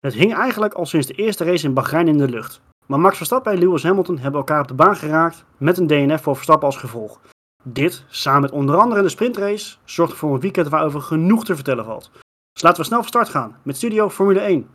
Het 0.00 0.14
hing 0.14 0.34
eigenlijk 0.34 0.74
al 0.74 0.86
sinds 0.86 1.06
de 1.06 1.14
eerste 1.14 1.44
race 1.44 1.66
in 1.66 1.74
Bahrein 1.74 2.08
in 2.08 2.18
de 2.18 2.28
lucht. 2.28 2.60
Maar 2.86 3.00
Max 3.00 3.16
Verstappen 3.16 3.52
en 3.52 3.58
Lewis 3.58 3.82
Hamilton 3.82 4.18
hebben 4.18 4.40
elkaar 4.40 4.60
op 4.60 4.68
de 4.68 4.74
baan 4.74 4.96
geraakt 4.96 5.44
met 5.56 5.78
een 5.78 5.86
DNF 5.86 6.22
voor 6.22 6.34
Verstappen 6.34 6.66
als 6.66 6.76
gevolg. 6.76 7.20
Dit, 7.62 8.04
samen 8.08 8.40
met 8.40 8.50
onder 8.50 8.76
andere 8.76 9.02
de 9.02 9.08
sprintrace, 9.08 9.76
zorgt 9.84 10.16
voor 10.16 10.34
een 10.34 10.40
weekend 10.40 10.68
waarover 10.68 11.00
genoeg 11.00 11.44
te 11.44 11.54
vertellen 11.54 11.84
valt. 11.84 12.10
Dus 12.52 12.62
laten 12.62 12.80
we 12.80 12.86
snel 12.86 12.98
van 12.98 13.08
start 13.08 13.28
gaan 13.28 13.56
met 13.62 13.76
Studio 13.76 14.10
Formule 14.10 14.40
1. 14.40 14.68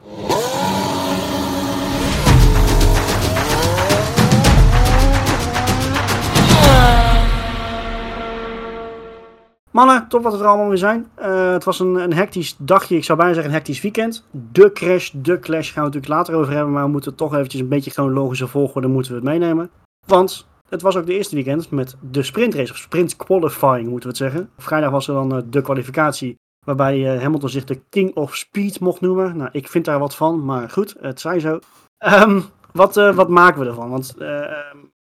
Mannen, 9.75 10.07
top 10.07 10.23
wat 10.23 10.31
het 10.31 10.41
er 10.41 10.47
allemaal 10.47 10.67
weer 10.67 10.77
zijn. 10.77 11.07
Uh, 11.19 11.51
het 11.51 11.63
was 11.63 11.79
een, 11.79 11.95
een 11.95 12.13
hectisch 12.13 12.55
dagje, 12.57 12.95
ik 12.95 13.03
zou 13.03 13.17
bijna 13.17 13.33
zeggen 13.33 13.51
een 13.51 13.57
hectisch 13.57 13.81
weekend. 13.81 14.27
De 14.51 14.71
crash, 14.71 15.11
de 15.13 15.39
clash 15.39 15.73
gaan 15.73 15.83
we 15.83 15.89
natuurlijk 15.89 16.13
later 16.13 16.35
over 16.35 16.53
hebben, 16.53 16.73
maar 16.73 16.83
we 16.83 16.89
moeten 16.89 17.15
toch 17.15 17.33
eventjes 17.33 17.61
een 17.61 17.67
beetje 17.67 17.91
chronologische 17.91 18.47
volgorde 18.47 18.87
moeten 18.87 19.11
we 19.11 19.17
het 19.17 19.27
meenemen. 19.27 19.69
Want 20.07 20.47
het 20.69 20.81
was 20.81 20.97
ook 20.97 21.05
de 21.05 21.13
eerste 21.13 21.35
weekend 21.35 21.71
met 21.71 21.95
de 22.11 22.23
sprintrace, 22.23 22.71
of 22.71 22.77
sprint 22.77 23.15
qualifying 23.15 23.89
moeten 23.89 24.01
we 24.01 24.07
het 24.07 24.17
zeggen. 24.17 24.49
Vrijdag 24.57 24.91
was 24.91 25.07
er 25.07 25.13
dan 25.13 25.35
uh, 25.35 25.41
de 25.49 25.61
kwalificatie, 25.61 26.35
waarbij 26.65 27.15
uh, 27.15 27.21
Hamilton 27.21 27.49
zich 27.49 27.63
de 27.63 27.81
King 27.89 28.15
of 28.15 28.35
Speed 28.35 28.79
mocht 28.79 29.01
noemen. 29.01 29.37
Nou, 29.37 29.49
ik 29.51 29.67
vind 29.67 29.85
daar 29.85 29.99
wat 29.99 30.15
van, 30.15 30.45
maar 30.45 30.69
goed, 30.69 30.95
het 30.99 31.19
zij 31.19 31.39
zo. 31.39 31.59
Um, 32.05 32.43
wat, 32.71 32.95
wat 32.95 33.29
maken 33.29 33.61
we 33.61 33.67
ervan? 33.67 33.89
Want 33.89 34.15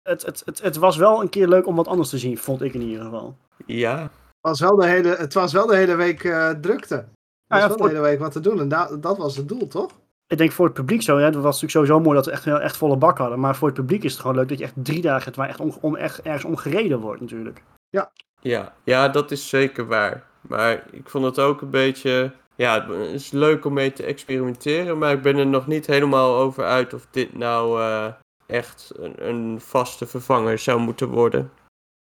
het, 0.02 0.22
het, 0.26 0.42
het, 0.44 0.62
het 0.62 0.76
was 0.76 0.96
wel 0.96 1.22
een 1.22 1.28
keer 1.28 1.48
leuk 1.48 1.66
om 1.66 1.76
wat 1.76 1.88
anders 1.88 2.08
te 2.08 2.18
zien, 2.18 2.38
vond 2.38 2.62
ik 2.62 2.74
in 2.74 2.82
ieder 2.82 3.04
geval. 3.04 3.36
Ja, 3.66 4.10
was 4.40 4.60
wel 4.60 4.76
de 4.76 4.86
hele, 4.86 5.08
het 5.08 5.34
was 5.34 5.52
wel 5.52 5.66
de 5.66 5.76
hele 5.76 5.94
week 5.94 6.24
uh, 6.24 6.50
drukte. 6.50 6.94
Het 6.94 7.06
was 7.46 7.60
ja, 7.60 7.68
wel 7.68 7.76
de 7.76 7.88
hele 7.88 8.00
week 8.00 8.18
wat 8.18 8.32
te 8.32 8.40
doen. 8.40 8.60
En 8.60 8.68
da 8.68 8.96
dat 8.96 9.16
was 9.16 9.36
het 9.36 9.48
doel, 9.48 9.66
toch? 9.66 9.90
Ik 10.26 10.38
denk 10.38 10.52
voor 10.52 10.64
het 10.64 10.74
publiek 10.74 11.02
zo. 11.02 11.18
Ja, 11.18 11.24
het 11.24 11.34
was 11.34 11.44
natuurlijk 11.44 11.70
sowieso 11.70 12.00
mooi 12.00 12.16
dat 12.16 12.26
we 12.26 12.32
echt, 12.32 12.46
echt 12.46 12.76
volle 12.76 12.96
bak 12.96 13.18
hadden. 13.18 13.40
Maar 13.40 13.56
voor 13.56 13.68
het 13.68 13.76
publiek 13.76 14.04
is 14.04 14.12
het 14.12 14.20
gewoon 14.20 14.36
leuk 14.36 14.48
dat 14.48 14.58
je 14.58 14.64
echt 14.64 14.74
drie 14.76 15.02
dagen 15.02 15.24
het 15.24 15.36
waar 15.36 15.48
echt, 15.48 15.60
om, 15.60 15.76
om, 15.80 15.96
echt 15.96 16.22
ergens 16.22 16.44
om 16.44 16.56
gereden 16.56 17.00
wordt 17.00 17.20
natuurlijk. 17.20 17.62
Ja. 17.88 18.10
Ja, 18.40 18.74
ja, 18.84 19.08
dat 19.08 19.30
is 19.30 19.48
zeker 19.48 19.86
waar. 19.86 20.26
Maar 20.40 20.84
ik 20.90 21.08
vond 21.08 21.24
het 21.24 21.38
ook 21.38 21.60
een 21.60 21.70
beetje... 21.70 22.32
Ja, 22.54 22.86
het 22.86 23.12
is 23.12 23.30
leuk 23.30 23.64
om 23.64 23.72
mee 23.72 23.92
te 23.92 24.02
experimenteren. 24.02 24.98
Maar 24.98 25.12
ik 25.12 25.22
ben 25.22 25.36
er 25.36 25.46
nog 25.46 25.66
niet 25.66 25.86
helemaal 25.86 26.36
over 26.36 26.64
uit 26.64 26.94
of 26.94 27.06
dit 27.10 27.36
nou 27.36 27.80
uh, 27.80 28.06
echt 28.46 28.92
een, 28.96 29.28
een, 29.28 29.60
vaste 29.60 30.06
vervanger 30.06 30.58
zou 30.58 30.80
moeten 30.80 31.08
worden. 31.08 31.50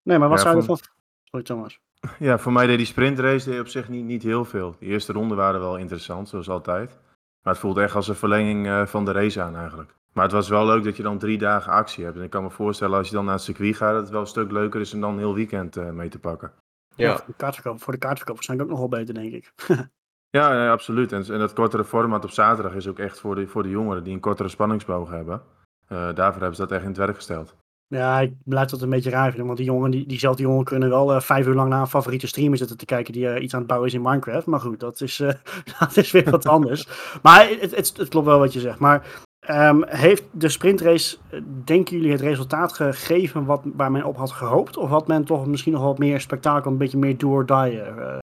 Nee, 0.03 0.17
maar 0.17 0.29
wat 0.29 0.37
ja, 0.37 0.43
zou 0.43 0.57
je 0.57 0.63
van... 0.63 0.77
Sorry 1.23 1.45
Thomas. 1.45 1.79
Ja, 2.19 2.37
voor 2.37 2.51
mij 2.51 2.67
deed 2.67 2.77
die 2.77 2.85
sprintrace 2.85 3.49
deed 3.49 3.59
op 3.59 3.67
zich 3.67 3.89
niet, 3.89 4.05
niet 4.05 4.23
heel 4.23 4.45
veel. 4.45 4.75
De 4.79 4.85
eerste 4.85 5.13
ronden 5.13 5.37
waren 5.37 5.59
wel 5.59 5.77
interessant, 5.77 6.29
zoals 6.29 6.49
altijd. 6.49 6.99
Maar 7.41 7.53
het 7.53 7.61
voelt 7.61 7.77
echt 7.77 7.95
als 7.95 8.07
een 8.07 8.15
verlenging 8.15 8.67
uh, 8.67 8.85
van 8.85 9.05
de 9.05 9.11
race 9.11 9.41
aan 9.41 9.55
eigenlijk. 9.55 9.95
Maar 10.13 10.23
het 10.23 10.33
was 10.33 10.49
wel 10.49 10.65
leuk 10.65 10.83
dat 10.83 10.97
je 10.97 11.03
dan 11.03 11.17
drie 11.17 11.37
dagen 11.37 11.71
actie 11.71 12.03
hebt. 12.03 12.17
En 12.17 12.23
ik 12.23 12.29
kan 12.29 12.43
me 12.43 12.49
voorstellen 12.49 12.97
als 12.97 13.07
je 13.07 13.15
dan 13.15 13.25
naar 13.25 13.33
het 13.33 13.43
circuit 13.43 13.75
gaat, 13.75 13.93
dat 13.93 14.01
het 14.01 14.11
wel 14.11 14.21
een 14.21 14.27
stuk 14.27 14.51
leuker 14.51 14.81
is 14.81 14.93
om 14.93 15.01
dan 15.01 15.11
een 15.11 15.17
heel 15.17 15.33
weekend 15.33 15.77
uh, 15.77 15.89
mee 15.89 16.09
te 16.09 16.19
pakken. 16.19 16.51
Ja, 16.95 17.07
ja 17.07 17.15
voor, 17.15 17.25
de 17.27 17.33
kaartverkoop, 17.33 17.81
voor 17.81 17.93
de 17.93 17.99
kaartverkoop 17.99 18.35
waarschijnlijk 18.35 18.69
ook 18.69 18.79
nog 18.79 18.89
wel 18.89 18.99
beter, 18.99 19.13
denk 19.13 19.33
ik. 19.33 19.53
ja, 20.37 20.53
ja, 20.53 20.71
absoluut. 20.71 21.11
En, 21.11 21.25
en 21.25 21.39
dat 21.39 21.53
kortere 21.53 21.85
format 21.85 22.23
op 22.23 22.31
zaterdag 22.31 22.73
is 22.73 22.87
ook 22.87 22.99
echt 22.99 23.19
voor 23.19 23.35
de, 23.35 23.47
voor 23.47 23.63
de 23.63 23.69
jongeren 23.69 24.03
die 24.03 24.13
een 24.13 24.19
kortere 24.19 24.49
spanningsboog 24.49 25.09
hebben. 25.09 25.41
Uh, 25.89 26.13
daarvoor 26.13 26.41
hebben 26.41 26.55
ze 26.55 26.61
dat 26.61 26.71
echt 26.71 26.81
in 26.81 26.87
het 26.87 26.97
werk 26.97 27.15
gesteld. 27.15 27.55
Ja, 27.93 28.19
ik 28.19 28.33
blijf 28.43 28.69
dat 28.69 28.81
een 28.81 28.89
beetje 28.89 29.09
raar 29.09 29.27
vinden. 29.27 29.45
Want 29.45 29.57
die 29.57 29.67
jongen, 29.67 29.91
die, 29.91 30.07
diezelfde 30.07 30.43
jongen 30.43 30.63
kunnen 30.63 30.89
wel 30.89 31.13
uh, 31.13 31.19
vijf 31.19 31.47
uur 31.47 31.53
lang 31.53 31.69
naar 31.69 31.81
een 31.81 31.87
favoriete 31.87 32.27
streamer 32.27 32.57
zitten 32.57 32.77
te 32.77 32.85
kijken 32.85 33.13
die 33.13 33.25
uh, 33.25 33.43
iets 33.43 33.53
aan 33.53 33.59
het 33.59 33.67
bouwen 33.67 33.89
is 33.89 33.95
in 33.95 34.01
Minecraft. 34.01 34.45
Maar 34.45 34.59
goed, 34.59 34.79
dat 34.79 35.01
is, 35.01 35.19
uh, 35.19 35.31
dat 35.79 35.97
is 35.97 36.11
weer 36.11 36.29
wat 36.29 36.47
anders. 36.47 36.87
maar 37.21 37.49
het, 37.59 37.75
het, 37.75 38.07
klopt 38.07 38.25
wel 38.25 38.39
wat 38.39 38.53
je 38.53 38.59
zegt. 38.59 38.79
Maar 38.79 39.07
um, 39.49 39.83
heeft 39.87 40.23
de 40.31 40.49
sprintrace, 40.49 41.17
denken 41.63 41.95
jullie, 41.95 42.11
het 42.11 42.21
resultaat 42.21 42.73
gegeven 42.73 43.45
wat, 43.45 43.61
waar 43.73 43.91
men 43.91 44.03
op 44.03 44.17
had 44.17 44.31
gehoopt? 44.31 44.77
Of 44.77 44.89
had 44.89 45.07
men 45.07 45.25
toch 45.25 45.45
misschien 45.45 45.73
nog 45.73 45.83
wat 45.83 45.97
meer 45.97 46.21
spektakel, 46.21 46.71
een 46.71 46.77
beetje 46.77 46.97
meer 46.97 47.17
door 47.17 47.45
die 47.45 47.81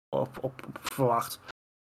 op, 0.09 0.29
op, 0.41 0.53
verwacht? 0.81 1.39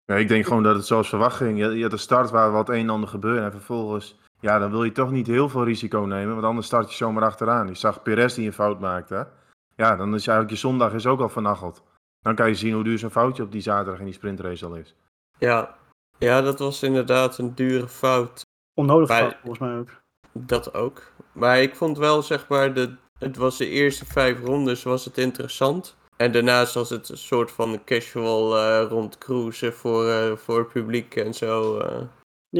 Ja, 0.04 0.14
ik 0.14 0.28
denk 0.28 0.46
gewoon 0.46 0.62
dat 0.62 0.76
het 0.76 0.86
zoals 0.86 1.08
verwacht 1.08 1.36
ging. 1.36 1.58
Je, 1.58 1.68
je 1.68 1.82
had 1.82 1.92
een 1.92 1.98
start 1.98 2.30
waar 2.30 2.52
wat 2.52 2.68
een 2.68 2.74
en 2.74 2.90
ander 2.90 3.08
gebeurde 3.08 3.40
en 3.40 3.50
vervolgens 3.50 4.16
ja, 4.42 4.58
dan 4.58 4.70
wil 4.70 4.84
je 4.84 4.92
toch 4.92 5.10
niet 5.10 5.26
heel 5.26 5.48
veel 5.48 5.64
risico 5.64 6.00
nemen, 6.00 6.34
want 6.34 6.46
anders 6.46 6.66
start 6.66 6.90
je 6.90 6.96
zomaar 6.96 7.24
achteraan. 7.24 7.66
Je 7.66 7.74
zag 7.74 8.02
Perez 8.02 8.34
die 8.34 8.46
een 8.46 8.52
fout 8.52 8.80
maakte. 8.80 9.28
Ja, 9.76 9.96
dan 9.96 10.14
is 10.14 10.26
eigenlijk 10.26 10.50
je 10.50 10.56
zondag 10.68 10.92
is 10.92 11.06
ook 11.06 11.20
al 11.20 11.28
vernacheld. 11.28 11.82
Dan 12.20 12.34
kan 12.34 12.48
je 12.48 12.54
zien 12.54 12.74
hoe 12.74 12.84
duur 12.84 12.98
zo'n 12.98 13.10
foutje 13.10 13.42
op 13.42 13.52
die 13.52 13.60
zaterdag 13.60 13.98
in 13.98 14.04
die 14.04 14.14
sprintrace 14.14 14.66
al 14.66 14.74
is. 14.74 14.94
Ja, 15.38 15.76
ja 16.18 16.40
dat 16.40 16.58
was 16.58 16.82
inderdaad 16.82 17.38
een 17.38 17.54
dure 17.54 17.88
fout. 17.88 18.42
Onnodig 18.74 19.08
fout, 19.08 19.36
volgens 19.40 19.58
mij 19.58 19.78
ook. 19.78 19.88
Dat 20.32 20.74
ook. 20.74 21.02
Maar 21.32 21.62
ik 21.62 21.76
vond 21.76 21.98
wel, 21.98 22.22
zeg 22.22 22.48
maar, 22.48 22.74
de, 22.74 22.96
het 23.18 23.36
was 23.36 23.58
de 23.58 23.68
eerste 23.68 24.06
vijf 24.06 24.40
rondes 24.40 24.82
was 24.82 25.04
het 25.04 25.18
interessant. 25.18 25.96
En 26.16 26.32
daarnaast 26.32 26.74
was 26.74 26.90
het 26.90 27.08
een 27.08 27.18
soort 27.18 27.50
van 27.50 27.84
casual 27.84 28.56
uh, 28.56 28.88
rondcruisen 28.88 29.72
voor, 29.72 30.06
uh, 30.06 30.36
voor 30.36 30.58
het 30.58 30.72
publiek 30.72 31.16
en 31.16 31.34
zo. 31.34 31.78
Uh. 31.78 32.02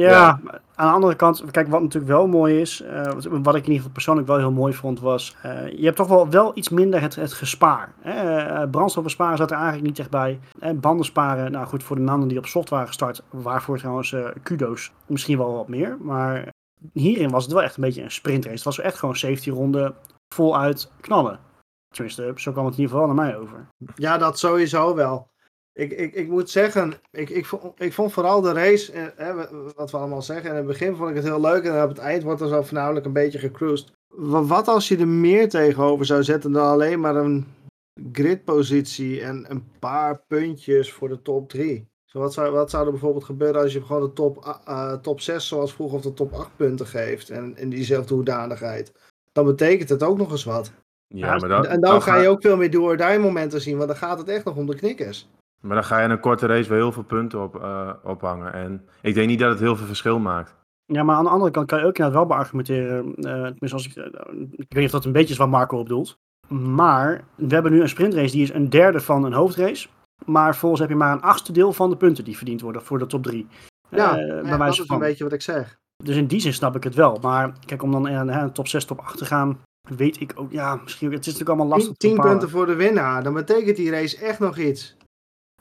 Ja, 0.01 0.39
aan 0.75 0.87
de 0.87 0.93
andere 0.93 1.15
kant, 1.15 1.43
kijk, 1.51 1.67
wat 1.67 1.81
natuurlijk 1.81 2.13
wel 2.13 2.27
mooi 2.27 2.61
is, 2.61 2.81
uh, 2.81 3.03
wat 3.29 3.55
ik 3.55 3.61
in 3.61 3.71
ieder 3.71 3.75
geval 3.75 3.91
persoonlijk 3.91 4.27
wel 4.27 4.37
heel 4.37 4.51
mooi 4.51 4.73
vond, 4.73 4.99
was, 4.99 5.35
uh, 5.45 5.71
je 5.71 5.85
hebt 5.85 5.95
toch 5.95 6.07
wel, 6.07 6.29
wel 6.29 6.51
iets 6.57 6.69
minder 6.69 7.01
het, 7.01 7.15
het 7.15 7.33
gespaar. 7.33 7.93
Uh, 8.05 8.63
brandstoffen 8.71 9.11
sparen 9.11 9.37
zat 9.37 9.51
er 9.51 9.57
eigenlijk 9.57 9.87
niet 9.87 9.99
echt 9.99 10.09
bij. 10.09 10.39
En 10.59 10.79
banden 10.79 11.05
sparen, 11.05 11.51
nou 11.51 11.65
goed, 11.65 11.83
voor 11.83 11.95
de 11.95 12.01
mannen 12.01 12.27
die 12.27 12.37
op 12.37 12.45
soft 12.45 12.69
waren 12.69 12.87
gestart, 12.87 13.23
waarvoor 13.29 13.77
trouwens 13.77 14.15
kudo's 14.43 14.91
misschien 15.05 15.37
wel 15.37 15.53
wat 15.53 15.67
meer. 15.67 15.97
Maar 16.01 16.49
hierin 16.93 17.29
was 17.29 17.43
het 17.43 17.53
wel 17.53 17.63
echt 17.63 17.75
een 17.75 17.83
beetje 17.83 18.03
een 18.03 18.11
sprintrace. 18.11 18.55
Het 18.55 18.63
was 18.63 18.79
echt 18.79 18.97
gewoon 18.97 19.15
17 19.15 19.53
ronden 19.53 19.95
voluit 20.33 20.91
knallen. 21.01 21.39
Tenminste, 21.93 22.33
zo 22.35 22.51
kwam 22.51 22.65
het 22.65 22.73
in 22.73 22.79
ieder 22.79 22.95
geval 22.95 23.13
naar 23.13 23.25
mij 23.25 23.37
over. 23.37 23.67
Ja, 23.95 24.17
dat 24.17 24.39
sowieso 24.39 24.95
wel. 24.95 25.27
Ik, 25.73 25.91
ik, 25.91 26.13
ik 26.13 26.27
moet 26.27 26.49
zeggen, 26.49 26.93
ik, 27.11 27.29
ik, 27.29 27.45
vond, 27.45 27.81
ik 27.81 27.93
vond 27.93 28.13
vooral 28.13 28.41
de 28.41 28.51
race, 28.51 28.91
eh, 28.91 29.35
wat 29.75 29.91
we 29.91 29.97
allemaal 29.97 30.21
zeggen, 30.21 30.49
in 30.49 30.55
het 30.55 30.65
begin 30.65 30.95
vond 30.95 31.09
ik 31.09 31.15
het 31.15 31.25
heel 31.25 31.41
leuk 31.41 31.63
en 31.63 31.83
op 31.83 31.89
het 31.89 31.97
eind 31.97 32.23
wordt 32.23 32.41
er 32.41 32.47
zo 32.47 32.61
voornamelijk 32.61 33.05
een 33.05 33.13
beetje 33.13 33.39
gecruised. 33.39 33.91
Wat 34.07 34.67
als 34.67 34.87
je 34.87 34.97
er 34.97 35.07
meer 35.07 35.49
tegenover 35.49 36.05
zou 36.05 36.23
zetten 36.23 36.51
dan 36.51 36.67
alleen 36.67 36.99
maar 36.99 37.15
een 37.15 37.45
gridpositie 38.11 39.21
en 39.21 39.45
een 39.49 39.63
paar 39.79 40.21
puntjes 40.27 40.91
voor 40.91 41.09
de 41.09 41.21
top 41.21 41.49
3? 41.49 41.87
Zo 42.05 42.19
wat, 42.19 42.33
zou, 42.33 42.51
wat 42.51 42.69
zou 42.69 42.85
er 42.85 42.91
bijvoorbeeld 42.91 43.23
gebeuren 43.23 43.61
als 43.61 43.73
je 43.73 43.83
gewoon 43.83 44.01
de 44.01 44.13
top, 44.13 44.61
uh, 44.67 44.93
top 44.93 45.21
6 45.21 45.47
zoals 45.47 45.73
vroeger 45.73 45.97
of 45.97 46.03
de 46.03 46.13
top 46.13 46.33
8 46.33 46.55
punten 46.55 46.87
geeft 46.87 47.29
en 47.29 47.57
in 47.57 47.69
diezelfde 47.69 48.13
hoedanigheid? 48.13 48.91
Dan 49.31 49.45
betekent 49.45 49.89
het 49.89 50.03
ook 50.03 50.17
nog 50.17 50.31
eens 50.31 50.43
wat. 50.43 50.71
Ja, 51.07 51.37
maar 51.37 51.49
dan, 51.49 51.65
en 51.65 51.81
dan, 51.81 52.01
ga 52.01 52.17
je 52.17 52.27
ook 52.27 52.41
veel 52.41 52.57
meer 52.57 52.71
door 52.71 52.97
die 52.97 53.19
momenten 53.19 53.61
zien, 53.61 53.77
want 53.77 53.87
dan 53.87 53.97
gaat 53.97 54.17
het 54.17 54.27
echt 54.27 54.45
nog 54.45 54.55
om 54.55 54.65
de 54.65 54.75
knikkers. 54.75 55.29
Maar 55.63 55.75
dan 55.75 55.83
ga 55.83 55.97
je 55.97 56.03
in 56.03 56.11
een 56.11 56.19
korte 56.19 56.45
race 56.45 56.69
wel 56.69 56.77
heel 56.77 56.91
veel 56.91 57.03
punten 57.03 57.43
op, 57.43 57.55
uh, 57.55 57.89
ophangen. 58.03 58.53
En 58.53 58.85
ik 59.01 59.13
denk 59.13 59.27
niet 59.27 59.39
dat 59.39 59.49
het 59.49 59.59
heel 59.59 59.75
veel 59.75 59.85
verschil 59.85 60.19
maakt. 60.19 60.55
Ja, 60.85 61.03
maar 61.03 61.15
aan 61.15 61.23
de 61.23 61.29
andere 61.29 61.51
kant 61.51 61.67
kan 61.67 61.79
je 61.79 61.85
ook 61.85 61.97
inderdaad 61.97 62.19
wel 62.19 62.37
beargumenteren. 62.37 63.05
Uh, 63.07 63.13
tenminste, 63.23 63.73
als 63.73 63.87
ik, 63.87 63.95
uh, 63.95 64.05
ik 64.51 64.57
weet 64.57 64.73
niet 64.73 64.85
of 64.85 64.91
dat 64.91 65.05
een 65.05 65.11
beetje 65.11 65.33
is 65.33 65.39
wat 65.39 65.49
Marco 65.49 65.77
op 65.77 65.87
doelt. 65.87 66.17
Maar 66.47 67.23
we 67.35 67.53
hebben 67.53 67.71
nu 67.71 67.81
een 67.81 67.89
sprintrace 67.89 68.31
die 68.31 68.43
is 68.43 68.53
een 68.53 68.69
derde 68.69 68.99
van 68.99 69.23
een 69.23 69.33
hoofdrace. 69.33 69.87
Maar 70.25 70.55
volgens 70.55 70.81
heb 70.81 70.89
je 70.89 70.95
maar 70.95 71.11
een 71.11 71.21
achtste 71.21 71.51
deel 71.51 71.73
van 71.73 71.89
de 71.89 71.97
punten 71.97 72.23
die 72.23 72.37
verdiend 72.37 72.61
worden 72.61 72.83
voor 72.83 72.99
de 72.99 73.05
top 73.05 73.23
drie. 73.23 73.47
Ja, 73.89 74.13
bij 74.15 74.57
dat 74.57 74.67
is 74.67 74.89
een 74.89 74.99
beetje 74.99 75.23
wat 75.23 75.33
ik 75.33 75.41
zeg. 75.41 75.77
Dus 76.03 76.15
in 76.15 76.27
die 76.27 76.39
zin 76.39 76.53
snap 76.53 76.75
ik 76.75 76.83
het 76.83 76.95
wel. 76.95 77.17
Maar 77.21 77.53
kijk, 77.65 77.83
om 77.83 77.91
dan 77.91 78.07
in 78.07 78.27
een 78.27 78.51
top 78.51 78.67
6, 78.67 78.85
top 78.85 78.99
8 78.99 79.17
te 79.17 79.25
gaan, 79.25 79.59
weet 79.95 80.21
ik 80.21 80.31
ook. 80.35 80.51
Ja, 80.51 80.75
misschien. 80.75 81.11
Het 81.11 81.19
is 81.19 81.25
natuurlijk 81.25 81.49
allemaal 81.49 81.77
lastig. 81.77 81.97
10 81.97 82.19
punten 82.19 82.49
voor 82.49 82.65
de 82.65 82.75
winnaar. 82.75 83.23
Dan 83.23 83.33
betekent 83.33 83.75
die 83.75 83.91
race 83.91 84.17
echt 84.17 84.39
nog 84.39 84.57
iets. 84.57 84.95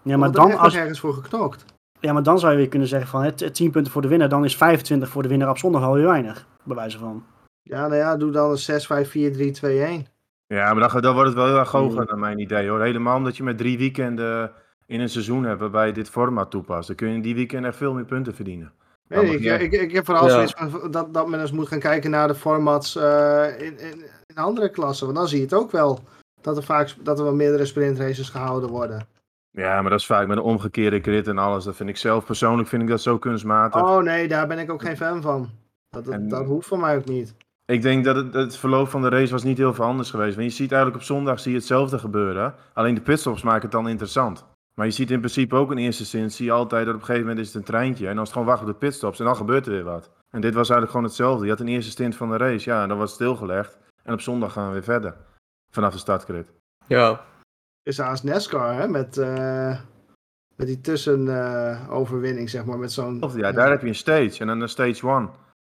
Ja, 0.03 0.17
maar 0.17 0.33
dan 0.33 0.59
als 0.59 0.75
ergens 0.75 1.01
voor 1.01 1.15
geknokt. 1.15 1.65
Ja, 2.01 2.13
maar 2.13 2.23
dan 2.23 2.39
zou 2.39 2.53
je 2.53 2.59
weer 2.59 2.69
kunnen 2.69 2.89
zeggen 2.89 3.09
van 3.09 3.23
het 3.23 3.55
10 3.55 3.71
punten 3.71 3.93
voor 3.93 4.03
de 4.03 4.09
winnaar, 4.09 4.29
dan 4.29 4.45
is 4.45 4.57
25 4.57 5.09
voor 5.09 5.23
de 5.23 5.29
winnaar 5.29 5.51
op 5.51 5.59
zondag 5.59 5.83
alweer 5.83 6.07
weinig, 6.07 6.47
bij 6.65 6.77
wijze 6.77 6.99
van. 6.99 7.25
Ja, 7.63 7.81
nou 7.81 7.95
ja, 7.95 8.17
doe 8.17 8.31
dan 8.31 8.51
een 8.51 8.59
6, 8.59 8.87
5, 8.87 9.11
4, 9.11 9.33
3, 9.33 9.51
2, 9.51 9.83
1. 9.83 10.07
Ja, 10.47 10.75
maar 10.75 10.89
dan, 10.89 11.01
dan 11.01 11.15
wordt 11.15 11.29
het 11.29 11.39
wel 11.39 11.47
heel 11.47 11.59
erg 11.59 11.71
hoger 11.71 12.01
mm. 12.01 12.07
naar 12.07 12.19
mijn 12.19 12.39
idee 12.39 12.69
hoor. 12.69 12.81
Helemaal 12.81 13.17
omdat 13.17 13.37
je 13.37 13.43
met 13.43 13.59
drie 13.59 13.79
weekenden 13.79 14.53
in 14.87 15.01
een 15.01 15.09
seizoen 15.09 15.45
hebt 15.45 15.61
waarbij 15.61 15.87
je 15.87 15.93
dit 15.93 16.11
format 16.11 16.51
toepast. 16.51 16.87
Dan 16.87 16.97
kun 16.97 17.09
je 17.09 17.15
in 17.15 17.23
die 17.23 17.35
weekend 17.35 17.65
echt 17.65 17.77
veel 17.77 17.95
meer 17.95 18.05
punten 18.05 18.35
verdienen. 18.35 18.73
Nee, 19.09 19.39
ik, 19.39 19.61
ik, 19.61 19.73
ik, 19.73 19.93
heb 19.93 20.05
vooral 20.05 20.27
ja. 20.27 20.31
zoiets 20.31 20.55
van 20.57 20.91
dat, 20.91 21.15
dat 21.15 21.29
men 21.29 21.41
eens 21.41 21.53
moet 21.53 21.69
gaan 21.69 21.79
kijken 21.79 22.11
naar 22.11 22.29
de 22.29 22.35
formats 22.35 22.97
uh, 22.97 23.61
in, 23.61 23.79
in, 23.79 24.05
in, 24.27 24.37
andere 24.37 24.71
klassen. 24.71 25.07
Want 25.07 25.19
dan 25.19 25.29
zie 25.29 25.39
je 25.39 25.45
het 25.45 25.55
ook 25.55 25.71
wel 25.71 26.01
dat 26.41 26.57
er 26.57 26.63
vaak 26.63 26.95
dat 27.03 27.19
er 27.19 27.25
wel 27.25 27.35
meerdere 27.35 27.65
sprintraces 27.65 28.29
gehouden 28.29 28.71
worden. 28.71 29.07
Ja, 29.53 29.81
maar 29.81 29.91
dat 29.91 30.01
is 30.01 30.07
vaak 30.07 30.27
met 30.27 30.37
een 30.37 30.43
omgekeerde 30.43 31.01
grid 31.01 31.29
en 31.29 31.39
alles. 31.39 31.65
Dat 31.65 31.77
vind 31.77 31.89
ik 31.89 31.97
zelf 31.97 32.25
persoonlijk 32.25 32.69
vind 32.69 32.83
ik 32.83 32.89
dat 32.89 33.01
zo 33.01 33.19
kunstmatig. 33.19 33.83
Oh 33.83 34.03
nee, 34.03 34.29
daar 34.29 34.47
ben 34.47 34.59
ik 34.59 34.71
ook 34.71 34.83
geen 34.83 34.97
fan 34.97 35.23
van. 35.23 35.51
Dat, 35.91 36.05
dat, 36.05 36.31
dat 36.31 36.47
hoeft 36.47 36.69
van 36.69 36.81
mij 36.81 36.97
ook 36.97 37.05
niet. 37.05 37.35
Ik 37.65 37.83
denk 37.83 38.05
dat 38.05 38.17
het, 38.17 38.35
het, 38.35 38.57
verloop 38.57 38.89
van 38.89 39.03
de 39.03 39.09
race 39.09 39.33
was 39.33 39.43
niet 39.43 39.59
heel 39.59 39.75
veel 39.75 39.85
anders 39.85 40.11
geweest. 40.11 40.37
Want 40.37 40.49
je 40.49 40.55
ziet 40.57 40.73
eigenlijk 40.73 41.03
op 41.03 41.07
zondag 41.07 41.41
zie 41.41 41.53
je 41.53 41.59
hetzelfde 41.59 41.99
gebeuren. 41.99 42.55
Alleen 42.73 42.95
de 42.95 43.01
pitstops 43.01 43.43
maken 43.43 43.63
het 43.63 43.71
dan 43.71 43.89
interessant. 43.89 44.45
Maar 44.75 44.87
je 44.87 44.93
ziet 44.93 45.11
in 45.11 45.19
principe 45.19 45.55
ook 45.57 45.71
in 45.71 45.79
eerste 45.79 46.03
instantie 46.03 46.53
altijd 46.53 46.87
dat 46.87 46.95
op 46.95 47.01
een 47.01 47.07
gegeven 47.07 47.27
moment 47.27 47.47
is 47.47 47.53
het 47.53 47.57
een 47.57 47.73
treintje. 47.73 48.09
En 48.09 48.15
dan 48.15 48.23
is 48.23 48.29
het 48.29 48.39
gewoon 48.39 48.47
wachten 48.49 48.67
op 48.67 48.73
de 48.73 48.87
pitstops 48.87 49.19
en 49.19 49.25
dan 49.25 49.37
gebeurt 49.37 49.67
er 49.67 49.73
weer 49.73 49.85
wat. 49.85 50.11
En 50.31 50.41
dit 50.41 50.55
was 50.55 50.71
eigenlijk 50.71 50.91
gewoon 50.91 51.07
hetzelfde. 51.07 51.45
Je 51.45 51.51
had 51.51 51.61
een 51.61 51.69
eerste 51.69 51.91
stint 51.91 52.17
van 52.17 52.31
de 52.31 52.37
race, 52.37 52.71
ja, 52.71 52.83
en 52.83 52.89
dan 52.89 52.99
was 52.99 53.07
het 53.11 53.21
stilgelegd. 53.21 53.79
En 54.03 54.13
op 54.13 54.21
zondag 54.21 54.53
gaan 54.53 54.67
we 54.67 54.73
weer 54.73 54.83
verder. 54.83 55.17
Vanaf 55.71 55.93
de 55.93 55.99
startgrid. 55.99 56.53
Ja, 56.87 57.21
Is 57.83 58.01
als 58.01 58.23
NASCAR, 58.23 58.75
hè? 58.75 58.89
Met, 58.89 59.19
eh, 59.19 59.81
met 60.57 60.67
die 60.67 60.81
tussenoverwinning, 60.81 62.51
zeg 62.51 62.65
maar. 62.65 62.79
Met 62.79 62.93
zo'n... 62.93 63.23
Of, 63.23 63.37
ja, 63.37 63.53
daar 63.53 63.71
heb 63.71 63.81
je 63.83 63.89
een 63.89 63.95
stage. 63.95 64.41
En 64.41 64.47
dan 64.47 64.61
een 64.61 64.69
stage 64.69 65.07
one. 65.07 65.29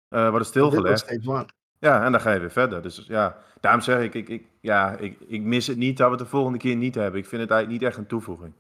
eh 0.10 0.30
wordt 0.30 0.46
het 0.46 0.54
Dit 0.54 0.64
was 0.64 0.72
stilgelegd. 0.72 1.00
stage 1.00 1.30
one. 1.30 1.46
Ja, 1.80 2.06
en 2.06 2.12
dan 2.12 2.22
ga 2.22 2.32
je 2.32 2.40
weer 2.40 2.52
verder. 2.52 2.82
Dus 2.82 3.04
ja, 3.08 3.38
daarom 3.60 3.82
zeg 3.82 4.02
ik, 4.02 4.14
ik, 4.14 4.30
ik, 4.30 4.46
ja, 4.60 4.98
ik, 4.98 5.18
ik 5.28 5.42
mis 5.42 5.68
het 5.68 5.78
niet 5.78 5.98
dat 5.98 6.06
we 6.06 6.14
het 6.16 6.24
de 6.24 6.30
volgende 6.30 6.58
keer 6.58 6.76
niet 6.76 6.96
hebben. 6.96 7.20
Ik 7.20 7.26
vind 7.28 7.42
het 7.42 7.52
eigenlijk 7.52 7.82
niet 7.82 7.90
echt 7.92 8.00
een 8.00 8.08
toevoeging. 8.08 8.54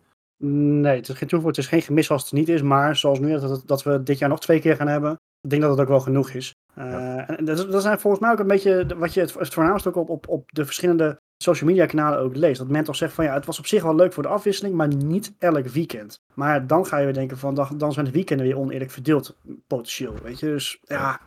Nee, 0.45 0.95
het 0.95 1.09
is 1.09 1.17
geen 1.17 1.27
toevoeging, 1.27 1.55
het 1.55 1.65
is 1.65 1.71
geen 1.71 1.81
gemis 1.81 2.11
als 2.11 2.21
het 2.21 2.31
er 2.31 2.37
niet 2.37 2.49
is. 2.49 2.61
Maar 2.61 2.95
zoals 2.95 3.19
nu, 3.19 3.39
dat, 3.39 3.63
dat 3.65 3.83
we 3.83 4.03
dit 4.03 4.17
jaar 4.19 4.29
nog 4.29 4.39
twee 4.39 4.59
keer 4.59 4.75
gaan 4.75 4.87
hebben. 4.87 5.11
Ik 5.41 5.49
denk 5.49 5.61
dat 5.61 5.71
het 5.71 5.79
ook 5.79 5.87
wel 5.87 5.99
genoeg 5.99 6.29
is. 6.29 6.51
Eh, 6.73 6.85
Ja. 6.91 7.27
En 7.27 7.45
dat, 7.45 7.71
dat 7.71 7.81
zijn 7.81 7.99
volgens 7.99 8.21
mij 8.21 8.31
ook 8.31 8.39
een 8.39 8.47
beetje 8.47 8.85
wat 8.97 9.13
je 9.13 9.19
het, 9.19 9.33
het 9.33 9.53
voornaamste 9.53 9.89
ook 9.89 9.95
op, 9.95 10.09
op, 10.09 10.27
op 10.27 10.51
de 10.51 10.65
verschillende 10.65 11.19
social 11.43 11.69
media 11.69 11.85
kanalen 11.85 12.19
ook 12.19 12.35
leest. 12.35 12.57
Dat 12.59 12.67
men 12.67 12.83
toch 12.83 12.95
zegt 12.95 13.13
van 13.13 13.25
ja, 13.25 13.33
het 13.33 13.45
was 13.45 13.59
op 13.59 13.65
zich 13.67 13.83
wel 13.83 13.95
leuk 13.95 14.13
voor 14.13 14.23
de 14.23 14.29
afwisseling, 14.29 14.75
maar 14.75 14.87
niet 14.87 15.33
elk 15.39 15.67
weekend. 15.67 16.21
Maar 16.33 16.67
dan 16.67 16.85
ga 16.85 16.97
je 16.97 17.03
weer 17.03 17.13
denken 17.13 17.37
van 17.37 17.55
dan, 17.55 17.67
dan 17.77 17.93
zijn 17.93 18.05
de 18.05 18.11
weekenden 18.11 18.45
weer 18.45 18.57
oneerlijk 18.57 18.91
verdeeld, 18.91 19.35
potentieel. 19.67 20.13
Weet 20.23 20.39
je, 20.39 20.45
dus 20.45 20.79
ja, 20.81 21.19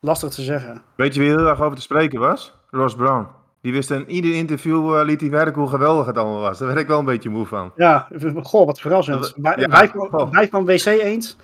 lastig 0.00 0.30
te 0.30 0.42
zeggen. 0.42 0.82
Weet 0.94 1.14
je 1.14 1.20
wie 1.20 1.28
heel 1.30 1.46
erg 1.46 1.60
over 1.60 1.76
te 1.76 1.82
spreken 1.82 2.20
was? 2.20 2.54
Ross 2.70 2.94
Brown. 2.94 3.26
Die 3.60 3.72
wist 3.72 3.90
in 3.90 4.10
ieder 4.10 4.34
interview, 4.34 4.98
eh, 4.98 5.04
liet 5.04 5.20
hij 5.20 5.30
werken 5.30 5.60
hoe 5.60 5.70
geweldig 5.70 6.06
het 6.06 6.18
allemaal 6.18 6.40
was. 6.40 6.58
Daar 6.58 6.68
werd 6.68 6.80
ik 6.80 6.86
wel 6.86 6.98
een 6.98 7.04
beetje 7.04 7.28
moe 7.30 7.46
van. 7.46 7.72
Ja, 7.76 8.08
goh, 8.42 8.66
wat 8.66 8.80
verrassend. 8.80 9.34
Wij, 9.36 9.56
ja, 9.56 9.68
wij, 9.68 9.88
van- 9.88 10.08
goh. 10.08 10.30
wij 10.30 10.48
van 10.48 10.64
WC 10.64 10.84
Eend. 10.84 11.36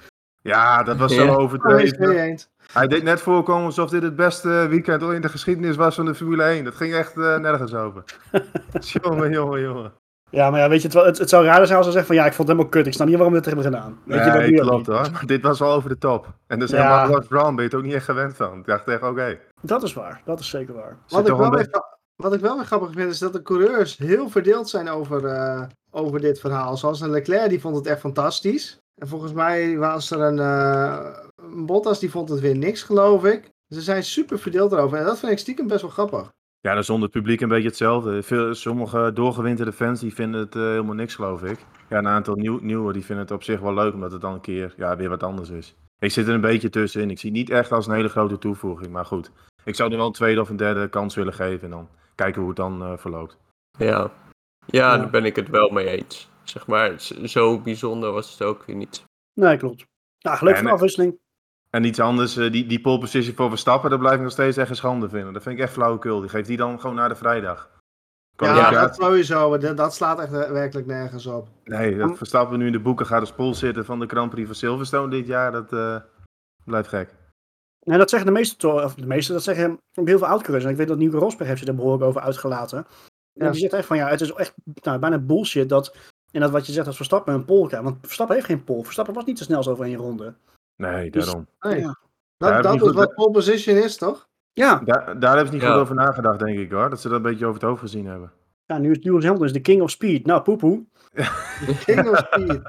Ja, 0.43 0.82
dat 0.82 0.97
was 0.97 1.14
zo 1.14 1.35
overdreven. 1.35 2.38
Hij 2.75 2.87
deed 2.88 3.03
net 3.03 3.21
voorkomen 3.21 3.65
alsof 3.65 3.91
dit 3.91 4.03
het 4.03 4.17
beste 4.17 4.67
weekend 4.69 5.03
in 5.03 5.21
de 5.21 5.29
geschiedenis 5.29 5.76
was 5.76 5.94
van 5.94 6.05
de 6.05 6.15
Formule 6.15 6.43
1. 6.43 6.65
Dat 6.65 6.75
ging 6.75 6.94
echt 6.94 7.17
eh, 7.17 7.37
nergens 7.38 7.75
over. 7.75 8.05
jongen, 9.03 9.31
jongen, 9.31 9.61
jongen. 9.61 9.93
Ja, 10.31 10.50
maar 10.50 10.61
ja, 10.61 10.69
weet 10.69 10.79
je, 10.81 10.85
het, 10.87 10.97
wel- 10.97 11.05
het, 11.05 11.19
het 11.19 11.29
zou 11.29 11.44
raar 11.44 11.67
zijn 11.67 11.76
als 11.79 11.87
ze 11.87 11.93
zeggen 11.93 12.06
van 12.15 12.17
ja, 12.25 12.26
ik 12.26 12.32
vond 12.32 12.49
het 12.49 12.56
helemaal 12.56 12.71
kut. 12.76 12.87
Ik 12.87 12.93
snap 12.93 13.06
niet 13.06 13.17
waarom 13.17 13.32
we 13.35 13.38
het 13.41 13.47
hebben 13.49 13.65
gedaan. 13.65 13.99
Weet 14.05 14.25
Nee, 14.25 14.50
je 14.50 14.61
klopt 14.61 14.87
hoor. 14.87 15.11
Maar 15.12 15.26
dit 15.26 15.43
was 15.43 15.59
wel 15.59 15.73
over 15.73 15.88
de 15.88 15.99
top. 15.99 16.26
En 16.47 16.59
dus 16.59 16.71
Ja. 16.71 16.76
helemaal 16.76 17.17
Ross 17.17 17.29
Brown 17.29 17.55
ben 17.55 17.65
je 17.65 17.71
het 17.71 17.75
ook 17.75 17.82
niet 17.82 17.93
echt 17.94 18.05
gewend 18.05 18.37
van. 18.37 18.59
Ik 18.59 18.67
dacht 18.67 18.88
echt, 18.88 19.03
oké. 19.03 19.38
Dat 19.62 19.82
is 19.82 19.93
waar, 19.93 20.21
dat 20.25 20.41
is 20.41 20.49
zeker 20.49 20.75
waar. 20.75 20.97
Wat 21.09 21.29
ik, 21.29 21.37
wel 21.37 21.50
weer, 21.50 21.69
wat 22.17 22.35
ik 22.35 22.41
wel 22.41 22.56
weer 22.56 22.65
grappig 22.65 22.91
vind, 22.93 23.11
is 23.11 23.19
dat 23.19 23.32
de 23.32 23.43
coureurs 23.43 23.97
heel 23.97 24.29
verdeeld 24.29 24.69
zijn 24.69 24.88
over, 24.88 25.25
eh, 25.26 25.62
over 25.91 26.21
dit 26.21 26.41
verhaal. 26.41 26.76
Zoals 26.76 27.00
een 27.00 27.11
Leclerc, 27.11 27.49
die 27.49 27.61
vond 27.61 27.76
het 27.76 27.87
echt 27.87 28.00
fantastisch. 28.00 28.79
En 29.00 29.09
volgens 29.09 29.32
mij 29.32 29.79
was 29.79 30.11
er 30.11 30.21
een, 30.21 30.38
eh, 30.38 30.99
een 31.23 31.24
Bottas, 31.55 31.99
die 32.01 32.11
vond 32.11 32.29
het 32.29 32.41
weer 32.41 32.56
niks, 32.56 32.83
geloof 32.83 33.25
ik. 33.25 33.51
Ze 33.69 33.81
zijn 33.81 34.05
super 34.05 34.39
verdeeld 34.39 34.73
erover. 34.73 34.99
En 34.99 35.05
dat 35.05 35.19
vind 35.19 35.33
ik 35.33 35.39
stiekem 35.39 35.67
best 35.67 35.81
wel 35.83 35.91
grappig. 35.91 36.33
Ja, 36.61 36.75
dat 36.75 36.83
is 36.83 36.91
onder 36.91 37.09
het 37.09 37.17
publiek 37.19 37.41
een 37.41 37.49
beetje 37.49 37.69
hetzelfde. 37.69 38.23
Veel, 38.23 38.55
sommige 38.55 39.11
doorgewinterde 39.15 39.73
fans 39.73 40.01
die 40.01 40.15
vinden 40.15 40.41
het 40.41 40.55
eh, 40.56 40.62
helemaal 40.62 40.95
niks, 40.95 41.15
geloof 41.15 41.43
ik. 41.43 41.59
Ja, 41.89 41.99
een 41.99 42.09
aantal 42.09 42.35
nieuw, 42.35 42.59
nieuwe 42.62 42.93
die 42.93 43.05
vinden 43.05 43.25
het 43.25 43.35
op 43.35 43.43
zich 43.43 43.61
wel 43.61 43.75
leuk, 43.75 43.95
omdat 43.95 44.12
het 44.12 44.21
dan 44.21 44.33
een 44.33 44.41
keer 44.41 44.75
ja, 44.77 44.97
weer 44.97 45.09
wat 45.09 45.23
anders 45.23 45.49
is. 45.49 45.75
Ik 45.99 46.11
zit 46.11 46.29
er 46.29 46.35
een 46.35 46.41
beetje 46.41 46.71
tussenin. 46.71 47.11
Ik 47.11 47.19
zie 47.19 47.31
het 47.31 47.39
niet 47.39 47.51
echt 47.51 47.73
als 47.73 47.87
een 47.87 47.95
hele 47.95 48.09
grote 48.09 48.39
toevoeging, 48.39 48.91
maar 48.93 49.05
goed. 49.05 49.31
Ik 49.65 49.75
zou 49.75 49.91
er 49.91 49.97
wel 49.97 50.07
een 50.07 50.12
tweede 50.12 50.41
of 50.41 50.49
een 50.49 50.57
derde 50.57 50.89
kans 50.89 51.15
willen 51.15 51.33
geven 51.33 51.65
en 51.65 51.71
dan 51.71 51.89
kijken 52.15 52.41
hoe 52.41 52.49
het 52.49 52.59
dan 52.59 52.83
eh, 52.83 52.93
verloopt. 52.97 53.37
ja. 53.79 53.87
Ja, 53.87 54.11
Ja. 54.67 54.97
daar 54.99 55.11
ben 55.11 55.25
ik 55.25 55.37
het 55.37 55.49
wel 55.49 55.69
mee 55.71 55.87
eens. 55.87 56.29
Zeg 56.43 56.67
maar, 56.67 56.95
zo 57.25 57.59
bijzonder 57.61 58.12
was 58.12 58.31
het 58.33 58.43
ook 58.43 58.65
weer 58.67 58.77
niet. 58.77 59.05
Nee, 59.41 59.57
klopt. 59.57 59.85
Nou, 60.21 60.39
leuk 60.45 60.53
En- 60.55 60.59
voor 60.59 60.67
de 60.69 60.75
afwisseling. 60.75 61.19
En 61.75 61.85
iets 61.85 62.00
anders, 62.00 62.37
eh, 62.37 62.53
die, 62.53 62.67
die 62.67 62.81
pole 62.81 62.99
position 62.99 63.35
voor 63.37 63.49
Verstappen, 63.49 63.91
dat 63.91 63.99
blijf 63.99 64.15
ik 64.15 64.21
nog 64.23 64.31
steeds 64.31 64.56
echt 64.56 64.71
een 64.71 64.76
schande 64.76 65.09
vinden. 65.09 65.32
Dat 65.32 65.43
vind 65.43 65.56
ik 65.56 65.62
echt 65.62 65.73
flauwekul. 65.73 66.21
Die 66.21 66.29
geeft 66.29 66.47
die 66.47 66.56
dan 66.56 66.81
gewoon 66.81 66.97
naar 66.97 67.09
de 67.09 67.15
vrijdag. 67.15 67.71
Ja, 68.37 68.71
dat 68.71 68.94
sowieso. 68.94 69.59
Dat, 69.59 69.76
dat 69.76 69.94
slaat 69.94 70.21
echt 70.21 70.32
eh, 70.32 70.50
werkelijk 70.50 70.87
nergens 70.87 71.26
op. 71.26 71.49
Nee, 71.65 71.97
dat 71.97 72.17
Verstappen 72.17 72.59
nu 72.59 72.67
in 72.67 72.73
de 72.73 72.81
boeken 72.81 73.06
gaat 73.06 73.21
als 73.21 73.32
pol 73.32 73.55
zitten 73.55 73.85
van 73.85 73.99
de 73.99 74.06
Grand 74.06 74.31
Prix 74.31 74.47
van 74.47 74.56
Silverstone 74.56 75.11
dit 75.11 75.26
jaar, 75.26 75.53
dat 75.53 75.73
eh, 75.73 75.97
blijft 76.65 76.88
gek. 76.88 77.15
Nee, 77.81 77.99
dat 77.99 78.11
zeggen 78.11 78.29
de 78.29 78.38
meeste, 78.38 78.69
of 78.69 78.94
de 78.94 79.06
meeste, 79.06 79.32
dat 79.32 79.43
zeggen 79.43 79.79
ook 79.94 80.06
heel 80.06 80.19
veel 80.19 80.26
oud-coureurs. 80.26 80.65
En 80.65 80.71
ik 80.71 80.76
weet 80.76 80.88
dat 80.88 80.99
Nico 80.99 81.19
Rosberg 81.19 81.49
heeft 81.49 81.61
zich 81.61 81.69
er 81.69 81.75
behoorlijk 81.75 82.05
over 82.05 82.21
uitgelaten. 82.21 82.79
En 82.79 83.44
Ja. 83.44 83.50
die 83.50 83.61
zegt 83.61 83.73
echt 83.73 83.87
van 83.87 83.97
ja, 83.97 84.09
het 84.09 84.21
is 84.21 84.32
echt 84.32 84.55
nou, 84.82 84.99
bijna 84.99 85.19
bullshit 85.19 85.69
dat, 85.69 85.97
en 86.31 86.41
dat 86.41 86.50
wat 86.50 86.67
je 86.67 86.73
zegt 86.73 86.87
als 86.87 86.97
Verstappen 86.97 87.35
een 87.35 87.44
pol 87.44 87.67
krijgt. 87.67 87.85
Want 87.85 87.99
Verstappen 88.03 88.37
heeft 88.37 88.49
geen 88.49 88.65
pol. 88.65 88.82
Verstappen 88.82 89.15
was 89.15 89.25
niet 89.25 89.37
te 89.37 89.44
snel 89.44 89.62
zo 89.62 89.71
over 89.71 89.85
één 89.85 89.97
ronde. 89.97 90.35
Nee, 90.76 91.11
Dus- 91.11 91.25
daarom. 91.25 91.47
Nee. 91.61 91.81
Ja. 91.81 91.99
Dat, 92.37 92.62
dat 92.62 92.75
is 92.75 92.81
goed- 92.81 92.94
wat 92.94 93.15
pole 93.15 93.31
position 93.31 93.76
is, 93.76 93.97
toch? 93.97 94.29
Ja, 94.53 94.81
Daar, 94.85 95.19
daar 95.21 95.31
hebben 95.31 95.47
ze 95.47 95.53
niet 95.53 95.62
Ja. 95.62 95.71
goed 95.73 95.81
over 95.81 95.94
nagedacht, 95.94 96.38
denk 96.38 96.59
ik 96.59 96.71
hoor. 96.73 96.91
Dat 96.91 97.00
ze 97.00 97.09
dat 97.09 97.17
een 97.17 97.23
beetje 97.23 97.47
over 97.47 97.61
het 97.61 97.69
hoofd 97.69 97.81
gezien 97.81 98.06
hebben. 98.06 98.32
ja 98.67 98.79
nu 98.79 98.91
is 98.91 99.05
Lewis 99.05 99.23
Hamilton 99.23 99.47
is 99.47 99.53
de 99.53 99.61
king 99.61 99.82
of 99.82 99.91
speed. 99.91 100.26
Nou, 100.26 100.43
poepoe. 100.43 100.85
King 101.85 102.09
of 102.09 102.19
speed. 102.19 102.62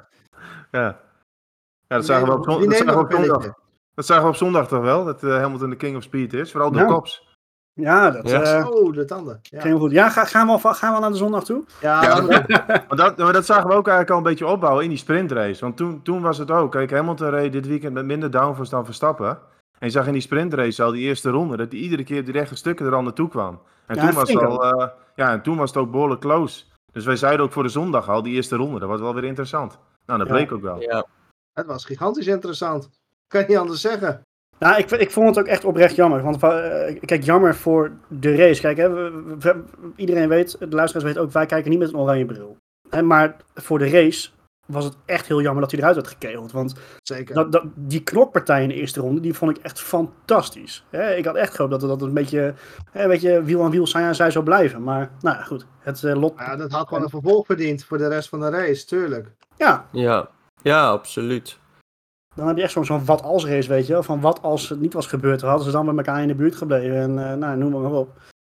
Ja, 0.72 0.82
ja 1.88 1.96
dat, 1.96 2.06
zagen 2.06 2.28
we 2.28 2.34
op, 2.34 2.44
zondag. 3.12 3.54
dat 3.94 4.06
zagen 4.06 4.24
we 4.24 4.30
op 4.30 4.36
zondag 4.36 4.68
toch 4.68 4.82
wel, 4.82 5.06
dat 5.06 5.24
eh, 5.24 5.38
Hamilton 5.40 5.70
de 5.70 5.76
King 5.76 5.96
of 5.98 6.04
Speed 6.04 6.34
is. 6.34 6.52
Vooral 6.52 6.72
de 6.72 6.78
Ja. 6.80 6.86
Ja, 7.82 8.12
dat 8.12 8.30
Ja. 8.30 8.42
eh, 8.42 8.68
Oh, 8.70 8.94
de 8.94 9.06
tanden. 9.06 9.40
Ja, 9.42 9.62
goed. 9.72 9.92
Ja, 9.92 10.10
ga- 10.10 10.26
gaan, 10.26 10.46
we 10.48 10.52
al, 10.52 10.74
gaan 10.74 10.94
we 10.94 11.00
naar 11.00 11.10
de 11.12 11.16
zondag 11.18 11.44
toe? 11.44 11.64
ja, 11.82 12.02
Ja. 12.30 12.46
Maar 12.68 12.98
dat, 12.98 13.18
maar 13.18 13.34
dat 13.34 13.46
zagen 13.46 13.68
we 13.68 13.74
ook 13.74 13.88
eigenlijk 13.88 14.10
al 14.10 14.18
een 14.18 14.24
beetje 14.24 14.48
opbouwen 14.48 14.84
in 14.84 14.90
die 14.90 14.98
sprintrace. 14.98 15.62
Want 15.62 15.78
toen, 15.78 16.02
toen 16.02 16.22
was 16.22 16.38
het 16.38 16.52
ook. 16.52 16.72
Kijk, 16.72 16.92
Hamilton 16.92 17.30
reed 17.30 17.52
dit 17.52 17.68
weekend 17.68 17.94
met 17.94 18.06
minder 18.06 18.32
downforce 18.32 18.72
dan 18.72 18.86
Verstappen. 18.86 19.30
En 19.80 19.88
je 19.88 19.90
zag 19.90 20.08
in 20.08 20.14
die 20.14 20.22
sprintrace 20.22 20.84
al 20.84 20.92
die 20.92 21.02
eerste 21.02 21.30
ronde 21.30 21.58
dat 21.58 21.72
hij 21.72 21.80
iedere 21.82 22.04
keer 22.04 22.20
op 22.20 22.26
die 22.26 22.34
rechte 22.34 22.56
stukken 22.56 22.86
er 22.86 22.96
al 22.96 23.02
naartoe 23.04 23.30
kwam. 23.30 23.60
En, 23.86 23.96
Ja, 23.96 24.02
toen 24.06 24.14
was 24.16 24.38
al, 24.38 24.64
eh, 24.64 24.88
ja, 25.16 25.32
en 25.32 25.42
toen 25.42 25.58
was 25.58 25.70
het 25.70 25.78
ook 25.80 25.92
behoorlijk 25.92 26.22
close. 26.22 26.64
Dus 26.92 27.06
wij 27.06 27.16
zeiden 27.16 27.46
ook 27.46 27.52
voor 27.52 27.64
de 27.64 27.70
zondag 27.70 28.10
al, 28.10 28.22
die 28.24 28.34
eerste 28.34 28.56
ronde, 28.56 28.80
dat 28.80 28.90
was 28.90 29.00
wel 29.00 29.14
weer 29.14 29.24
interessant. 29.24 29.78
Nou, 30.06 30.20
dat 30.20 30.28
Ja. 30.28 30.34
bleek 30.34 30.52
ook 30.52 30.62
wel. 30.62 30.82
Ja, 30.82 31.06
Het 31.54 31.66
was 31.66 31.86
gigantisch 31.86 32.28
interessant. 32.28 32.90
Kan 33.28 33.42
je 33.42 33.48
niet 33.48 33.58
anders 33.58 33.82
zeggen. 33.82 34.22
Nou, 34.60 34.78
ik, 34.78 34.92
ik 34.92 35.12
vond 35.12 35.28
het 35.28 35.40
ook 35.40 35.46
echt 35.52 35.66
oprecht 35.66 35.96
jammer. 35.96 36.22
Want 36.24 36.44
eh, 36.44 37.00
kijk, 37.06 37.24
jammer 37.24 37.56
voor 37.56 37.92
de 38.08 38.36
race. 38.36 38.62
Kijk, 38.62 38.78
hè, 38.78 38.90
we- 39.38 39.64
iedereen 39.96 40.30
weet, 40.30 40.56
de 40.60 40.68
luisteraars 40.70 41.06
weten 41.08 41.22
ook, 41.22 41.32
wij 41.32 41.46
kijken 41.46 41.70
niet 41.70 41.80
met 41.80 41.90
een 41.90 41.98
oranje 41.98 42.26
bril. 42.26 42.58
Hè, 42.90 43.02
maar 43.02 43.36
voor 43.54 43.80
de 43.80 43.90
race 43.90 44.30
was 44.68 44.84
het 44.84 44.96
echt 45.06 45.28
heel 45.28 45.42
jammer 45.42 45.62
dat 45.62 45.72
hij 45.72 45.80
eruit 45.80 45.96
werd 45.96 46.08
gekegeld. 46.08 46.52
Want 46.52 46.74
Zeker. 47.04 47.36
dat, 47.36 47.52
dat, 47.52 47.64
die 47.76 48.04
knokpartij 48.04 48.62
in 48.64 48.68
de 48.70 48.74
eerste 48.76 49.00
ronde, 49.00 49.22
die 49.22 49.34
vond 49.34 49.58
ik 49.58 49.64
echt 49.64 49.80
fantastisch. 49.82 50.86
Hè, 50.90 51.16
ik 51.16 51.26
had 51.26 51.36
echt 51.36 51.56
gehoopt 51.56 51.72
dat 51.72 51.82
dat 51.82 51.90
het 51.90 52.02
een 52.02 52.14
beetje, 52.14 52.54
hè, 52.92 53.04
een 53.04 53.10
beetje 53.10 53.44
wiel 53.44 53.64
aan 53.64 53.72
wiel 53.72 53.88
zij 53.88 54.04
aan 54.04 54.16
zij 54.16 54.32
zou 54.32 54.44
blijven. 54.46 54.84
Maar 54.84 55.12
nou 55.22 55.38
ja, 55.38 55.44
goed. 55.44 55.66
Het 55.80 56.04
eh, 56.04 56.16
lot, 56.16 56.34
Ja, 56.38 56.56
dat 56.56 56.72
had 56.72 56.88
gewoon 56.88 57.04
een 57.04 57.10
vervolg 57.10 57.46
verdiend 57.46 57.84
voor 57.84 57.98
de 57.98 58.08
rest 58.08 58.30
van 58.30 58.40
de 58.40 58.50
race, 58.50 58.86
tuurlijk. 58.86 59.32
ja, 59.58 59.86
ja. 59.92 60.30
Ja, 60.62 60.88
absoluut. 60.90 61.58
Dan 62.36 62.48
heb 62.48 62.58
je 62.58 62.64
echt 62.64 62.78
zo'n 62.82 63.06
wat 63.06 63.22
als 63.22 63.46
race, 63.46 63.70
weet 63.70 63.88
je 63.88 63.94
wel. 63.94 64.04
Van 64.04 64.22
wat 64.22 64.42
als 64.42 64.70
het 64.70 64.80
niet 64.80 64.94
was 64.94 65.08
gebeurd, 65.08 65.40
dan 65.40 65.50
hadden 65.50 65.68
ze 65.68 65.74
dan 65.74 65.86
met 65.86 65.98
elkaar 65.98 66.22
in 66.22 66.28
de 66.28 66.36
buurt 66.36 66.56
gebleven. 66.56 66.96
En 66.96 67.32
eh, 67.32 67.38
nou, 67.38 67.58
noem 67.58 67.82
maar 67.82 67.92
op. 67.92 68.10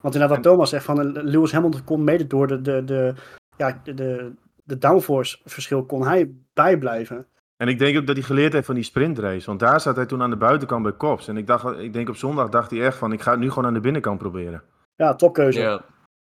Want 0.03 0.15
inderdaad, 0.15 0.39
wat 0.39 0.53
Thomas 0.53 0.71
zegt, 0.71 0.85
van 0.85 1.01
eh, 1.01 1.23
Lewis 1.25 1.53
Hamilton 1.53 1.85
kon 1.85 2.05
mede 2.05 2.27
door 2.27 2.47
de, 2.47 2.61
de, 2.61 2.85
de, 2.85 3.15
ja, 3.57 3.81
de, 3.85 3.95
de, 3.95 4.33
de 4.65 4.79
downforce 4.79 5.39
verschil, 5.45 5.85
kon 5.85 6.07
hij 6.07 6.31
bijblijven. 6.55 7.27
En 7.57 7.69
ik 7.69 7.79
denk 7.79 7.99
ook 7.99 8.07
dat 8.07 8.17
hij 8.17 8.25
geleerd 8.25 8.53
heeft 8.53 8.67
van 8.67 8.75
die 8.75 8.85
sprintrace. 8.85 9.47
Want 9.47 9.61
daar 9.61 9.81
zat 9.81 9.97
hij 9.97 10.07
toen 10.07 10.23
aan 10.23 10.31
de 10.31 10.37
buitenkant 10.37 10.83
bij 10.83 10.93
Kops. 10.93 11.29
En 11.29 11.37
ik, 11.37 11.47
dacht, 11.47 11.79
ik 11.79 11.93
denk 11.93 12.09
op 12.09 12.17
zondag 12.17 12.49
dacht 12.49 12.71
hij 12.71 12.83
echt 12.83 12.97
van, 12.97 13.13
ik 13.13 13.23
ga 13.23 13.31
het 13.31 13.41
nu 13.41 13.49
gewoon 13.49 13.67
aan 13.67 13.75
de 13.75 13.81
binnenkant 13.81 14.19
proberen. 14.19 14.63
Ja, 14.97 15.15
topkeuze. 15.15 15.61
Ja. 15.61 15.83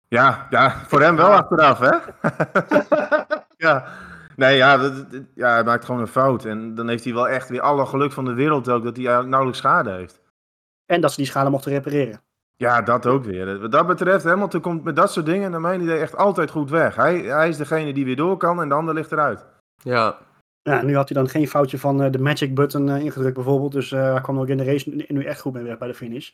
Ja, 0.07 0.47
ja 0.49 0.83
voor 0.87 1.01
hem 1.01 1.15
wel 1.15 1.31
achteraf, 1.31 1.79
hè? 1.79 1.97
ja. 3.67 3.85
Nee, 4.35 4.57
ja, 4.57 4.77
dat, 4.77 5.11
dat- 5.11 5.21
ja, 5.35 5.53
hij 5.53 5.63
maakt 5.63 5.85
gewoon 5.85 6.01
een 6.01 6.07
fout. 6.07 6.45
En 6.45 6.75
dan 6.75 6.87
heeft 6.87 7.03
hij 7.03 7.13
wel 7.13 7.27
echt 7.29 7.49
weer 7.49 7.61
alle 7.61 7.85
geluk 7.85 8.11
van 8.11 8.25
de 8.25 8.33
wereld 8.33 8.69
ook 8.69 8.83
dat 8.83 8.95
hij 8.97 9.03
nauwelijks 9.05 9.57
schade 9.57 9.91
heeft. 9.91 10.21
En 10.85 11.01
dat 11.01 11.11
ze 11.11 11.17
die 11.17 11.25
schade 11.25 11.49
mochten 11.49 11.71
repareren. 11.71 12.21
Ja, 12.55 12.81
dat 12.81 13.05
ook 13.05 13.23
weer. 13.23 13.59
Wat 13.59 13.71
dat 13.71 13.87
betreft, 13.87 14.23
Hamilton 14.23 14.61
komt 14.61 14.83
met 14.83 14.95
dat 14.95 15.11
soort 15.11 15.25
dingen 15.25 15.51
naar 15.51 15.61
mijn 15.61 15.81
idee 15.81 15.97
echt 15.99 16.15
altijd 16.17 16.49
goed 16.49 16.69
weg. 16.69 16.95
Hij, 16.95 17.19
hij 17.19 17.49
is 17.49 17.57
degene 17.57 17.93
die 17.93 18.05
weer 18.05 18.15
door 18.15 18.37
kan 18.37 18.61
en 18.61 18.69
de 18.69 18.75
ander 18.75 18.93
ligt 18.93 19.11
eruit. 19.11 19.45
Ja, 19.81 20.17
Ja, 20.61 20.81
nu 20.81 20.95
had 20.95 21.09
hij 21.09 21.17
dan 21.21 21.29
geen 21.31 21.47
foutje 21.47 21.79
van 21.79 22.01
eh, 22.03 22.11
de 22.11 22.19
magic 22.19 22.55
button 22.55 22.89
eh, 22.89 23.03
ingedrukt 23.03 23.35
bijvoorbeeld. 23.35 23.71
Dus 23.71 23.91
eh, 23.91 24.11
hij 24.11 24.21
kwam 24.21 24.39
ook 24.39 24.47
in 24.47 24.57
de 24.57 24.63
race 24.63 25.05
nu 25.07 25.23
echt 25.23 25.41
goed 25.41 25.53
mee 25.53 25.63
weg 25.63 25.77
bij 25.77 25.87
de 25.87 25.93
finish. 25.93 26.31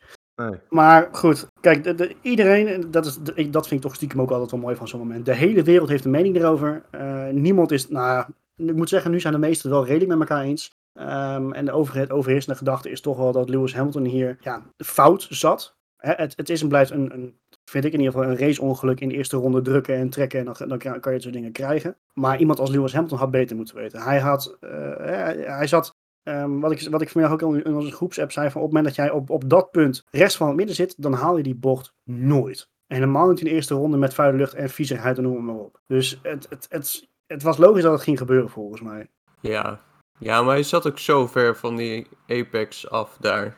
Maar 0.70 1.10
goed, 1.12 1.48
kijk, 1.62 1.84
de, 1.84 1.96
de- 1.96 2.16
iedereen, 2.22 2.92
dat, 2.92 3.06
is, 3.06 3.18
dat 3.50 3.68
vind 3.68 3.72
ik 3.72 3.82
toch 3.82 3.96
stiekem 3.96 4.22
ook 4.22 4.32
altijd 4.32 4.52
wel 4.52 4.60
mooi 4.60 4.76
van 4.76 4.88
zo'n 4.88 5.00
moment. 5.00 5.26
De 5.26 5.34
hele 5.34 5.64
wereld 5.64 5.90
heeft 5.90 6.06
een 6.06 6.12
mening 6.12 6.36
erover. 6.36 6.84
Eh, 6.92 7.28
niemand 7.28 7.72
is, 7.72 7.90
nou, 7.90 8.26
ik 8.56 8.76
moet 8.76 8.90
zeggen, 8.90 9.12
nu 9.12 9.20
zijn 9.20 9.34
de 9.34 9.40
meesten 9.40 9.70
wel 9.70 9.86
redelijk 9.86 10.20
met 10.20 10.30
elkaar 10.30 10.44
eens. 10.44 10.78
Ehm, 10.94 11.52
en 11.52 11.66
de 11.66 11.72
overheid, 11.72 12.12
overheersende 12.12 12.58
gedachte 12.58 12.90
is 12.90 13.02
toch 13.02 13.18
wel 13.18 13.32
dat 13.32 13.50
Lewis 13.50 13.76
Hamilton 13.76 14.06
hier 14.06 14.38
ja, 14.42 14.64
fout 14.78 15.28
zat. 15.30 15.78
Het, 15.98 16.34
het 16.36 16.50
is 16.50 16.62
en 16.62 16.68
blijft 16.68 16.92
een, 16.92 17.14
een 17.14 17.40
vind 17.70 17.86
ik 17.86 17.94
in 17.94 18.00
ieder 18.00 18.14
geval, 18.14 18.30
een 18.30 18.38
raceongeluk 18.38 19.00
in 19.00 19.10
de 19.10 19.16
eerste 19.16 19.38
ronde 19.38 19.62
drukken 19.62 19.96
en 19.96 20.10
trekken. 20.10 20.40
En 20.40 20.68
dan, 20.68 20.78
kan 20.78 20.94
je 20.94 21.10
dit 21.10 21.22
soort 21.22 21.34
dingen 21.34 21.52
krijgen. 21.52 21.96
Maar 22.14 22.40
iemand 22.40 22.60
als 22.60 22.70
Lewis 22.70 22.94
Hamilton 22.94 23.18
had 23.18 23.32
beter 23.32 23.56
moeten 23.56 23.76
weten. 23.76 24.02
Hij 24.02 24.20
had, 24.20 24.58
eh, 24.60 24.70
hij, 24.98 25.38
hij 25.38 25.68
zat, 25.68 25.96
ehm, 26.24 26.60
wat, 26.60 26.72
ik, 26.72 26.90
wat 26.90 27.02
ik 27.02 27.10
vanmiddag 27.10 27.42
ook 27.42 27.56
in 27.56 27.76
onze 27.76 27.92
groepsapp 27.92 28.32
zei, 28.32 28.50
van 28.50 28.62
op 28.62 28.68
het 28.68 28.76
moment 28.76 28.96
dat 28.96 29.06
jij 29.06 29.16
op, 29.16 29.30
op 29.30 29.50
dat 29.50 29.72
punt 29.72 30.06
rechts 30.12 30.38
van 30.38 30.48
het 30.48 30.56
midden 30.56 30.76
zit, 30.76 31.02
dan 31.02 31.14
haal 31.14 31.38
je 31.38 31.44
die 31.44 31.56
bocht 31.56 31.94
nooit. 32.04 32.70
En 32.88 32.96
helemaal 32.96 33.30
niet 33.30 33.40
in 33.40 33.46
de 33.46 33.52
eerste 33.52 33.74
ronde 33.74 33.98
met 33.98 34.14
vuile 34.14 34.38
lucht 34.38 34.54
en 34.54 34.70
viezigheid 34.70 35.18
en 35.18 35.24
noem 35.24 35.36
het 35.36 35.44
maar 35.44 35.56
op. 35.56 35.82
Dus 35.88 36.20
het, 36.24 36.48
het, 36.50 36.66
het, 36.70 37.10
het 37.28 37.44
was 37.44 37.58
logisch 37.58 37.84
dat 37.84 37.92
het 37.92 38.02
ging 38.02 38.18
gebeuren 38.18 38.50
volgens 38.50 38.82
mij. 38.82 39.10
Ja. 39.40 39.80
ja, 40.20 40.42
maar 40.42 40.54
hij 40.54 40.64
zat 40.64 40.88
ook 40.88 41.00
zo 41.00 41.28
ver 41.28 41.56
van 41.56 41.76
die 41.76 42.08
apex 42.28 42.90
af 42.90 43.18
daar. 43.20 43.58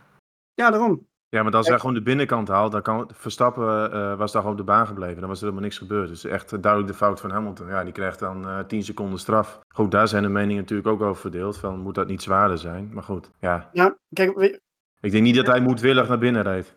Ja, 0.53 0.69
daarom. 0.69 1.07
Ja, 1.31 1.43
maar 1.43 1.55
als 1.55 1.67
hij 1.67 1.79
gewoon 1.79 1.93
de 1.93 2.01
binnenkant 2.01 2.47
haalt, 2.47 2.71
dan 2.71 2.81
kan 2.81 3.09
Verstappen 3.13 3.91
eh, 3.91 4.15
was 4.17 4.31
daar 4.31 4.41
gewoon 4.41 4.57
op 4.59 4.65
de 4.65 4.71
baan 4.71 4.87
gebleven. 4.87 5.19
Dan 5.19 5.27
was 5.29 5.37
er 5.37 5.43
helemaal 5.43 5.63
niks 5.63 5.77
gebeurd. 5.77 6.07
Dus 6.09 6.25
echt 6.25 6.53
eh, 6.53 6.61
duidelijk 6.61 6.91
de 6.91 6.97
fout 6.97 7.19
van 7.19 7.29
Hamilton. 7.31 7.67
Ja, 7.67 7.83
die 7.83 7.93
krijgt 7.93 8.19
dan 8.19 8.47
eh 8.47 8.59
10 8.59 8.83
seconden 8.83 9.19
straf. 9.19 9.59
Goed, 9.67 9.91
daar 9.91 10.07
zijn 10.07 10.23
de 10.23 10.29
meningen 10.29 10.61
natuurlijk 10.61 10.87
ook 10.87 11.01
over 11.01 11.21
verdeeld. 11.21 11.57
Van 11.57 11.79
moet 11.79 11.95
dat 11.95 12.07
niet 12.07 12.21
zwaarder 12.21 12.57
zijn? 12.57 12.89
Maar 12.93 13.03
goed, 13.03 13.29
ja. 13.39 13.69
Ja, 13.73 13.95
kijk, 14.13 14.37
we- 14.37 14.59
Ik 15.01 15.11
denk 15.11 15.23
niet 15.23 15.35
dat 15.35 15.47
hij 15.47 15.61
moedwillig 15.61 16.07
naar 16.07 16.17
binnen 16.17 16.41
reed. 16.43 16.73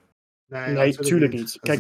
Nee, 0.49 0.93
tuurlijk 0.97 1.33
niet. 1.33 1.59
Kijk, 1.61 1.79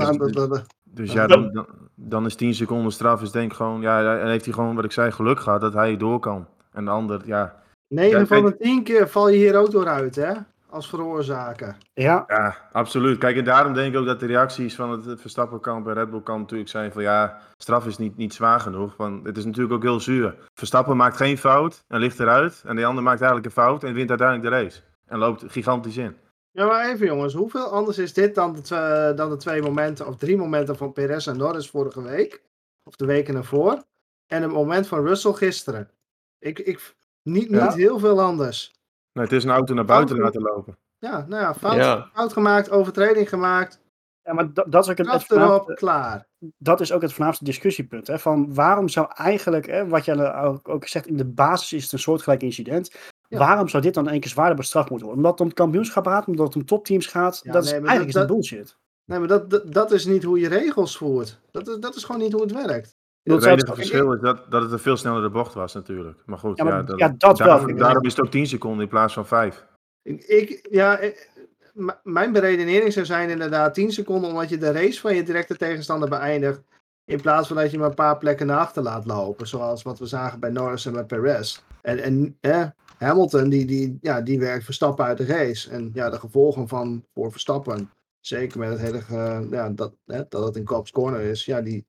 Dus 0.84 1.12
ja, 1.12 1.26
dan, 1.26 1.52
dan, 1.52 1.66
dan 1.94 2.26
is 2.26 2.34
10 2.34 2.54
seconden 2.54 2.92
straf. 2.92 3.22
Is 3.22 3.30
denk 3.30 3.50
ik 3.50 3.56
gewoon, 3.56 3.80
ja, 3.80 4.16
dan 4.18 4.28
heeft 4.28 4.44
hij 4.44 4.54
gewoon 4.54 4.74
wat 4.74 4.84
ik 4.84 4.92
zei, 4.92 5.10
geluk 5.12 5.40
gehad 5.40 5.60
dat 5.60 5.72
hij 5.72 5.96
door 5.96 6.18
kan. 6.20 6.46
En 6.72 6.84
de 6.84 6.90
ander, 6.90 7.20
ja, 7.24 7.62
9 7.88 8.18
Ja, 8.18 8.26
van 8.26 8.44
de 8.44 8.56
10 8.56 8.82
keer 8.82 9.08
val 9.08 9.28
je 9.28 9.36
hier 9.36 9.56
ook 9.56 9.70
door 9.70 9.86
uit, 9.88 10.16
hè? 10.16 10.32
Als 10.74 10.88
veroorzaker. 10.88 11.76
ja, 11.92 12.24
Ja, 12.26 12.56
absoluut. 12.72 13.18
Kijk, 13.18 13.36
en 13.36 13.44
daarom 13.44 13.74
denk 13.74 13.94
ik 13.94 14.00
ook 14.00 14.06
dat 14.06 14.20
de 14.20 14.26
reacties 14.26 14.74
van 14.74 14.90
het 14.90 15.20
Verstappen-kamp 15.20 15.86
en 15.86 15.94
Red 15.94 16.10
Bull-kamp 16.10 16.40
natuurlijk 16.40 16.70
zijn 16.70 16.92
van 16.92 17.02
ja, 17.02 17.40
straf 17.56 17.86
is 17.86 17.98
niet, 17.98 18.16
niet 18.16 18.34
zwaar 18.34 18.60
genoeg. 18.60 18.96
Want 18.96 19.26
het 19.26 19.36
is 19.36 19.44
natuurlijk 19.44 19.74
ook 19.74 19.82
heel 19.82 20.00
zuur. 20.00 20.36
Verstappen 20.54 20.96
maakt 20.96 21.16
geen 21.16 21.38
fout 21.38 21.84
en 21.88 22.00
ligt 22.00 22.20
eruit. 22.20 22.62
En 22.66 22.76
de 22.76 22.84
ander 22.84 23.02
maakt 23.02 23.20
eigenlijk 23.20 23.46
een 23.46 23.62
fout 23.62 23.84
en 23.84 23.94
wint 23.94 24.08
uiteindelijk 24.08 24.50
de 24.50 24.62
race. 24.62 24.80
En 25.06 25.18
loopt 25.18 25.44
gigantisch 25.46 25.96
in. 25.96 26.16
Ja, 26.50 26.66
maar 26.66 26.88
even 26.90 27.06
jongens, 27.06 27.34
hoeveel 27.34 27.66
anders 27.66 27.98
is 27.98 28.12
dit 28.12 28.34
dan 28.34 28.54
de, 28.54 28.60
twe- 28.60 29.12
dan 29.16 29.30
de 29.30 29.36
twee 29.36 29.62
momenten 29.62 30.06
of 30.06 30.16
drie 30.16 30.36
momenten 30.36 30.76
van 30.76 30.92
Perez 30.92 31.26
en 31.26 31.36
Norris 31.36 31.70
vorige 31.70 32.02
week? 32.02 32.42
Of 32.84 32.96
de 32.96 33.06
weken 33.06 33.34
ervoor? 33.36 33.82
En 34.26 34.42
het 34.42 34.50
moment 34.50 34.86
van 34.86 35.06
Russell 35.06 35.32
gisteren. 35.32 35.90
Ik, 36.38 36.58
ik, 36.58 36.94
niet, 37.22 37.50
niet 37.50 37.74
heel 37.74 37.98
veel 37.98 38.20
anders. 38.22 38.72
Nee, 39.14 39.24
het 39.24 39.32
is 39.32 39.44
een 39.44 39.50
auto 39.50 39.74
naar 39.74 39.84
buiten 39.84 40.16
Fout- 40.16 40.24
laten 40.34 40.42
lopen. 40.54 40.78
Ja, 40.98 41.24
nou 41.28 41.42
ja, 41.42 41.54
fout, 41.54 41.74
Ja. 41.74 42.10
fout 42.14 42.32
gemaakt, 42.32 42.70
overtreding 42.70 43.28
gemaakt, 43.28 43.80
ja 44.22 44.32
maar 44.32 44.52
dat, 44.52 44.66
dat 44.72 44.84
is 44.84 44.90
ook 44.90 44.98
het, 44.98 45.10
het 45.10 45.30
erop, 45.30 45.74
klaar. 45.74 46.26
dat 46.58 46.80
is 46.80 46.92
ook 46.92 47.02
het 47.02 47.12
voornaamste 47.12 47.44
discussiepunt. 47.44 48.06
Hè, 48.06 48.18
van 48.18 48.54
waarom 48.54 48.88
zou 48.88 49.06
eigenlijk, 49.14 49.66
hè, 49.66 49.88
wat 49.88 50.04
jij 50.04 50.34
ook, 50.34 50.68
ook 50.68 50.86
zegt, 50.88 51.06
in 51.06 51.16
de 51.16 51.24
basis 51.24 51.72
is 51.72 51.82
het 51.82 51.92
een 51.92 51.98
soortgelijk 51.98 52.42
incident. 52.42 52.94
Ja. 53.28 53.38
Waarom 53.38 53.68
zou 53.68 53.82
dit 53.82 53.94
dan 53.94 54.04
in 54.04 54.10
één 54.12 54.20
keer 54.20 54.30
zwaarder 54.30 54.56
bestraft 54.56 54.90
moeten 54.90 55.06
worden? 55.06 55.24
Omdat 55.24 55.38
het 55.38 55.40
om 55.48 55.54
het 55.54 55.62
kampioenschap 55.64 56.06
gaat, 56.06 56.26
omdat 56.26 56.46
het 56.46 56.56
om 56.56 56.64
topteams 56.64 57.06
gaat. 57.06 57.40
Ja, 57.42 57.52
dat 57.52 57.64
is 57.64 57.70
nee, 57.70 57.80
eigenlijk 57.80 58.12
dat- 58.12 58.22
is 58.22 58.28
het 58.28 58.38
bullshit. 58.38 58.76
Nee, 59.04 59.18
maar 59.18 59.28
dat, 59.28 59.50
dat, 59.50 59.72
dat 59.72 59.92
is 59.92 60.04
niet 60.06 60.22
hoe 60.22 60.38
je 60.40 60.48
regels 60.48 60.96
voert. 60.96 61.40
Dat 61.50 61.68
is, 61.68 61.76
dat 61.76 61.94
is 61.94 62.04
gewoon 62.04 62.20
niet 62.20 62.32
hoe 62.32 62.42
het 62.42 62.52
werkt. 62.52 62.96
Het 63.32 63.44
enige 63.44 63.74
verschil 63.74 64.12
is 64.12 64.20
dat, 64.20 64.50
dat 64.50 64.62
het 64.62 64.72
een 64.72 64.78
veel 64.78 64.96
snellere 64.96 65.30
bocht 65.30 65.54
was 65.54 65.74
natuurlijk. 65.74 66.18
Maar 66.26 66.38
goed, 66.38 66.58
Ja, 66.58 66.64
ja, 66.64 66.70
maar- 66.70 66.84
dat, 66.84 66.98
ja, 66.98 67.14
dat 67.18 67.38
wel, 67.38 67.76
daarom, 67.76 68.04
is 68.04 68.16
het 68.16 68.24
ook 68.24 68.30
10 68.30 68.46
seconden 68.46 68.82
in 68.82 68.88
plaats 68.88 69.14
van 69.14 69.26
5. 69.26 69.64
Ik, 70.02 70.66
ja, 70.70 70.98
ik- 70.98 71.30
m- 71.74 71.88
mijn 72.02 72.32
beredenering 72.32 72.92
zou 72.92 73.06
zijn 73.06 73.30
inderdaad 73.30 73.74
10 73.74 73.92
seconden, 73.92 74.30
omdat 74.30 74.48
je 74.48 74.58
de 74.58 74.72
race 74.72 75.00
van 75.00 75.14
je 75.14 75.22
directe 75.22 75.56
tegenstander 75.56 76.08
beëindigt. 76.08 76.62
In 77.04 77.20
plaats 77.20 77.48
van 77.48 77.56
dat 77.56 77.70
je 77.70 77.76
hem 77.76 77.86
een 77.86 77.94
paar 77.94 78.18
plekken 78.18 78.46
naar 78.46 78.58
achter 78.58 78.82
laat 78.82 79.06
lopen. 79.06 79.46
Zoals 79.46 79.82
wat 79.82 79.98
we 79.98 80.06
zagen 80.06 80.40
bij 80.40 80.50
Norris 80.50 80.86
en 80.86 80.92
bij 80.92 81.04
Perez. 81.04 81.60
En, 81.82 81.98
en 81.98 82.36
eh, 82.40 82.66
Hamilton, 82.98 83.48
die, 83.48 83.64
die, 83.66 83.98
ja, 84.00 84.20
die 84.20 84.38
werkt 84.38 84.64
Verstappen 84.64 85.04
uit 85.04 85.18
de 85.18 85.24
race. 85.26 85.70
En 85.70 85.90
ja, 85.94 86.10
de 86.10 86.18
gevolgen 86.18 86.68
van 86.68 87.04
voor 87.14 87.30
Verstappen. 87.32 87.90
Zeker 88.20 88.58
met 88.58 88.68
het 88.68 88.80
hele, 88.80 89.02
ja, 89.50 89.68
dat, 89.70 89.92
hè, 90.06 90.22
dat 90.28 90.44
het 90.44 90.56
in 90.56 90.64
Cops 90.64 90.90
Corner 90.90 91.20
is. 91.20 91.44
Ja, 91.44 91.60
die 91.60 91.86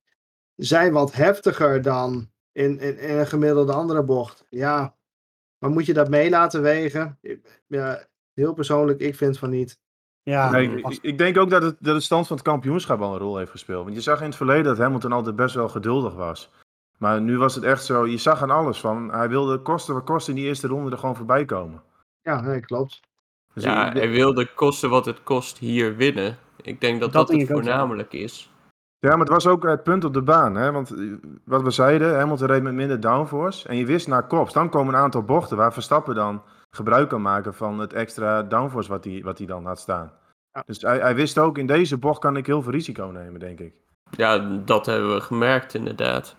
zijn 0.56 0.94
wat 0.94 1.14
heftiger 1.14 1.82
dan 1.82 2.30
in, 2.52 2.80
in, 2.80 3.00
in 3.00 3.18
een 3.18 3.28
gemiddelde 3.28 3.74
andere 3.74 4.04
bocht. 4.04 4.46
Ja, 4.50 4.96
maar 5.58 5.70
moet 5.70 5.86
je 5.86 5.94
dat 5.94 6.10
mee 6.10 6.30
laten 6.30 6.62
wegen? 6.62 7.20
Ja, 7.68 8.06
heel 8.34 8.54
persoonlijk, 8.54 9.00
ik 9.00 9.16
vind 9.16 9.38
van 9.40 9.50
niet. 9.50 9.80
Ja, 10.24 10.50
Nee, 10.52 10.82
ik, 11.02 11.18
denk 11.18 11.38
ook 11.38 11.50
dat 11.50 11.62
het, 11.62 11.76
dat 11.80 11.96
de 11.96 12.02
stand 12.02 12.28
van 12.28 12.36
het 12.36 12.46
kampioenschap 12.46 13.02
al 13.02 13.14
een 13.14 13.20
rol 13.20 13.38
heeft 13.38 13.52
gespeeld. 13.52 13.84
Want 13.84 13.96
je 13.96 14.02
zag 14.02 14.20
in 14.20 14.26
het 14.26 14.36
verleden 14.36 14.64
dat 14.64 14.78
Hamilton 14.78 15.12
altijd 15.12 15.36
best 15.36 15.56
wel 15.56 15.70
geduldig 15.70 16.14
was. 16.14 16.50
Maar 16.98 17.22
nu 17.22 17.38
was 17.38 17.56
het 17.56 17.64
echt 17.64 17.86
zo, 17.86 18.08
je 18.08 18.18
zag 18.18 18.42
aan 18.42 18.50
alles 18.50 18.80
van, 18.80 19.12
hij 19.12 19.30
wilde 19.30 19.60
kosten 19.60 19.94
wat 19.94 20.04
kost 20.04 20.28
in 20.28 20.36
die 20.36 20.46
eerste 20.46 20.68
ronde 20.68 20.92
er 20.92 20.98
gewoon 20.98 21.16
voorbij 21.16 21.46
komen. 21.46 21.82
Ja, 22.22 22.42
nee, 22.42 22.60
klopt. 22.60 23.00
Dus 23.54 23.64
Ja, 23.64 23.88
ik- 23.90 23.94
hij 23.98 24.10
wilde 24.10 24.54
kosten 24.54 24.90
wat 24.90 25.06
het 25.06 25.24
kost 25.24 25.58
hier 25.58 25.96
winnen. 25.96 26.38
Ik 26.62 26.82
denk 26.82 27.00
dat 27.00 27.14
Dat 27.14 27.30
het 27.30 27.48
voornamelijk 27.48 28.14
is. 28.14 28.50
Ja, 29.06 29.12
maar 29.12 29.26
het 29.26 29.44
was 29.44 29.48
ook 29.48 29.64
het 29.64 29.84
punt 29.84 30.04
op 30.04 30.14
de 30.14 30.22
baan. 30.22 30.56
Hè? 30.56 30.72
Want 30.72 30.92
eh, 30.92 31.14
wat 31.44 31.62
we 31.62 31.72
zeiden, 31.72 32.16
Hamilton 32.20 32.48
reed 32.48 32.64
met 32.64 32.74
minder 32.74 33.00
downforce. 33.00 33.68
En 33.68 33.78
je 33.78 33.86
wist 33.86 34.08
naar 34.08 34.28
kops, 34.28 34.54
dan 34.54 34.70
komen 34.70 34.94
een 34.94 35.00
aantal 35.00 35.24
bochten 35.24 35.58
waar 35.58 35.74
Verstappen 35.74 36.16
dan 36.16 36.42
gebruik 36.70 37.10
kan 37.10 37.22
maken 37.22 37.54
van 37.54 37.80
het 37.80 37.94
extra 37.94 38.44
downforce 38.44 38.90
wat 38.90 39.04
hij, 39.04 39.22
wat 39.24 39.38
hij 39.38 39.48
dan 39.48 39.66
had 39.66 39.80
staan. 39.80 40.12
Ja. 40.54 40.64
Dus 40.66 40.82
hij, 40.82 41.00
hij 41.00 41.16
wist 41.16 41.38
ook, 41.38 41.58
in 41.58 41.68
deze 41.68 41.98
bocht 41.98 42.20
kan 42.20 42.38
ik 42.38 42.46
heel 42.46 42.62
veel 42.62 42.72
risico 42.72 43.06
nemen, 43.06 43.40
denk 43.40 43.60
ik. 43.60 43.74
Ja, 44.10 44.38
dat 44.66 44.86
hebben 44.86 45.14
we 45.14 45.22
gemerkt 45.22 45.74
inderdaad. 45.74 46.36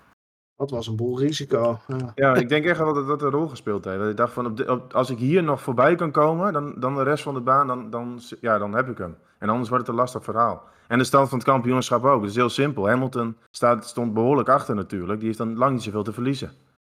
Dat 0.57 0.71
was 0.71 0.87
een 0.87 0.97
boel 0.97 1.19
risico. 1.19 1.79
Ja. 1.87 2.13
Ja, 2.15 2.35
ik 2.35 2.49
denk 2.49 2.65
echt 2.65 2.79
wel 2.79 2.95
dat 2.95 3.07
dat 3.07 3.23
een 3.23 3.31
rol 3.31 3.49
gespeeld 3.49 3.85
heeft. 3.85 3.99
Dat 3.99 4.09
ik 4.11 4.17
dacht 4.17 4.33
van, 4.33 4.47
op 4.47 4.57
de- 4.57 4.71
op- 4.71 4.93
als 4.93 5.11
ik 5.11 5.19
hier 5.19 5.43
nog 5.43 5.63
voorbij 5.63 5.95
kan 5.95 6.11
komen, 6.11 6.53
dan, 6.53 6.75
dan 6.81 6.95
de 6.95 7.03
rest 7.03 7.23
van 7.23 7.35
de 7.35 7.41
baan, 7.41 7.67
dan, 7.67 7.91
dan, 7.91 8.21
ja, 8.41 8.59
dan 8.59 8.75
heb 8.75 8.89
ik 8.89 8.99
hem. 8.99 9.17
En 9.39 9.49
anders 9.49 9.69
wordt 9.69 9.87
het 9.87 9.95
een 9.95 10.01
lastig 10.01 10.25
verhaal. 10.25 10.63
En 10.89 10.99
de 10.99 11.05
stand 11.05 11.29
van 11.29 11.39
het 11.39 11.47
kampioenschap 11.47 12.05
ook. 12.05 12.21
Het 12.21 12.31
is 12.31 12.37
heel 12.37 12.49
simpel. 12.49 12.89
Hamilton 12.89 13.37
staat, 13.51 13.87
stond 13.87 14.15
behoorlijk 14.15 14.49
achter 14.49 14.75
natuurlijk. 14.75 15.19
Die 15.19 15.27
heeft 15.27 15.39
dan 15.39 15.57
lang 15.57 15.73
niet 15.73 15.83
zoveel 15.83 16.03
te 16.03 16.13
verliezen. 16.13 16.53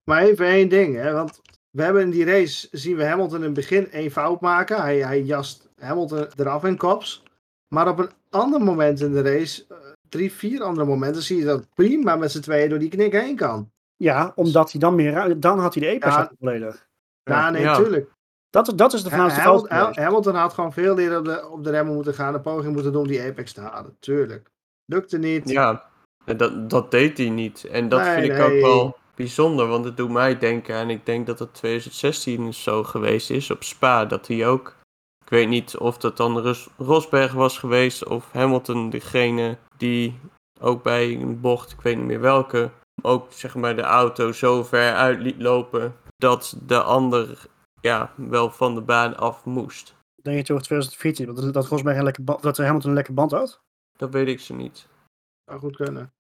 Maar 0.04 0.22
even 0.22 0.46
één 0.46 0.70
ding, 0.70 0.96
hè, 0.96 1.14
want 1.14 1.42
we 1.70 1.84
hebben 1.84 2.02
in 2.02 2.10
die 2.10 2.26
race 2.26 2.68
zien 2.72 2.96
we 2.96 3.06
Hamilton 3.06 3.38
in 3.38 3.44
het 3.44 3.54
begin 3.54 3.92
één 3.92 4.12
fout 4.12 4.42
maken. 4.42 4.82
Hij, 4.82 4.98
hij 4.98 5.22
jast 5.24 5.70
Hamilton 5.80 6.28
eraf 6.36 6.64
in 6.64 6.78
kops. 6.78 7.24
Maar 7.68 7.88
op 7.90 8.00
een 8.00 8.10
ander 8.30 8.62
moment 8.62 9.00
in 9.02 9.12
de 9.12 9.22
race, 9.22 9.66
drie, 10.10 10.32
vier 10.34 10.62
andere 10.64 10.86
momenten, 10.86 11.22
zie 11.22 11.38
je 11.38 11.46
dat 11.46 11.68
prima 11.74 12.16
met 12.16 12.32
z'n 12.32 12.40
tweeën 12.42 12.70
door 12.70 12.80
die 12.80 12.90
knik 12.90 13.12
heen 13.12 13.36
kan. 13.36 13.72
ja, 13.96 14.32
omdat 14.36 14.72
hij 14.72 14.80
dan 14.80 14.96
meer 14.96 15.40
dan 15.40 15.60
had 15.60 15.74
hij 15.74 15.84
de 15.84 15.96
apex 15.96 16.16
Ja. 16.16 16.32
volledig. 16.40 16.88
Ja, 17.24 17.34
Ja. 17.40 17.50
nee, 17.50 17.62
Ja. 17.62 17.76
tuurlijk. 17.76 18.12
Dat, 18.50 18.68
is- 18.68 18.74
dat 18.74 18.94
is 18.94 19.04
de 19.04 19.10
voornaamste 19.10 19.40
fout 19.42 19.96
Hamilton, 19.96 20.36
had 20.36 20.54
gewoon 20.54 20.74
veel 20.74 21.00
eerder 21.00 21.18
op 21.20 21.26
de, 21.26 21.48
op 21.50 21.64
de 21.64 21.70
remmen 21.70 21.94
moeten 21.94 22.14
gaan, 22.14 22.34
een 22.34 22.42
poging 22.42 22.74
moeten 22.74 22.92
doen 22.92 23.02
om 23.02 23.08
die 23.08 23.22
apex 23.22 23.54
te 23.54 23.62
halen. 23.62 23.96
Tuurlijk. 24.00 24.50
Lukte 24.86 25.18
niet. 25.18 25.50
Ja, 25.50 25.84
en 26.26 26.38
dat, 26.38 26.70
dat 26.70 26.92
deed 26.92 27.18
hij 27.18 27.30
niet. 27.30 27.64
En 27.64 27.90
dat 27.90 28.02
Nee, 28.02 28.14
vind 28.22 28.34
ik 28.34 28.40
ook 28.46 28.62
wel 28.62 28.98
bijzonder, 29.16 29.68
want 29.68 29.86
het 29.86 29.98
doet 29.98 30.12
mij 30.12 30.38
denken 30.38 30.76
en 30.76 30.90
ik 30.90 31.06
denk 31.06 31.28
dat 31.28 31.40
het 31.40 31.54
2016 31.54 32.54
zo 32.54 32.84
geweest 32.84 33.30
is 33.30 33.52
op 33.52 33.64
Spa. 33.64 34.06
Dat 34.06 34.28
hij 34.28 34.48
ook, 34.48 34.76
ik 35.24 35.30
weet 35.30 35.48
niet 35.48 35.78
of 35.78 35.98
dat 35.98 36.18
dan 36.18 36.40
Ros- 36.40 36.70
Rosberg 36.78 37.34
was 37.34 37.58
geweest 37.58 38.06
of 38.06 38.30
Hamilton, 38.32 38.90
degene 38.90 39.58
die 39.78 40.20
ook 40.60 40.84
bij 40.84 41.14
een 41.14 41.42
bocht, 41.42 41.72
ik 41.72 41.82
weet 41.82 41.98
niet 41.98 42.06
meer 42.06 42.20
welke, 42.22 42.72
ook 43.02 43.32
zeg 43.32 43.56
maar 43.56 43.76
de 43.76 43.82
auto 43.82 44.32
zo 44.32 44.64
ver 44.64 44.94
uit 44.94 45.20
liet 45.20 45.42
lopen 45.42 45.96
dat 46.18 46.58
de 46.66 46.82
ander 46.82 47.46
ja, 47.82 48.14
wel 48.16 48.52
van 48.52 48.76
de 48.76 48.82
baan 48.82 49.18
af 49.18 49.46
moest. 49.46 49.96
Denk 50.22 50.38
je 50.38 50.44
toch 50.44 50.62
2014, 50.64 51.36
dat, 51.36 51.54
dat 51.54 51.68
Rosberg 51.68 51.98
een 51.98 52.04
lekker 52.04 52.24
band, 52.24 52.42
dat 52.42 52.58
Hamilton 52.58 52.90
een 52.90 52.96
lekker 52.96 53.14
band 53.14 53.32
had? 53.32 53.62
Dat 53.98 54.12
weet 54.12 54.28
ik 54.28 54.40
ze 54.40 54.54
niet. 54.54 54.88
Zou 55.46 55.60
goed 55.60 55.76
kunnen. 55.76 56.14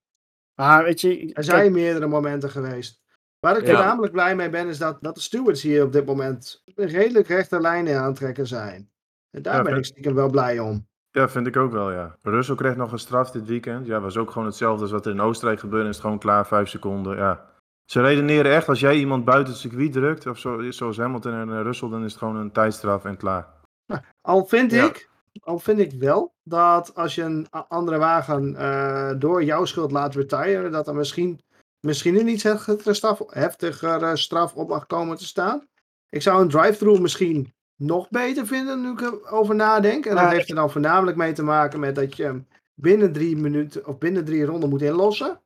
Maar 0.55 0.83
weet 0.83 1.01
je, 1.01 1.19
Er 1.19 1.33
kijk, 1.33 1.45
zijn 1.45 1.71
meerdere 1.71 2.07
momenten 2.07 2.49
geweest. 2.49 3.01
Waar 3.39 3.57
ik 3.57 3.65
Ja. 3.65 3.75
voornamelijk 3.75 4.13
blij 4.13 4.35
mee 4.35 4.49
ben, 4.49 4.67
is 4.67 4.77
dat, 4.77 5.01
dat 5.01 5.15
de 5.15 5.21
stewards 5.21 5.61
hier 5.61 5.83
op 5.83 5.91
dit 5.91 6.05
moment 6.05 6.61
een 6.75 6.87
redelijk 6.87 7.27
rechte 7.27 7.59
lijnen 7.59 7.99
aantrekken 7.99 8.47
zijn. 8.47 8.91
En 9.29 9.41
daar 9.41 9.55
Ja, 9.55 9.61
ben 9.61 9.77
ik 9.77 9.85
stiekem 9.85 10.13
wel 10.13 10.29
blij 10.29 10.59
om. 10.59 10.87
Ja, 11.17 11.29
vind 11.29 11.47
ik 11.47 11.57
ook 11.57 11.71
wel, 11.71 11.91
ja. 11.91 12.15
Russell 12.21 12.55
kreeg 12.55 12.75
nog 12.75 12.91
een 12.91 12.99
straf 12.99 13.31
dit 13.31 13.45
weekend. 13.45 13.85
Ja, 13.85 13.99
was 13.99 14.17
ook 14.17 14.31
gewoon 14.31 14.47
hetzelfde 14.47 14.81
als 14.81 14.91
wat 14.91 15.05
er 15.05 15.11
in 15.11 15.21
Oostenrijk 15.21 15.59
gebeurde. 15.59 15.89
Is 15.89 15.95
het 15.95 16.03
gewoon 16.03 16.19
klaar, 16.19 16.47
vijf 16.47 16.69
seconden, 16.69 17.17
ja. 17.17 17.45
Ze 17.85 18.01
redeneren 18.01 18.51
echt, 18.51 18.69
als 18.69 18.79
jij 18.79 18.95
iemand 18.95 19.25
buiten 19.25 19.53
het 19.53 19.61
circuit 19.61 19.91
drukt, 19.93 20.27
of 20.27 20.39
zo, 20.39 20.71
zoals 20.71 20.97
Hamilton 20.97 21.33
en 21.33 21.49
eh, 21.49 21.61
Russell, 21.61 21.89
dan 21.89 22.03
is 22.03 22.11
het 22.11 22.19
gewoon 22.19 22.35
een 22.35 22.51
tijdstraf 22.51 23.05
en 23.05 23.17
klaar. 23.17 23.47
Al 24.21 24.45
vind, 24.45 24.71
Ja. 24.71 24.85
ik, 24.85 25.09
al 25.43 25.59
vind 25.59 25.79
ik 25.79 25.91
wel 25.91 26.33
dat 26.43 26.95
als 26.95 27.15
je 27.15 27.23
een 27.23 27.47
andere 27.49 27.97
wagen 27.97 28.55
eh, 28.55 29.11
door 29.17 29.43
jouw 29.43 29.65
schuld 29.65 29.91
laat 29.91 30.15
retiren, 30.15 30.71
dat 30.71 30.87
er 30.87 30.95
misschien, 30.95 31.39
misschien 31.79 32.19
een 32.19 32.27
iets 32.27 32.43
heftigere 32.43 32.93
straf, 32.93 33.21
heftigere 33.27 34.17
straf 34.17 34.53
op 34.53 34.67
mag 34.69 34.85
komen 34.85 35.17
te 35.17 35.25
staan. 35.25 35.67
Ik 36.09 36.21
zou 36.21 36.41
een 36.41 36.49
drive-thru 36.49 36.99
misschien 36.99 37.53
nog 37.77 38.09
beter 38.09 38.47
vinden 38.47 38.81
nu 38.81 38.91
ik 38.91 39.01
erover 39.01 39.55
nadenk. 39.55 40.05
En 40.05 40.15
dat 40.15 40.23
heeft 40.31 40.49
er 40.49 40.55
dan 40.55 40.71
voornamelijk 40.71 41.17
mee 41.17 41.33
te 41.33 41.43
maken 41.43 41.79
met 41.79 41.95
dat 41.95 42.15
je 42.15 42.23
hem 42.23 42.47
binnen 42.73 43.11
drie 43.13 43.37
minuten 43.37 43.87
of 43.87 43.97
binnen 43.97 44.25
drie 44.25 44.45
ronden 44.45 44.69
moet 44.69 44.81
inlossen. 44.81 45.39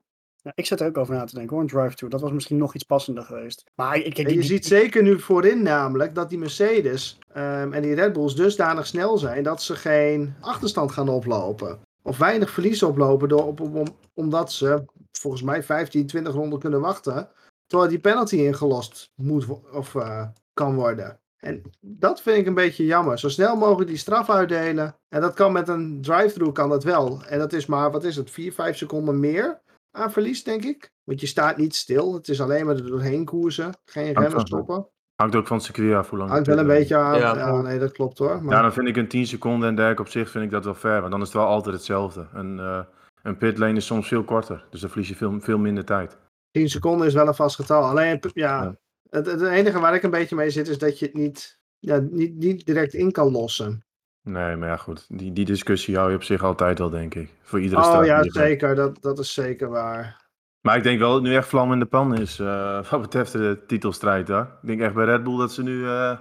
Ja, 0.43 0.51
ik 0.55 0.65
zit 0.65 0.79
er 0.79 0.87
ook 0.87 0.97
over 0.97 1.15
na 1.15 1.23
te 1.25 1.35
denken 1.35 1.53
hoor, 1.53 1.61
een 1.61 1.69
drive-thru. 1.69 2.07
Dat 2.07 2.21
was 2.21 2.31
misschien 2.31 2.57
nog 2.57 2.75
iets 2.75 2.83
passender 2.83 3.23
geweest. 3.23 3.63
Maar 3.75 3.97
ik, 3.97 4.17
ik, 4.17 4.29
je 4.29 4.43
ziet 4.43 4.65
zeker 4.65 5.03
nu 5.03 5.19
voorin 5.19 5.63
namelijk 5.63 6.15
dat 6.15 6.29
die 6.29 6.37
Mercedes 6.37 7.19
ehm, 7.33 7.73
en 7.73 7.81
die 7.81 7.93
Red 7.93 8.13
Bulls 8.13 8.35
dusdanig 8.35 8.87
snel 8.87 9.17
zijn 9.17 9.43
dat 9.43 9.61
ze 9.61 9.75
geen 9.75 10.33
achterstand 10.39 10.91
gaan 10.91 11.09
oplopen. 11.09 11.79
Of 12.03 12.17
weinig 12.17 12.49
verlies 12.49 12.83
oplopen 12.83 13.29
door, 13.29 13.47
op, 13.47 13.59
op- 13.59 13.75
om- 13.75 13.97
omdat 14.13 14.51
ze 14.51 14.85
volgens 15.11 15.43
mij 15.43 15.63
15, 15.63 16.07
20 16.07 16.33
ronden 16.33 16.59
kunnen 16.59 16.81
wachten. 16.81 17.29
Terwijl 17.67 17.89
die 17.89 17.99
penalty 17.99 18.35
ingelost 18.35 19.11
moet 19.15 19.45
of 19.71 19.95
eh, 19.95 20.27
kan 20.53 20.75
worden. 20.75 21.19
En 21.45 21.61
dat 21.79 22.21
vind 22.21 22.37
ik 22.37 22.45
een 22.45 22.53
beetje 22.53 22.85
jammer. 22.85 23.19
Zo 23.19 23.29
snel 23.29 23.55
mogelijk 23.55 23.89
die 23.89 23.97
straf 23.97 24.29
uitdelen. 24.29 24.95
En 25.09 25.21
dat 25.21 25.33
kan 25.33 25.51
met 25.51 25.67
een 25.67 26.01
drive-thru 26.01 26.51
kan 26.51 26.69
dat 26.69 26.83
wel. 26.83 27.23
En 27.27 27.39
dat 27.39 27.53
is 27.53 27.65
maar, 27.65 27.91
wat 27.91 28.03
is 28.03 28.15
het, 28.15 28.29
4, 28.31 28.53
5 28.53 28.77
seconden 28.77 29.19
meer 29.19 29.61
aan 29.91 30.11
verlies, 30.11 30.43
denk 30.43 30.63
ik. 30.63 30.91
Want 31.03 31.19
je 31.21 31.27
staat 31.27 31.57
niet 31.57 31.75
stil. 31.75 32.13
Het 32.13 32.27
is 32.27 32.41
alleen 32.41 32.65
maar 32.65 32.75
er 32.75 32.87
doorheen 32.87 33.25
koersen. 33.25 33.71
Geen 33.85 34.03
Hangt 34.03 34.19
remmen 34.19 34.31
van- 34.37 34.47
stoppen. 34.47 34.87
Hangt 35.15 35.35
ook 35.35 35.47
van 35.47 35.57
het 35.57 35.65
circuit 35.65 35.93
af 35.95 36.09
hoe 36.09 36.17
lang 36.19 36.29
Hangt 36.31 36.47
wel 36.47 36.57
een 36.57 36.65
duurt. 36.65 36.77
beetje 36.77 36.95
aan. 36.95 37.17
Ja. 37.19 37.35
Ja. 37.37 37.61
nee, 37.61 37.79
dat 37.79 37.91
klopt 37.91 38.17
hoor. 38.17 38.43
Maar 38.43 38.55
Ja, 38.55 38.61
dan 38.61 38.73
vind 38.73 38.87
ik 38.87 38.95
een 38.97 39.07
10 39.07 39.27
seconden 39.27 39.67
en 39.69 39.75
dergelijke 39.75 40.03
op 40.03 40.09
zich 40.09 40.29
vind 40.29 40.43
ik 40.43 40.51
dat 40.51 40.63
wel 40.65 40.73
fair. 40.73 40.99
Want 40.99 41.11
dan 41.11 41.21
is 41.21 41.27
het 41.27 41.35
wel 41.37 41.45
altijd 41.45 41.75
hetzelfde. 41.75 42.27
Een, 42.33 42.59
eh 42.59 42.79
een 43.23 43.37
pitlane 43.37 43.73
is 43.75 43.85
soms 43.85 44.07
veel 44.07 44.23
korter. 44.23 44.65
Dus 44.69 44.79
dan 44.81 44.89
verlies 44.89 45.07
je 45.09 45.15
veel, 45.15 45.39
veel 45.39 45.57
minder 45.57 45.85
tijd. 45.85 46.17
10 46.51 46.69
seconden 46.69 47.07
is 47.07 47.13
wel 47.13 47.27
een 47.27 47.35
vast 47.35 47.55
getal. 47.55 47.83
Alleen, 47.83 48.19
Ja. 48.33 48.75
Het, 49.11 49.25
het 49.25 49.41
enige 49.41 49.79
waar 49.79 49.95
ik 49.95 50.03
een 50.03 50.09
beetje 50.09 50.35
mee 50.35 50.49
zit 50.49 50.67
is 50.67 50.77
dat 50.77 50.99
je 50.99 51.05
het 51.05 51.13
niet, 51.15 51.59
ja, 51.79 51.97
niet, 52.11 52.35
niet 52.35 52.65
direct 52.65 52.93
in 52.93 53.11
kan 53.11 53.31
lossen. 53.31 53.85
Nee, 54.23 54.55
maar 54.55 54.69
ja 54.69 54.77
goed. 54.77 55.05
Die, 55.07 55.33
die 55.33 55.45
discussie 55.45 55.97
hou 55.97 56.09
je 56.09 56.15
op 56.15 56.23
zich 56.23 56.43
altijd 56.43 56.79
wel, 56.79 56.89
denk 56.89 57.15
ik. 57.15 57.29
Voor 57.41 57.61
iedere 57.61 57.81
Oh 57.99 58.05
ja, 58.05 58.23
zeker. 58.23 58.75
Dat, 58.75 59.01
dat 59.01 59.19
is 59.19 59.33
zeker 59.33 59.69
waar. 59.69 60.29
Maar 60.61 60.77
ik 60.77 60.83
denk 60.83 60.99
wel 60.99 61.07
dat 61.11 61.21
het 61.21 61.29
nu 61.29 61.35
echt 61.35 61.47
vlam 61.47 61.71
in 61.73 61.79
de 61.79 61.85
pan 61.85 62.17
is. 62.17 62.39
eh, 62.39 62.83
wat 62.91 63.01
betreft 63.01 63.31
de 63.31 63.63
titelstrijd 63.67 64.27
daar. 64.27 64.57
Ik 64.61 64.67
denk 64.67 64.81
echt 64.81 64.93
bij 64.93 65.05
Red 65.05 65.23
Bull 65.23 65.37
dat 65.37 65.53
ze 65.53 65.63
nu... 65.63 65.85
eh, 65.87 66.17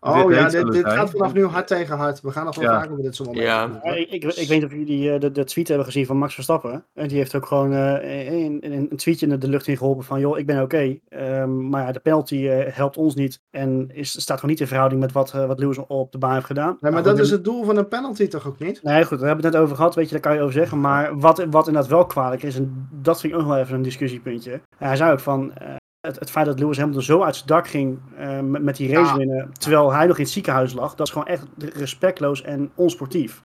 Oh 0.00 0.26
Dit 0.26 0.52
ja, 0.52 0.64
dit, 0.64 0.86
gaat 0.88 1.10
vanaf 1.10 1.32
nu 1.32 1.44
hard 1.46 1.66
tegen 1.66 1.96
hard. 1.96 2.20
We 2.20 2.30
gaan 2.30 2.44
nog 2.44 2.54
wel 2.56 2.64
Ja. 2.64 2.78
vaker 2.80 2.94
met 2.94 3.02
dit 3.04 3.14
soort 3.14 3.28
momenten. 3.28 3.80
Ja. 3.84 3.94
ik, 3.94 4.10
ik, 4.10 4.24
ik 4.24 4.48
weet 4.48 4.60
niet 4.60 4.64
of 4.64 4.72
jullie 4.72 5.12
eh, 5.12 5.20
de, 5.20 5.30
de 5.30 5.44
tweet 5.44 5.68
hebben 5.68 5.86
gezien 5.86 6.06
van 6.06 6.16
Max 6.16 6.34
Verstappen. 6.34 6.84
En 6.94 7.08
die 7.08 7.16
heeft 7.16 7.34
ook 7.34 7.46
gewoon 7.46 7.72
eh, 7.72 8.32
in, 8.32 8.60
in 8.60 8.72
een 8.72 8.96
tweetje 8.96 9.26
in 9.26 9.38
de 9.38 9.48
lucht 9.48 9.66
in 9.66 9.76
geholpen 9.76 10.04
van... 10.04 10.20
joh, 10.20 10.38
ik 10.38 10.46
ben 10.46 10.62
oké, 10.62 10.98
ehm, 11.08 11.68
maar 11.68 11.82
ja, 11.82 11.92
de 11.92 11.98
penalty 12.00 12.48
eh, 12.48 12.74
helpt 12.74 12.96
ons 12.96 13.14
niet. 13.14 13.40
En 13.50 13.90
is, 13.92 14.10
staat 14.20 14.36
gewoon 14.36 14.50
niet 14.50 14.60
in 14.60 14.66
verhouding 14.66 15.00
met 15.00 15.12
wat, 15.12 15.32
eh, 15.34 15.46
wat 15.46 15.58
Lewis 15.58 15.78
op 15.86 16.12
de 16.12 16.18
baan 16.18 16.34
heeft 16.34 16.46
gedaan. 16.46 16.76
Nee, 16.80 16.92
maar 16.92 17.02
goed, 17.02 17.10
dat 17.10 17.18
is 17.18 17.30
het 17.30 17.44
doel 17.44 17.64
van 17.64 17.76
een 17.76 17.88
penalty 17.88 18.26
toch 18.28 18.46
ook 18.46 18.58
niet? 18.58 18.82
Nee, 18.82 19.04
goed, 19.04 19.18
daar 19.18 19.28
hebben 19.28 19.36
we 19.36 19.42
het 19.44 19.52
net 19.52 19.62
over 19.62 19.76
gehad, 19.76 19.94
weet 19.94 20.06
je, 20.06 20.12
daar 20.12 20.20
kan 20.20 20.34
je 20.34 20.40
over 20.40 20.52
zeggen. 20.52 20.80
Maar 20.80 21.18
wat, 21.18 21.44
wat 21.50 21.66
inderdaad 21.66 21.90
wel 21.90 22.06
kwalijk 22.06 22.42
is, 22.42 22.56
en 22.56 22.88
dat 22.92 23.20
vind 23.20 23.32
ik 23.32 23.38
ook 23.38 23.46
wel 23.46 23.58
even 23.58 23.74
een 23.74 23.82
discussiepuntje. 23.82 24.60
Hij 24.76 24.96
zei 24.96 25.12
ook 25.12 25.20
van, 25.20 25.54
eh, 25.54 25.74
het, 26.08 26.18
het 26.18 26.30
feit 26.30 26.46
dat 26.46 26.58
Lewis 26.60 26.78
Hamilton 26.78 27.02
zo 27.02 27.22
uit 27.22 27.34
zijn 27.36 27.46
dak 27.46 27.68
ging 27.68 27.98
eh, 28.16 28.40
met, 28.40 28.62
met 28.62 28.76
die 28.76 28.92
race 28.92 29.10
Ja. 29.10 29.16
winnen, 29.16 29.52
terwijl 29.52 29.92
hij 29.92 30.06
nog 30.06 30.16
in 30.16 30.22
het 30.22 30.32
ziekenhuis 30.32 30.72
lag, 30.72 30.94
dat 30.94 31.06
is 31.06 31.12
gewoon 31.12 31.28
echt 31.28 31.46
respectloos 31.74 32.42
en 32.42 32.70
onsportief. 32.74 33.42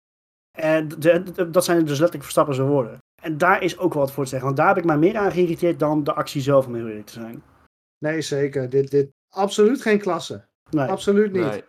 En 0.58 0.88
de- 0.88 1.24
de- 1.36 1.50
dat 1.50 1.66
zijn 1.66 1.80
dus 1.80 1.90
letterlijk 1.90 2.22
Verstappen 2.24 2.56
zijn 2.56 2.68
woorden. 2.68 2.98
En 3.22 3.38
daar 3.38 3.64
is 3.64 3.78
ook 3.78 3.94
wel 3.94 4.04
wat 4.04 4.12
voor 4.12 4.24
te 4.24 4.30
zeggen, 4.30 4.48
want 4.48 4.60
daar 4.60 4.68
heb 4.68 4.78
ik 4.78 4.86
mij 4.86 4.98
meer 4.98 5.18
aan 5.18 5.32
geïrriteerd 5.32 5.80
dan 5.80 6.04
de 6.04 6.14
actie 6.14 6.42
zelf, 6.42 6.66
om 6.68 6.76
heel 6.76 6.88
eerlijk 6.88 7.06
te 7.06 7.14
zijn. 7.14 7.44
Nee, 8.06 8.22
zeker. 8.22 8.70
Dit, 8.70 8.92
dit, 8.92 9.10
absoluut 9.30 9.82
geen 9.82 10.00
klasse. 10.00 10.48
Nee. 10.70 10.88
Absoluut 10.88 11.32
niet. 11.32 11.44
Nee. 11.46 11.64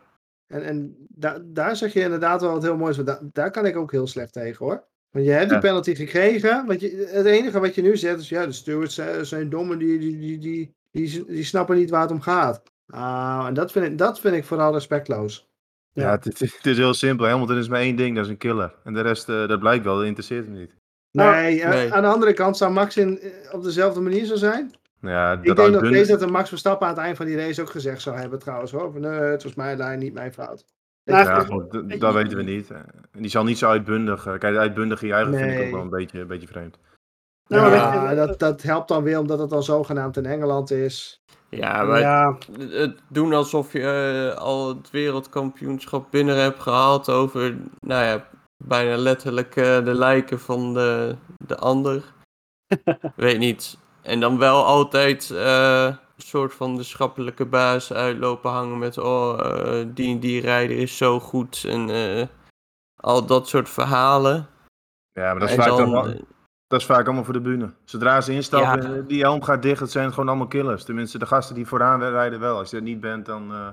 En, 0.47 0.63
en 0.65 0.97
da- 1.09 1.39
daar 1.45 1.77
zeg 1.77 1.93
je 1.93 2.01
inderdaad 2.01 2.41
wel 2.41 2.53
wat 2.53 2.63
heel 2.63 2.77
moois. 2.77 2.97
van. 2.97 3.05
Da- 3.05 3.21
daar 3.33 3.51
kan 3.51 3.67
ik 3.67 3.77
ook 3.77 3.91
heel 3.93 4.07
slecht 4.07 4.33
tegen 4.33 4.65
hoor. 4.67 4.85
Want 5.11 5.25
je 5.25 5.31
hebt 5.31 5.45
die 5.45 5.55
Ja. 5.55 5.61
penalty 5.61 5.95
gekregen. 5.95 6.67
Want 6.67 6.81
je, 6.81 7.09
het 7.13 7.27
enige 7.27 7.61
wat 7.61 7.75
je 7.75 7.83
nu 7.83 7.97
zegt 7.97 8.19
is: 8.21 8.29
ja, 8.29 8.47
de 8.47 8.53
stewards 8.53 8.95
zijn, 8.95 9.27
zijn 9.27 9.49
dom 9.49 9.73
en 9.73 9.79
die, 9.79 9.99
die, 9.99 10.19
die, 10.19 10.39
die, 10.39 10.75
die, 10.91 11.25
die 11.27 11.45
snappen 11.45 11.77
niet 11.77 11.91
waar 11.91 12.01
het 12.03 12.11
om 12.11 12.21
gaat. 12.21 12.63
Ah, 12.87 13.45
en 13.47 13.55
dat 13.55 13.73
vind, 13.73 13.85
ik, 13.87 13.99
dat 13.99 14.21
vind 14.21 14.35
ik 14.35 14.45
vooral 14.45 14.73
respectloos. 14.73 15.49
ja, 15.93 16.03
Ja. 16.03 16.11
het, 16.11 16.25
het- 16.25 16.39
het 16.57 16.67
is 16.67 16.77
heel 16.77 16.95
simpel. 16.95 17.27
Hamilton 17.27 17.57
is 17.57 17.69
maar 17.69 17.81
één 17.81 17.97
ding, 17.97 18.15
dat 18.17 18.25
is 18.25 18.31
een 18.31 18.37
killer. 18.37 18.75
En 18.85 18.93
de 18.95 19.01
rest, 19.01 19.29
eh, 19.29 19.49
dat 19.49 19.59
blijkt 19.61 19.85
wel, 19.85 19.97
dat 19.97 20.05
interesseert 20.05 20.45
hem 20.45 20.55
niet. 20.55 20.75
Nou, 21.13 21.35
nee, 21.35 21.61
eh, 21.63 21.69
nee. 21.69 21.93
aan 21.95 22.03
de 22.03 22.09
andere 22.09 22.33
kant 22.33 22.57
zou 22.57 22.73
Max 22.73 22.97
in, 22.97 23.21
eh, 23.21 23.31
op 23.55 23.63
dezelfde 23.63 24.01
manier 24.01 24.25
zo 24.25 24.37
zijn. 24.37 24.71
Nou 25.01 25.15
Ja, 25.15 25.33
Ik 25.33 25.37
dat 25.37 25.45
denk 25.45 25.57
nog 25.57 25.65
uitbundig- 25.67 25.93
steeds 26.05 26.09
dat 26.11 26.21
de 26.29 26.33
Max 26.35 26.49
Verstappen 26.49 26.87
aan 26.87 26.95
het 26.95 27.03
eind 27.03 27.17
van 27.17 27.27
die 27.27 27.37
race 27.37 27.61
ook 27.61 27.71
gezegd 27.71 28.01
zou 28.03 28.17
hebben 28.17 28.39
trouwens. 28.39 28.73
Hoor. 28.73 28.93
Van, 28.93 29.01
nee, 29.01 29.11
het 29.11 29.43
was 29.43 29.55
mijn 29.55 29.77
lijn, 29.77 29.99
niet 29.99 30.13
mijn 30.15 30.33
fout. 30.33 30.65
Nou, 31.05 31.25
Ja, 31.25 31.41
ik- 31.41 31.47
goed, 31.47 31.71
d- 31.71 32.01
dat 32.01 32.15
weten 32.15 32.37
we 32.37 32.43
niet. 32.43 32.71
En 32.71 32.85
die 33.13 33.31
zal 33.31 33.45
niet 33.45 33.59
zo 33.59 33.69
uitbundig. 33.71 34.23
Kijk, 34.39 34.57
uitbundig 34.57 35.01
juichen 35.01 35.35
vind 35.35 35.53
ik 35.53 35.65
ook 35.67 35.71
wel 35.73 35.81
een 35.81 35.91
beetje, 35.91 36.21
een 36.21 36.27
beetje 36.27 36.47
vreemd. 36.49 36.79
Nou, 37.51 37.75
ja, 37.75 38.15
dat, 38.15 38.39
dat 38.39 38.63
helpt 38.63 38.89
dan 38.89 39.03
weer 39.03 39.19
omdat 39.19 39.39
het 39.39 39.51
dan 39.51 39.63
zogenaamd 39.63 40.17
in 40.17 40.27
Engeland 40.27 40.71
is. 40.71 41.21
Ja, 41.49 41.83
maar 41.83 42.01
ja, 42.01 42.37
het 42.59 42.99
doen 43.09 43.33
alsof 43.33 43.73
je 43.73 44.31
eh, 44.35 44.41
al 44.43 44.69
het 44.69 44.91
wereldkampioenschap 44.91 46.11
binnen 46.11 46.37
hebt 46.37 46.61
gehaald 46.61 47.09
over, 47.09 47.57
nou 47.81 48.05
ja, 48.05 48.27
bijna 48.65 48.97
letterlijk 48.97 49.57
eh, 49.57 49.85
de 49.85 49.95
lijken 49.95 50.41
van 50.41 50.75
de, 50.75 51.17
de 51.47 51.57
ander. 51.57 52.03
Weet 53.17 53.39
niet. 53.39 53.79
En 54.03 54.21
dan 54.21 54.39
wel 54.39 54.65
altijd 54.65 55.31
eh, 55.31 55.85
een 55.85 55.97
soort 56.17 56.55
van 56.55 56.77
de 56.77 56.83
schappelijke 56.83 57.47
baas 57.47 57.93
uitlopen 57.93 58.51
hangen 58.51 58.79
met, 58.79 58.99
oh, 58.99 59.39
eh, 59.41 59.87
die 59.95 60.15
en 60.15 60.21
die 60.21 60.41
rijder 60.41 60.77
is 60.77 60.97
zo 60.97 61.21
goed 61.21 61.65
en 61.69 61.91
eh, 61.91 62.27
al 62.97 63.27
dat 63.27 63.49
soort 63.49 63.69
verhalen. 63.69 64.49
Ja, 65.13 65.31
maar 65.31 65.41
dat 65.41 65.51
vaak 65.51 65.67
dan- 65.67 65.77
dan 65.77 65.91
wel- 65.93 66.21
dat 66.71 66.81
is 66.81 66.87
vaak 66.87 67.05
allemaal 67.05 67.25
voor 67.25 67.33
de 67.33 67.41
bühne. 67.41 67.71
Zodra 67.85 68.21
ze 68.21 68.33
instappen, 68.33 68.91
Ja. 68.91 68.97
eh, 68.97 69.03
die 69.07 69.21
helm 69.21 69.43
gaat 69.43 69.63
dicht, 69.63 69.81
het 69.81 69.91
zijn 69.91 70.11
gewoon 70.11 70.29
allemaal 70.29 70.47
killers. 70.47 70.85
Tenminste, 70.85 71.19
de 71.19 71.27
gasten 71.27 71.55
die 71.55 71.67
vooraan 71.67 72.03
rijden 72.03 72.41
wel. 72.41 72.59
Als 72.59 72.71
je 72.71 72.77
dat 72.77 72.85
niet 72.85 73.01
bent, 73.01 73.27
dan... 73.27 73.53
eh, 73.53 73.69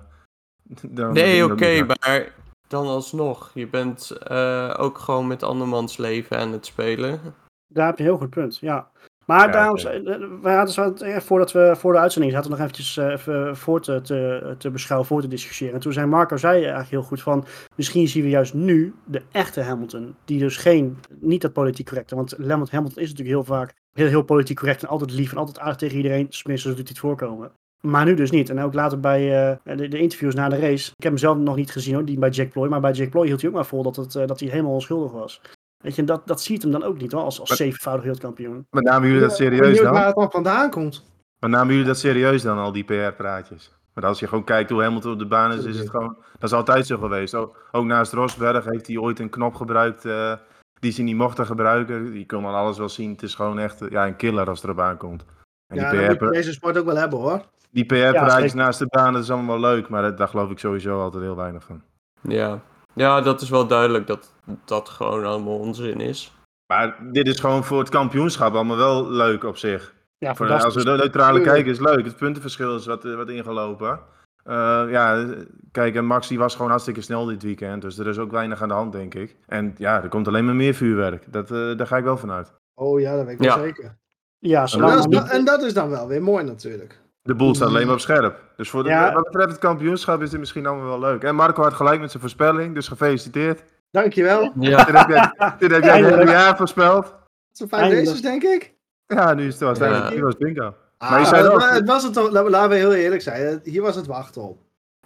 dan 0.97 1.13
Nee, 1.13 1.51
oké, 1.51 1.83
maar 1.83 2.31
dan 2.67 2.87
alsnog. 2.87 3.51
Je 3.53 3.67
bent 3.67 4.11
eh, 4.11 4.73
ook 4.77 4.97
gewoon 4.97 5.27
met 5.27 5.43
andermans 5.43 5.97
leven 5.97 6.37
aan 6.39 6.51
het 6.51 6.65
spelen. 6.65 7.19
Daar 7.67 7.85
heb 7.85 7.97
je 7.97 8.03
een 8.03 8.09
heel 8.09 8.17
goed 8.19 8.29
punt, 8.29 8.57
ja. 8.57 8.87
Maar 9.31 9.45
Ja, 9.45 9.51
daarom, 9.51 9.77
oké. 9.77 9.89
eh, 9.89 10.19
we 10.41 10.49
hadden 10.49 10.73
zo, 10.73 10.93
eh, 10.93 11.19
voordat 11.19 11.51
we 11.51 11.73
voor 11.77 11.93
de 11.93 11.99
uitzending 11.99 12.33
zaten, 12.33 12.49
nog 12.49 12.59
eventjes 12.59 12.97
eh, 12.97 13.11
even 13.11 13.57
voor 13.57 13.81
te, 13.81 14.01
te, 14.01 14.55
te 14.57 14.69
beschouwen, 14.71 15.07
voor 15.07 15.21
te 15.21 15.27
discussiëren. 15.27 15.73
En 15.73 15.79
toen 15.79 15.93
zei 15.93 16.05
Marco, 16.05 16.37
zei 16.37 16.59
eigenlijk 16.59 16.89
heel 16.89 17.03
goed 17.03 17.21
van, 17.21 17.45
misschien 17.75 18.07
zien 18.07 18.23
we 18.23 18.29
juist 18.29 18.53
nu 18.53 18.95
de 19.05 19.21
echte 19.31 19.61
Hamilton, 19.61 20.15
die 20.25 20.39
dus 20.39 20.57
geen, 20.57 20.97
niet 21.19 21.41
dat 21.41 21.53
politiek 21.53 21.87
correcte, 21.87 22.15
want 22.15 22.33
Lambert 22.37 22.71
Hamilton 22.71 23.01
is 23.03 23.09
natuurlijk 23.09 23.35
heel 23.37 23.55
vaak 23.55 23.73
heel, 23.93 24.07
heel 24.07 24.21
politiek 24.23 24.57
correct 24.57 24.83
en 24.83 24.89
altijd 24.89 25.11
lief 25.11 25.31
en 25.31 25.37
altijd 25.37 25.59
aardig 25.59 25.77
tegen 25.77 25.97
iedereen, 25.97 26.29
tenminste 26.29 26.69
zo 26.69 26.75
doet 26.75 26.87
hij 26.87 26.87
het 26.89 26.99
voorkomen. 26.99 27.51
Maar 27.81 28.05
nu 28.05 28.13
dus 28.13 28.31
niet. 28.31 28.49
En 28.49 28.59
ook 28.59 28.73
later 28.73 28.99
bij 28.99 29.49
eh, 29.49 29.77
de, 29.77 29.87
de 29.87 29.99
interviews 29.99 30.35
na 30.35 30.49
de 30.49 30.59
race. 30.59 30.87
Ik 30.95 31.03
heb 31.03 31.11
hem 31.11 31.17
zelf 31.17 31.37
nog 31.37 31.55
niet 31.55 31.71
gezien 31.71 31.93
hoor, 31.93 32.05
die 32.05 32.19
bij 32.19 32.29
Jack 32.29 32.49
Ploy. 32.49 32.67
Maar 32.67 32.79
bij 32.79 32.91
Jack 32.91 33.09
Ploy 33.09 33.25
hield 33.25 33.41
hij 33.41 33.49
ook 33.49 33.55
maar 33.55 33.65
vol 33.65 33.83
dat, 33.83 33.95
het, 33.95 34.15
eh, 34.15 34.27
dat 34.27 34.39
hij 34.39 34.49
helemaal 34.49 34.73
onschuldig 34.73 35.11
was. 35.11 35.41
Weet 35.77 35.95
je, 35.95 36.01
en 36.01 36.07
dat, 36.07 36.27
dat 36.27 36.41
ziet 36.41 36.61
hem 36.61 36.71
dan 36.71 36.83
ook 36.83 36.97
niet 36.97 37.11
hoor, 37.11 37.21
als, 37.23 37.39
als 37.39 37.49
Maar- 37.49 37.57
zevenvoudig 37.57 38.03
wereldkampioen. 38.03 38.67
Maar 38.69 38.83
namen 38.83 39.07
jullie 39.07 39.21
dat 39.23 39.35
serieus 39.35 39.81
dan? 39.81 39.93
waar 39.93 40.05
het 40.05 40.15
dan 40.15 40.31
vandaan 40.31 40.69
komt. 40.69 41.05
Maar 41.39 41.49
namen 41.49 41.69
jullie 41.71 41.85
dat 41.87 41.97
serieus 41.97 42.41
dan, 42.41 42.57
al 42.57 42.71
die 42.71 42.83
PR-praatjes? 42.83 43.75
Maar 43.93 44.05
als 44.05 44.19
je 44.19 44.27
gewoon 44.27 44.43
kijkt 44.43 44.69
hoe 44.69 44.81
Hamilton 44.81 45.11
op 45.11 45.19
de 45.19 45.25
baan 45.27 45.51
is, 45.51 45.63
is 45.65 45.79
het 45.79 45.89
gewoon... 45.89 46.17
Dat 46.39 46.49
is 46.49 46.53
altijd 46.55 46.85
zo 46.87 46.97
geweest. 46.97 47.35
Ook, 47.35 47.67
ook 47.71 47.85
naast 47.85 48.13
Rosberg 48.13 48.65
heeft 48.65 48.87
hij 48.87 48.97
ooit 48.97 49.19
een 49.19 49.29
knop 49.29 49.55
gebruikt 49.55 50.05
eh, 50.05 50.33
die 50.79 50.91
ze 50.91 51.01
niet 51.01 51.15
mochten 51.15 51.45
gebruiken. 51.45 52.11
Die 52.11 52.25
kon 52.25 52.43
dan 52.43 52.53
alles 52.53 52.77
wel 52.77 52.89
zien. 52.89 53.11
Het 53.11 53.23
is 53.23 53.35
gewoon 53.35 53.59
echt 53.59 53.81
eh, 53.81 53.89
ja, 53.89 54.07
een 54.07 54.15
killer 54.15 54.47
als 54.49 54.61
het 54.61 54.69
erop 54.69 54.79
aankomt. 54.83 55.25
En 55.67 55.75
Ja, 55.77 55.89
die 55.91 55.99
dat 55.99 56.09
moet 56.09 56.17
PR 56.17 56.23
je 56.25 56.31
deze 56.31 56.51
sport 56.53 56.77
ook 56.77 56.85
wel 56.85 56.95
hebben 56.97 57.19
hoor. 57.19 57.41
Die 57.71 57.85
PR-praatjes 57.85 58.53
naast 58.53 58.79
de 58.79 58.87
baan, 58.89 59.13
dat 59.13 59.23
is 59.23 59.31
allemaal 59.31 59.59
wel 59.61 59.69
leuk, 59.71 59.89
maar 59.89 60.01
dat- 60.01 60.17
daar 60.17 60.27
geloof 60.27 60.51
ik 60.51 60.59
sowieso 60.59 61.01
altijd 61.01 61.23
heel 61.23 61.35
weinig 61.35 61.63
van. 61.63 61.81
Ja. 62.21 62.61
Ja, 62.97 63.21
dat 63.21 63.41
is 63.41 63.49
wel 63.49 63.67
duidelijk 63.67 64.07
dat 64.07 64.33
dat 64.65 64.89
gewoon 64.89 65.25
allemaal 65.25 65.57
onzin 65.57 65.99
is. 66.01 66.31
Maar 66.73 66.97
dit 67.11 67.27
is 67.27 67.39
gewoon 67.39 67.63
voor 67.63 67.79
het 67.79 67.89
kampioenschap 67.89 68.53
allemaal 68.53 68.77
wel 68.77 69.11
leuk 69.11 69.43
op 69.43 69.57
zich. 69.57 69.93
Ja, 70.17 70.35
Voor, 70.35 70.51
als 70.51 70.75
we 70.75 70.83
de 70.83 70.91
neutrale 70.91 71.41
kijken 71.41 71.71
is 71.71 71.79
leuk. 71.79 72.05
Het 72.05 72.17
puntenverschil 72.17 72.75
is 72.75 72.85
wat, 72.85 73.05
eh, 73.05 73.15
wat 73.15 73.29
ingelopen. 73.29 73.99
Eh, 74.43 74.83
ja, 74.89 75.25
kijk, 75.71 75.95
en 75.95 76.05
Max 76.05 76.27
die 76.27 76.37
was 76.37 76.55
gewoon 76.55 76.69
hartstikke 76.69 77.01
snel 77.01 77.25
dit 77.25 77.43
weekend. 77.43 77.81
Dus 77.81 77.97
er 77.97 78.07
is 78.07 78.17
ook 78.17 78.31
weinig 78.31 78.61
aan 78.61 78.67
de 78.67 78.73
hand, 78.73 78.91
denk 78.91 79.13
ik. 79.13 79.35
En 79.45 79.75
ja, 79.77 80.03
er 80.03 80.09
komt 80.09 80.27
alleen 80.27 80.45
maar 80.45 80.55
meer 80.55 80.73
vuurwerk. 80.73 81.33
Dat, 81.33 81.51
eh, 81.51 81.77
daar 81.77 81.87
ga 81.87 81.97
ik 81.97 82.03
wel 82.03 82.17
van 82.17 82.31
uit. 82.31 82.53
Oh 82.73 82.99
ja, 82.99 83.15
dat 83.15 83.25
weet 83.25 83.33
ik 83.33 83.39
wel 83.39 83.57
Ja. 83.57 83.63
zeker. 83.63 83.97
Ja, 84.39 84.65
En 84.71 85.09
dat, 85.09 85.29
en 85.29 85.45
dat 85.45 85.61
is 85.63 85.73
dan 85.73 85.89
wel 85.89 86.07
weer 86.07 86.21
mooi 86.23 86.43
natuurlijk. 86.43 87.01
De 87.27 87.35
boel 87.35 87.55
staat 87.55 87.67
alleen 87.67 87.85
maar 87.85 87.95
op 87.95 88.01
scherp. 88.01 88.39
Dus 88.55 88.69
voor 88.69 88.83
de, 88.83 88.89
Ja. 88.89 89.13
wat 89.13 89.23
betreft 89.23 89.49
het 89.49 89.57
kampioenschap 89.59 90.21
is 90.21 90.29
dit 90.29 90.39
misschien 90.39 90.65
allemaal 90.65 90.87
wel 90.87 90.99
leuk. 90.99 91.23
En 91.23 91.35
Marco 91.35 91.61
had 91.63 91.73
gelijk 91.73 91.99
met 91.99 92.09
zijn 92.09 92.21
voorspelling, 92.23 92.73
dus 92.73 92.87
gefeliciteerd. 92.87 93.63
Dankjewel. 93.91 94.51
Ja, 94.59 94.83
Dit 94.85 94.95
heb 94.97 95.07
jij, 95.09 95.31
dit 95.59 95.71
heb 95.71 95.83
jij 95.83 96.01
het 96.01 96.29
jaar 96.29 96.57
voorspeld. 96.57 97.03
Het 97.05 97.57
zijn 97.57 97.69
vijf 97.69 97.81
Eindelijk. 97.81 98.07
races 98.07 98.21
denk 98.21 98.43
ik. 98.43 98.73
Ja, 99.07 99.33
nu 99.33 99.47
is 99.47 99.59
het 99.59 99.79
wel 99.79 99.89
Ja. 99.91 100.09
Hier 100.09 100.23
was 100.23 100.37
bingo. 100.37 100.73
Ah, 100.97 101.09
Maar 101.11 101.19
je 101.19 101.25
zei 101.25 101.49
het, 101.49 101.69
het 101.69 101.87
was 101.87 102.03
het 102.03 102.13
toch, 102.13 102.31
laten 102.31 102.69
we- 102.69 102.75
heel 102.75 102.93
eerlijk 102.93 103.21
zijn, 103.21 103.59
hier 103.63 103.81
was 103.81 103.95
het 103.95 104.05
wachten 104.07 104.41
op. 104.41 104.57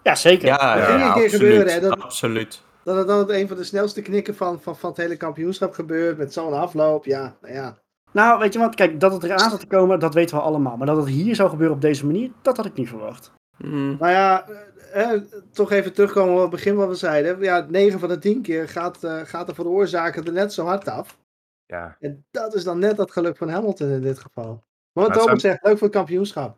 Ja, 0.03 0.15
zeker. 0.15 0.45
ja, 0.47 0.75
Dat 0.75 0.88
ja, 0.88 0.89
ging 0.97 1.05
een 1.07 1.13
keer 1.13 1.23
absoluut, 1.23 1.31
gebeuren, 1.31 1.73
hè, 1.73 1.79
dat- 1.79 1.99
absoluut. 2.01 2.62
Dat 2.84 2.95
het 2.95 3.07
dan 3.07 3.19
het 3.19 3.29
een 3.29 3.47
van 3.47 3.57
de 3.57 3.63
snelste 3.63 4.01
knikken 4.01 4.36
van, 4.36 4.62
van, 4.62 4.77
van 4.77 4.89
het 4.89 4.97
hele 4.99 5.15
kampioenschap 5.17 5.73
gebeurt. 5.73 6.17
Met 6.17 6.34
zo'n 6.34 6.53
afloop. 6.53 7.05
Ja, 7.05 7.36
nou 7.41 7.53
ja. 7.53 7.77
Nou, 8.12 8.39
weet 8.39 8.54
je 8.54 8.60
wat? 8.60 8.76
Kijk, 8.76 9.00
dat 9.00 9.12
het 9.13 9.24
eraan 9.24 9.50
zat 9.50 9.60
te 9.60 9.67
komen, 9.67 10.00
dat 10.00 10.13
weten 10.13 10.36
we 10.36 10.41
allemaal. 10.43 10.78
Maar 10.78 10.88
dat 10.88 10.97
het 10.97 11.08
hier 11.08 11.36
zou 11.36 11.50
gebeuren 11.50 11.76
op 11.76 11.82
deze 11.82 12.06
manier, 12.06 12.32
dat 12.41 12.58
had 12.58 12.65
ik 12.65 12.74
niet 12.74 12.89
verwacht. 12.89 13.32
Mm, 13.58 13.95
Nou 14.00 14.12
ja, 14.12 14.45
eh, 14.93 15.12
eh, 15.13 15.21
toch 15.52 15.71
even 15.71 15.93
terugkomen 15.93 16.34
op 16.36 16.41
het 16.41 16.50
begin 16.50 16.76
wat 16.76 16.88
we 16.88 16.95
zeiden. 16.95 17.39
Ja, 17.41 17.65
9 17.69 18.00
van 18.00 18.10
de 18.10 18.17
10 18.17 18.41
keer 18.41 18.69
gaat, 18.69 19.04
eh, 19.04 19.19
gaat 19.24 19.47
de 19.47 19.54
veroorzaker 19.56 20.26
er 20.28 20.34
net 20.34 20.54
zo 20.54 20.65
hard 20.65 20.88
af. 20.89 21.17
Ja, 21.65 21.95
En 22.00 22.26
dat 22.32 22.54
is 22.56 22.63
dan 22.63 22.80
net 22.80 22.97
dat 22.97 23.12
geluk 23.12 23.38
van 23.38 23.50
Hamilton 23.50 23.89
in 23.89 24.02
dit 24.02 24.19
geval. 24.19 24.63
Maar 24.93 25.04
wat 25.04 25.13
het 25.13 25.13
Thomas 25.24 25.41
zijn- 25.41 25.54
zegt, 25.54 25.63
leuk 25.65 25.78
voor 25.78 25.88
het 25.88 25.95
kampioenschap. 25.95 26.58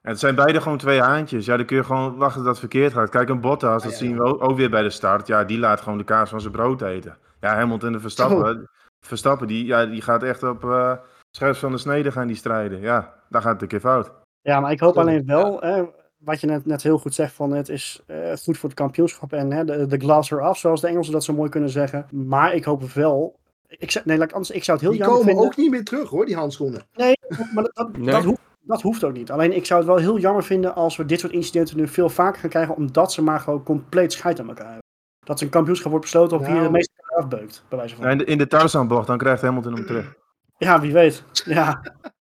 En 0.00 0.10
het 0.10 0.18
zijn 0.18 0.34
beide 0.34 0.60
gewoon 0.60 0.78
twee 0.78 1.00
haantjes. 1.00 1.44
Ja, 1.46 1.56
dan 1.56 1.66
kun 1.66 1.76
je 1.76 1.84
gewoon 1.84 2.16
wachten 2.16 2.40
dat 2.40 2.50
het 2.50 2.58
verkeerd 2.58 2.92
gaat. 2.92 3.08
Kijk, 3.08 3.28
een 3.28 3.40
Bottas, 3.40 3.82
dat 3.82 3.92
ja, 3.92 3.98
zien 3.98 4.16
we 4.16 4.22
ook, 4.22 4.42
ook 4.50 4.56
weer 4.56 4.70
bij 4.70 4.82
de 4.82 4.90
start. 4.90 5.26
Ja, 5.26 5.44
die 5.44 5.58
laat 5.58 5.80
gewoon 5.80 5.98
de 5.98 6.04
kaas 6.04 6.30
van 6.30 6.40
zijn 6.40 6.52
brood 6.52 6.82
eten. 6.82 7.16
Ja, 7.40 7.54
Hamilton 7.54 7.94
en 7.94 8.00
Verstappen. 8.00 8.70
Verstappen, 9.06 9.46
die, 9.46 9.66
ja, 9.66 9.86
die 9.86 10.00
gaat 10.02 10.22
echt 10.22 10.42
op 10.42 10.64
eh 10.64 10.92
scherp 11.30 11.56
van 11.56 11.72
de 11.72 11.78
snede 11.78 12.12
gaan 12.12 12.26
die 12.26 12.36
strijden. 12.36 12.80
Ja, 12.80 13.14
daar 13.28 13.42
gaat 13.42 13.52
het 13.52 13.62
een 13.62 13.68
keer 13.68 13.80
fout. 13.80 14.12
Ja, 14.40 14.60
maar 14.60 14.72
ik 14.72 14.80
hoop 14.80 14.96
alleen 14.98 15.26
wel, 15.26 15.60
hè, 15.60 15.84
wat 16.18 16.40
je 16.40 16.46
net, 16.46 16.66
net 16.66 16.82
heel 16.82 16.98
goed 16.98 17.14
zegt, 17.14 17.32
van 17.32 17.50
het 17.52 17.68
is 17.68 18.02
eh, 18.06 18.16
goed 18.42 18.58
voor 18.58 18.68
het 18.68 18.78
kampioenschap 18.78 19.32
en 19.32 19.52
hè, 19.52 19.64
de, 19.64 19.86
de 19.86 19.98
glass 19.98 20.30
eraf, 20.30 20.58
zoals 20.58 20.80
de 20.80 20.86
Engelsen 20.86 21.12
dat 21.12 21.24
zo 21.24 21.32
mooi 21.32 21.50
kunnen 21.50 21.70
zeggen. 21.70 22.06
Maar 22.10 22.54
ik 22.54 22.64
hoop 22.64 22.82
wel, 22.82 23.38
ik, 23.68 24.04
nee, 24.04 24.18
laat 24.18 24.28
ik 24.28 24.34
anders, 24.34 24.50
ik 24.50 24.64
zou 24.64 24.78
het 24.78 24.86
heel 24.86 24.96
Die 24.96 25.04
jammer 25.04 25.18
komen 25.18 25.34
vinden. 25.34 25.50
ook 25.52 25.56
niet 25.56 25.70
meer 25.70 25.84
terug 25.84 26.08
hoor, 26.08 26.26
die 26.26 26.36
handschoenen. 26.36 26.82
Nee, 26.94 27.14
maar 27.54 27.62
dat, 27.62 27.74
dat, 27.74 27.96
Nee. 27.96 28.10
dat, 28.14 28.24
hoeft, 28.24 28.40
dat 28.60 28.82
hoeft 28.82 29.04
ook 29.04 29.12
niet. 29.12 29.30
Alleen 29.30 29.56
ik 29.56 29.66
zou 29.66 29.80
het 29.80 29.88
wel 29.88 29.98
heel 29.98 30.18
jammer 30.18 30.44
vinden 30.44 30.74
als 30.74 30.96
we 30.96 31.04
dit 31.04 31.20
soort 31.20 31.32
incidenten 31.32 31.76
nu 31.76 31.88
veel 31.88 32.08
vaker 32.08 32.40
gaan 32.40 32.50
krijgen, 32.50 32.76
omdat 32.76 33.12
ze 33.12 33.22
maar 33.22 33.40
gewoon 33.40 33.62
compleet 33.62 34.12
scheid 34.12 34.40
aan 34.40 34.48
elkaar 34.48 34.64
hebben. 34.64 34.82
Dat 35.26 35.40
een 35.40 35.48
kampioenschap 35.48 35.90
wordt 35.90 36.04
besloten 36.06 36.36
op 36.36 36.42
wie 36.44 36.52
Nou. 36.52 36.64
de 36.66 36.70
meeste 36.72 36.92
afbeukt, 37.14 37.62
bij 37.68 37.78
wijze 37.78 37.94
van. 37.96 38.04
Ja, 38.04 38.10
in 38.10 38.18
de, 38.18 38.24
in 38.24 38.38
de 38.38 38.46
Tarzanbocht, 38.46 39.06
dan 39.06 39.18
krijgt 39.18 39.42
Hamilton 39.42 39.74
hem 39.74 39.86
terug. 39.86 40.14
Ja, 40.58 40.80
wie 40.80 40.92
weet. 40.92 41.22
Ja, 41.44 41.80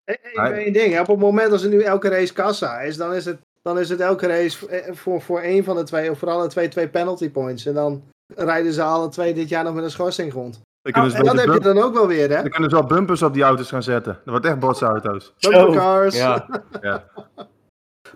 E- 0.09 0.53
één 0.53 0.73
ding, 0.73 0.93
hè. 0.93 1.01
op 1.01 1.07
het 1.07 1.19
moment 1.19 1.53
als 1.53 1.63
er 1.63 1.71
nu 1.71 1.83
elke 1.83 2.09
race 2.09 2.33
kassa 2.33 2.81
is, 2.81 2.97
dan 2.97 3.15
is 3.15 3.25
het, 3.25 3.39
dan 3.63 3.79
is 3.79 3.89
het 3.89 4.01
elke 4.01 4.27
race 4.27 4.69
eh, 4.69 4.95
voor, 4.95 5.21
voor 5.21 5.41
één 5.41 5.65
van 5.65 5.77
de 5.77 5.83
twee, 5.83 6.11
of 6.11 6.19
voor 6.19 6.29
alle 6.31 6.47
twee, 6.47 6.69
twee 6.69 6.89
penalty 6.89 7.31
points. 7.31 7.67
En 7.67 7.75
dan 7.75 8.03
rijden 8.35 8.73
ze 8.73 8.83
alle 8.83 9.09
twee 9.09 9.35
dit 9.35 9.49
jaar 9.49 9.65
nog 9.65 9.75
met 9.75 9.85
een 9.85 9.91
schorsing 9.91 10.33
rond. 10.33 10.61
Nou, 10.83 11.11
ze 11.11 11.17
en 11.17 11.25
dat 11.25 11.37
heb 11.41 11.53
je 11.53 11.61
dan 11.61 11.79
ook 11.79 11.95
wel 11.95 12.07
weer, 12.07 12.29
hè? 12.29 12.43
dan 12.43 12.51
kunnen 12.51 12.71
ze 12.71 12.77
wel 12.77 12.87
bumpers 12.87 13.23
op 13.23 13.35
die 13.35 13.43
auto's 13.43 13.69
gaan 13.69 13.83
zetten. 13.83 14.13
Dat 14.13 14.25
wordt 14.25 14.47
echt 14.47 14.59
botsauto's. 14.59 15.35
Bumpercars. 15.39 16.17
ja. 16.17 16.47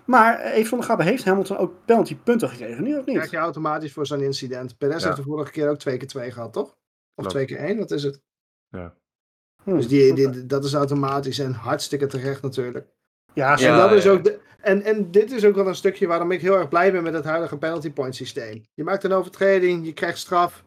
maar 0.05 0.39
eh, 0.39 0.53
even 0.53 0.67
zonder 0.67 0.85
grappen, 0.85 1.05
heeft 1.05 1.25
Hamilton 1.25 1.57
ook 1.57 1.85
penalty 1.85 2.15
punten 2.17 2.49
gekregen, 2.49 2.83
nu 2.83 2.97
of 2.97 3.03
krijg 3.03 3.21
niet? 3.21 3.31
je 3.31 3.37
automatisch 3.37 3.93
voor 3.93 4.05
zo'n 4.05 4.21
incident. 4.21 4.77
Perez 4.77 4.99
Ja. 4.99 5.05
heeft 5.05 5.17
de 5.17 5.23
vorige 5.23 5.51
keer 5.51 5.69
ook 5.69 5.77
twee 5.77 5.97
keer 5.97 6.07
twee 6.07 6.31
gehad, 6.31 6.53
toch? 6.53 6.75
Of 7.15 7.27
twee 7.27 7.45
keer 7.45 7.57
één, 7.57 7.77
wat 7.77 7.91
is 7.91 8.03
het? 8.03 8.21
Hm. 8.69 9.75
Dus 9.75 9.87
die, 9.87 10.13
die, 10.13 10.45
dat 10.45 10.63
is 10.63 10.73
automatisch 10.73 11.39
en 11.39 11.53
hartstikke 11.53 12.07
terecht 12.07 12.41
natuurlijk. 12.41 12.87
Ja, 13.33 13.57
Ja, 13.57 13.71
en, 13.71 13.77
dat 13.77 13.91
is 13.91 14.03
ja. 14.03 14.11
ook 14.11 14.23
de, 14.23 14.39
en, 14.61 14.81
en 14.81 15.11
dit 15.11 15.31
is 15.31 15.45
ook 15.45 15.55
wel 15.55 15.67
een 15.67 15.75
stukje 15.75 16.07
waarom 16.07 16.31
ik 16.31 16.41
heel 16.41 16.57
erg 16.57 16.69
blij 16.69 16.91
ben 16.91 17.03
met 17.03 17.13
het 17.13 17.23
huidige 17.23 17.57
penalty 17.57 17.91
point 17.91 18.15
systeem. 18.15 18.63
Je 18.73 18.83
maakt 18.83 19.03
een 19.03 19.13
overtreding, 19.13 19.85
je 19.85 19.93
krijgt 19.93 20.17
straf 20.17 20.63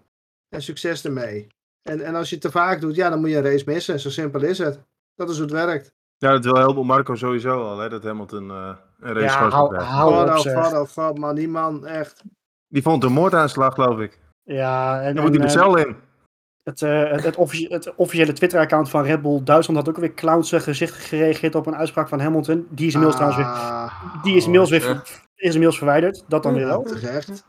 en 0.48 0.62
succes 0.62 1.04
ermee. 1.04 1.46
En, 1.82 2.00
en 2.00 2.14
als 2.14 2.28
je 2.28 2.34
het 2.34 2.44
te 2.44 2.50
vaak 2.50 2.80
doet, 2.80 2.94
ja, 2.94 3.10
dan 3.10 3.20
moet 3.20 3.30
je 3.30 3.36
een 3.36 3.42
race 3.42 3.64
missen. 3.66 4.00
Zo 4.00 4.10
simpel 4.10 4.42
is 4.42 4.58
het. 4.58 4.80
Dat 5.14 5.30
is 5.30 5.34
hoe 5.38 5.44
het 5.44 5.54
werkt. 5.54 5.94
Ja, 6.18 6.32
dat 6.32 6.44
wil 6.44 6.56
Helmut 6.56 6.84
Marco 6.84 7.14
sowieso 7.14 7.62
al, 7.62 7.78
hè, 7.78 7.88
dat 7.88 8.02
Hamilton 8.02 8.50
eh 8.50 8.76
een 9.00 9.12
race 9.12 9.24
Ja, 9.24 9.48
hou, 9.48 9.76
hou 9.76 10.88
op 11.09 11.35
die 11.37 11.48
man, 11.48 11.87
echt. 11.87 12.22
Die 12.68 12.82
vond 12.82 13.04
een 13.04 13.12
moordaanslag, 13.12 13.74
geloof 13.74 13.98
ik. 13.98 14.20
Ja, 14.42 15.00
en, 15.00 15.14
Dan 15.14 15.24
moet 15.24 15.35
hij 15.35 15.42
en, 15.42 15.46
de 15.48 15.54
eh, 15.54 15.61
cel 15.62 15.76
in. 15.76 15.96
het, 16.62 16.82
eh, 16.82 17.11
het, 17.11 17.24
het, 17.24 17.37
officie- 17.37 17.72
het 17.72 17.94
officiële 17.94 18.32
Twitter-account 18.32 18.90
van 18.90 19.02
Red 19.02 19.22
Bull 19.22 19.42
Duitsland 19.44 19.78
had 19.78 19.88
ook 19.88 20.00
weer 20.00 20.14
clowns 20.14 20.52
eh, 20.52 20.61
gezicht 20.61 20.94
gereageerd 20.94 21.54
op 21.54 21.66
een 21.66 21.76
uitspraak 21.76 22.09
van 22.09 22.20
Hamilton. 22.20 22.66
Die 22.70 22.87
is 22.87 22.94
inmiddels 22.94 23.20
trouwens 23.20 23.42
weer, 23.46 23.54
Ah, 23.54 24.22
die 24.22 24.37
is 24.37 24.44
inmiddels 24.44 24.70
weer 24.70 25.02
is 25.37 25.46
inmiddels 25.52 25.76
verwijderd. 25.76 26.24
Dat 26.28 26.42
dan 26.42 26.52
weer 26.52 26.62
ja, 26.62 26.68
wel. 26.68 26.82
terecht. 26.82 27.44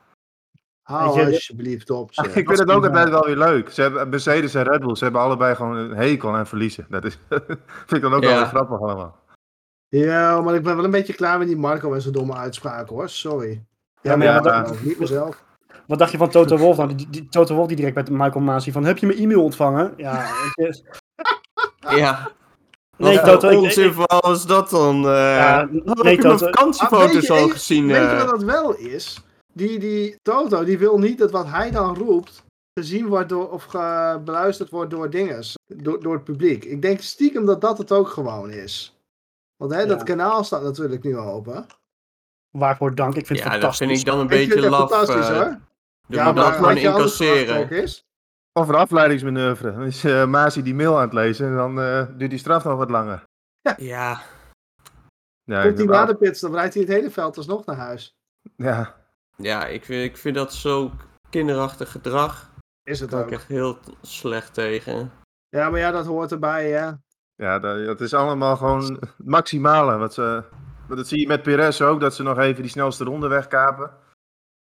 Hou 0.81 1.25
alsjeblieft 1.25 1.89
op. 1.89 2.13
zeg. 2.13 2.25
ik 2.25 2.31
vind 2.31 2.59
het 2.59 2.71
ook 2.71 2.85
altijd 2.85 3.09
wel 3.09 3.25
weer 3.25 3.37
leuk. 3.37 3.69
Ze 3.69 3.81
hebben, 3.81 4.09
Mercedes 4.09 4.53
en 4.53 4.63
Red 4.63 4.79
Bull, 4.79 4.95
ze 4.95 5.03
hebben 5.03 5.21
allebei 5.21 5.55
gewoon 5.55 5.75
een 5.75 5.95
hekel 5.95 6.35
aan 6.35 6.47
verliezen. 6.47 6.85
Dat 6.89 7.05
is, 7.05 7.17
vind 7.87 7.91
ik 7.91 8.01
dan 8.01 8.13
ook 8.13 8.23
wel 8.23 8.35
weer 8.35 8.45
grappig 8.45 8.81
allemaal. 8.81 9.19
Ja, 9.89 10.41
maar 10.41 10.55
ik 10.55 10.63
ben 10.63 10.75
wel 10.75 10.85
een 10.85 10.91
beetje 10.91 11.13
klaar 11.13 11.37
met 11.37 11.47
die 11.47 11.57
Marco 11.57 11.93
en 11.93 12.01
zijn 12.01 12.13
domme 12.13 12.33
uitspraken 12.33 12.95
hoor. 12.95 13.09
Sorry. 13.09 13.63
Ja, 14.01 14.15
maar 14.15 14.27
ja, 14.27 14.33
ja, 14.35 14.41
maar 14.41 14.71
Niet 14.83 14.99
mezelf. 14.99 15.43
wat 15.87 15.99
dacht 15.99 16.11
je 16.11 16.17
van 16.17 16.29
Toto 16.29 16.57
Wolff? 16.57 16.77
Nou, 16.77 16.95
die, 16.95 17.09
die, 17.09 17.27
Toto 17.29 17.53
Wolff 17.55 17.67
die 17.67 17.77
direct 17.77 17.95
met 17.95 18.09
Michael 18.09 18.39
Masi 18.39 18.71
van, 18.71 18.83
heb 18.85 18.97
je 18.97 19.05
mijn 19.05 19.19
e-mail 19.19 19.43
ontvangen? 19.43 19.93
Ja, 19.97 20.25
je, 20.55 20.83
ja. 21.79 22.29
nee, 22.97 23.15
Wat 23.15 23.23
Toto, 23.25 23.47
ik- 23.49 23.53
ik- 23.57 23.59
onzin 23.63 23.93
is 24.31 24.45
dat 24.45 24.69
dan? 24.69 24.95
eh 24.95 25.11
ja, 25.11 25.59
Heb 25.59 25.69
nee, 25.71 25.81
je 25.85 26.03
mijn 26.03 26.19
Toto, 26.37 26.45
Ah, 26.45 26.53
vakantiefoto's 26.53 27.27
je, 27.27 27.33
al 27.33 27.39
weet- 27.45 27.51
gezien? 27.51 27.87
Weet 27.87 27.95
je 27.95 28.01
eh? 28.07 28.17
wat 28.17 28.29
dat 28.29 28.43
wel 28.43 28.75
is? 28.75 29.21
Die, 29.53 29.79
die 29.79 30.15
Toto, 30.21 30.63
die 30.63 30.77
wil 30.77 30.97
niet 30.99 31.17
dat 31.17 31.31
wat 31.31 31.47
hij 31.47 31.71
dan 31.71 31.95
roept 31.97 32.43
gezien 32.79 33.07
wordt 33.07 33.29
door, 33.29 33.51
of 33.51 33.63
ge- 33.63 34.19
beluisterd 34.25 34.69
wordt 34.69 34.91
door 34.91 35.09
dinges, 35.09 35.55
door, 35.75 36.01
door 36.03 36.13
het 36.13 36.23
publiek. 36.23 36.63
Ik 36.65 36.81
denk 36.81 37.01
stiekem 37.01 37.45
dat 37.45 37.61
dat 37.61 37.77
het 37.77 37.91
ook 37.91 38.07
gewoon 38.07 38.49
is. 38.51 38.96
Want 39.57 39.73
hè, 39.73 39.85
dat 39.85 39.97
Ja. 39.97 40.03
kanaal 40.03 40.43
staat 40.43 40.61
natuurlijk 40.63 41.03
nu 41.03 41.17
open. 41.17 41.65
waarvoor 42.57 42.95
dank. 42.95 43.15
Ik 43.15 43.25
vind 43.25 43.39
het 43.39 43.47
ja, 43.47 43.53
dat 43.53 43.59
fantastisch. 43.61 43.87
vind 43.87 43.99
ik 43.99 44.05
dan 44.05 44.19
een 44.19 44.25
Ik 44.25 44.31
vind 44.31 44.47
beetje 44.49 44.61
het 44.61 44.71
laf. 44.71 44.89
fantastisch 44.89 45.29
eh, 45.29 45.35
hoor. 45.41 45.57
Moet 46.07 46.17
dat 46.17 46.35
maar 46.35 46.53
gewoon 46.53 46.77
incasseren. 46.77 47.69
is? 47.69 48.05
Of 48.53 48.67
een 48.67 48.75
afleidingsmanoeuvre. 48.75 49.71
Dan 49.71 49.83
is 49.83 50.03
eh 50.03 50.25
Masi 50.25 50.61
die 50.61 50.75
mail 50.75 50.95
aan 50.95 51.01
het 51.01 51.13
lezen 51.13 51.47
en 51.47 51.55
dan 51.55 51.79
eh, 51.81 52.05
duurt 52.17 52.29
die 52.29 52.39
straf 52.39 52.63
nog 52.63 52.77
wat 52.77 52.89
langer. 52.89 53.23
Ja, 53.77 54.21
Ja, 55.43 55.61
Komt 55.61 55.73
hij 55.77 55.83
ik- 55.83 55.89
na 55.89 56.05
de 56.05 56.15
pits, 56.15 56.39
dan 56.39 56.53
rijdt 56.53 56.73
hij 56.73 56.83
het 56.83 56.91
hele 56.91 57.11
veld 57.11 57.37
alsnog 57.37 57.65
naar 57.65 57.75
huis. 57.75 58.15
ja, 58.55 58.95
ja 59.35 59.65
ik, 59.65 59.85
vind, 59.85 60.03
ik 60.03 60.17
vind 60.17 60.35
dat 60.35 60.53
zo 60.53 60.91
kinderachtig 61.29 61.91
gedrag. 61.91 62.51
Is 62.83 62.99
het 62.99 63.13
ook. 63.13 63.25
ik 63.25 63.31
echt 63.31 63.47
heel 63.47 63.77
slecht 64.01 64.53
tegen. 64.53 65.11
Ja, 65.49 65.69
maar 65.69 65.79
ja, 65.79 65.91
dat 65.91 66.05
hoort 66.05 66.31
erbij 66.31 66.71
hè. 66.71 66.91
Ja 67.37 67.59
dat, 67.59 68.01
is 68.01 68.13
allemaal 68.13 68.55
gewoon 68.57 68.83
het 68.83 68.99
maximale. 69.23 69.97
Wat 69.97 70.13
ze, 70.13 70.43
dat 70.87 71.07
zie 71.07 71.19
je 71.19 71.27
met 71.27 71.41
Perez 71.43 71.81
ook, 71.81 71.99
dat 71.99 72.15
ze 72.15 72.23
nog 72.23 72.37
even 72.37 72.61
die 72.61 72.71
snelste 72.71 73.03
ronde 73.03 73.27
wegkapen. 73.27 73.91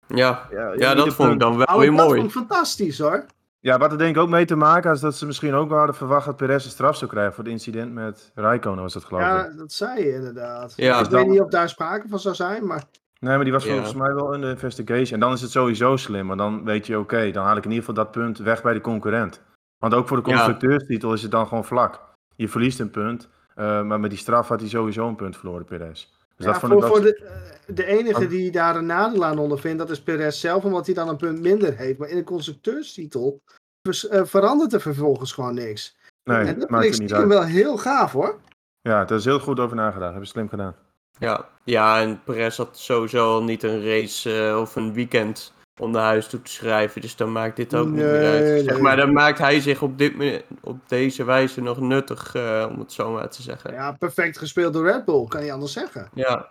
Ja, 0.06 0.46
Ja, 0.50 0.72
ja 0.76 0.94
dat 0.94 1.14
vond 1.14 1.32
ik 1.32 1.40
dan 1.40 1.56
wel 1.56 1.66
Oh, 1.66 1.78
weer 1.78 1.86
dat 1.86 1.96
mooi. 2.06 2.14
vond 2.20 2.30
ik 2.30 2.36
fantastisch 2.36 2.98
hoor. 2.98 3.24
Ja, 3.60 3.78
wat 3.78 3.92
er 3.92 3.98
denk 3.98 4.16
ik 4.16 4.22
ook 4.22 4.28
mee 4.28 4.44
te 4.44 4.56
maken 4.56 4.92
is 4.92 5.00
dat 5.00 5.14
ze 5.14 5.26
misschien 5.26 5.54
ook 5.54 5.68
wel 5.68 5.78
hadden 5.78 5.96
verwacht 5.96 6.26
dat 6.26 6.36
Perez 6.36 6.64
een 6.64 6.70
straf 6.70 6.96
zou 6.96 7.10
krijgen 7.10 7.34
voor 7.34 7.44
het 7.44 7.52
incident 7.52 7.92
met 7.92 8.30
Raikkonen, 8.34 8.82
was 8.82 8.92
dat 8.92 9.04
geloof 9.04 9.22
ik. 9.22 9.28
Ja, 9.28 9.50
dat 9.56 9.72
zei 9.72 10.04
je 10.04 10.12
inderdaad. 10.14 10.72
Ja. 10.76 10.98
ik 11.00 11.10
Dan- 11.10 11.20
weet 11.20 11.30
niet 11.30 11.40
of 11.40 11.48
daar 11.50 11.68
sprake 11.68 12.08
van 12.08 12.18
zou 12.18 12.34
zijn, 12.34 12.66
maar 12.66 12.82
Nee, 13.20 13.34
maar 13.34 13.44
die 13.44 13.52
was 13.52 13.64
Ja. 13.64 13.72
volgens 13.72 13.94
mij 13.94 14.14
wel 14.14 14.32
in 14.34 14.40
de 14.40 14.48
investigation. 14.48 15.12
En 15.12 15.20
dan 15.20 15.32
is 15.32 15.40
het 15.40 15.50
sowieso 15.50 15.96
slim, 15.96 16.26
maar 16.26 16.36
dan 16.36 16.64
weet 16.64 16.86
je, 16.86 16.98
oké, 16.98 17.30
dan 17.30 17.44
haal 17.44 17.56
ik 17.56 17.64
in 17.64 17.70
ieder 17.70 17.84
geval 17.86 18.04
dat 18.04 18.12
punt 18.12 18.38
weg 18.38 18.62
bij 18.62 18.72
de 18.72 18.80
concurrent. 18.80 19.42
Want 19.78 19.94
ook 19.94 20.08
voor 20.08 20.22
de 20.22 20.28
Ja. 20.30 20.34
constructeurstitel 20.34 21.12
is 21.12 21.22
het 21.22 21.30
dan 21.30 21.46
gewoon 21.46 21.64
vlak. 21.64 22.00
Je 22.36 22.48
verliest 22.48 22.80
een 22.80 22.90
punt, 22.90 23.28
eh, 23.54 23.82
maar 23.82 24.00
met 24.00 24.10
die 24.10 24.18
straf 24.18 24.48
had 24.48 24.60
hij 24.60 24.68
sowieso 24.68 25.08
een 25.08 25.16
punt 25.16 25.36
verloren, 25.36 25.64
Perez. 25.64 26.08
Dus 26.36 26.46
ja, 26.46 26.52
dat 26.52 26.60
vond 26.60 26.72
voor, 26.72 26.82
ik 26.82 26.88
voor 26.88 27.00
de, 27.00 27.16
eh, 27.16 27.74
de 27.74 27.84
enige 27.84 28.26
die 28.26 28.50
daar 28.50 28.76
een 28.76 28.86
nadeel 28.86 29.24
aan 29.24 29.38
ondervindt, 29.38 29.78
dat 29.78 29.90
is 29.90 30.02
Perez 30.02 30.40
zelf, 30.40 30.64
omdat 30.64 30.86
hij 30.86 30.94
dan 30.94 31.08
een 31.08 31.16
punt 31.16 31.40
minder 31.40 31.76
heeft. 31.76 31.98
Maar 31.98 32.08
in 32.08 32.16
de 32.16 32.24
constructeurstitel 32.24 33.42
vers- 33.82 34.08
eh, 34.08 34.24
verandert 34.24 34.72
er 34.72 34.80
vervolgens 34.80 35.32
gewoon 35.32 35.54
niks. 35.54 35.96
Nee, 36.24 36.36
en 36.36 36.44
dat 36.46 36.54
vind 36.56 36.70
maakt 36.70 36.98
niet 36.98 37.14
uit. 37.14 37.28
wel 37.28 37.44
heel 37.44 37.76
gaaf 37.76 38.12
hoor. 38.12 38.40
Ja, 38.80 39.04
daar 39.04 39.18
is 39.18 39.24
heel 39.24 39.38
goed 39.40 39.60
over 39.60 39.76
nagedacht. 39.76 40.10
Hebben 40.10 40.26
ze 40.26 40.32
slim 40.32 40.48
gedaan. 40.48 40.74
Ja, 41.18 41.48
ja 41.64 42.00
en 42.00 42.22
Perez 42.24 42.56
had 42.56 42.78
sowieso 42.78 43.34
al 43.34 43.42
niet 43.42 43.62
een 43.62 43.84
race 43.84 44.56
of 44.60 44.76
een 44.76 44.92
weekend 44.92 45.52
om 45.80 45.90
naar 45.90 46.02
huis 46.02 46.26
toe 46.28 46.42
te 46.42 46.50
schrijven. 46.52 47.00
Dus 47.00 47.16
dan 47.16 47.32
maakt 47.32 47.56
dit 47.56 47.74
ook 47.74 47.86
niet 47.86 47.94
meer 48.04 48.24
uit. 48.26 48.64
Zeg 48.64 48.78
maar 48.80 48.96
dan 48.96 49.12
maakt 49.12 49.38
hij 49.38 49.60
zich 49.60 49.82
op, 49.82 49.98
dit, 49.98 50.44
op 50.60 50.88
deze 50.88 51.24
wijze 51.24 51.60
nog 51.60 51.80
nuttig, 51.80 52.34
eh, 52.34 52.66
om 52.70 52.78
het 52.78 52.92
zo 52.92 53.12
maar 53.12 53.28
te 53.30 53.42
zeggen. 53.42 53.72
Ja, 53.72 53.76
Ja, 53.76 53.92
perfect 53.92 54.38
gespeeld 54.38 54.72
door 54.72 54.84
Red 54.90 55.04
Bull, 55.04 55.26
kan 55.26 55.44
je 55.44 55.52
anders 55.52 55.72
zeggen. 55.72 56.10
ja, 56.14 56.48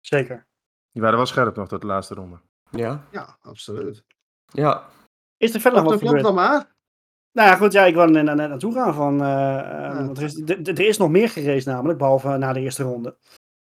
Zeker. 0.00 0.46
Die 0.92 1.02
waren 1.02 1.16
wel 1.16 1.26
scherp 1.26 1.56
nog 1.56 1.68
tot 1.68 1.80
de 1.80 1.86
laatste 1.86 2.14
ronde. 2.14 2.38
ja. 2.70 3.04
Ja, 3.10 3.36
absoluut. 3.42 4.04
Is 5.36 5.54
er 5.54 5.60
verder 5.60 5.82
nog 5.82 5.90
wat 5.90 5.98
klopt 6.00 6.04
gebeurd? 6.06 6.22
dan 6.22 6.34
maar. 6.34 6.76
Nou 7.32 7.48
ja, 7.48 7.56
goed, 7.56 7.72
ja, 7.72 7.84
ik 7.84 7.94
wil 7.94 8.02
er 8.02 8.10
net 8.24 8.36
naartoe 8.36 8.72
gaan. 8.72 8.94
Van, 8.94 9.22
eh, 9.22 9.58
eh, 9.58 9.64
Ja. 9.64 10.04
want 10.04 10.18
er, 10.18 10.80
is, 10.80 10.94
er 10.96 11.00
nog 11.02 11.10
meer 11.10 11.28
geraced 11.28 11.66
namelijk, 11.66 11.98
behalve 11.98 12.36
na 12.36 12.52
de 12.52 12.60
eerste 12.60 12.82
ronde. 12.82 13.16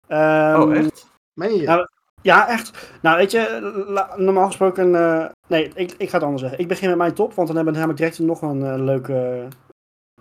Ehm, 0.07 0.61
Oh, 0.61 0.75
echt? 0.75 1.07
Meen 1.33 1.55
je? 1.55 1.61
Ja, 1.61 1.89
Ja, 2.21 2.47
echt. 2.49 2.91
Nou, 3.01 3.17
weet 3.17 3.31
je, 3.31 3.59
la- 3.87 4.13
normaal 4.17 4.45
gesproken... 4.45 4.95
eh, 4.95 5.25
nee, 5.47 5.71
ik, 5.75 5.93
ik 5.97 6.09
ga 6.09 6.15
het 6.15 6.23
anders 6.23 6.41
zeggen. 6.41 6.59
Ik 6.59 6.67
begin 6.67 6.89
met 6.89 6.97
mijn 6.97 7.13
top, 7.13 7.33
want 7.33 7.47
dan 7.47 7.55
hebben 7.55 7.73
we 7.73 7.79
namelijk 7.79 7.99
direct 7.99 8.19
nog 8.19 8.41
een 8.41 8.63
eh, 8.65 8.83
leuk, 8.83 9.07
eh, 9.07 9.43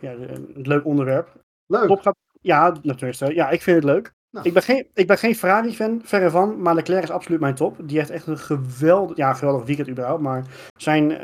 ja, 0.00 0.10
een 0.12 0.50
leuk 0.54 0.84
onderwerp. 0.84 1.28
Leuk. 1.66 1.86
Top 1.88 2.00
gaat... 2.00 2.16
Ja, 2.40 2.74
natuurlijk. 2.82 3.32
Ja, 3.34 3.50
ik 3.50 3.62
vind 3.62 3.76
het 3.76 3.84
leuk. 3.84 4.12
Nou. 4.30 4.46
Ik 4.46 4.52
ben 4.52 4.62
geen, 4.62 4.86
ik 4.94 5.06
ben 5.06 5.18
geen 5.18 5.34
Ferrari-fan, 5.34 6.00
verre 6.04 6.30
van, 6.30 6.62
maar 6.62 6.74
Leclerc 6.74 7.02
is 7.02 7.10
absoluut 7.10 7.40
mijn 7.40 7.54
top. 7.54 7.76
Die 7.82 7.98
heeft 7.98 8.10
echt 8.10 8.26
een 8.26 8.38
geweldig, 8.38 9.16
ja, 9.16 9.32
geweldig 9.32 9.66
weekend 9.66 9.88
überhaupt, 9.88 10.22
maar 10.22 10.44
zijn, 10.76 11.18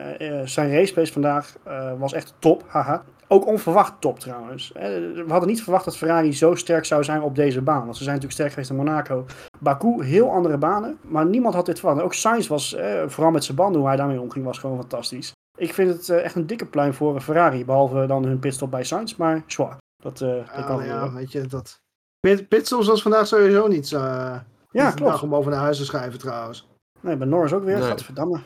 zijn 0.49 0.73
race 0.73 0.93
pace 0.95 1.13
vandaag 1.13 1.57
was 1.99 2.13
echt 2.13 2.35
top, 2.39 2.65
haha. 2.67 3.05
Ook 3.29 3.47
onverwacht 3.47 4.01
top 4.01 4.19
trouwens. 4.19 4.73
Eh, 4.73 4.83
we 4.83 5.25
hadden 5.29 5.49
niet 5.49 5.63
verwacht 5.63 5.85
dat 5.85 5.97
Ferrari 5.97 6.35
zo 6.35 6.55
sterk 6.55 6.85
zou 6.85 7.05
zijn 7.05 7.23
op 7.23 7.35
deze 7.35 7.63
baan, 7.63 7.85
want 7.85 7.97
ze 7.97 8.03
zijn 8.03 8.15
natuurlijk 8.15 8.33
sterk 8.33 8.51
geweest 8.51 8.71
in 8.71 8.77
Monaco. 8.77 9.25
Baku, 9.59 10.05
heel 10.05 10.31
andere 10.31 10.59
banen, 10.59 10.99
maar 11.03 11.27
niemand 11.27 11.55
had 11.55 11.67
dit 11.67 11.79
verwacht. 11.79 12.03
Ook 12.03 12.15
Sainz 12.15 12.47
was, 12.47 12.75
eh, 12.75 13.03
vooral 13.07 13.33
met 13.33 13.45
zijn 13.45 13.57
banden, 13.57 13.81
hoe 13.81 13.89
hij 13.89 13.97
daarmee 13.97 14.21
omging, 14.21 14.45
was 14.45 14.59
gewoon 14.59 14.79
fantastisch. 14.79 15.33
Ik 15.59 15.75
vind 15.75 15.93
het 15.93 16.09
eh, 16.09 16.25
echt 16.25 16.35
een 16.35 16.47
dikke 16.47 16.67
pluim 16.67 16.95
voor 16.95 17.21
Ferrari, 17.21 17.65
behalve 17.65 18.07
dan 18.07 18.25
hun 18.25 18.39
pitstop 18.39 18.71
bij 18.71 18.85
Sainz, 18.85 19.17
maar 19.17 19.43
zwaar. 19.47 19.77
Dat, 20.03 20.21
eh 20.21 20.29
dat 20.29 20.65
kan 20.65 20.77
ja, 20.77 20.83
gebeuren. 20.83 21.15
weet 21.15 21.33
je, 21.33 21.47
dat... 21.47 21.81
Pit, 22.21 22.49
pitstops 22.49 22.87
was 22.87 23.03
vandaag 23.03 23.27
sowieso 23.27 23.67
niet 23.67 23.93
eh, 23.93 24.37
Ja, 24.71 24.87
niet 24.87 24.95
klopt. 24.95 25.23
om 25.23 25.29
boven 25.29 25.51
naar 25.51 25.61
huis 25.61 25.77
te 25.79 25.85
schrijven 25.85 26.19
trouwens. 26.19 26.69
Nee, 27.01 27.17
bij 27.17 27.27
Norris 27.27 27.53
ook 27.53 27.65
weer. 27.65 27.79
Nee. 27.79 27.89
Gadverdamme. 27.89 28.41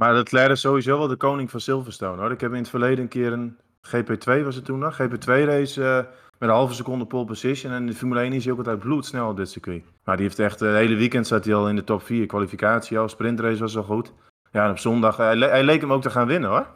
Maar 0.00 0.14
Leclerc 0.14 0.50
is 0.50 0.60
sowieso 0.60 0.98
wel 0.98 1.08
de 1.08 1.16
koning 1.16 1.50
van 1.50 1.60
Silverstone 1.60 2.20
hoor. 2.20 2.32
Ik 2.32 2.40
heb 2.40 2.52
in 2.52 2.58
het 2.58 2.68
verleden 2.68 2.98
een 2.98 3.08
keer 3.08 3.32
een 3.32 3.56
GP2 3.96 4.44
was 4.44 4.54
het 4.54 4.64
toen 4.64 4.78
nog. 4.78 4.94
GP2 5.02 5.24
race 5.24 5.84
eh, 5.84 5.96
met 6.38 6.48
een 6.48 6.54
halve 6.54 6.74
seconde 6.74 7.04
pole 7.06 7.24
position. 7.24 7.72
En 7.72 7.80
in 7.80 7.86
de 7.86 7.94
Formule 7.94 8.20
1 8.20 8.32
is 8.32 8.42
hij 8.44 8.52
ook 8.52 8.58
altijd 8.58 8.78
bloedsnel 8.78 9.28
op 9.30 9.36
dit 9.36 9.50
circuit. 9.50 9.82
Maar 10.04 10.16
die 10.16 10.24
heeft 10.26 10.38
echt, 10.38 10.62
eh, 10.62 10.68
het 10.68 10.76
hele 10.76 10.94
weekend 10.96 11.26
zat 11.26 11.44
hij 11.44 11.54
al 11.54 11.68
in 11.68 11.76
de 11.76 11.84
top 11.84 12.02
4. 12.02 12.26
Kwalificatie 12.26 12.98
al, 12.98 13.08
sprintrace 13.08 13.60
was 13.60 13.76
al 13.76 13.82
goed. 13.82 14.12
Ja, 14.50 14.64
en 14.64 14.70
op 14.70 14.78
zondag, 14.78 15.16
hij, 15.16 15.36
le- 15.36 15.48
hij 15.48 15.64
leek 15.64 15.80
hem 15.80 15.92
ook 15.92 16.02
te 16.02 16.10
gaan 16.10 16.26
winnen 16.26 16.50
hoor. 16.50 16.66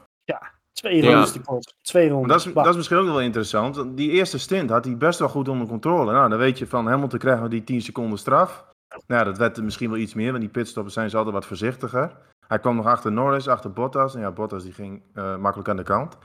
Twee 0.73 1.03
Ja. 1.03 1.13
rondes 1.13 1.41
kort. 1.45 1.75
Twee 1.83 2.05
Maar 2.09 2.13
rondes. 2.19 2.37
dat, 2.37 2.47
is, 2.47 2.53
dat 2.53 2.67
is 2.67 2.77
misschien 2.77 2.97
ook 2.99 3.07
wel 3.07 3.21
interessant. 3.21 3.97
Die 3.97 4.11
eerste 4.11 4.39
stint 4.39 4.71
had 4.71 4.85
hij 4.85 4.97
best 4.97 5.19
wel 5.19 5.29
goed 5.29 5.49
onder 5.49 5.67
controle. 5.67 6.13
Nou, 6.13 6.29
dan 6.29 6.39
weet 6.39 6.59
je 6.59 6.67
van 6.67 6.87
Hamilton 6.87 7.19
krijgen 7.19 7.43
we 7.43 7.49
die 7.49 7.65
10 7.65 7.81
seconden 7.83 8.19
straf. 8.19 8.65
Nou, 9.07 9.25
dat 9.25 9.39
werd 9.39 9.57
er 9.57 9.65
misschien 9.65 9.91
wel 9.91 9.99
iets 9.99 10.15
meer, 10.15 10.29
want 10.31 10.41
die 10.43 10.51
pitstoppen 10.51 10.93
zijn 10.93 11.11
ze 11.11 11.17
altijd 11.17 11.35
wat 11.35 11.47
voorzichtiger. 11.47 12.13
Hij 12.47 12.59
kwam 12.59 12.77
nog 12.77 12.87
achter 12.87 13.13
Norris, 13.13 13.49
achter 13.49 13.73
Bottas. 13.73 14.15
En 14.15 14.21
ja, 14.21 14.31
Bottas 14.31 14.63
die 14.63 14.73
ging 14.73 15.03
eh, 15.15 15.37
makkelijk 15.37 15.69
aan 15.69 15.77
de 15.77 15.83
kant. 15.83 16.19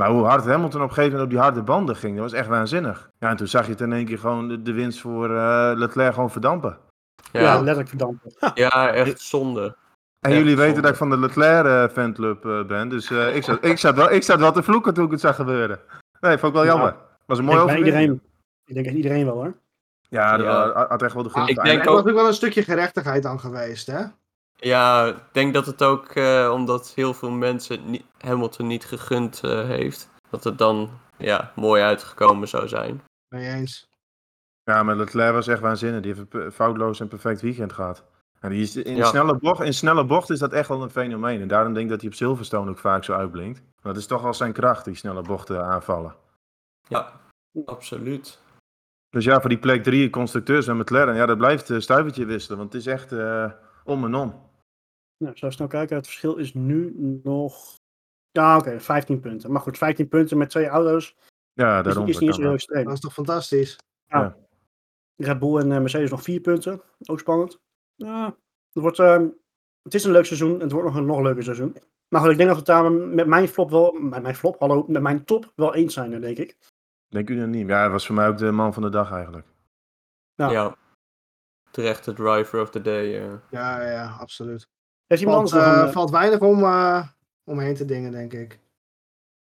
Maar 0.00 0.10
hoe 0.10 0.24
hard 0.24 0.44
Hamilton 0.44 0.82
op 0.82 0.88
een 0.88 0.94
gegeven 0.94 1.10
moment 1.18 1.22
op 1.22 1.30
die 1.30 1.38
harde 1.38 1.62
banden 1.62 1.96
ging, 1.96 2.14
dat 2.14 2.22
was 2.30 2.32
echt 2.32 2.48
waanzinnig. 2.48 3.10
Ja, 3.18 3.28
en 3.28 3.36
toen 3.36 3.46
zag 3.46 3.64
je 3.64 3.70
het 3.70 3.80
in 3.80 3.92
één 3.92 4.04
keer 4.06 4.18
gewoon 4.18 4.48
de, 4.48 4.62
de 4.62 4.72
winst 4.72 5.00
voor 5.00 5.36
eh, 5.36 5.70
Leclerc 5.74 6.14
gewoon 6.14 6.30
verdampen. 6.30 6.78
ja. 7.32 7.40
Ja, 7.40 7.54
letterlijk 7.56 7.88
verdampt. 7.88 8.22
ja, 8.54 8.92
echt 8.92 9.20
zonde. 9.20 9.62
En 10.20 10.30
Echt 10.30 10.38
jullie 10.38 10.56
weten 10.56 10.64
zonde. 10.64 10.80
dat 10.80 10.90
ik 10.90 10.96
van 10.96 11.10
de 11.10 11.18
Leclerc-fanclub 11.18 12.44
eh, 12.46 12.64
ben, 12.66 12.88
dus 12.88 13.10
eh, 13.10 13.36
ik, 13.36 13.44
zat, 13.44 13.64
ik, 13.64 13.78
zat 13.78 13.94
wel, 13.94 14.10
ik 14.12 14.22
zat 14.22 14.38
wel 14.40 14.52
te 14.52 14.62
vloeken 14.62 14.94
toen 14.94 15.04
ik 15.04 15.10
het 15.10 15.20
zag 15.20 15.36
gebeuren. 15.36 15.78
Nee, 16.20 16.38
vond 16.38 16.52
ik 16.52 16.58
wel 16.58 16.64
Ja. 16.64 16.70
jammer. 16.72 16.94
Was 17.26 17.38
een 17.38 17.48
Ik 17.48 17.50
mooi 17.54 17.76
iedereen. 17.76 18.20
Ik 18.64 18.74
denk 18.74 18.86
echt 18.86 18.96
iedereen 18.96 19.24
wel 19.24 19.34
hoor. 19.34 19.54
Ja, 20.08 20.36
dat 20.36 20.46
Ja. 20.46 20.86
had 20.88 21.02
echt 21.02 21.14
wel 21.14 21.22
de 21.22 21.30
gunst. 21.30 21.50
Ik 21.50 21.58
aan. 21.58 21.64
denk 21.64 21.82
Er 21.84 21.88
ook- 21.88 22.02
was 22.02 22.12
ook 22.12 22.18
wel 22.18 22.26
een 22.26 22.34
stukje 22.34 22.62
gerechtigheid 22.62 23.26
aan 23.26 23.40
geweest, 23.40 23.86
hè? 23.86 24.02
Ja, 24.60 25.06
ik 25.06 25.16
denk 25.32 25.54
dat 25.54 25.66
het 25.66 25.82
ook 25.82 26.06
eh, 26.08 26.50
omdat 26.54 26.92
heel 26.94 27.14
veel 27.14 27.30
mensen 27.30 27.90
niet, 27.90 28.04
Hamilton 28.18 28.66
niet 28.66 28.84
gegund 28.84 29.40
eh, 29.44 29.64
heeft, 29.64 30.10
dat 30.30 30.44
het 30.44 30.58
dan 30.58 30.90
ja, 31.16 31.52
mooi 31.56 31.82
uitgekomen 31.82 32.48
zou 32.48 32.68
zijn. 32.68 33.02
Ben 33.28 33.40
je 33.40 33.48
eens? 33.48 33.88
Ja, 34.62 34.82
maar 34.82 34.96
Leclerc 34.96 35.32
was 35.32 35.46
echt 35.46 35.60
waanzinnig. 35.60 36.00
Die 36.00 36.14
heeft 36.14 36.34
een 36.34 36.52
foutloos 36.52 37.00
en 37.00 37.08
perfect 37.08 37.40
weekend 37.40 37.72
gehad. 37.72 38.04
En 38.40 38.50
die 38.50 38.62
is 38.62 38.76
in, 38.76 38.96
Ja. 38.96 39.04
snelle 39.04 39.36
bocht, 39.38 39.60
in 39.62 39.74
snelle 39.74 40.04
bocht 40.04 40.30
is 40.30 40.38
dat 40.38 40.52
echt 40.52 40.68
wel 40.68 40.82
een 40.82 40.90
fenomeen. 40.90 41.40
En 41.40 41.48
daarom 41.48 41.72
denk 41.72 41.84
ik 41.84 41.90
dat 41.90 42.00
hij 42.00 42.10
op 42.10 42.16
Silverstone 42.16 42.70
ook 42.70 42.78
vaak 42.78 43.04
zo 43.04 43.12
uitblinkt. 43.12 43.62
Dat 43.82 43.96
is 43.96 44.06
toch 44.06 44.22
wel 44.22 44.34
zijn 44.34 44.52
kracht, 44.52 44.84
die 44.84 44.94
snelle 44.94 45.22
bochten 45.22 45.64
aanvallen. 45.64 46.14
Ja, 46.88 47.12
absoluut. 47.64 48.38
Dus 49.10 49.24
ja, 49.24 49.40
voor 49.40 49.48
die 49.48 49.58
plek 49.58 49.82
3 49.82 50.10
constructeurs 50.10 50.66
en 50.66 50.76
McLaren, 50.76 51.14
ja, 51.14 51.26
dat 51.26 51.38
blijft 51.38 51.68
een 51.68 51.82
stuivertje 51.82 52.24
wisselen. 52.24 52.58
Want 52.58 52.72
het 52.72 52.80
is 52.80 52.92
echt 52.92 53.12
eh, 53.12 53.50
om 53.84 54.04
en 54.04 54.14
om. 54.14 54.49
Nou, 55.24 55.36
zo 55.36 55.50
snel 55.50 55.66
kijken. 55.68 55.96
Het 55.96 56.06
verschil 56.06 56.36
is 56.36 56.54
nu 56.54 56.94
nog. 57.22 57.78
Ja, 58.30 58.56
oké, 58.56 58.80
15 58.80 59.20
punten. 59.20 59.52
Maar 59.52 59.60
goed, 59.60 59.78
15 59.78 60.08
punten 60.08 60.38
met 60.38 60.50
twee 60.50 60.66
auto's 60.66 61.16
Ja, 61.52 61.78
is, 61.78 61.84
daarom. 61.84 62.06
is 62.06 62.18
niet 62.18 62.22
eens 62.22 62.30
kan 62.30 62.40
heel 62.40 62.44
dat. 62.50 62.54
extreem. 62.54 62.84
Dat 62.84 62.92
is 62.94 63.00
toch 63.00 63.12
fantastisch? 63.12 63.78
Red 65.16 65.38
Bull 65.38 65.58
en 65.58 65.72
eh, 65.72 65.78
Mercedes 65.80 66.10
nog 66.10 66.22
vier 66.22 66.40
punten. 66.40 66.82
Ook 67.04 67.18
spannend. 67.20 67.60
Ja, 67.94 68.24
het, 68.72 68.82
wordt, 68.82 68.98
ehm, 68.98 69.28
het 69.82 69.94
is 69.94 70.04
een 70.04 70.10
leuk 70.12 70.24
seizoen. 70.24 70.54
en 70.54 70.60
Het 70.60 70.72
wordt 70.72 70.86
nog 70.86 70.96
een 70.96 71.06
nog 71.06 71.20
leuker 71.20 71.42
seizoen. 71.42 71.76
Maar 72.08 72.20
goed, 72.20 72.30
ik 72.30 72.36
denk 72.36 72.48
dat 72.48 72.58
we 72.66 72.72
het 72.72 72.82
daar 72.82 72.92
met 72.92 73.26
mijn 73.26 73.48
flop 73.48 73.70
wel. 73.70 73.92
Met 73.92 74.22
mijn 74.22 74.34
flop, 74.34 74.58
hallo. 74.58 74.84
Met 74.88 75.02
mijn 75.02 75.24
top 75.24 75.52
wel 75.56 75.74
eens 75.74 75.94
zijn, 75.94 76.20
denk 76.20 76.38
ik. 76.38 76.56
Denk 77.08 77.30
unaniem. 77.30 77.68
Ja, 77.68 77.78
hij 77.78 77.90
was 77.90 78.06
voor 78.06 78.14
mij 78.14 78.28
ook 78.28 78.38
de 78.38 78.50
man 78.50 78.72
van 78.74 78.82
de 78.82 78.88
dag 78.88 79.12
eigenlijk. 79.12 79.46
Ja. 80.34 80.50
Ja. 80.50 80.76
Terecht 81.70 82.04
de 82.04 82.12
driver 82.12 82.60
of 82.60 82.70
the 82.70 82.80
day. 82.80 83.20
eh. 83.28 83.34
Ja, 83.50 83.82
ja, 83.90 84.16
absoluut. 84.20 84.68
Heeft 85.10 85.22
iemand 85.22 85.50
Valt, 85.50 85.52
anders 85.52 85.52
nog 85.52 85.74
een. 85.76 85.82
eh, 85.82 85.88
eh, 85.88 85.94
valt 85.94 86.10
weinig 86.10 86.40
om, 86.40 86.64
eh, 86.64 87.06
omheen 87.44 87.74
te 87.74 87.84
dingen, 87.84 88.12
denk 88.12 88.32
ik. 88.32 88.60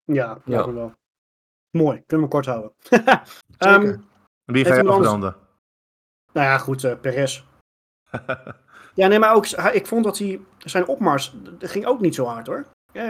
Ja, 0.03 0.37
Ja. 0.45 0.71
wel. 0.73 0.93
Mooi, 1.77 2.03
kunnen 2.05 2.25
we 2.25 2.31
kort 2.31 2.45
houden. 2.45 2.71
Ehm, 3.57 3.81
Zeker. 3.81 3.99
Wie 4.45 4.65
ga 4.65 4.73
je 4.73 4.79
anders- 4.79 4.97
afbranden? 4.97 5.35
nou 6.33 6.47
ja, 6.47 6.57
goed, 6.57 6.83
eh 6.83 6.99
Perez. 7.01 7.43
Ja, 8.93 9.07
nee, 9.07 9.19
maar 9.19 9.35
ook, 9.35 9.45
ik 9.47 9.87
vond 9.87 10.03
dat 10.03 10.17
hij, 10.17 10.39
zijn 10.57 10.87
opmars, 10.87 11.35
ging 11.59 11.85
ook 11.85 11.99
niet 12.01 12.15
zo 12.15 12.25
hard 12.25 12.47
hoor. 12.47 12.65
Ja, 12.93 13.03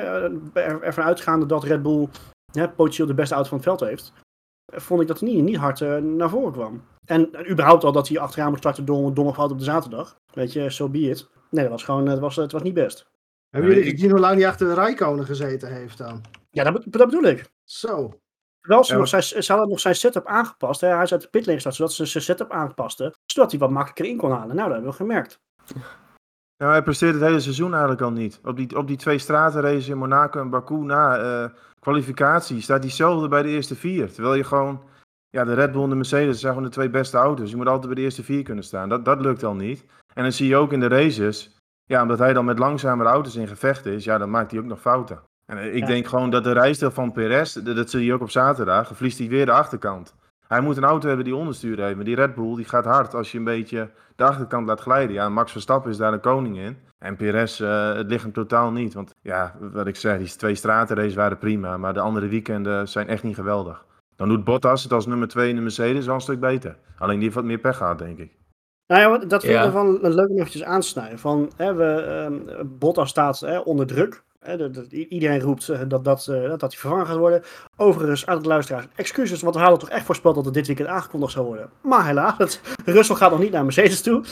er, 0.54 0.82
ervan 0.82 1.04
uitgaande 1.04 1.46
dat 1.46 1.64
Red 1.64 1.82
Bull 1.82 2.08
hè, 2.52 2.70
potentieel 2.70 3.08
de 3.08 3.14
beste 3.14 3.34
auto 3.34 3.50
van 3.50 3.58
het 3.58 3.68
veld 3.68 3.80
heeft, 3.80 4.14
vond 4.74 5.02
ik 5.02 5.08
dat 5.08 5.20
hij 5.20 5.30
niet, 5.30 5.44
niet 5.44 5.56
hard 5.58 5.80
naar 6.02 6.30
voren 6.30 6.52
kwam. 6.52 6.84
En 7.06 7.50
überhaupt 7.52 7.84
al 7.84 7.92
dat 7.92 8.08
hij 8.08 8.20
achteraan 8.20 8.48
moest 8.50 8.62
starten 8.62 8.86
door 8.86 9.08
een 9.08 9.14
domme 9.14 9.34
fout 9.34 9.52
op 9.52 9.58
de 9.58 9.64
zaterdag. 9.64 10.16
Weet 10.34 10.54
je, 10.54 10.70
so 10.70 10.90
be 10.90 11.00
it. 11.00 11.30
Nee, 11.50 11.64
dat 11.64 11.72
was 11.72 11.84
gewoon, 11.84 12.08
het 12.08 12.20
was, 12.20 12.36
het 12.36 12.52
was 12.52 12.62
niet 12.62 12.74
best. 12.74 13.08
Hebben 13.50 13.70
jullie 13.72 13.86
ik- 13.86 13.94
gezien 13.94 14.12
hoe 14.12 14.20
lang 14.20 14.36
die 14.36 14.48
achter 14.48 14.68
de 14.68 14.74
Rijkonen 14.74 15.26
gezeten 15.26 15.74
heeft 15.74 15.98
dan? 15.98 16.22
Ja, 16.52 16.64
dat, 16.64 16.74
be- 16.74 16.98
dat 16.98 17.10
bedoel 17.10 17.24
ik. 17.24 17.50
Zo. 17.64 18.20
Terwijl 18.60 18.84
ze, 18.84 18.92
Ja, 18.94 18.98
nog, 19.00 19.08
zijn, 19.08 19.24
ze 19.44 19.52
hadden 19.52 19.70
nog 19.70 19.80
zijn 19.80 19.96
setup 19.96 20.26
aangepast. 20.26 20.82
Hè. 20.82 20.88
Hij 20.88 21.04
is 21.04 21.12
uit 21.12 21.22
de 21.22 21.28
pitlane 21.28 21.54
gestart, 21.54 21.76
zodat 21.76 21.94
ze 21.94 22.06
zijn 22.06 22.24
setup 22.24 22.52
aanpasten. 22.52 23.14
Zodat 23.26 23.52
hij 23.52 23.60
wat 23.60 23.70
makkelijker 23.70 24.06
in 24.06 24.18
kon 24.18 24.32
halen. 24.32 24.56
Nou, 24.56 24.62
dat 24.68 24.72
hebben 24.72 24.90
we 24.92 24.98
gemerkt. 24.98 25.40
Ja, 26.56 26.70
hij 26.70 26.84
presteert 26.84 27.14
het 27.14 27.24
hele 27.24 27.40
seizoen 27.40 27.72
eigenlijk 27.72 28.02
al 28.02 28.12
niet. 28.12 28.40
Op 28.44 28.56
die, 28.58 28.78
op 28.78 28.88
die 28.88 28.98
twee 28.98 29.18
stratenraces 29.18 29.88
in 29.88 29.98
Monaco 29.98 30.40
en 30.40 30.50
Baku 30.50 30.76
na 30.76 31.18
eh, 31.18 31.50
kwalificatie 31.80 32.62
staat 32.62 32.82
diezelfde 32.82 33.28
bij 33.28 33.42
de 33.42 33.50
eerste 33.50 33.76
vier. 33.76 34.14
Terwijl 34.14 34.36
je 34.36 34.44
gewoon, 34.44 34.82
ja, 35.30 35.44
de 35.44 35.54
Red 35.54 35.72
Bull 35.72 35.84
en 35.84 35.90
de 35.90 35.96
Mercedes 35.96 36.40
zijn 36.40 36.54
gewoon 36.54 36.68
de 36.68 36.74
twee 36.74 36.90
beste 36.90 37.18
auto's. 37.18 37.50
Je 37.50 37.56
moet 37.56 37.68
altijd 37.68 37.86
bij 37.86 37.96
de 37.96 38.02
eerste 38.02 38.24
vier 38.24 38.44
kunnen 38.44 38.64
staan. 38.64 38.90
Dat, 38.90 39.06
dat 39.06 39.22
lukt 39.22 39.44
al 39.44 39.56
niet. 39.56 39.86
En 40.18 40.24
dan 40.24 40.32
zie 40.32 40.48
je 40.48 40.56
ook 40.56 40.74
in 40.74 40.80
de 40.80 40.88
races, 40.88 41.60
ja, 41.86 42.02
omdat 42.02 42.20
hij 42.20 42.34
dan 42.34 42.46
met 42.46 42.60
langzamere 42.60 43.10
auto's 43.10 43.36
in 43.36 43.48
gevecht 43.48 43.86
is, 43.86 44.04
ja, 44.04 44.18
dan 44.18 44.30
maakt 44.30 44.52
hij 44.52 44.60
ook 44.60 44.66
nog 44.66 44.82
fouten. 44.82 45.20
En 45.46 45.58
eh, 45.58 45.76
ik 45.76 45.80
Ja. 45.82 45.86
denk 45.86 46.08
gewoon 46.08 46.30
dat 46.30 46.44
de 46.44 46.52
rijstijl 46.52 46.92
van 46.92 47.12
Perez, 47.12 47.54
dat, 47.54 47.90
zie 47.90 48.06
je 48.06 48.14
ook 48.14 48.22
op 48.22 48.30
zaterdag, 48.30 48.88
verliest 48.96 49.18
hij 49.20 49.28
weer 49.28 49.46
de 49.46 49.52
achterkant. 49.52 50.16
Hij 50.48 50.62
moet 50.62 50.78
een 50.78 50.84
auto 50.84 51.08
hebben 51.08 51.26
die 51.26 51.36
onderstuur 51.36 51.80
heeft. 51.80 51.96
Maar 51.96 52.06
die 52.06 52.16
Red 52.16 52.36
Bull 52.36 52.56
die 52.56 52.66
gaat 52.66 52.86
hard 52.86 53.14
als 53.14 53.32
je 53.32 53.38
een 53.38 53.44
beetje 53.44 53.90
de 54.16 54.24
achterkant 54.24 54.68
laat 54.68 54.80
glijden. 54.80 55.14
Ja, 55.16 55.30
Max 55.30 55.52
Verstappen 55.52 55.92
is 55.92 55.98
daar 55.98 56.14
een 56.14 56.20
koning 56.20 56.58
in. 56.58 56.78
En 57.00 57.16
Perez, 57.16 57.62
eh, 57.62 57.94
het 57.94 58.08
ligt 58.10 58.24
hem 58.24 58.32
totaal 58.34 58.72
niet. 58.72 58.94
Want 58.94 59.14
ja, 59.22 59.56
wat 59.60 59.88
ik 59.88 59.96
zeg, 59.96 60.18
die 60.18 60.28
twee 60.36 60.56
stratenraces 60.56 61.16
waren 61.16 61.38
prima. 61.38 61.78
Maar 61.78 61.94
de 61.94 62.00
andere 62.00 62.28
weekenden 62.28 62.88
zijn 62.88 63.08
echt 63.08 63.24
niet 63.24 63.36
geweldig. 63.36 63.86
Dan 64.16 64.30
doet 64.30 64.44
Bottas 64.44 64.84
het 64.84 64.94
als 64.94 65.06
nummer 65.06 65.28
twee 65.28 65.50
in 65.50 65.56
de 65.56 65.62
Mercedes 65.62 66.06
wel 66.06 66.16
een 66.16 66.22
stuk 66.22 66.40
beter. 66.40 66.78
Alleen 66.98 67.16
die 67.16 67.24
heeft 67.24 67.36
wat 67.36 67.44
meer 67.46 67.58
pech 67.58 67.78
gehad, 67.78 68.00
denk 68.00 68.18
ik. 68.18 68.32
Nou 68.88 69.02
ja, 69.02 69.18
dat 69.26 69.42
vind 69.44 69.56
ik 69.58 69.64
Ja. 69.64 69.72
wel 69.72 70.04
een 70.04 70.14
leuk 70.16 70.30
om 70.30 70.36
eventjes 70.38 70.64
aansnijden. 70.64 71.20
Van, 71.20 71.52
hè, 71.56 71.74
we, 71.74 71.84
ehm, 72.02 72.66
Bottas 72.80 73.10
staat 73.10 73.40
hè, 73.40 73.58
onder 73.60 73.88
druk. 73.88 74.24
Hè, 74.40 74.58
dat, 74.58 74.74
dat- 74.74 74.92
i- 74.92 75.08
iedereen 75.08 75.40
roept 75.40 75.70
eh, 75.70 75.80
dat, 75.88 76.04
dat, 76.04 76.28
eh, 76.28 76.42
dat, 76.42 76.60
dat 76.60 76.72
hij 76.72 76.80
vervangen 76.80 77.06
gaat 77.08 77.18
worden. 77.18 77.44
Overigens, 77.78 78.26
aan 78.26 78.42
de 78.42 78.48
luisteraars, 78.48 78.86
excuses, 78.96 79.42
want 79.42 79.56
we 79.56 79.62
hadden 79.62 79.80
toch 79.80 79.90
echt 79.90 80.06
voorspeld 80.06 80.36
dat 80.36 80.46
het 80.46 80.54
dit 80.54 80.68
weekend 80.68 80.88
aangekondigd 80.90 81.32
zou 81.32 81.46
worden. 81.46 81.70
Maar 81.82 82.06
helaas, 82.06 82.38
het, 82.38 82.62
Russell 82.86 83.16
gaat 83.16 83.32
nog 83.32 83.40
niet 83.40 83.52
naar 83.52 83.64
Mercedes 83.64 84.02
toe. 84.02 84.24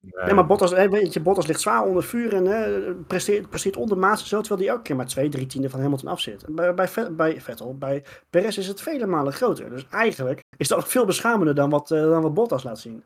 Nee, 0.00 0.26
Ja, 0.26 0.34
maar 0.34 0.46
Bottas, 0.46 0.70
hè, 0.70 0.88
weet 0.88 1.12
je, 1.12 1.20
Bottas 1.20 1.46
ligt 1.46 1.60
zwaar 1.60 1.82
onder 1.84 2.02
vuur 2.02 2.34
en 2.34 2.44
hè, 2.46 2.80
presteert, 2.94 3.48
presteert 3.48 3.76
ondermaats 3.76 4.28
zo, 4.28 4.40
terwijl 4.40 4.60
hij 4.60 4.70
elke 4.70 4.82
keer 4.82 4.96
maar 4.96 5.06
twee, 5.06 5.28
drie 5.28 5.46
tienden 5.46 5.70
van 5.70 5.80
Hamilton 5.80 6.08
af 6.10 6.20
zit. 6.20 6.44
Bij, 6.48 6.74
bij, 6.74 6.88
Vet- 6.88 7.16
bij 7.16 7.40
Vettel, 7.40 7.76
bij 7.78 8.04
Perez 8.30 8.56
is 8.58 8.66
het 8.68 8.80
vele 8.82 9.06
malen 9.06 9.32
groter. 9.32 9.70
Dus 9.70 9.86
eigenlijk 9.90 10.42
is 10.56 10.68
dat 10.68 10.88
veel 10.88 11.04
beschamender 11.04 11.54
dan 11.54 11.70
wat, 11.70 11.90
eh, 11.90 12.00
dan 12.02 12.22
wat 12.22 12.34
Bottas 12.34 12.62
laat 12.64 12.78
zien. 12.78 13.04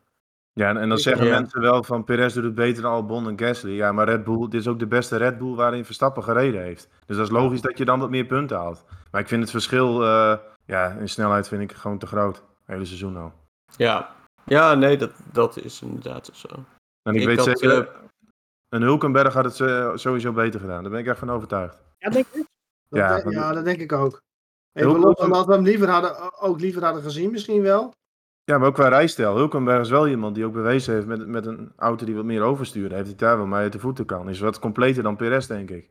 Ja, 0.53 0.69
en, 0.69 0.77
en 0.77 0.87
dan 0.89 0.97
Ik- 0.97 1.03
zeggen 1.03 1.25
Ja. 1.25 1.39
mensen 1.39 1.61
wel 1.61 1.83
van 1.83 2.03
Perez 2.03 2.33
doet 2.33 2.43
het 2.43 2.55
beter 2.55 2.81
dan 2.81 2.91
Albon 2.91 3.27
en 3.27 3.39
Gasly. 3.39 3.71
Ja, 3.71 3.91
maar 3.91 4.07
Red 4.09 4.23
Bull, 4.23 4.39
dit 4.49 4.53
is 4.61 4.67
ook 4.67 4.79
de 4.79 4.87
beste 4.87 5.17
Red 5.17 5.37
Bull 5.37 5.55
waarin 5.55 5.85
Verstappen 5.85 6.23
gereden 6.23 6.61
heeft. 6.61 6.89
Dus 7.05 7.17
dat 7.17 7.25
is 7.25 7.31
logisch 7.31 7.61
dat 7.61 7.77
je 7.77 7.85
dan 7.85 7.99
wat 7.99 8.09
meer 8.09 8.25
punten 8.25 8.57
haalt. 8.57 8.83
Maar 9.11 9.21
ik 9.21 9.27
vind 9.27 9.41
het 9.41 9.51
verschil, 9.51 10.03
eh, 10.03 10.37
ja, 10.65 10.91
in 10.91 11.09
snelheid 11.09 11.47
vind 11.47 11.61
ik 11.61 11.71
gewoon 11.71 11.97
te 11.97 12.07
groot. 12.07 12.35
Het 12.35 12.45
hele 12.65 12.85
seizoen 12.85 13.17
al. 13.17 13.33
Ja, 13.75 14.09
ja 14.45 14.73
nee, 14.73 14.97
dat, 14.97 15.11
dat 15.31 15.57
is 15.57 15.81
inderdaad 15.81 16.29
zo. 16.33 16.47
En 17.03 17.13
ik, 17.15 17.21
Ik 17.21 17.27
weet 17.27 17.37
had, 17.37 17.45
zeker, 17.59 17.87
eh, 17.87 17.93
een 18.69 18.81
Hulkenberg 18.81 19.33
had 19.33 19.45
het 19.45 19.59
eh, 19.59 19.91
sowieso 19.95 20.31
beter 20.31 20.59
gedaan. 20.59 20.81
Daar 20.81 20.91
ben 20.91 20.99
ik 21.01 21.07
echt 21.07 21.19
van 21.19 21.31
overtuigd. 21.31 21.77
Ja, 21.97 22.09
denk 22.09 22.25
ik. 22.31 22.45
Dat 22.89 22.99
Ja, 22.99 23.15
denk- 23.15 23.31
ja, 23.31 23.53
dat 23.53 23.65
denk 23.65 23.79
ik 23.79 23.91
ook. 23.91 24.21
Even 24.73 24.99
los 24.99 25.19
van 25.19 25.29
dat 25.29 25.45
we 25.45 25.53
hem 25.53 25.63
liever 25.63 25.89
hadden, 25.89 26.39
ook 26.41 26.59
liever 26.59 26.83
hadden 26.83 27.03
gezien 27.03 27.31
misschien 27.31 27.61
wel. 27.61 27.91
Ja, 28.51 28.57
maar 28.57 28.67
ook 28.67 28.73
qua 28.73 28.87
rijstijl. 28.87 29.35
Hulkenberg 29.35 29.81
is 29.81 29.89
wel 29.89 30.07
iemand 30.07 30.35
die 30.35 30.45
ook 30.45 30.53
bewezen 30.53 30.93
heeft 30.93 31.05
met, 31.05 31.27
met 31.27 31.45
een 31.45 31.71
auto 31.75 32.05
die 32.05 32.15
wat 32.15 32.25
meer 32.25 32.41
oversturen 32.41 32.95
heeft. 32.95 33.07
Die 33.07 33.15
daar 33.15 33.37
wel 33.37 33.45
mee 33.45 33.59
uit 33.59 33.71
de 33.71 33.79
voeten 33.79 34.05
kan. 34.05 34.29
Is 34.29 34.39
wat 34.39 34.59
completer 34.59 35.03
dan 35.03 35.15
Perez, 35.15 35.47
denk 35.47 35.69
ik. 35.69 35.89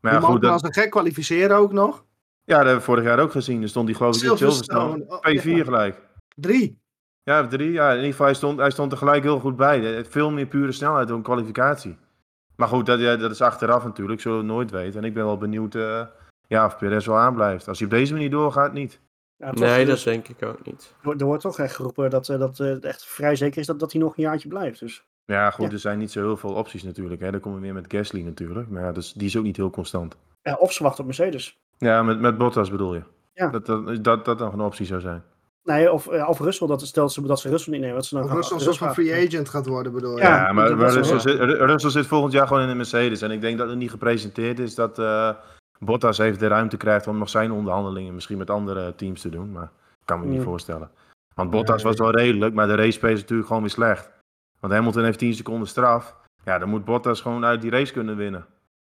Maar 0.00 0.12
ja, 0.12 0.20
goed, 0.20 0.42
dat, 0.42 0.52
als 0.52 0.62
een 0.62 0.72
gek 0.72 0.90
kwalificeren 0.90 1.56
ook 1.56 1.72
nog. 1.72 2.04
ja, 2.44 2.56
dat 2.56 2.56
hebben 2.56 2.74
we 2.74 2.80
vorig 2.80 3.04
jaar 3.04 3.18
ook 3.18 3.30
gezien. 3.30 3.62
Er 3.62 3.68
stond 3.68 3.88
hij 3.88 3.96
geloof 3.96 4.16
ik 4.16 4.22
in 4.22 4.36
Silverstone. 4.36 5.04
Silverstone. 5.06 5.54
Oh, 5.54 5.60
P4 5.60 5.64
gelijk. 5.64 6.00
Drie. 6.34 6.80
Ja, 7.22 7.46
drie. 7.46 7.72
Ja, 7.72 7.90
in 7.90 7.96
ieder 7.96 8.10
geval, 8.10 8.26
hij 8.26 8.34
stond, 8.34 8.58
hij 8.58 8.70
stond 8.70 8.92
er 8.92 8.98
gelijk 8.98 9.22
heel 9.22 9.40
goed 9.40 9.56
bij. 9.56 9.80
Hij 9.80 10.04
Veel 10.04 10.30
meer 10.30 10.46
pure 10.46 10.72
snelheid 10.72 11.08
dan 11.08 11.22
kwalificatie. 11.22 11.98
Maar 12.56 12.68
goed, 12.68 12.86
dat, 12.86 13.00
ja, 13.00 13.16
dat 13.16 13.30
is 13.30 13.42
achteraf 13.42 13.84
natuurlijk. 13.84 14.20
Zullen 14.20 14.38
we 14.38 14.44
nooit 14.44 14.70
weten. 14.70 15.00
En 15.00 15.06
ik 15.06 15.14
ben 15.14 15.24
wel 15.24 15.38
benieuwd 15.38 15.74
eh, 15.74 16.06
ja, 16.46 16.66
of 16.66 16.76
Perez 16.76 17.06
wel 17.06 17.18
aanblijft. 17.18 17.68
Als 17.68 17.78
hij 17.78 17.86
op 17.86 17.92
deze 17.92 18.12
manier 18.12 18.30
doorgaat, 18.30 18.72
niet. 18.72 19.00
Ja, 19.38 19.50
toch, 19.50 19.64
Nee, 19.64 19.84
dat 19.84 19.94
dus 19.94 20.02
denk 20.04 20.28
ik 20.28 20.42
ook 20.44 20.66
niet. 20.66 20.94
er 21.18 21.24
wordt 21.24 21.42
toch 21.42 21.58
echt 21.58 21.74
geroepen 21.74 22.10
dat, 22.10 22.28
eh, 22.28 22.38
dat 22.38 22.60
eh, 22.60 22.66
het 22.68 22.84
echt 22.84 23.06
vrij 23.06 23.36
zeker 23.36 23.60
is 23.60 23.66
dat, 23.66 23.80
dat 23.80 23.92
hij 23.92 24.00
nog 24.00 24.16
een 24.16 24.22
jaartje 24.22 24.48
blijft. 24.48 24.80
Dus. 24.80 25.04
Ja, 25.24 25.50
goed, 25.50 25.66
Ja. 25.66 25.72
er 25.72 25.78
zijn 25.78 25.98
niet 25.98 26.10
zo 26.10 26.20
heel 26.20 26.36
veel 26.36 26.52
opties 26.54 26.82
natuurlijk. 26.82 27.20
Hè. 27.20 27.30
Dan 27.30 27.40
komen 27.40 27.58
we 27.58 27.64
weer 27.64 27.74
met 27.74 27.84
Gasly 27.88 28.22
natuurlijk. 28.22 28.68
Maar 28.68 28.82
ja, 28.82 28.92
dus, 28.92 29.12
die 29.12 29.26
is 29.26 29.36
ook 29.36 29.44
niet 29.44 29.56
heel 29.56 29.70
constant. 29.70 30.16
Ja, 30.42 30.54
of 30.54 30.72
ze 30.72 30.82
wachten 30.82 31.00
op 31.00 31.06
Mercedes. 31.06 31.58
Ja, 31.78 32.02
met, 32.02 32.20
met 32.20 32.38
Bottas 32.38 32.70
bedoel 32.70 32.94
je? 32.94 33.02
Ja. 33.34 33.48
Dat, 33.50 33.66
dat, 33.66 34.04
dat 34.04 34.24
dat 34.24 34.38
nog 34.38 34.52
een 34.52 34.60
optie 34.60 34.86
zou 34.86 35.00
zijn. 35.00 35.22
Nee, 35.64 35.92
of, 35.92 36.06
eh, 36.08 36.28
of 36.28 36.38
Russell, 36.40 36.66
dat 36.66 36.82
stelt 36.86 37.12
ze 37.12 37.22
dat 37.22 37.40
ze 37.40 37.48
Russell 37.48 37.72
niet 37.72 37.80
nemen. 37.82 37.96
Dat 37.96 38.06
ze 38.06 38.14
dan 38.14 38.22
Of 38.22 38.28
gaan- 38.28 38.36
Russell 38.38 38.56
een 38.56 38.62
van 38.62 38.72
Russell 38.88 39.04
free 39.04 39.26
agent 39.26 39.48
gaat 39.48 39.66
worden, 39.66 39.92
bedoel 39.92 40.16
je? 40.16 40.22
Ja, 40.22 40.36
Ja, 40.46 40.52
maar, 40.52 40.68
dat 40.68 40.76
maar 40.78 40.92
Russell, 40.92 41.18
zit, 41.20 41.38
Ru- 41.38 41.64
Russell 41.64 41.90
zit 41.90 42.06
volgend 42.06 42.32
jaar 42.32 42.46
gewoon 42.46 42.62
in 42.62 42.68
een 42.68 42.76
Mercedes. 42.76 43.22
En 43.22 43.30
ik 43.30 43.40
denk 43.40 43.58
dat 43.58 43.68
het 43.68 43.78
niet 43.78 43.90
gepresenteerd 43.90 44.58
is 44.58 44.74
dat 44.74 44.98
eh, 44.98 45.30
Bottas 45.78 46.18
even 46.18 46.38
de 46.38 46.46
ruimte 46.46 46.76
krijgt 46.76 47.06
om 47.06 47.18
nog 47.18 47.28
zijn 47.28 47.52
onderhandelingen 47.52 48.14
misschien 48.14 48.38
met 48.38 48.50
andere 48.50 48.94
teams 48.94 49.20
te 49.20 49.28
doen. 49.28 49.52
Maar 49.52 49.70
ik 50.00 50.04
kan 50.06 50.20
me 50.20 50.26
niet 50.26 50.38
Mm. 50.38 50.44
voorstellen. 50.44 50.90
Want 51.34 51.50
Bottas 51.50 51.82
was 51.82 51.96
wel 51.96 52.10
redelijk, 52.10 52.54
maar 52.54 52.66
de 52.66 52.74
race 52.74 52.98
pace 52.98 53.12
is 53.12 53.20
natuurlijk 53.20 53.46
gewoon 53.48 53.62
weer 53.62 53.70
slecht. 53.72 54.10
Want 54.60 54.72
Hamilton 54.72 55.04
heeft 55.04 55.18
10 55.18 55.34
seconden 55.34 55.68
straf. 55.68 56.16
Ja, 56.44 56.58
dan 56.58 56.68
moet 56.68 56.84
Bottas 56.84 57.20
gewoon 57.20 57.44
uit 57.44 57.60
die 57.60 57.70
race 57.70 57.92
kunnen 57.92 58.16
winnen. 58.16 58.46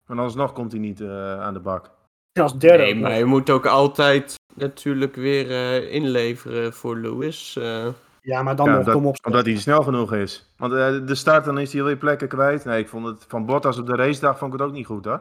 En 0.06 0.18
alsnog 0.18 0.52
komt 0.52 0.72
hij 0.72 0.80
niet 0.80 1.00
eh, 1.00 1.40
aan 1.40 1.54
de 1.54 1.60
bak. 1.60 1.90
Als 2.40 2.58
derde. 2.58 2.82
Nee, 2.82 2.94
maar 3.00 3.18
je 3.18 3.24
moet 3.24 3.50
ook 3.50 3.66
altijd 3.66 4.34
natuurlijk 4.54 5.14
weer 5.16 5.50
eh, 5.50 5.92
inleveren 5.94 6.72
voor 6.72 6.96
Lewis. 6.96 7.56
eh. 7.56 7.86
Ja, 8.20 8.42
maar 8.42 8.56
dan 8.56 8.66
Ja, 8.66 8.74
nog 8.76 8.84
dat- 8.84 8.94
kom 8.94 9.06
op. 9.06 9.16
Omdat 9.26 9.44
hij 9.46 9.56
snel 9.56 9.82
genoeg 9.82 10.12
is. 10.12 10.50
Want 10.56 10.72
eh, 10.72 11.06
de 11.06 11.14
start, 11.14 11.44
dan 11.44 11.58
is 11.58 11.72
hij 11.72 11.80
alweer 11.80 11.96
plekken 11.96 12.28
kwijt. 12.28 12.64
Nee, 12.64 12.80
ik 12.80 12.88
vond 12.88 13.06
het 13.06 13.24
van 13.28 13.46
Bottas 13.46 13.78
op 13.78 13.86
de 13.86 13.94
racedag 13.96 14.38
vond 14.38 14.52
ik 14.54 14.58
het 14.60 14.68
ook 14.68 14.74
niet 14.74 14.86
goed, 14.86 15.04
hoor. 15.04 15.20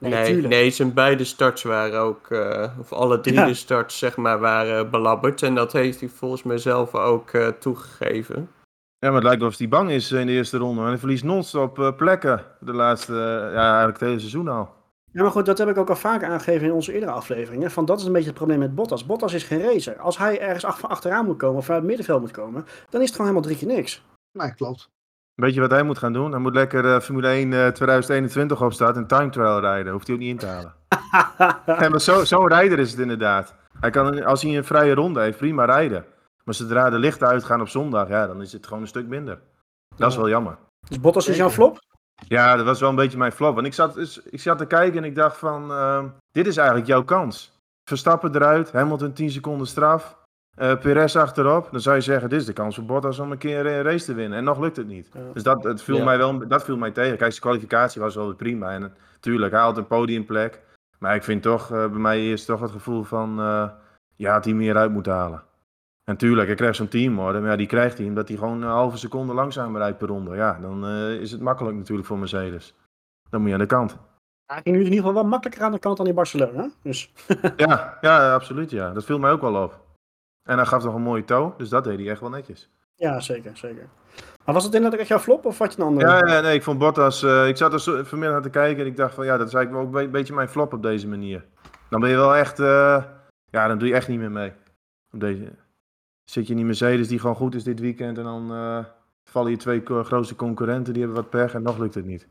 Nee, 0.00 0.36
nee, 0.42 0.70
zijn 0.70 0.94
beide 0.94 1.24
starts 1.24 1.62
waren 1.62 2.00
ook, 2.00 2.30
eh, 2.30 2.70
of 2.78 2.92
alle 2.92 3.20
drie 3.20 3.34
Ja. 3.34 3.46
de 3.46 3.54
starts 3.54 3.98
zeg 3.98 4.16
maar, 4.16 4.38
waren 4.38 4.90
belabberd. 4.90 5.42
En 5.42 5.54
dat 5.54 5.72
heeft 5.72 6.00
hij 6.00 6.08
volgens 6.08 6.42
mij 6.42 6.58
zelf 6.58 6.94
ook 6.94 7.30
eh, 7.30 7.48
toegegeven. 7.48 8.50
Ja, 8.98 9.06
maar 9.08 9.14
het 9.14 9.24
lijkt 9.24 9.40
wel 9.40 9.48
of 9.48 9.58
hij 9.58 9.68
bang 9.68 9.90
is 9.90 10.12
in 10.12 10.26
de 10.26 10.32
eerste 10.32 10.56
ronde. 10.58 10.80
En 10.82 10.86
hij 10.88 10.98
verliest 10.98 11.24
non-stop 11.24 11.78
eh, 11.78 11.96
plekken. 11.96 12.44
De 12.60 12.72
laatste, 12.72 13.12
eh, 13.12 13.52
ja, 13.54 13.68
eigenlijk 13.68 13.98
het 13.98 14.08
hele 14.08 14.18
seizoen 14.18 14.48
al. 14.48 14.68
Ja, 15.12 15.22
maar 15.22 15.30
goed, 15.30 15.46
dat 15.46 15.58
heb 15.58 15.68
ik 15.68 15.76
ook 15.78 15.88
al 15.88 15.96
vaker 15.96 16.28
aangegeven 16.28 16.66
in 16.66 16.72
onze 16.72 16.92
eerdere 16.92 17.12
afleveringen. 17.12 17.70
Van 17.70 17.84
dat 17.84 17.98
is 18.00 18.04
een 18.06 18.12
beetje 18.12 18.28
het 18.28 18.36
probleem 18.36 18.58
met 18.58 18.74
Bottas. 18.74 19.06
Bottas 19.06 19.32
is 19.32 19.42
geen 19.44 19.62
racer. 19.62 19.98
Als 19.98 20.18
hij 20.18 20.40
ergens 20.40 20.64
ach- 20.64 20.88
achteraan 20.88 21.24
moet 21.24 21.36
komen 21.36 21.56
of 21.58 21.68
uit 21.68 21.78
het 21.78 21.86
middenveld 21.86 22.20
moet 22.20 22.30
komen, 22.30 22.64
dan 22.90 23.00
is 23.00 23.06
het 23.06 23.16
gewoon 23.16 23.30
helemaal 23.32 23.50
drie 23.54 23.56
keer 23.66 23.76
niks. 23.76 24.02
Nee, 24.32 24.54
klopt. 24.54 24.88
Weet 25.40 25.54
je 25.54 25.60
wat 25.60 25.70
hij 25.70 25.82
moet 25.82 25.98
gaan 25.98 26.12
doen? 26.12 26.30
Hij 26.30 26.40
moet 26.40 26.54
lekker 26.54 26.94
eh, 26.94 27.00
Formule 27.00 27.28
1 27.28 27.52
eh, 27.52 27.66
2021 27.68 28.62
opstaan 28.62 28.94
en 28.94 29.06
time 29.06 29.30
trial 29.30 29.60
rijden. 29.60 29.92
Hoeft 29.92 30.06
hij 30.06 30.16
ook 30.16 30.22
niet 30.22 30.30
in 30.30 30.38
te 30.38 30.46
halen. 30.46 30.74
Ja, 31.80 31.88
maar 31.88 32.00
zo- 32.00 32.24
zo'n 32.24 32.48
rijder 32.48 32.78
is 32.78 32.90
het 32.90 33.00
inderdaad. 33.00 33.54
Hij 33.80 33.90
kan, 33.90 34.24
als 34.24 34.42
hij 34.42 34.56
een 34.56 34.64
vrije 34.64 34.94
ronde 34.94 35.20
heeft, 35.20 35.38
prima 35.38 35.64
rijden. 35.64 36.04
Maar 36.44 36.54
zodra 36.54 36.90
de 36.90 36.98
lichten 36.98 37.26
uitgaan 37.28 37.60
op 37.60 37.68
zondag, 37.68 38.08
ja, 38.08 38.26
dan 38.26 38.42
is 38.42 38.52
het 38.52 38.66
gewoon 38.66 38.82
een 38.82 38.88
stuk 38.88 39.06
minder. 39.06 39.38
Dat 39.96 40.10
is 40.10 40.16
wel 40.16 40.28
jammer. 40.28 40.56
Dus 40.88 41.00
Bottas 41.00 41.28
is 41.28 41.36
jouw 41.36 41.50
flop? 41.50 41.78
Ja, 42.28 42.56
dat 42.56 42.64
was 42.66 42.80
wel 42.80 42.88
een 42.88 42.94
beetje 42.96 43.18
mijn 43.18 43.32
flop. 43.32 43.54
Want 43.54 43.66
ik 43.66 43.74
zat, 43.74 43.94
dus- 43.94 44.22
ik 44.22 44.40
zat 44.40 44.58
te 44.58 44.66
kijken 44.66 44.98
en 44.98 45.04
ik 45.04 45.14
dacht 45.14 45.36
van, 45.36 45.70
ehm, 45.70 46.06
dit 46.32 46.46
is 46.46 46.56
eigenlijk 46.56 46.88
jouw 46.88 47.04
kans. 47.04 47.58
Verstappen 47.84 48.34
eruit, 48.34 48.72
Hamilton 48.72 49.12
10 49.12 49.30
seconden 49.30 49.66
straf, 49.66 50.16
eh 50.60 50.78
Perez 50.80 51.16
achterop. 51.16 51.68
Dan 51.70 51.80
zou 51.80 51.96
je 51.96 52.02
zeggen, 52.02 52.28
dit 52.28 52.40
is 52.40 52.46
de 52.46 52.52
kans 52.52 52.74
voor 52.74 52.84
Bottas 52.84 53.18
om 53.18 53.32
een 53.32 53.38
keer 53.38 53.66
een 53.66 53.82
race 53.82 54.04
te 54.04 54.14
winnen. 54.14 54.38
En 54.38 54.44
nog 54.44 54.58
lukt 54.60 54.76
het 54.76 54.86
niet. 54.86 55.08
Ja. 55.12 55.20
Dus 55.32 55.42
dat, 55.42 55.64
het 55.64 55.82
viel 55.82 55.96
Ja. 55.96 56.04
mij 56.04 56.18
wel, 56.18 56.48
dat 56.48 56.64
viel 56.64 56.76
mij 56.76 56.90
tegen. 56.90 57.16
Kijk, 57.16 57.30
zijn 57.30 57.42
kwalificatie 57.42 58.00
was 58.00 58.14
wel 58.14 58.26
weer 58.26 58.34
prima. 58.34 58.70
En 58.70 58.92
natuurlijk, 59.14 59.52
hij 59.52 59.60
had 59.62 59.76
een 59.76 59.86
podiumplek. 59.86 60.60
Maar 60.98 61.14
ik 61.14 61.22
vind 61.22 61.42
toch, 61.42 61.70
eh, 61.72 61.78
bij 61.78 61.98
mij 62.00 62.20
eerst 62.20 62.46
toch 62.46 62.60
het 62.60 62.70
gevoel 62.70 63.02
van, 63.02 63.38
eh 63.40 63.68
ja, 64.16 64.32
had 64.32 64.44
hij 64.44 64.54
meer 64.54 64.76
uit 64.76 64.90
moeten 64.92 65.12
halen. 65.12 65.42
En 66.04 66.16
tuurlijk, 66.16 66.46
hij 66.46 66.56
krijgt 66.56 66.76
zo'n 66.76 66.88
teamorde, 66.88 67.40
maar 67.40 67.50
ja, 67.50 67.56
die 67.56 67.66
krijgt 67.66 67.98
hij 67.98 68.06
omdat 68.06 68.28
hij 68.28 68.36
gewoon 68.36 68.62
een 68.62 68.68
halve 68.68 68.96
seconde 68.96 69.34
langzamer 69.34 69.80
rijdt 69.80 69.98
per 69.98 70.08
ronde. 70.08 70.36
Ja, 70.36 70.58
dan 70.60 70.84
eh, 70.86 71.12
is 71.12 71.30
het 71.32 71.40
makkelijk 71.40 71.76
natuurlijk 71.76 72.06
voor 72.08 72.18
Mercedes. 72.18 72.74
Dan 73.30 73.40
moet 73.40 73.48
je 73.48 73.54
aan 73.54 73.60
de 73.60 73.66
kant. 73.66 73.96
Hij 74.46 74.60
ging 74.62 74.74
nu 74.76 74.80
in 74.84 74.88
ieder 74.88 74.98
geval 74.98 75.14
wel 75.14 75.30
makkelijker 75.30 75.64
aan 75.64 75.72
de 75.72 75.78
kant 75.78 75.96
dan 75.96 76.06
in 76.06 76.14
Barcelona. 76.14 76.70
Dus 76.82 77.12
Ja, 77.56 77.98
ja, 78.00 78.34
absoluut 78.34 78.70
ja. 78.70 78.92
Dat 78.92 79.04
viel 79.04 79.18
mij 79.18 79.30
ook 79.30 79.40
wel 79.40 79.62
op. 79.62 79.78
En 80.42 80.56
hij 80.56 80.66
gaf 80.66 80.84
nog 80.84 80.94
een 80.94 81.02
mooie 81.02 81.24
toe, 81.24 81.52
dus 81.56 81.68
dat 81.68 81.84
deed 81.84 81.98
hij 81.98 82.08
echt 82.08 82.20
wel 82.20 82.30
netjes. 82.30 82.70
ja, 82.94 83.20
zeker, 83.20 83.56
zeker. 83.56 83.88
Maar 84.44 84.54
was 84.54 84.64
het 84.64 84.74
inderdaad 84.74 85.00
echt 85.00 85.08
jouw 85.08 85.18
flop 85.18 85.44
of 85.44 85.58
had 85.58 85.74
je 85.74 85.80
een 85.80 85.86
andere? 85.86 86.08
Ja, 86.08 86.26
ja, 86.26 86.40
nee, 86.40 86.54
ik 86.54 86.62
vond 86.62 86.78
Bottas, 86.78 87.22
eh, 87.22 87.48
ik 87.48 87.56
zat 87.56 87.72
er 87.72 88.06
vanmiddag 88.06 88.32
naar 88.32 88.42
te 88.42 88.58
kijken 88.58 88.82
en 88.82 88.86
ik 88.86 88.96
dacht 88.96 89.14
van 89.14 89.24
ja, 89.24 89.36
dat 89.36 89.46
is 89.46 89.54
eigenlijk 89.54 89.84
wel 89.84 90.00
ook 90.00 90.04
een 90.04 90.10
beetje 90.10 90.34
mijn 90.34 90.48
flop 90.48 90.72
op 90.72 90.82
deze 90.82 91.08
manier. 91.08 91.44
Dan 91.88 92.00
ben 92.00 92.10
je 92.10 92.16
wel 92.16 92.36
echt, 92.36 92.60
eh, 92.60 93.04
ja, 93.50 93.68
dan 93.68 93.78
doe 93.78 93.88
je 93.88 93.94
echt 93.94 94.08
niet 94.08 94.18
meer 94.18 94.30
mee. 94.30 94.52
Op 95.12 95.20
deze, 95.20 95.52
zit 96.24 96.44
je 96.44 96.50
in 96.50 96.56
die 96.56 96.66
Mercedes 96.66 97.08
die 97.08 97.18
gewoon 97.18 97.36
goed 97.36 97.54
is 97.54 97.64
dit 97.64 97.80
weekend 97.80 98.18
en 98.18 98.24
dan 98.24 98.52
eh, 98.52 98.84
vallen 99.24 99.50
je 99.50 99.56
twee 99.56 99.82
grootste 99.84 100.36
concurrenten, 100.36 100.92
die 100.92 101.02
hebben 101.02 101.22
wat 101.22 101.30
pech 101.30 101.54
en 101.54 101.62
nog 101.62 101.78
lukt 101.78 101.94
het 101.94 102.06
niet. 102.06 102.26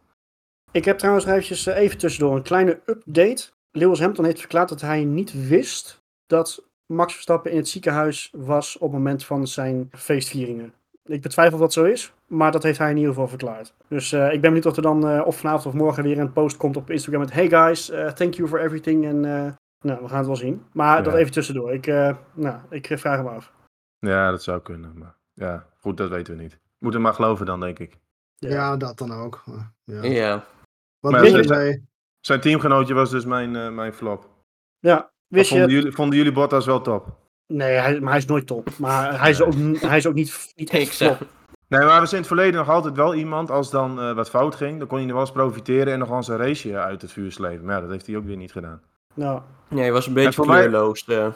Ik 0.72 0.86
heb 0.86 0.98
trouwens 0.98 1.26
eventjes, 1.26 1.66
even 1.66 1.98
tussendoor 1.98 2.36
een 2.36 2.42
kleine 2.42 2.80
update. 2.86 3.50
Lewis 3.72 4.00
Hamilton 4.00 4.26
heeft 4.26 4.40
verklaard 4.40 4.70
dat 4.70 4.82
hij 4.82 5.04
niet 5.04 5.48
wist 5.48 6.02
dat 6.28 6.69
Max 6.94 7.14
Verstappen 7.14 7.52
in 7.52 7.58
het 7.58 7.68
ziekenhuis 7.68 8.34
was 8.38 8.76
op 8.76 8.82
het 8.82 8.92
moment 8.92 9.26
van 9.26 9.48
zijn 9.48 9.90
feestvieringen. 9.92 10.74
Ik 11.06 11.22
betwijfel 11.22 11.54
of 11.54 11.60
dat 11.60 11.74
zo 11.74 11.84
is, 11.84 12.14
maar 12.28 12.52
dat 12.52 12.64
heeft 12.64 12.78
hij 12.78 12.90
in 12.90 12.98
ieder 12.98 13.12
geval 13.12 13.28
verklaard. 13.28 13.74
Dus 13.88 14.12
eh, 14.12 14.26
ik 14.26 14.42
ben 14.42 14.42
benieuwd 14.42 14.66
of 14.66 14.76
er 14.76 14.82
dan 14.82 15.08
eh, 15.08 15.26
of 15.26 15.38
vanavond 15.38 15.66
of 15.66 15.74
morgen 15.74 16.04
weer 16.04 16.20
een 16.20 16.34
post 16.34 16.58
komt 16.58 16.78
op 16.78 16.90
Instagram 16.90 17.22
met 17.22 17.34
Hey 17.34 17.50
guys, 17.50 17.90
eh, 17.90 18.08
thank 18.08 18.34
you 18.34 18.48
for 18.50 18.60
everything. 18.60 19.06
En 19.06 19.26
eh, 19.26 19.52
nou, 19.82 20.02
we 20.02 20.08
gaan 20.08 20.18
het 20.18 20.28
wel 20.28 20.36
zien. 20.36 20.66
Maar 20.74 21.04
dat 21.04 21.14
even 21.14 21.32
tussendoor. 21.32 21.74
Ik, 21.74 21.88
eh, 21.88 22.16
nou, 22.34 22.60
ik 22.70 22.88
vraag 22.88 23.18
hem 23.18 23.28
af. 23.28 23.54
Ja, 24.00 24.32
dat 24.32 24.44
zou 24.44 24.62
kunnen, 24.62 24.98
maar 24.98 25.16
ja, 25.34 25.66
goed, 25.80 25.98
dat 25.98 26.10
weten 26.10 26.36
we 26.36 26.42
niet. 26.42 26.60
Moeten 26.78 27.02
maar 27.02 27.14
geloven 27.14 27.46
dan, 27.46 27.60
denk 27.60 27.80
ik. 27.80 27.98
Ja, 28.36 28.78
dat 28.78 28.98
dan 28.98 29.12
ook. 29.12 29.44
Ja. 29.84 30.04
Ja. 30.04 30.46
Wat 31.00 31.12
Maar 31.12 31.22
mee? 31.22 31.88
Zijn 32.20 32.42
teamgenootje 32.42 32.94
was 32.94 33.10
dus 33.10 33.26
mijn, 33.26 33.56
eh, 33.56 33.70
mijn 33.70 33.94
flop. 33.94 34.30
Ja, 34.80 35.12
wist 35.30 35.50
vonden, 35.50 35.70
je... 35.70 35.76
jullie, 35.76 35.92
vonden 35.92 36.18
jullie 36.18 36.32
Bottas 36.32 36.66
wel 36.66 36.82
top? 36.82 37.08
Nee, 37.48 37.74
hij, 37.78 38.00
maar 38.00 38.10
hij 38.10 38.18
is 38.20 38.26
nooit 38.26 38.48
top. 38.48 38.70
Maar 38.78 39.20
hij 39.22 39.30
is 39.30 39.42
ook, 39.42 39.54
hij 39.80 39.98
is 39.98 40.08
ook 40.08 40.14
niet, 40.14 40.54
niet 40.56 40.74
Ik 40.74 40.88
flop. 40.90 41.18
Nee, 41.68 41.80
maar 41.86 41.88
we 42.02 42.06
zijn 42.08 42.10
in 42.12 42.18
het 42.18 42.28
verleden 42.28 42.54
nog 42.54 42.70
altijd 42.70 42.96
wel 42.96 43.16
iemand, 43.16 43.52
als 43.52 43.70
dan 43.72 44.00
eh, 44.02 44.14
wat 44.14 44.30
fout 44.30 44.56
ging, 44.56 44.80
dan 44.80 44.88
kon 44.88 44.98
hij 44.98 45.08
er 45.08 45.14
wel 45.14 45.22
eens 45.22 45.32
profiteren 45.32 45.94
en 45.94 46.00
nog 46.00 46.08
wel 46.08 46.18
eens 46.18 46.28
een 46.28 46.38
raceje 46.38 46.78
uit 46.78 47.02
het 47.02 47.12
vuur 47.12 47.32
slepen. 47.32 47.66
Maar 47.66 47.76
ja, 47.76 47.82
dat 47.82 47.90
heeft 47.92 48.08
hij 48.08 48.18
ook 48.18 48.26
weer 48.26 48.38
niet 48.38 48.52
gedaan. 48.52 48.82
Nou, 49.14 49.42
nee, 49.68 49.82
hij 49.84 49.92
was 49.92 50.08
een 50.08 50.14
beetje 50.14 50.34
voor 50.34 50.48
mij- 50.48 50.58
kleurloos. 50.68 51.06
eh. 51.06 51.28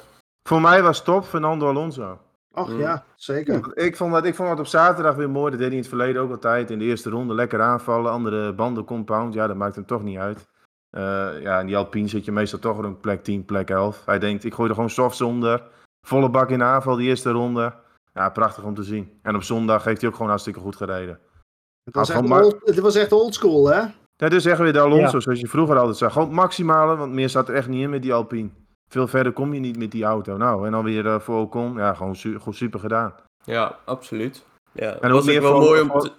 Voor 0.43 0.61
mij 0.61 0.83
was 0.83 1.03
top 1.03 1.25
Fernando 1.25 1.67
Alonso. 1.69 2.19
Och 2.51 2.69
Mm. 2.69 2.79
ja, 2.79 3.03
zeker. 3.15 3.71
Ik 3.77 3.97
vond, 3.97 4.13
dat, 4.13 4.25
ik 4.25 4.35
vond 4.35 4.49
dat 4.49 4.59
op 4.59 4.67
zaterdag 4.67 5.15
weer 5.15 5.29
mooi, 5.29 5.49
dat 5.51 5.59
deed 5.59 5.67
hij 5.67 5.75
in 5.77 5.81
het 5.81 5.87
verleden 5.93 6.21
ook 6.21 6.31
altijd. 6.31 6.71
In 6.71 6.79
de 6.79 6.85
eerste 6.85 7.09
ronde 7.09 7.33
lekker 7.33 7.61
aanvallen, 7.61 8.11
andere 8.11 8.53
banden 8.53 8.83
compound, 8.83 9.33
ja, 9.33 9.47
dat 9.47 9.55
maakt 9.55 9.75
hem 9.75 9.85
toch 9.85 10.03
niet 10.03 10.17
uit. 10.17 10.47
Eh, 10.97 11.41
ja, 11.41 11.59
in 11.59 11.65
die 11.65 11.77
Alpine 11.77 12.07
zit 12.07 12.25
je 12.25 12.31
meestal 12.31 12.59
toch 12.59 12.77
op 12.77 12.83
een 12.83 12.99
plek 12.99 13.23
10, 13.23 13.45
plek 13.45 13.69
11. 13.69 14.01
Hij 14.05 14.19
denkt, 14.19 14.43
ik 14.43 14.53
gooi 14.53 14.69
er 14.69 14.75
gewoon 14.75 14.89
softs 14.89 15.21
onder. 15.21 15.63
Volle 16.07 16.29
bak 16.29 16.49
in 16.49 16.57
de 16.57 16.63
aanval, 16.63 16.95
die 16.95 17.07
eerste 17.07 17.31
ronde. 17.31 17.73
Ja, 18.13 18.29
prachtig 18.29 18.63
om 18.63 18.73
te 18.75 18.83
zien. 18.83 19.19
En 19.21 19.35
op 19.35 19.43
zondag 19.43 19.83
heeft 19.83 19.99
hij 20.01 20.09
ook 20.09 20.15
gewoon 20.15 20.29
hartstikke 20.29 20.59
goed 20.59 20.75
gereden. 20.75 21.19
Het 21.83 21.95
was, 21.95 22.09
echt 22.09 22.27
Ma- 22.27 22.41
old, 22.43 22.55
het 22.63 22.79
was 22.79 22.95
echt 22.95 23.11
oldschool, 23.11 23.67
hè? 23.67 23.81
Dat 24.15 24.31
is 24.33 24.45
echt 24.45 24.59
weer 24.59 24.73
de 24.73 24.79
Alonso, 24.79 25.15
Ja. 25.15 25.19
zoals 25.19 25.39
je 25.39 25.47
vroeger 25.47 25.77
altijd 25.77 25.97
zei. 25.97 26.11
Gewoon 26.11 26.27
het 26.27 26.37
maximale, 26.37 26.95
want 26.95 27.13
meer 27.13 27.29
zat 27.29 27.47
er 27.49 27.55
echt 27.55 27.67
niet 27.67 27.81
in 27.81 27.89
met 27.89 28.01
die 28.01 28.13
Alpine. 28.13 28.49
Veel 28.91 29.07
verder 29.07 29.31
kom 29.33 29.53
je 29.53 29.59
niet 29.59 29.77
met 29.77 29.91
die 29.91 30.03
auto. 30.03 30.37
Nou, 30.37 30.65
en 30.65 30.71
dan 30.71 30.83
weer 30.83 31.05
eh, 31.07 31.19
voor 31.19 31.39
Ocon. 31.39 31.73
Ja, 31.77 31.93
gewoon 31.93 32.15
su- 32.15 32.37
goed 32.39 32.55
super 32.55 32.79
gedaan. 32.79 33.13
Ja, 33.43 33.77
absoluut. 33.85 34.45
Ja, 34.71 34.85
het, 34.89 35.03
ook 35.03 35.11
was 35.11 35.25
meer 35.25 35.43
ook 35.43 35.51
wel 35.51 35.59
mooi 35.61 35.81
om 35.81 35.99
te, 35.99 36.11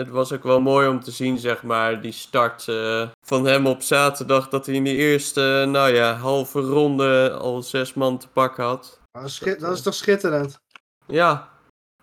het 0.00 0.08
was 0.08 0.32
ook 0.32 0.42
wel 0.42 0.60
mooi 0.60 0.88
om 0.88 1.00
te 1.00 1.10
zien, 1.10 1.38
zeg 1.38 1.62
maar, 1.62 2.00
die 2.00 2.12
start 2.12 2.68
eh, 2.68 3.08
van 3.26 3.44
hem 3.46 3.66
op 3.66 3.82
zaterdag. 3.82 4.48
Dat 4.48 4.66
hij 4.66 4.74
in 4.74 4.84
de 4.84 4.94
eerste, 4.94 5.64
nou 5.68 5.94
ja, 5.94 6.12
halve 6.14 6.60
ronde 6.60 7.30
al 7.40 7.62
zes 7.62 7.94
man 7.94 8.18
te 8.18 8.28
pakken 8.28 8.64
had. 8.64 9.00
Dat 9.10 9.24
is, 9.24 9.34
schit- 9.34 9.60
dat 9.60 9.72
is 9.72 9.82
toch 9.82 9.94
schitterend? 9.94 10.58
Ja, 11.06 11.48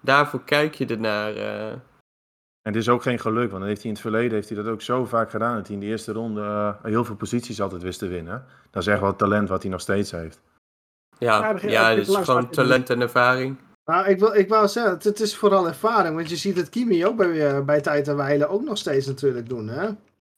daarvoor 0.02 0.44
kijk 0.44 0.76
je 0.76 0.86
ernaar. 0.86 1.36
eh. 1.36 1.72
En 2.62 2.74
het 2.74 2.76
is 2.76 2.90
ook 2.90 3.02
geen 3.02 3.20
geluk, 3.20 3.50
want 3.50 3.60
dan 3.60 3.68
heeft 3.70 3.82
hij 3.82 3.90
in 3.90 3.94
het 3.96 4.02
verleden 4.02 4.32
heeft 4.32 4.50
hij 4.50 4.64
dat 4.64 4.68
ook 4.74 4.82
zo 4.82 5.06
vaak 5.06 5.30
gedaan. 5.30 5.56
Dat 5.56 5.66
hij 5.68 5.76
in 5.76 5.82
de 5.82 5.88
eerste 5.88 6.12
ronde 6.12 6.42
eh, 6.42 6.74
heel 6.84 7.06
veel 7.06 7.16
posities 7.16 7.62
altijd 7.62 7.82
wist 7.82 8.00
te 8.00 8.08
winnen. 8.08 8.46
Dat 8.72 8.82
is 8.82 8.88
echt 8.88 9.00
wel 9.00 9.10
het 9.10 9.18
talent 9.18 9.50
wat 9.50 9.62
hij 9.62 9.72
nog 9.72 9.82
steeds 9.82 10.12
heeft. 10.12 10.42
Ja, 11.18 11.40
ja, 11.40 11.70
ja 11.70 11.90
het 11.90 12.08
is 12.08 12.16
gewoon 12.16 12.50
talent 12.50 12.90
en 12.90 13.02
ervaring. 13.02 13.58
Nou, 13.92 14.08
ik, 14.08 14.20
wil, 14.20 14.36
ik 14.36 14.50
wou 14.50 14.68
zeggen, 14.68 14.94
het, 14.94 15.04
het 15.04 15.20
is 15.20 15.36
vooral 15.36 15.68
ervaring. 15.68 16.16
Want 16.16 16.30
je 16.30 16.36
ziet 16.36 16.58
het 16.58 16.70
Kimi 16.70 17.06
ook 17.06 17.16
bij, 17.18 17.48
eh, 17.50 17.62
bij 17.66 17.82
tijd 17.82 18.08
en 18.08 18.16
wijle 18.16 18.48
ook 18.48 18.64
nog 18.64 18.78
steeds 18.78 19.08
natuurlijk 19.08 19.50
doen. 19.50 19.68
Hè? 19.68 19.88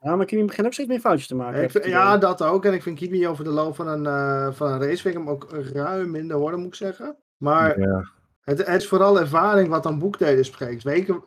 Ja, 0.01 0.15
maar 0.15 0.25
Kimi 0.25 0.45
begint 0.45 0.67
ook 0.67 0.73
steeds 0.73 0.89
meer 0.89 0.99
foutjes 0.99 1.27
te 1.27 1.35
maken. 1.35 1.63
Ik 1.63 1.71
vind- 1.71 1.85
ja, 1.85 2.17
dat 2.17 2.41
ook. 2.41 2.65
En 2.65 2.73
ik 2.73 2.83
vind 2.83 2.97
Kimi 2.99 3.27
over 3.27 3.43
de 3.43 3.49
loop 3.49 3.75
van 3.75 3.87
een, 3.87 4.05
eh, 4.05 4.53
van 4.53 4.71
een 4.71 4.79
race 4.81 5.01
vind 5.01 5.15
ik 5.15 5.21
hem 5.21 5.29
ook 5.29 5.47
ruim 5.73 6.11
minder 6.11 6.37
worden, 6.37 6.59
moet 6.59 6.67
ik 6.67 6.75
zeggen. 6.75 7.15
Maar 7.37 7.79
Ja. 7.79 8.03
het, 8.41 8.57
het 8.67 8.81
is 8.81 8.87
vooral 8.87 9.19
ervaring 9.19 9.69
wat 9.69 9.83
dan 9.83 9.99
boekdelen 9.99 10.45
spreekt. 10.45 10.83
Weten, 10.83 11.23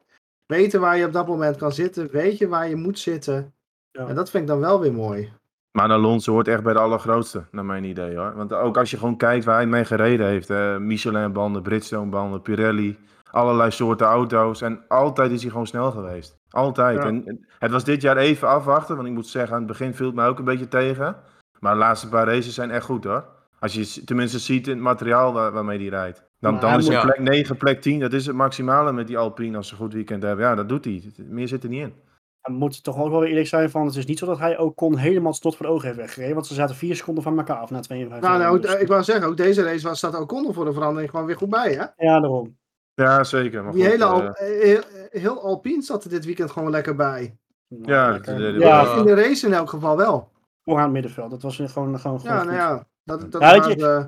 weten 0.46 0.80
waar 0.80 0.96
je 0.96 1.06
op 1.06 1.12
dat 1.12 1.26
moment 1.26 1.56
kan 1.56 1.72
zitten. 1.72 2.08
Weet 2.10 2.38
je 2.38 2.48
waar 2.48 2.68
je 2.68 2.76
moet 2.76 2.98
zitten. 2.98 3.54
Ja. 3.90 4.06
En 4.08 4.14
dat 4.14 4.30
vind 4.30 4.42
ik 4.42 4.48
dan 4.48 4.60
wel 4.60 4.80
weer 4.80 4.92
mooi. 4.92 5.32
Maar 5.72 5.90
Alonso 5.90 6.32
hoort 6.32 6.48
echt 6.48 6.62
bij 6.62 6.72
de 6.72 6.78
allergrootste, 6.78 7.44
naar 7.50 7.64
mijn 7.64 7.84
idee 7.84 8.16
hoor. 8.16 8.32
Want 8.36 8.52
ook 8.52 8.76
als 8.76 8.90
je 8.90 8.98
gewoon 8.98 9.16
kijkt 9.16 9.44
waar 9.44 9.54
hij 9.56 9.66
mee 9.66 9.84
gereden 9.84 10.26
heeft. 10.26 10.48
hè, 10.48 10.80
Michelin-banden, 10.80 11.62
Bridgestone-banden, 11.62 12.42
Pirelli. 12.42 12.98
Allerlei 13.30 13.70
soorten 13.70 14.06
auto's. 14.06 14.62
En 14.62 14.80
altijd 14.88 15.30
is 15.30 15.42
hij 15.42 15.50
gewoon 15.50 15.66
snel 15.66 15.90
geweest. 15.90 16.38
Altijd. 16.50 16.96
Ja. 16.98 17.04
En 17.08 17.46
het 17.58 17.70
was 17.70 17.84
dit 17.84 18.02
jaar 18.02 18.16
even 18.16 18.48
afwachten. 18.48 18.96
Want 18.96 19.08
ik 19.08 19.14
moet 19.14 19.26
zeggen, 19.26 19.52
aan 19.52 19.58
het 19.58 19.66
begin 19.68 19.94
viel 19.94 20.06
het 20.06 20.14
mij 20.14 20.26
ook 20.26 20.38
een 20.38 20.44
beetje 20.44 20.68
tegen. 20.68 21.16
Maar 21.60 21.72
de 21.72 21.78
laatste 21.78 22.08
paar 22.08 22.26
races 22.26 22.54
zijn 22.54 22.70
echt 22.70 22.84
goed 22.84 23.04
hoor. 23.04 23.24
Als 23.58 23.72
je 23.74 24.04
tenminste 24.04 24.38
ziet 24.38 24.66
in 24.66 24.72
het 24.74 24.82
materiaal 24.82 25.32
waar- 25.32 25.52
waarmee 25.52 25.78
hij 25.78 25.88
rijdt. 25.88 26.22
Dan, 26.40 26.60
dan 26.60 26.78
is 26.78 26.88
het 26.88 27.00
plek 27.02 27.18
9, 27.18 27.56
plek 27.56 27.80
10. 27.80 28.00
Dat 28.00 28.12
is 28.12 28.26
het 28.26 28.36
maximale 28.36 28.92
met 28.92 29.06
die 29.06 29.18
Alpine 29.18 29.56
als 29.56 29.66
ze 29.68 29.72
een 29.74 29.80
goed 29.80 29.92
weekend 29.92 30.22
hebben. 30.22 30.44
Ja, 30.46 30.54
dat 30.54 30.68
doet 30.68 30.84
hij. 30.84 31.02
Meer 31.28 31.48
zit 31.48 31.62
er 31.62 31.68
niet 31.68 31.80
in. 31.82 31.94
We 32.42 32.52
moeten 32.52 32.82
toch 32.82 32.98
ook 32.98 33.10
wel 33.10 33.20
weer 33.20 33.28
eerlijk 33.28 33.46
zijn 33.48 33.70
van, 33.70 33.86
het 33.86 33.94
is 33.96 34.06
niet 34.06 34.18
zo 34.18 34.26
dat 34.26 34.38
hij 34.38 34.58
ook 34.58 34.76
kon 34.76 34.96
helemaal 34.96 35.32
tot 35.32 35.56
voor 35.56 35.66
de 35.66 35.72
ogen 35.72 35.86
heeft 35.86 35.98
weggereden. 35.98 36.34
Want 36.34 36.46
ze 36.46 36.54
zaten 36.54 36.74
vier 36.76 36.96
seconden 36.96 37.22
van 37.22 37.38
elkaar 37.38 37.56
af 37.56 37.70
na 37.70 37.80
52 37.80 38.28
Nou, 38.28 38.40
nou, 38.42 38.52
ronden. 38.52 38.80
ik 38.80 38.88
wou 38.88 39.02
zeggen, 39.02 39.26
ook 39.28 39.36
deze 39.36 39.62
race 39.62 39.88
was, 39.88 39.98
staat 39.98 40.20
Ocon 40.20 40.54
voor 40.54 40.64
de 40.64 40.72
verandering 40.72 41.10
gewoon 41.10 41.26
weer 41.26 41.36
goed 41.36 41.50
bij. 41.50 41.72
Hè? 41.72 42.06
Ja, 42.06 42.20
daarom. 42.20 42.56
Ja, 42.94 43.24
zeker. 43.24 43.62
Maar 43.64 43.72
Die 43.72 43.82
goed, 43.82 43.90
hele 43.92 44.04
eh, 44.04 44.10
Al- 44.10 44.22
eh, 44.32 44.62
heel, 44.62 44.80
heel 45.10 45.42
Alpine 45.42 45.82
zat 45.82 46.04
er 46.04 46.10
dit 46.10 46.24
weekend 46.24 46.50
gewoon 46.50 46.70
lekker 46.70 46.94
bij. 46.96 47.36
Nou, 47.68 47.92
Ja, 47.92 48.10
lekker. 48.10 48.36
de- 48.36 48.52
de- 48.52 48.58
ja, 48.58 48.94
In 48.96 49.04
de 49.04 49.14
race 49.14 49.46
in 49.46 49.52
elk 49.52 49.68
geval 49.68 49.96
wel. 49.96 50.30
vooraan 50.64 50.84
het 50.84 50.92
middenveld. 50.92 51.30
Dat 51.30 51.42
was 51.42 51.56
gewoon, 51.56 51.68
gewoon, 51.70 51.98
gewoon 52.00 52.20
Ja, 52.22 52.38
goed. 52.38 52.46
nou 52.46 52.56
ja. 52.58 52.86
Dat, 53.04 53.32
dat 53.32 53.40
Ja, 53.42 53.56
was, 53.58 53.66
je- 53.66 53.86
eh, 53.86 54.04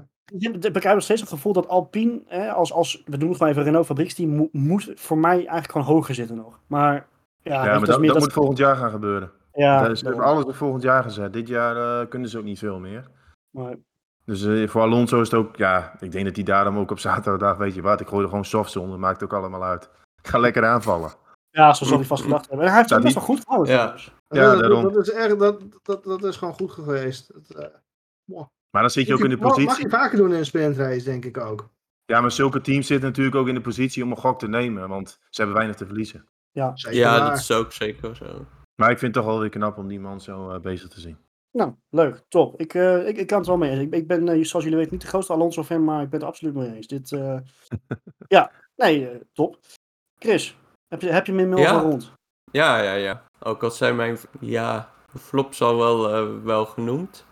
Ik 0.63 0.73
heb- 0.73 0.85
nog 0.85 1.03
steeds 1.03 1.21
het 1.21 1.31
gevoel 1.31 1.53
dat 1.53 1.69
Alpine, 1.69 2.23
hè, 2.27 2.53
als, 2.53 2.73
als, 2.73 3.03
we 3.07 3.19
doen 3.19 3.29
het 3.29 3.37
gewoon 3.39 3.53
even 3.53 3.65
Renault 3.65 3.87
fabrieksteam, 3.87 4.31
mo- 4.31 4.49
moet 4.53 4.93
voor 4.95 5.19
mij 5.19 5.37
eigenlijk 5.37 5.71
gewoon 5.71 5.87
hoger 5.87 6.15
zitten 6.15 6.37
nog. 6.37 6.61
Maar 6.67 7.07
ja, 7.45 7.63
je, 7.65 7.71
maar 7.71 7.81
is 7.83 7.89
dat, 7.89 8.03
dat 8.03 8.19
moet 8.19 8.33
volgend 8.33 8.59
jaar 8.59 8.77
gaan 8.77 8.91
gebeuren. 8.91 9.31
Ja, 9.53 9.83
dat 9.83 9.91
is 9.91 10.05
alles 10.05 10.45
op 10.45 10.55
volgend 10.55 10.83
jaar 10.83 11.03
gezet. 11.03 11.33
Dit 11.33 11.49
jaar 11.49 12.01
eh, 12.01 12.09
kunnen 12.09 12.29
ze 12.29 12.39
ook 12.39 12.45
niet 12.45 12.59
veel 12.59 12.79
meer. 12.79 13.11
Maar, 13.51 13.75
Dus 14.25 14.45
eh, 14.45 14.69
voor 14.69 14.81
Alonso 14.83 15.21
is 15.21 15.31
het 15.31 15.41
ook, 15.41 15.57
ja, 15.57 15.97
ik 16.01 16.13
denk 16.13 16.25
dat 16.25 16.35
hij 16.37 16.45
daarom 16.45 16.79
ook 16.79 16.91
op 16.91 16.99
zaterdag, 16.99 17.57
weet 17.57 17.75
je 17.75 17.83
wat, 17.83 18.01
ik 18.01 18.09
gooi 18.09 18.23
er 18.23 18.29
gewoon 18.29 18.45
softs 18.45 18.77
onder, 18.77 18.99
maakt 18.99 19.23
ook 19.23 19.33
allemaal 19.33 19.65
uit. 19.65 19.91
Ik 20.23 20.27
ga 20.29 20.39
lekker 20.39 20.65
aanvallen. 20.67 21.11
ja, 21.51 21.75
zo 21.75 21.85
zal 21.85 21.97
hij 21.97 22.07
vast 22.07 22.23
gedacht 22.23 22.49
hebben. 22.49 22.67
En 22.67 22.73
hij 22.73 22.79
heeft 22.81 22.91
het 22.91 23.03
best 23.03 23.15
wel 23.15 23.25
goed 23.25 23.41
gehouden. 23.41 23.75
Ja. 23.75 23.95
Ja, 24.29 24.51
dat, 24.51 24.61
daarom. 24.61 24.83
dat, 24.83 24.97
is 25.07 25.11
echt, 25.13 25.39
dat, 25.39 25.61
dat, 25.83 26.05
dat 26.05 26.25
is 26.25 26.37
gewoon 26.37 26.55
goed 26.55 26.73
geweest. 26.73 27.29
Het, 27.35 27.55
eh, 27.55 27.69
Maar 28.71 28.83
dan 28.83 28.91
zit 28.91 29.07
je 29.07 29.15
ook 29.15 29.21
in 29.21 29.29
de 29.31 29.37
mag- 29.37 29.45
Mag 29.45 29.55
positie. 29.65 29.85
je 29.85 29.91
vaker 29.91 30.17
doen 30.19 30.33
in 30.33 30.39
een 30.39 30.45
sprintrace, 30.47 31.05
denk 31.05 31.25
ik 31.25 31.39
ook. 31.39 31.69
Ja, 32.05 32.21
maar 32.21 32.31
zulke 32.33 32.61
teams 32.61 32.87
zitten 32.87 33.09
natuurlijk 33.09 33.37
ook 33.37 33.49
in 33.49 33.55
de 33.55 33.61
positie 33.61 34.03
om 34.05 34.11
een 34.11 34.17
gok 34.17 34.39
te 34.39 34.49
nemen, 34.49 34.89
want 34.89 35.09
ze 35.31 35.37
hebben 35.41 35.57
weinig 35.57 35.77
te 35.77 35.87
verliezen. 35.87 36.27
Zeker 36.55 36.99
Ja, 36.99 37.19
waar. 37.19 37.29
dat 37.31 37.39
is 37.39 37.51
ook 37.53 37.73
zeker 37.73 38.17
zo. 38.17 38.47
Maar 38.75 38.91
ik 38.91 38.99
vind 38.99 39.15
het 39.15 39.25
toch 39.25 39.33
wel 39.33 39.41
weer 39.41 39.51
knap 39.51 39.77
om 39.79 39.89
die 39.89 40.01
man 40.01 40.21
zo 40.21 40.51
eh, 40.51 40.61
bezig 40.61 40.89
te 40.89 41.01
zien. 41.01 41.17
Nou, 41.51 41.75
leuk, 41.91 42.23
top. 42.29 42.61
Ik, 42.61 42.75
eh, 42.75 43.09
ik, 43.09 43.17
ik 43.17 43.27
kan 43.27 43.39
het 43.39 43.47
wel 43.47 43.57
mee 43.57 43.71
eens. 43.71 43.81
Ik, 43.81 43.95
ik 43.95 44.07
ben, 44.07 44.29
eh, 44.29 44.45
zoals 44.45 44.65
jullie 44.65 44.77
weten, 44.79 44.93
niet 44.93 45.01
de 45.03 45.07
grootste 45.07 45.33
Alonso-fan, 45.33 45.85
maar 45.85 46.03
ik 46.03 46.11
ben 46.11 46.21
het 46.21 46.29
absoluut 46.29 46.55
mee 46.55 46.75
eens. 46.75 46.87
Dit, 46.87 47.13
eh, 47.13 47.39
ja, 48.37 48.51
nee, 48.77 49.09
eh, 49.11 49.21
top. 49.33 49.59
Chris, 50.19 50.57
heb 50.89 51.01
je, 51.01 51.11
heb 51.11 51.27
je 51.27 51.33
mijn 51.33 51.49
mail 51.49 51.61
Ja. 51.61 51.71
al 51.73 51.81
rond? 51.81 52.13
Ja, 52.53 52.83
ja, 52.83 52.93
ja. 52.95 53.25
Ook 53.41 53.63
al 53.63 53.71
zijn 53.71 53.97
mijn 53.97 54.19
ja, 54.41 54.91
flops 55.19 55.63
al 55.63 55.77
wel, 55.77 56.15
eh, 56.15 56.43
wel 56.45 56.67
genoemd. 56.67 57.25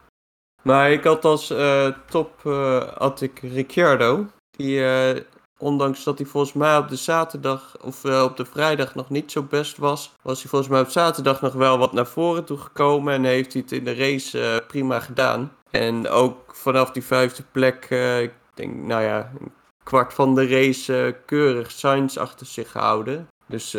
Maar 0.62 0.90
ik 0.92 1.04
had 1.04 1.24
als 1.24 1.50
eh, 1.50 1.86
top 2.06 2.46
eh, 2.46 2.88
had 2.96 3.20
ik 3.20 3.38
Ricciardo. 3.38 4.26
Die, 4.50 4.84
eh, 4.84 5.22
ondanks 5.62 6.04
dat 6.04 6.18
hij 6.18 6.26
volgens 6.26 6.52
mij 6.52 6.76
op 6.76 6.88
de 6.88 6.96
zaterdag 6.96 7.76
of 7.80 8.04
eh, 8.04 8.22
op 8.22 8.36
de 8.36 8.44
vrijdag 8.44 8.94
nog 8.94 9.10
niet 9.10 9.32
zo 9.32 9.42
best 9.42 9.76
was, 9.76 10.12
was 10.22 10.40
hij 10.40 10.50
volgens 10.50 10.70
mij 10.70 10.80
op 10.80 10.88
zaterdag 10.88 11.40
nog 11.40 11.52
wel 11.52 11.78
wat 11.78 11.92
naar 11.92 12.06
voren 12.06 12.44
toe 12.44 12.58
gekomen. 12.58 13.14
En 13.14 13.24
heeft 13.24 13.52
hij 13.52 13.62
het 13.62 13.72
in 13.72 13.84
de 13.84 13.94
race 13.94 14.40
eh, 14.40 14.66
prima 14.66 15.00
gedaan. 15.00 15.52
En 15.70 16.08
ook 16.08 16.54
vanaf 16.54 16.90
die 16.90 17.04
vijfde 17.04 17.42
plek, 17.50 17.86
eh, 17.90 18.22
ik 18.22 18.32
denk, 18.54 18.74
nou 18.74 19.02
ja, 19.02 19.30
een 19.40 19.52
kwart 19.82 20.14
van 20.14 20.34
de 20.34 20.46
race 20.46 21.16
keurig 21.26 21.70
Sainz 21.70 22.16
achter 22.16 22.46
zich 22.46 22.70
gehouden. 22.70 23.28
Dus 23.46 23.70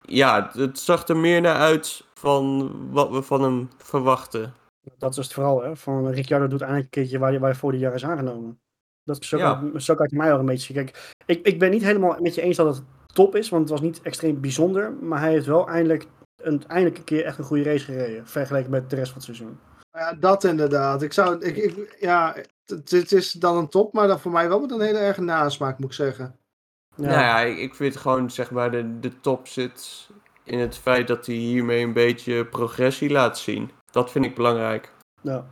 ja, 0.00 0.50
het 0.52 0.78
zag 0.78 1.08
er 1.08 1.16
meer 1.16 1.40
naar 1.40 1.56
uit 1.56 2.04
van 2.14 2.72
wat 2.90 3.10
we 3.10 3.22
van 3.22 3.42
hem 3.42 3.70
verwachten. 3.78 4.54
Dat 4.98 5.10
is 5.10 5.16
het 5.16 5.32
vooral, 5.32 5.62
hè. 5.62 5.76
Van 5.76 6.08
Ricciardo 6.08 6.46
doet 6.46 6.60
eindelijk 6.60 6.94
een 6.94 7.02
keertje 7.02 7.18
waar 7.18 7.30
hij 7.30 7.38
waar 7.40 7.50
hij 7.50 7.58
voor 7.58 7.70
die 7.72 7.80
jaar 7.80 7.94
is 7.94 8.04
aangenomen. 8.04 8.58
Dat 9.08 9.20
is 9.22 9.28
zo, 9.28 9.36
Ja. 9.38 9.54
kan, 9.54 9.80
zo 9.80 9.94
kan 9.94 10.06
ik 10.06 10.12
mij 10.12 10.32
al 10.32 10.38
een 10.38 10.46
beetje 10.46 10.72
zien. 10.74 10.84
Kijk, 10.84 11.14
ik, 11.26 11.46
ik 11.46 11.58
ben 11.58 11.70
niet 11.70 11.82
helemaal 11.82 12.16
met 12.20 12.34
je 12.34 12.40
eens 12.42 12.56
dat 12.56 12.76
het 12.76 12.84
top 13.12 13.36
is, 13.36 13.48
want 13.48 13.62
het 13.62 13.70
was 13.70 13.80
niet 13.80 14.02
extreem 14.02 14.40
bijzonder. 14.40 14.92
Maar 15.00 15.20
hij 15.20 15.30
heeft 15.30 15.46
wel 15.46 15.68
eindelijk 15.68 16.06
een, 16.42 16.62
eindelijk 16.66 16.98
een 16.98 17.04
keer 17.04 17.24
echt 17.24 17.38
een 17.38 17.44
goede 17.44 17.62
race 17.62 17.84
gereden, 17.84 18.26
vergeleken 18.26 18.70
met 18.70 18.90
de 18.90 18.96
rest 18.96 19.06
van 19.12 19.16
het 19.16 19.24
seizoen. 19.24 19.58
Ja, 19.92 20.12
dat 20.12 20.44
inderdaad. 20.44 21.02
Ik 21.02 21.12
zou, 21.12 21.44
ik, 21.44 21.56
ik, 21.56 21.96
ja, 22.00 22.34
het, 22.66 22.90
het 22.90 23.12
is 23.12 23.32
dan 23.32 23.56
een 23.56 23.68
top, 23.68 23.92
maar 23.92 24.06
dan 24.08 24.20
voor 24.20 24.32
mij 24.32 24.48
wel 24.48 24.60
met 24.60 24.70
een 24.70 24.80
hele 24.80 24.98
erge 24.98 25.20
nasmaak, 25.22 25.78
moet 25.78 25.88
ik 25.88 25.94
zeggen. 25.94 26.36
Ja, 26.96 27.04
Nou 27.04 27.20
ja, 27.20 27.40
ik, 27.40 27.58
ik 27.58 27.74
vind 27.74 27.96
gewoon, 27.96 28.30
zeg 28.30 28.50
maar, 28.50 28.70
de, 28.70 28.98
de 29.00 29.20
top 29.20 29.46
zit 29.46 30.08
in 30.44 30.58
het 30.58 30.76
feit 30.76 31.08
dat 31.08 31.26
hij 31.26 31.34
hiermee 31.34 31.84
een 31.84 31.92
beetje 31.92 32.46
progressie 32.46 33.10
laat 33.10 33.38
zien. 33.38 33.70
Dat 33.90 34.10
vind 34.10 34.24
ik 34.24 34.34
belangrijk. 34.34 34.92
ja. 35.22 35.46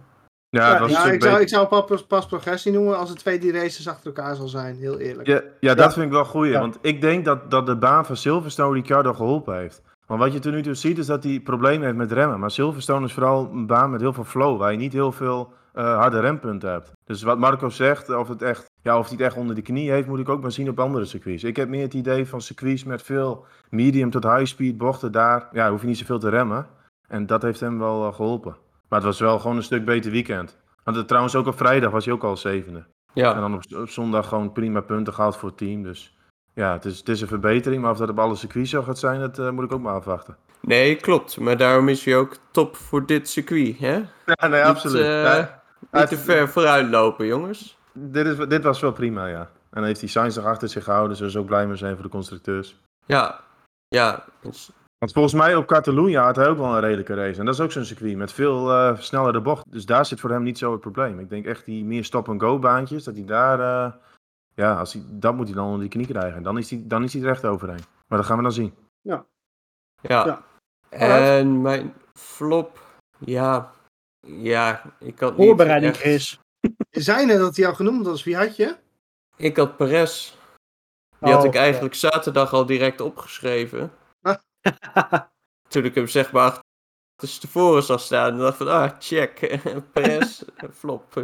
Ja, 0.57 0.80
was 0.80 0.90
ik, 1.07 1.22
zou, 1.22 1.40
ik 1.40 1.48
zou 1.48 1.84
pas, 1.84 2.07
pas 2.07 2.26
progressie 2.26 2.72
noemen 2.72 2.98
als 2.98 3.09
het 3.09 3.18
twee 3.18 3.38
die 3.38 3.52
races 3.52 3.88
achter 3.88 4.07
elkaar 4.07 4.36
zal 4.36 4.48
zijn, 4.48 4.76
heel 4.76 4.98
eerlijk. 4.98 5.28
Ja, 5.28 5.42
ja, 5.61 5.74
dat 5.74 5.84
Ja. 5.84 5.90
vind 5.92 6.07
ik 6.07 6.12
wel 6.12 6.24
goed. 6.24 6.46
Ja. 6.46 6.61
Want 6.61 6.78
ik 6.80 7.00
denk 7.00 7.24
dat, 7.24 7.50
dat 7.50 7.66
de 7.66 7.76
baan 7.76 8.07
van 8.07 8.16
Silverstone 8.16 8.74
Ricciardo 8.74 9.12
geholpen 9.12 9.57
heeft. 9.57 9.82
Want 10.07 10.20
wat 10.20 10.32
je 10.32 10.38
tot 10.38 10.52
nu 10.52 10.62
toe 10.62 10.74
ziet 10.74 10.98
is 10.98 11.07
dat 11.07 11.24
hij 11.24 11.40
problemen 11.40 11.84
heeft 11.84 11.96
met 11.96 12.12
remmen. 12.12 12.40
Maar 12.40 12.50
Silverstone 12.50 13.07
is 13.07 13.12
vooral 13.12 13.50
een 13.52 13.66
baan 13.66 13.90
met 13.90 14.00
heel 14.00 14.12
veel 14.12 14.24
flow, 14.24 14.59
waar 14.59 14.72
je 14.72 14.78
niet 14.78 14.92
heel 14.92 15.12
veel 15.12 15.52
eh, 15.72 15.96
harde 15.98 16.20
rempunten 16.20 16.70
hebt. 16.70 16.92
Dus 17.04 17.22
wat 17.22 17.38
Marco 17.38 17.68
zegt, 17.68 18.16
of, 18.16 18.28
het 18.28 18.42
echt, 18.42 18.70
ja, 18.82 18.98
of 18.98 19.09
hij 19.09 19.16
het 19.16 19.26
echt 19.26 19.36
onder 19.36 19.54
de 19.54 19.62
knie 19.62 19.90
heeft, 19.90 20.07
moet 20.09 20.18
ik 20.18 20.28
ook 20.28 20.42
maar 20.42 20.52
zien 20.52 20.68
op 20.68 20.80
andere 20.80 21.04
circuits. 21.04 21.44
Ik 21.44 21.57
heb 21.57 21.68
meer 21.68 21.82
het 21.82 21.94
idee 21.94 22.26
van 22.28 22.40
circuits 22.40 22.84
met 22.84 23.02
veel 23.02 23.44
medium 23.70 24.11
tot 24.11 24.24
high 24.24 24.44
speed 24.44 24.76
bochten. 24.78 25.12
Daar 25.12 25.48
ja, 25.52 25.70
hoef 25.70 25.80
je 25.80 25.86
niet 25.86 25.98
zoveel 25.98 26.18
te 26.18 26.28
remmen. 26.28 26.66
En 27.09 27.26
dat 27.26 27.42
heeft 27.42 27.61
hem 27.61 27.78
wel 27.78 28.07
eh, 28.07 28.14
geholpen. 28.14 28.57
Maar 28.89 28.99
het 28.99 29.09
was 29.09 29.20
wel 29.20 29.39
gewoon 29.39 29.57
een 29.57 29.62
stuk 29.62 29.84
beter 29.84 30.11
weekend. 30.11 30.57
Want 30.84 30.97
het, 30.97 31.07
trouwens 31.09 31.34
ook 31.34 31.47
op 31.47 31.57
vrijdag 31.57 31.91
was 31.91 32.05
hij 32.05 32.14
ook 32.14 32.24
al 32.24 32.37
zevende. 32.37 32.78
En 32.78 32.87
Ja, 33.22 33.34
dan 33.34 33.55
op, 33.55 33.62
op 33.76 33.89
zondag 33.89 34.28
gewoon 34.28 34.53
prima 34.53 34.80
punten 34.80 35.14
gehaald 35.14 35.37
voor 35.37 35.49
het 35.49 35.59
team. 35.59 35.82
Dus 35.82 36.16
ja, 36.55 36.72
het 36.72 36.84
is, 36.84 36.99
het 36.99 37.09
is 37.09 37.20
een 37.20 37.28
verbetering. 37.28 37.82
Maar 37.82 37.91
of 37.91 37.99
dat 37.99 38.09
op 38.09 38.18
alle 38.18 38.37
circuits 38.37 38.70
zo 38.70 38.82
gaat 38.82 38.99
zijn, 38.99 39.20
dat 39.20 39.39
eh, 39.39 39.51
moet 39.51 39.64
ik 39.64 39.72
ook 39.72 39.80
maar 39.80 39.95
afwachten. 39.95 40.37
nee, 40.61 40.97
klopt. 40.97 41.39
Maar 41.41 41.57
daarom 41.57 41.89
is 41.89 42.05
hij 42.05 42.16
ook 42.16 42.37
top 42.51 42.76
voor 42.76 43.07
dit 43.07 43.28
circuit, 43.28 43.78
hè? 43.78 43.93
Ja, 44.26 44.47
nee, 44.49 44.61
Niet, 44.61 44.68
absoluut. 44.68 45.03
eh, 45.03 45.22
Ja, 45.22 45.62
Niet 45.93 46.09
te 46.09 46.16
ver 46.18 46.49
vooruit 46.49 46.89
lopen, 46.91 47.26
jongens. 47.26 47.78
dit, 47.93 48.26
is, 48.26 48.49
dit 48.49 48.62
was 48.64 48.80
wel 48.80 48.93
prima, 48.93 49.26
ja. 49.26 49.41
En 49.41 49.82
dan 49.82 49.84
heeft 49.84 50.01
hij 50.01 50.09
Sainz 50.09 50.37
nog 50.37 50.45
achter 50.45 50.68
zich 50.68 50.84
gehouden. 50.84 51.16
Zullen 51.16 51.32
ze 51.32 51.39
ook 51.39 51.47
blij 51.47 51.66
mee 51.66 51.76
zijn 51.76 51.95
voor 51.95 52.03
de 52.05 52.11
constructeurs. 52.11 52.76
Ja, 53.07 53.41
ja. 53.89 54.24
dus- 54.41 54.70
Want 55.07 55.18
volgens 55.18 55.34
mij 55.44 55.57
op 55.57 55.66
Catalunya 55.66 56.24
had 56.24 56.36
hij 56.36 56.48
ook 56.48 56.57
wel 56.59 56.74
een 56.74 56.80
redelijke 56.80 57.14
race. 57.14 57.38
En 57.38 57.44
dat 57.44 57.54
is 57.54 57.61
ook 57.61 57.72
zo'n 57.72 57.84
circuit 57.84 58.16
met 58.16 58.32
veel 58.32 58.70
eh 58.72 58.98
snellere 58.98 59.40
bocht. 59.40 59.72
Dus 59.72 59.86
daar 59.86 60.07
zit 60.07 60.20
voor 60.20 60.30
hem 60.30 60.42
niet 60.42 60.59
zo 60.59 60.72
het 60.72 60.80
probleem. 60.80 61.18
Ik 61.18 61.28
denk 61.28 61.46
echt 61.46 61.64
die 61.64 61.84
meer 61.84 62.04
stop-and-go 62.04 62.59
baantjes, 62.59 63.04
dat 63.04 63.14
hij 63.14 63.24
daar... 63.24 63.61
eh, 63.61 63.92
ja, 64.54 64.78
als 64.78 64.92
hij, 64.92 65.02
dat 65.07 65.34
moet 65.34 65.46
hij 65.46 65.54
dan 65.57 65.64
onder 65.64 65.80
die 65.80 65.88
knie 65.88 66.07
krijgen. 66.07 66.42
Dan 66.42 66.59
is 66.59 66.70
hij, 66.70 66.82
dan 66.84 67.04
is 67.04 67.12
hij 67.12 67.22
er 67.22 67.28
echt 67.28 67.44
overheen. 67.44 67.80
Maar 68.07 68.18
dat 68.18 68.26
gaan 68.26 68.36
we 68.36 68.42
dan 68.42 68.52
zien. 68.52 68.74
Ja. 69.00 69.24
Ja. 70.00 70.42
En 70.88 71.62
mijn 71.62 71.94
flop, 72.14 72.80
ja. 73.18 73.72
Ja, 74.26 74.82
ik 74.98 75.20
had 75.20 75.36
niet 75.36 75.46
Voorbereiding, 75.46 75.92
echt- 75.92 76.00
Chris. 76.00 76.40
Je 76.90 77.00
zei 77.00 77.26
net 77.26 77.38
dat 77.38 77.57
hij 77.57 77.66
al 77.66 77.74
genoemd 77.74 78.07
was. 78.07 78.24
Wie 78.24 78.36
had 78.36 78.57
je? 78.57 78.76
Ik 79.36 79.57
had 79.57 79.76
Perez. 79.76 80.34
Die 81.20 81.32
had 81.32 81.40
Oh, 81.42 81.46
ik 81.48 81.54
eigenlijk 81.54 81.94
zaterdag 81.94 82.52
al 82.52 82.66
direct 82.66 83.00
opgeschreven. 83.00 83.90
Toen 85.69 85.85
ik 85.85 85.95
hem 85.95 86.07
zeg 86.07 86.33
maar 86.33 86.43
achter 87.17 87.41
tevoren 87.41 87.83
zag 87.83 88.01
staan. 88.01 88.33
En 88.33 88.39
dacht 88.39 88.57
van, 88.57 88.69
ah, 88.69 88.91
check. 88.99 89.61
Perez, 89.93 90.43
flop. 90.73 91.17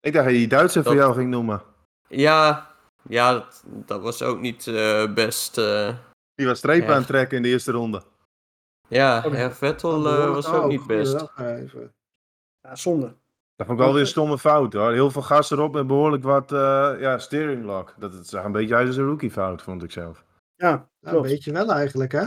Ik 0.00 0.12
dacht 0.12 0.24
dat 0.24 0.32
je 0.34 0.38
die 0.40 0.48
Duitser 0.48 0.82
voor 0.84 0.94
jou 0.94 1.14
ging 1.14 1.30
noemen. 1.30 1.62
Ja, 2.08 2.70
ja 3.08 3.32
dat, 3.32 3.62
dat 3.66 4.02
was 4.02 4.22
ook 4.22 4.40
niet 4.40 4.66
eh, 4.66 5.12
best. 5.14 5.58
eh, 5.58 5.94
Die 6.34 6.46
was 6.46 6.58
strepen 6.58 6.86
Ja. 6.86 6.92
aan 6.92 6.98
het 6.98 7.06
trekken 7.06 7.36
in 7.36 7.42
de 7.42 7.48
eerste 7.48 7.72
ronde. 7.72 8.02
ja, 8.88 9.22
Oh, 9.26 9.50
Vettel 9.50 10.04
Oh, 10.04 10.12
eh, 10.24 10.30
was 10.30 10.46
ook 10.46 10.66
niet 10.68 10.86
best. 10.86 11.26
Ja, 12.60 12.76
zonde. 12.76 13.06
Dat 13.56 13.66
vond 13.66 13.78
ik 13.78 13.84
wel 13.84 13.92
weer 13.94 14.02
een 14.02 14.08
stomme 14.08 14.38
fout 14.38 14.72
hoor. 14.72 14.92
Heel 14.92 15.10
veel 15.10 15.22
gas 15.22 15.50
erop 15.50 15.76
en 15.76 15.86
behoorlijk 15.86 16.22
wat 16.22 16.52
eh, 16.52 16.94
ja, 16.98 17.18
steering 17.18 17.64
lock. 17.64 17.94
Dat 17.98 18.12
het 18.12 18.26
zag 18.26 18.44
een 18.44 18.52
beetje 18.52 18.74
uit 18.74 18.86
als 18.86 18.96
een 18.96 19.06
rookie 19.06 19.30
fout, 19.30 19.62
vond 19.62 19.82
ik 19.82 19.90
zelf. 19.92 20.24
Ja, 20.54 20.70
Nou, 20.70 20.86
klopt. 21.14 21.28
weet 21.28 21.44
je 21.44 21.52
wel 21.52 21.72
eigenlijk, 21.72 22.12
hè? 22.12 22.24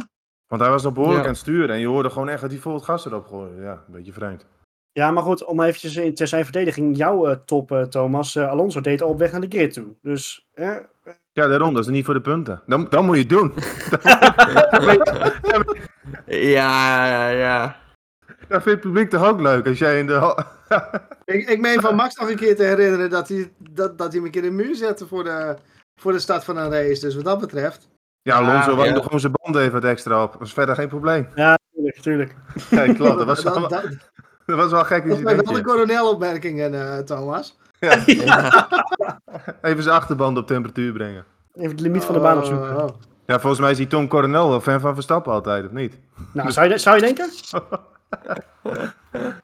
Want 0.47 0.61
hij 0.61 0.69
was 0.71 0.83
nog 0.83 0.93
behoorlijk 0.93 1.21
Ja. 1.21 1.27
aan 1.27 1.33
het 1.33 1.41
sturen 1.41 1.69
en 1.75 1.79
je 1.79 1.87
hoorde 1.87 2.09
gewoon 2.09 2.29
echt 2.29 2.41
dat 2.41 2.51
hij 2.51 2.59
vol 2.59 2.73
het 2.73 2.83
gas 2.83 3.05
erop 3.05 3.27
gooide. 3.27 3.61
Ja, 3.61 3.71
een 3.71 3.93
beetje 3.93 4.13
vreemd. 4.13 4.45
Ja, 4.91 5.11
maar 5.11 5.23
goed, 5.23 5.43
om 5.45 5.61
eventjes 5.61 5.95
in, 5.95 6.17
zijn 6.27 6.43
verdediging, 6.43 6.97
jouw 6.97 7.27
eh, 7.27 7.35
top, 7.45 7.71
eh, 7.71 7.81
Thomas, 7.81 8.35
eh, 8.35 8.49
Alonso 8.49 8.81
deed 8.81 9.01
al 9.01 9.09
op 9.09 9.17
weg 9.19 9.31
naar 9.31 9.41
de 9.41 9.47
grid 9.49 9.73
toe. 9.73 9.85
Dus, 10.01 10.47
eh, 10.53 10.75
Ja, 11.31 11.47
daarom, 11.47 11.73
dat 11.73 11.83
is 11.85 11.91
niet 11.91 12.05
voor 12.05 12.13
de 12.13 12.21
punten. 12.21 12.61
Dan, 12.65 12.87
dan 12.89 13.05
moet 13.05 13.15
je 13.15 13.21
het 13.21 13.29
doen. 13.29 13.53
Ja, 16.25 17.07
ja, 17.07 17.27
ja. 17.29 17.75
Dat 18.47 18.63
vindt 18.63 18.65
het 18.65 18.79
publiek 18.79 19.09
toch 19.09 19.25
ook 19.27 19.39
leuk 19.41 19.67
als 19.67 19.77
jij 19.79 19.99
in 19.99 20.07
de. 20.07 20.43
Ik, 21.25 21.49
ik 21.49 21.59
meen 21.59 21.81
van 21.81 21.95
Max 21.95 22.15
nog 22.15 22.29
een 22.29 22.35
keer 22.35 22.55
te 22.55 22.63
herinneren 22.63 23.09
dat 23.09 23.27
hij, 23.27 23.51
dat, 23.57 23.97
dat 23.97 24.07
hij 24.07 24.15
hem 24.15 24.25
een 24.25 24.31
keer 24.31 24.43
in 24.43 24.57
de 24.57 24.63
muur 24.63 24.75
zette 24.75 25.07
voor 25.07 25.23
de, 25.23 25.55
voor 26.01 26.11
de 26.11 26.19
start 26.19 26.43
van 26.43 26.57
een 26.57 26.71
race. 26.71 27.01
Dus 27.01 27.15
wat 27.15 27.23
dat 27.23 27.39
betreft. 27.39 27.89
Ja, 28.21 28.35
Alonso 28.35 28.69
Ja, 28.69 28.75
wou 28.75 28.87
ja. 28.87 28.93
nog 28.93 29.03
gewoon 29.03 29.19
zijn 29.19 29.31
banden 29.41 29.61
even 29.61 29.73
wat 29.73 29.83
extra 29.83 30.23
op. 30.23 30.31
Dat 30.31 30.39
was 30.39 30.53
verder 30.53 30.75
geen 30.75 30.87
probleem. 30.87 31.27
tuurlijk, 31.73 31.99
tuurlijk. 32.01 32.35
Ja, 32.69 32.93
klopt. 32.93 33.17
Dat 33.17 33.25
was 33.25 33.43
dat, 33.43 33.53
wel, 33.59 33.67
dat, 33.67 33.81
dat 34.45 34.57
was 34.57 34.71
wel 34.71 34.79
een 34.79 34.85
gek 34.85 35.07
dat 35.07 35.13
zijn 35.17 35.23
wel 35.25 35.35
de 35.35 35.41
incidentje. 35.41 35.63
coronelopmerkingen, 35.73 36.73
eh, 36.95 36.97
Thomas. 37.03 37.57
Even 39.61 39.83
zijn 39.83 39.95
achterband 39.95 40.37
op 40.37 40.47
temperatuur 40.47 40.93
brengen. 40.93 41.25
Even 41.53 41.75
de 41.75 41.81
limiet 41.83 42.03
van 42.03 42.13
de 42.15 42.21
baan 42.21 42.37
opzoeken. 42.37 42.77
Oh. 42.83 42.87
Ja, 43.25 43.39
volgens 43.39 43.61
mij 43.61 43.71
is 43.71 43.77
die 43.77 43.87
Tom 43.87 44.07
Coronel 44.07 44.49
wel 44.49 44.61
fan 44.61 44.79
van 44.79 44.93
Verstappen 44.93 45.31
altijd, 45.33 45.65
of 45.65 45.71
niet? 45.71 45.99
Nou, 46.33 46.51
zou 46.51 46.69
je, 46.69 46.77
zou 46.77 46.95
je 46.95 47.01
denken? 47.01 47.29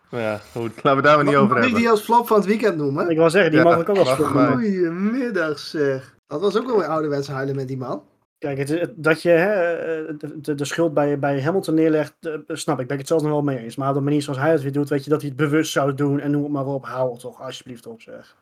Ja, 0.10 0.40
goed. 0.52 0.72
Laten 0.84 0.96
we 1.02 1.02
daar 1.08 1.16
maar 1.16 1.26
niet 1.26 1.36
over 1.36 1.48
Mag 1.48 1.58
ik 1.58 1.64
hebben. 1.64 1.80
die 1.80 1.90
als 1.90 2.02
flop 2.02 2.28
van 2.28 2.38
het 2.38 2.46
weekend 2.46 2.78
noemen? 2.78 3.10
Ik 3.10 3.18
wil 3.18 3.30
zeggen, 3.30 3.52
die 3.52 3.60
Ja, 3.60 3.66
mag 3.66 3.80
ik 3.80 3.90
ook 3.90 3.96
vloggen 3.98 4.34
maar. 4.36 4.50
noemen. 4.50 4.66
Goedemiddag 4.74 5.60
zeg. 5.60 6.16
Dat 6.28 6.42
was 6.42 6.58
ook 6.58 6.66
wel 6.66 6.78
weer 6.78 6.88
ouderwets 6.88 7.28
huilen 7.28 7.56
met 7.56 7.68
die 7.68 7.78
man. 7.78 8.04
Kijk, 8.44 8.58
het, 8.58 8.70
het- 8.70 8.94
dat 8.96 9.22
je 9.22 9.30
hè, 9.30 9.74
eh, 9.74 10.14
de, 10.18 10.40
de, 10.42 10.56
de 10.56 10.66
schuld 10.66 10.94
bij, 10.94 11.20
bij 11.20 11.42
Hamilton 11.42 11.74
neerlegt, 11.76 12.14
eh, 12.20 12.34
snap 12.48 12.80
ik. 12.80 12.84
Ben 12.86 12.94
ik 12.94 12.98
het 13.00 13.08
zelfs 13.08 13.24
nog 13.24 13.32
wel 13.32 13.42
mee 13.42 13.58
eens. 13.58 13.76
Maar 13.76 13.90
op 13.90 13.96
de 13.96 14.02
manier 14.02 14.22
zoals 14.22 14.40
hij 14.40 14.52
het 14.52 14.62
weer 14.62 14.72
doet, 14.72 14.90
weet 14.90 15.04
je, 15.04 15.10
dat 15.10 15.20
hij 15.22 15.30
het 15.30 15.38
bewust 15.38 15.72
zou 15.72 15.94
doen 15.94 16.20
en 16.20 16.32
noem 16.32 16.44
het 16.44 16.52
maar 16.52 16.66
op. 16.66 16.86
Hou 16.86 17.12
het 17.12 17.20
toch 17.20 17.42
alsjeblieft 17.42 17.88
op, 17.88 18.02
zeg. 18.02 18.38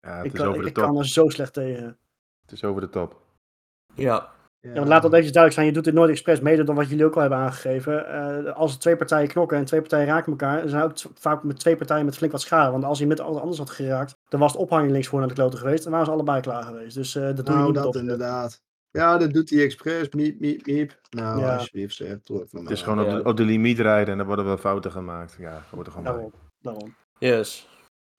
Ja, 0.00 0.16
het 0.16 0.24
Ik, 0.26 0.32
is 0.32 0.38
kan, 0.38 0.46
over 0.48 0.58
ik, 0.58 0.74
de 0.74 0.80
ik 0.80 0.86
kan 0.86 0.96
er 0.98 1.06
zo 1.08 1.28
slecht 1.28 1.52
tegen. 1.52 1.96
Het 2.42 2.52
is 2.52 2.64
over 2.64 2.80
de 2.80 2.88
top. 2.88 3.16
Ja, 3.94 4.28
Ja, 4.60 4.72
want 4.72 4.88
laat 4.88 5.02
dat 5.02 5.12
even 5.12 5.24
duidelijk 5.32 5.52
zijn. 5.54 5.66
Je 5.66 5.72
doet 5.72 5.84
dit 5.84 5.94
nooit 5.94 6.10
expres 6.10 6.40
mede 6.40 6.64
dan 6.64 6.74
wat 6.74 6.88
jullie 6.88 7.04
ook 7.04 7.14
al 7.14 7.20
hebben 7.20 7.38
aangegeven. 7.38 8.06
Eh, 8.46 8.52
als 8.56 8.72
er 8.72 8.78
twee 8.78 8.96
partijen 8.96 9.28
knokken 9.28 9.58
en 9.58 9.64
twee 9.64 9.80
partijen 9.80 10.06
raken 10.06 10.30
elkaar, 10.32 10.60
dan 10.60 10.68
zijn 10.68 10.82
ook 10.82 10.94
t- 10.94 11.06
vaak 11.14 11.42
met 11.42 11.58
twee 11.58 11.76
partijen 11.76 12.04
met 12.04 12.16
flink 12.16 12.32
wat 12.32 12.40
schade. 12.40 12.70
Want 12.72 12.84
als 12.84 12.98
hij 12.98 13.08
met 13.08 13.20
alles 13.20 13.40
anders 13.40 13.58
had 13.58 13.70
geraakt, 13.70 14.16
dan 14.28 14.40
was 14.40 14.52
het 14.52 14.60
ophanging 14.60 14.92
links 14.92 15.08
voor 15.08 15.18
naar 15.18 15.28
de 15.28 15.34
kloten 15.34 15.58
geweest. 15.58 15.82
Dan 15.82 15.92
waren 15.92 16.06
ze 16.06 16.12
allebei 16.12 16.40
klaar 16.40 16.62
geweest. 16.62 16.94
Dus 16.94 17.14
eh, 17.14 17.22
dat 17.22 17.36
doe 17.36 17.44
je 17.46 17.50
Nou, 17.52 17.64
niet 17.66 17.74
dat 17.74 17.86
op. 17.86 17.94
inderdaad. 17.96 18.62
Ja, 18.90 19.18
dat 19.18 19.32
doet 19.32 19.50
hij 19.50 19.62
expres. 19.62 20.08
Miep, 20.10 20.40
miep, 20.40 20.66
miep. 20.66 21.00
Nou, 21.10 21.40
Ja. 21.40 21.54
alsjeblieft 21.56 21.94
zeg. 21.94 22.22
Doe 22.22 22.38
het 22.40 22.52
is 22.52 22.62
mij. 22.62 22.76
gewoon 22.76 23.00
op 23.00 23.10
de, 23.24 23.28
op 23.30 23.36
de 23.36 23.42
limiet 23.44 23.78
rijden 23.78 24.12
en 24.12 24.16
dan 24.18 24.26
worden 24.26 24.44
wel 24.44 24.56
fouten 24.58 24.90
gemaakt. 24.92 25.36
Ja, 25.38 25.52
dat 25.52 25.62
wordt 25.70 25.86
er 25.88 25.94
gewoon 25.94 26.12
bij. 26.12 26.22
Daarom. 26.22 26.32
daarom. 26.60 26.94
yes. 27.18 27.68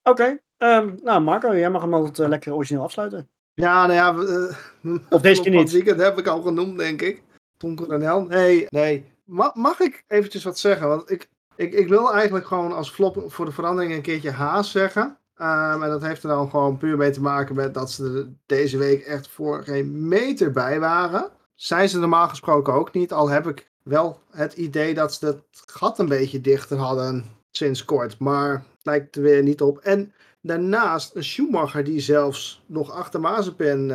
Oké, 0.02 0.38
ehm, 0.56 0.94
nou 1.02 1.20
Marco, 1.22 1.56
jij 1.56 1.70
mag 1.70 1.82
hem 1.82 1.94
altijd 1.94 2.18
eh, 2.18 2.28
lekker 2.28 2.54
origineel 2.54 2.82
afsluiten. 2.82 3.28
Ja, 3.54 3.86
nou 3.86 3.92
ja. 3.92 4.14
we, 4.14 4.56
eh, 4.82 4.94
Of 5.10 5.20
deze 5.20 5.42
keer 5.42 5.52
van 5.52 5.62
niet. 5.62 5.72
weekend 5.72 6.00
heb 6.00 6.18
ik 6.18 6.26
al 6.26 6.42
genoemd, 6.42 6.78
denk 6.78 7.02
ik. 7.02 7.22
Tom 7.56 7.76
Coronel. 7.76 8.24
Nee, 8.24 8.66
nee. 8.68 9.12
Ma- 9.24 9.52
mag 9.54 9.80
ik 9.80 10.04
eventjes 10.08 10.44
wat 10.44 10.58
zeggen? 10.58 10.88
Want 10.88 11.10
ik, 11.10 11.28
ik, 11.56 11.72
ik 11.74 11.88
wil 11.88 12.12
eigenlijk 12.14 12.46
gewoon 12.46 12.72
als 12.72 12.90
flop 12.90 13.24
voor 13.26 13.44
de 13.44 13.52
verandering 13.52 13.92
een 13.94 14.02
keertje 14.02 14.30
Haas 14.30 14.70
zeggen. 14.70 15.18
Ehm, 15.42 15.82
en 15.82 15.88
dat 15.90 16.02
heeft 16.02 16.22
er 16.22 16.28
dan 16.28 16.50
gewoon 16.50 16.76
puur 16.76 16.96
mee 16.96 17.10
te 17.10 17.20
maken 17.20 17.54
met 17.54 17.74
dat 17.74 17.90
ze 17.90 18.04
er 18.04 18.28
deze 18.46 18.78
week 18.78 19.02
echt 19.04 19.28
voor 19.28 19.62
geen 19.64 20.08
meter 20.08 20.50
bij 20.52 20.80
waren. 20.80 21.30
Zijn 21.54 21.88
ze 21.88 21.98
normaal 21.98 22.28
gesproken 22.28 22.72
ook 22.72 22.92
niet. 22.92 23.12
Al 23.12 23.28
heb 23.28 23.46
ik 23.46 23.70
wel 23.82 24.20
het 24.30 24.52
idee 24.52 24.94
dat 24.94 25.14
ze 25.14 25.26
het 25.26 25.42
gat 25.66 25.98
een 25.98 26.08
beetje 26.08 26.40
dichter 26.40 26.76
hadden 26.76 27.24
sinds 27.50 27.84
kort. 27.84 28.18
Maar 28.18 28.50
het 28.52 28.64
lijkt 28.82 29.16
er 29.16 29.22
weer 29.22 29.42
niet 29.42 29.60
op. 29.62 29.78
En 29.78 30.12
daarnaast 30.40 31.14
een 31.14 31.24
Schumacher 31.24 31.84
die 31.84 32.00
zelfs 32.00 32.62
nog 32.66 32.90
achter 32.90 33.20
Mazepin 33.20 33.88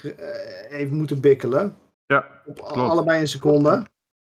ge- 0.00 0.14
eh, 0.14 0.70
heeft 0.76 0.90
moeten 0.90 1.20
bikkelen. 1.20 1.76
Ja, 2.06 2.42
Op 2.46 2.56
klopt. 2.60 2.72
allebei 2.90 3.20
een 3.20 3.28
seconde. 3.28 3.86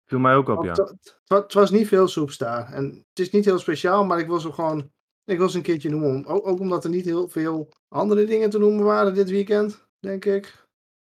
viel 0.07 0.19
mij 0.19 0.35
ook 0.35 0.49
op, 0.49 0.65
ja. 0.65 0.71
Het, 0.71 0.79
het 0.79 1.21
wa- 1.27 1.41
het 1.43 1.53
was 1.53 1.71
niet 1.71 1.89
veel 1.89 2.09
soeps 2.09 2.39
daar. 2.39 2.73
En 2.73 2.85
het 3.09 3.19
is 3.19 3.31
niet 3.31 3.45
heel 3.45 3.59
speciaal, 3.59 4.05
maar 4.05 4.19
ik 4.19 4.27
wil 4.27 4.41
ze 4.41 4.53
gewoon. 4.53 4.91
Ik 5.25 5.49
ze 5.49 5.57
een 5.57 5.63
keertje 5.63 5.91
noemen. 5.91 6.27
Ook, 6.27 6.47
ook 6.47 6.61
omdat 6.61 6.85
er 6.85 6.91
niet 6.91 7.05
heel 7.05 7.29
veel 7.29 7.69
andere 7.89 8.25
dingen 8.25 8.51
te 8.51 8.59
noemen 8.59 8.85
waren 8.85 9.15
dit 9.15 9.31
weekend, 9.31 9.87
denk 10.01 10.25
ik. 10.25 10.67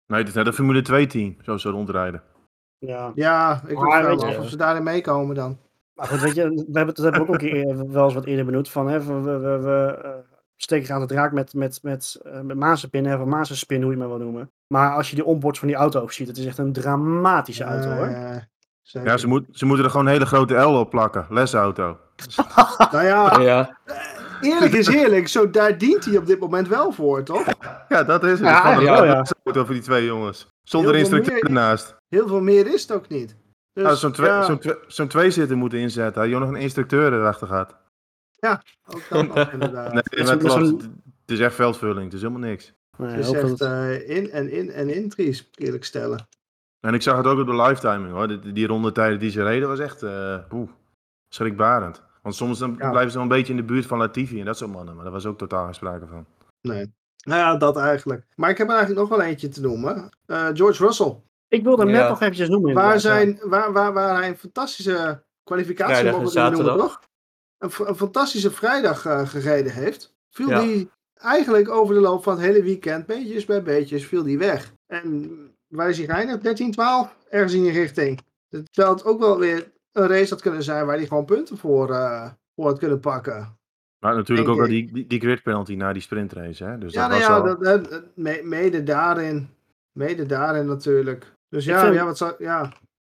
Nee, 0.07 0.19
het 0.19 0.27
is 0.27 0.33
net 0.33 0.47
een 0.47 0.53
Formule 0.53 0.81
2 0.81 1.07
team, 1.07 1.35
zo 1.41 1.57
ze 1.57 1.69
rondrijden. 1.69 2.23
Ja. 2.77 3.11
Ja, 3.15 3.61
ik 3.67 3.77
Maar 3.77 3.89
vraag 3.89 4.07
weet 4.07 4.23
af 4.23 4.37
of 4.37 4.49
ze 4.49 4.57
daarin 4.57 4.83
meekomen 4.83 5.35
dan. 5.35 5.57
Maar 5.93 6.07
goed, 6.07 6.19
weet 6.19 6.35
je, 6.35 6.49
we 6.49 6.55
hebben 6.63 6.85
het, 6.87 6.95
dat 6.95 7.05
hebben 7.05 7.21
we 7.21 7.27
ook 7.27 7.33
een 7.33 7.49
keer 7.49 7.55
eerder- 7.55 7.91
wel 7.91 8.03
eens 8.03 8.13
wat 8.13 8.25
eerder 8.25 8.45
benoemd. 8.45 8.69
Van, 8.69 8.87
hè, 8.87 9.03
we, 9.03 9.13
we, 9.13 9.37
we, 9.37 9.57
we, 9.57 9.99
eh, 10.03 10.11
steken 10.55 10.93
aan 10.93 11.01
de 11.01 11.07
draak 11.07 11.31
met, 11.31 11.53
met, 11.53 11.79
met, 11.83 12.19
eh, 12.23 12.41
met 12.41 12.57
Mazepin, 12.57 13.05
hè, 13.05 13.15
of 13.21 13.25
Mazepin, 13.25 13.81
hoe 13.81 13.91
je 13.91 13.99
het 13.99 14.07
maar 14.07 14.17
wil 14.17 14.25
noemen. 14.25 14.51
Maar 14.67 14.95
als 14.95 15.09
je 15.09 15.15
die 15.15 15.25
onboard 15.25 15.57
van 15.57 15.67
die 15.67 15.77
auto 15.77 16.01
ook 16.01 16.11
ziet, 16.11 16.27
het 16.27 16.37
is 16.37 16.45
echt 16.45 16.57
een 16.57 16.73
dramatische 16.73 17.63
auto 17.63 17.89
hoor. 17.89 18.05
Eh, 18.05 18.37
zeker. 18.81 19.09
Ja, 19.09 19.17
ze, 19.17 19.27
moet, 19.27 19.45
ze 19.51 19.65
moeten 19.65 19.85
er 19.85 19.91
gewoon 19.91 20.05
een 20.05 20.11
hele 20.11 20.25
grote 20.25 20.55
L 20.55 20.75
op 20.79 20.89
plakken. 20.89 21.25
Lesauto. 21.29 21.97
Nou 22.91 23.05
ja, 23.05 23.39
Ja, 23.39 23.77
eerlijk 24.41 24.73
is 24.73 24.87
eerlijk. 24.87 25.27
Zo, 25.27 25.49
daar 25.49 25.77
dient 25.77 26.05
hij 26.05 26.17
op 26.17 26.25
dit 26.25 26.39
moment 26.39 26.67
wel 26.67 26.91
voor, 26.91 27.23
toch? 27.23 27.45
Ja, 27.89 28.03
dat 28.03 28.23
is 28.23 28.29
het. 28.29 28.39
Ja, 28.39 28.77
een 28.77 28.83
ja, 28.83 29.03
ja. 29.03 29.25
voor 29.43 29.67
die 29.67 29.81
twee 29.81 30.05
jongens. 30.05 30.47
Zonder 30.63 30.95
instructeur 30.95 31.43
ernaast. 31.43 31.95
Heel 32.09 32.27
veel 32.27 32.41
meer 32.41 32.73
is 32.73 32.81
het 32.81 32.91
ook 32.91 33.07
niet. 33.07 33.35
Dus, 33.73 33.85
Als 33.85 33.99
zo'n 33.99 34.11
twee, 34.11 34.29
ja, 34.29 34.43
zo'n 34.43 34.59
twee, 34.59 34.75
zo'n 34.87 35.07
tweezitter 35.07 35.57
moeten 35.57 35.79
inzetten. 35.79 36.21
Had 36.21 36.31
je 36.31 36.37
nog 36.37 36.49
een 36.49 36.55
instructeur 36.55 37.13
erachter 37.13 37.47
gehad. 37.47 37.75
ook 38.85 39.01
dat 39.09 39.27
nog 39.35 39.51
inderdaad. 39.51 39.93
Nee, 39.93 40.03
Het 40.25 41.31
is 41.31 41.39
echt 41.39 41.55
veldvulling. 41.55 42.03
Het 42.03 42.13
is 42.13 42.21
helemaal 42.21 42.49
niks. 42.49 42.73
Nee, 42.97 43.11
Het 43.11 43.25
is 43.25 43.31
echt 43.31 43.61
eh, 43.61 44.09
in 44.09 44.31
en 44.31 44.51
in 44.51 44.71
en 44.71 44.89
in, 44.89 45.09
Tries, 45.09 45.43
moet 45.43 45.59
ik 45.59 45.65
eerlijk 45.65 45.85
stellen. 45.85 46.27
En 46.79 46.93
ik 46.93 47.01
zag 47.01 47.17
het 47.17 47.25
ook 47.25 47.39
op 47.39 47.45
de 47.45 47.55
lifetiming 47.55 48.11
hoor. 48.11 48.27
Die, 48.27 48.51
die 48.53 48.67
rondetijden 48.67 49.19
die 49.19 49.31
ze 49.31 49.43
reden 49.43 49.67
was 49.67 49.79
echt 49.79 50.03
eh 50.03 50.37
oeh, 50.51 50.69
schrikbarend. 51.29 52.03
Want 52.21 52.35
soms 52.35 52.59
dan 52.59 52.75
Ja. 52.79 52.89
blijven 52.89 53.11
ze 53.11 53.17
wel 53.17 53.27
een 53.27 53.33
beetje 53.33 53.53
in 53.53 53.59
de 53.59 53.65
buurt 53.65 53.85
van 53.85 53.97
Latifi 53.97 54.39
en 54.39 54.45
dat 54.45 54.57
soort 54.57 54.71
mannen. 54.71 54.95
Maar 54.95 55.03
daar 55.03 55.13
was 55.13 55.25
ook 55.25 55.37
totaal 55.37 55.65
geen 55.65 55.73
sprake 55.73 56.07
van. 56.07 56.25
Nee. 56.61 56.93
Nou 57.25 57.39
ja, 57.39 57.55
dat 57.57 57.77
eigenlijk. 57.77 58.25
Maar 58.35 58.49
ik 58.49 58.57
heb 58.57 58.67
er 58.69 58.75
eigenlijk 58.75 59.09
nog 59.09 59.17
wel 59.17 59.27
eentje 59.27 59.47
te 59.49 59.61
noemen. 59.61 60.09
Eh, 60.25 60.47
George 60.53 60.85
Russell. 60.85 61.15
Ik 61.47 61.63
wilde 61.63 61.83
hem 61.83 61.91
net 61.91 62.09
nog 62.09 62.21
eventjes 62.21 62.49
noemen. 62.49 62.73
Waar, 62.73 62.99
zijn, 62.99 63.39
waar, 63.43 63.73
waar, 63.73 63.93
waar 63.93 64.15
hij 64.17 64.27
een 64.29 64.37
fantastische 64.37 65.23
kwalificatie 65.43 65.95
mogen 65.95 66.11
noemen, 66.11 66.31
zaterdag. 66.31 66.77
toch? 66.77 66.99
Een, 67.57 67.87
een 67.87 67.95
fantastische 67.95 68.51
vrijdag 68.51 69.05
eh, 69.05 69.27
gereden 69.27 69.71
heeft. 69.73 70.13
Viel 70.29 70.49
Ja. 70.49 70.61
die 70.61 70.89
eigenlijk 71.13 71.69
over 71.69 71.95
de 71.95 72.01
loop 72.01 72.23
van 72.23 72.33
het 72.33 72.41
hele 72.41 72.63
weekend, 72.63 73.05
beetjes 73.05 73.45
bij 73.45 73.63
beetjes, 73.63 74.05
viel 74.05 74.23
die 74.23 74.37
weg. 74.37 74.73
En 74.87 75.31
waar 75.67 75.89
is 75.89 75.97
hij 75.97 76.05
geëindigd? 76.07 76.43
13, 76.43 76.71
12? 76.71 77.15
Ergens 77.29 77.53
in 77.53 77.61
die 77.63 77.71
richting. 77.71 78.19
Terwijl 78.71 78.95
het 78.95 79.05
ook 79.05 79.19
wel 79.19 79.37
weer 79.39 79.71
een 79.91 80.07
race 80.07 80.29
had 80.29 80.41
kunnen 80.41 80.63
zijn 80.63 80.85
waar 80.85 80.97
hij 80.97 81.07
gewoon 81.07 81.25
punten 81.25 81.57
voor, 81.57 81.91
eh, 81.91 82.29
voor 82.55 82.65
had 82.65 82.79
kunnen 82.79 82.99
pakken. 82.99 83.57
Maar 83.99 84.15
natuurlijk 84.15 84.47
Denk 84.47 84.59
ook 84.59 84.65
wel 84.65 84.73
die, 84.75 84.93
die, 84.93 85.07
die 85.07 85.19
grid 85.19 85.43
penalty 85.43 85.75
na 85.75 85.93
die 85.93 86.01
sprintrace. 86.01 86.63
Hè? 86.63 86.77
Dus 86.77 86.93
ja, 86.93 87.07
dat 87.07 87.17
nou 87.17 87.19
was 87.21 87.29
ja, 87.29 87.35
al... 87.35 87.43
dat, 87.43 87.63
dat- 87.63 87.89
dat- 87.91 88.03
me- 88.15 88.41
mede 88.43 88.83
daarin. 88.83 89.49
Mede 89.91 90.25
daarin 90.25 90.65
natuurlijk. 90.65 91.33
Dus 91.49 91.65
ja, 91.65 91.81
vind- 91.81 91.93
ja, 91.93 92.05
wat 92.05 92.17
zou, 92.17 92.33
ja. 92.37 92.71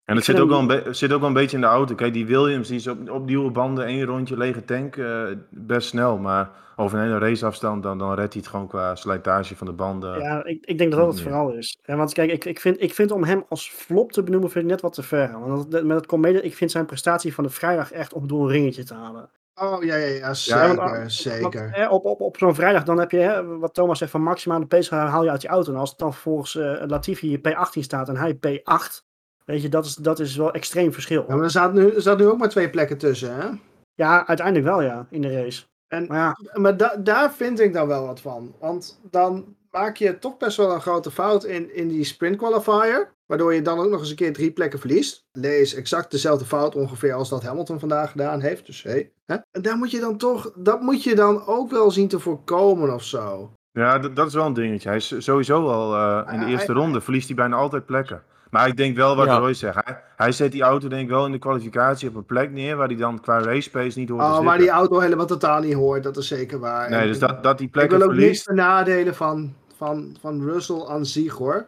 En 0.04 0.16
het 0.16 0.26
zit 0.26 0.40
ook, 0.40 0.50
wel 0.50 0.70
een 0.70 0.96
zit 0.96 1.12
ook 1.12 1.20
wel 1.20 1.28
een 1.28 1.34
beetje 1.34 1.56
in 1.56 1.62
de 1.62 1.68
auto. 1.70 1.96
Kijk, 1.96 2.14
die 2.14 2.26
Williams 2.26 2.68
die 2.68 2.78
is 2.78 2.88
op, 2.88 3.10
op 3.10 3.26
nieuwe 3.26 3.52
banden, 3.52 3.86
één 3.86 4.06
rondje 4.06 4.38
lege 4.38 4.66
tank, 4.66 4.96
eh, 4.96 5.24
best 5.50 5.88
snel. 5.88 6.18
Maar 6.18 6.50
over 6.80 6.98
een 6.98 7.04
hele 7.04 7.18
raceafstand, 7.18 7.84
dan, 7.84 7.98
dan 7.98 8.14
redt 8.14 8.34
hij 8.34 8.42
het 8.42 8.52
gewoon 8.52 8.68
qua 8.68 8.96
slijtage 8.96 9.56
van 9.56 9.68
de 9.68 9.74
banden. 9.74 10.20
Ja, 10.20 10.44
ik, 10.46 10.66
ik 10.66 10.78
denk 10.78 10.92
dat 10.92 11.00
dat 11.00 11.10
het 11.10 11.18
Ja. 11.18 11.24
vooral 11.24 11.52
is. 11.54 11.80
Ja, 11.86 11.96
want 11.96 12.14
kijk, 12.14 12.32
ik, 12.32 12.46
ik, 12.46 12.60
vind, 12.60 12.82
ik 12.82 12.94
vind 12.94 13.12
om 13.12 13.24
hem 13.24 13.46
als 13.50 13.70
flop 13.70 14.12
te 14.12 14.24
benoemen, 14.24 14.50
vind 14.52 14.64
ik 14.66 14.70
net 14.72 14.82
wat 14.82 14.94
te 14.94 15.04
ver. 15.04 15.40
Want 15.40 15.72
dat, 15.72 15.84
met 15.84 15.98
het 15.98 16.06
comedie, 16.06 16.42
ik 16.42 16.56
vind 16.56 16.72
zijn 16.72 16.86
prestatie 16.86 17.34
van 17.34 17.44
de 17.44 17.50
vrijdag 17.50 17.92
echt 17.92 18.14
om 18.14 18.28
door 18.28 18.42
een 18.42 18.52
ringetje 18.52 18.84
te 18.84 18.94
halen. 18.94 19.30
Oh 19.62 19.84
ja, 19.84 19.96
ja, 19.96 20.06
ja, 20.06 20.16
Ja, 20.28 20.34
zeker. 20.34 20.76
want, 20.76 20.80
ah, 20.80 21.04
zeker. 21.08 21.70
Hè, 21.72 21.88
op 21.90 22.06
op, 22.06 22.22
op 22.22 22.38
zo'n 22.38 22.56
vrijdag 22.56 22.84
dan 22.84 23.00
heb 23.00 23.12
je, 23.12 23.18
hè, 23.18 23.58
wat 23.58 23.74
Thomas 23.74 23.98
zegt, 23.98 24.12
van 24.12 24.22
maximale 24.22 24.66
pace 24.66 24.96
haal 24.96 25.24
je 25.24 25.30
uit 25.30 25.42
je 25.42 25.48
auto. 25.48 25.72
En 25.74 25.80
als 25.80 25.90
het 25.90 26.00
dan 26.00 26.14
vervolgens 26.14 26.56
eh 26.56 26.82
Latifi 26.88 27.38
P18 27.40 27.80
staat 27.80 28.10
en 28.10 28.18
hij 28.18 28.34
P8, 28.36 29.04
weet 29.46 29.62
je, 29.62 29.70
dat 29.70 29.86
is, 29.86 29.96
dat 29.96 30.20
is 30.20 30.36
wel 30.36 30.52
extreem 30.52 30.94
verschil. 30.94 31.26
Ja, 31.28 31.36
maar 31.36 31.44
er 31.44 31.50
staat, 31.50 31.74
nu, 31.74 31.90
er 31.94 32.02
staat 32.02 32.18
nu 32.18 32.28
ook 32.28 32.38
maar 32.38 32.50
twee 32.50 32.70
plekken 32.70 32.98
tussen, 32.98 33.36
hè? 33.36 33.48
Ja, 33.94 34.28
uiteindelijk 34.28 34.68
wel 34.68 34.82
ja, 34.82 35.08
in 35.10 35.22
de 35.22 35.42
race. 35.42 35.64
En- 35.90 36.06
maar 36.08 36.18
ja, 36.18 36.60
Maar 36.60 36.78
da- 36.78 36.96
daar 37.00 37.34
vind 37.34 37.60
ik 37.60 37.74
dan 37.74 37.88
wel 37.88 38.06
wat 38.06 38.20
van. 38.22 38.56
Want 38.60 39.00
dan 39.12 39.56
maak 39.72 39.98
je 39.98 40.20
toch 40.20 40.38
best 40.38 40.58
wel 40.58 40.72
een 40.74 40.82
grote 40.82 41.12
fout 41.12 41.44
in, 41.44 41.76
in 41.76 41.88
die 41.88 42.04
sprint 42.04 42.36
qualifier. 42.38 43.12
Waardoor 43.26 43.54
je 43.54 43.62
dan 43.62 43.80
ook 43.80 43.90
nog 43.90 44.00
eens 44.00 44.10
een 44.10 44.16
keer 44.16 44.34
drie 44.34 44.52
plekken 44.52 44.80
verliest. 44.80 45.26
Lees 45.32 45.74
exact 45.74 46.12
dezelfde 46.12 46.46
fout 46.46 46.76
ongeveer 46.76 47.14
als 47.14 47.30
dat 47.30 47.44
Hamilton 47.44 47.80
vandaag 47.80 48.12
gedaan 48.12 48.42
heeft. 48.42 48.66
Dus 48.66 48.84
hey, 48.84 49.12
hè? 49.26 49.36
En 49.52 49.62
daar 49.62 49.78
moet 49.78 49.92
je 49.92 50.00
dan 50.00 50.18
toch, 50.18 50.52
dat 50.56 50.82
moet 50.82 51.04
je 51.04 51.16
dan 51.16 51.46
ook 51.46 51.72
wel 51.72 51.92
zien 51.92 52.08
te 52.08 52.20
voorkomen 52.20 52.94
of 52.94 53.04
zo. 53.04 53.52
Ja, 53.72 54.00
dat 54.00 54.28
is 54.28 54.34
wel 54.34 54.46
een 54.46 54.54
dingetje. 54.54 54.88
Hij 54.90 54.98
is 54.98 55.16
sowieso 55.18 55.68
al 55.68 55.96
eh, 55.96 56.34
in 56.34 56.40
de 56.40 56.46
eerste 56.46 56.72
hij- 56.72 56.82
ronde 56.82 57.02
verliest 57.02 57.28
hij 57.28 57.36
bijna 57.36 57.56
altijd 57.56 57.86
plekken. 57.86 58.24
Maar 58.50 58.68
ik 58.68 58.78
denk 58.78 58.96
wel 58.96 59.16
wat 59.16 59.26
Ja. 59.26 59.38
Roy 59.38 59.54
zegt. 59.54 59.78
Hij, 59.86 60.02
hij 60.16 60.32
zet 60.32 60.52
die 60.52 60.62
auto 60.62 60.88
denk 60.88 61.02
ik 61.04 61.10
wel 61.10 61.26
in 61.26 61.32
de 61.32 61.38
kwalificatie 61.40 62.10
op 62.10 62.16
een 62.16 62.26
plek 62.26 62.52
neer 62.52 62.76
waar 62.76 62.88
hij 62.88 62.96
dan 62.96 63.20
qua 63.22 63.40
race 63.42 63.70
pace 63.70 64.00
niet 64.00 64.10
hoort 64.10 64.22
te 64.22 64.26
Oh, 64.28 64.32
zitten. 64.32 64.50
maar 64.50 64.58
die 64.58 64.70
auto 64.70 65.00
helemaal 65.00 65.26
totaal 65.26 65.62
niet 65.62 65.74
hoort, 65.74 66.04
dat 66.04 66.18
is 66.18 66.28
zeker 66.28 66.60
waar. 66.60 66.90
Nee, 66.90 67.00
En 67.00 67.08
dus 67.08 67.16
ik- 67.16 67.28
dat, 67.28 67.44
dat 67.44 67.58
die 67.58 67.66
Ik 67.68 67.72
plekken 67.74 67.98
wil 67.98 68.08
ook 68.08 68.14
niks 68.14 68.22
verliest. 68.24 68.46
ten 68.46 68.56
nadelen 68.56 69.16
van, 69.16 69.54
van, 69.78 70.16
van 70.22 70.44
Russell 70.44 70.86
aan 70.88 71.06
zich 71.06 71.34
hoor. 71.34 71.66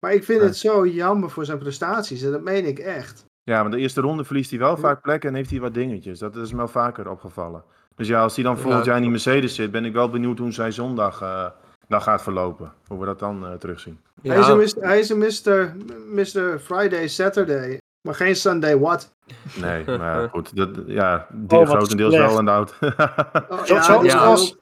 Maar 0.00 0.12
ik 0.12 0.24
vind 0.24 0.40
het 0.42 0.56
zo 0.56 0.86
jammer 0.86 1.30
voor 1.30 1.44
zijn 1.44 1.58
prestaties. 1.58 2.22
En 2.22 2.30
dat 2.30 2.42
meen 2.42 2.66
ik 2.66 2.78
echt. 2.78 3.24
Ja, 3.42 3.62
maar 3.62 3.70
de 3.70 3.78
eerste 3.78 4.00
ronde 4.00 4.24
verliest 4.24 4.50
hij 4.50 4.58
wel 4.58 4.76
vaak 4.76 5.02
plekken 5.02 5.28
en 5.28 5.34
heeft 5.34 5.50
hij 5.50 5.60
wat 5.60 5.74
dingetjes. 5.74 6.18
Dat 6.18 6.36
is 6.36 6.50
me 6.50 6.56
wel 6.56 6.68
vaker 6.68 7.10
opgevallen. 7.10 7.62
Dus 7.96 8.08
ja, 8.08 8.22
als 8.22 8.34
hij 8.34 8.44
dan 8.44 8.58
volgend 8.58 8.80
Ja. 8.84 8.86
jaar 8.86 8.96
in 8.96 9.02
die 9.02 9.10
Mercedes 9.10 9.54
zit, 9.54 9.70
ben 9.70 9.84
ik 9.84 9.92
wel 9.92 10.08
benieuwd 10.10 10.38
hoe 10.38 10.52
zijn 10.52 10.72
zondag 10.72 11.20
eh, 11.20 11.46
dan 11.88 12.02
gaat 12.02 12.22
verlopen. 12.22 12.72
Hoe 12.86 12.98
we 12.98 13.06
dat 13.06 13.18
dan 13.18 13.46
eh, 13.46 13.52
terugzien. 13.52 13.98
Hij 14.32 14.38
is 14.38 14.46
een, 14.46 14.52
Ja, 14.52 14.58
mis- 14.58 14.74
hij 14.80 14.98
is 14.98 15.08
een 15.08 15.18
Mr. 15.18 15.74
Mr. 16.06 16.58
Friday, 16.60 17.08
Saturday. 17.08 17.78
Maar 18.00 18.14
geen 18.14 18.36
Sunday 18.36 18.78
what. 18.78 19.14
Nee, 19.60 19.84
maar 19.98 20.28
goed. 20.28 20.56
Dat, 20.56 20.68
ja, 20.86 21.26
Oh, 21.30 21.36
dit 21.38 21.58
wat 21.58 21.68
grotendeels 21.68 22.16
wel 22.16 22.38
aan 22.38 22.44
de 22.44 22.50
auto. 22.50 22.72
Oh, 22.80 23.66
ja, 23.66 23.98
die 23.98 24.10
ja. 24.10 24.18
zoals- 24.18 24.56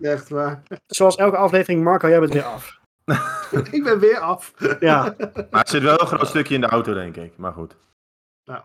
Zoals 0.87 1.17
elke 1.17 1.37
aflevering, 1.37 1.85
Marco, 1.85 2.09
jij 2.09 2.21
bent 2.21 2.33
weer 2.33 2.45
af. 2.45 2.81
ik 3.71 3.85
ben 3.85 3.99
weer 3.99 4.19
af. 4.19 4.53
Ja, 4.81 5.15
maar 5.51 5.61
het 5.61 5.69
zit 5.69 5.83
wel 5.83 6.01
een 6.01 6.07
groot 6.07 6.27
stukje 6.27 6.55
in 6.55 6.61
de 6.61 6.67
auto, 6.67 6.95
denk 6.95 7.17
ik. 7.17 7.33
Maar 7.37 7.53
goed. 7.53 7.77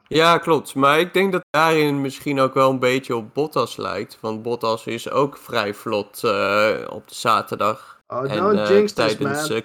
ja, 0.08 0.38
klopt. 0.38 0.76
Maar 0.76 1.00
ik 1.00 1.14
denk 1.14 1.32
dat 1.32 1.46
daarin 1.50 2.02
misschien 2.02 2.40
ook 2.40 2.54
wel 2.54 2.70
een 2.70 2.80
beetje 2.80 3.16
op 3.16 3.34
Bottas 3.34 3.78
lijkt. 3.78 4.18
Want 4.22 4.42
Bottas 4.42 4.86
is 4.86 5.10
ook 5.10 5.38
vrij 5.38 5.74
vlot 5.74 6.24
eh, 6.24 6.76
op 6.90 7.08
de 7.08 7.16
zaterdag. 7.16 8.02
Oh, 8.08 8.32
en 8.32 8.38
don't 8.38 8.58
eh, 8.60 8.66
tijdens 8.66 9.18
man. 9.18 9.62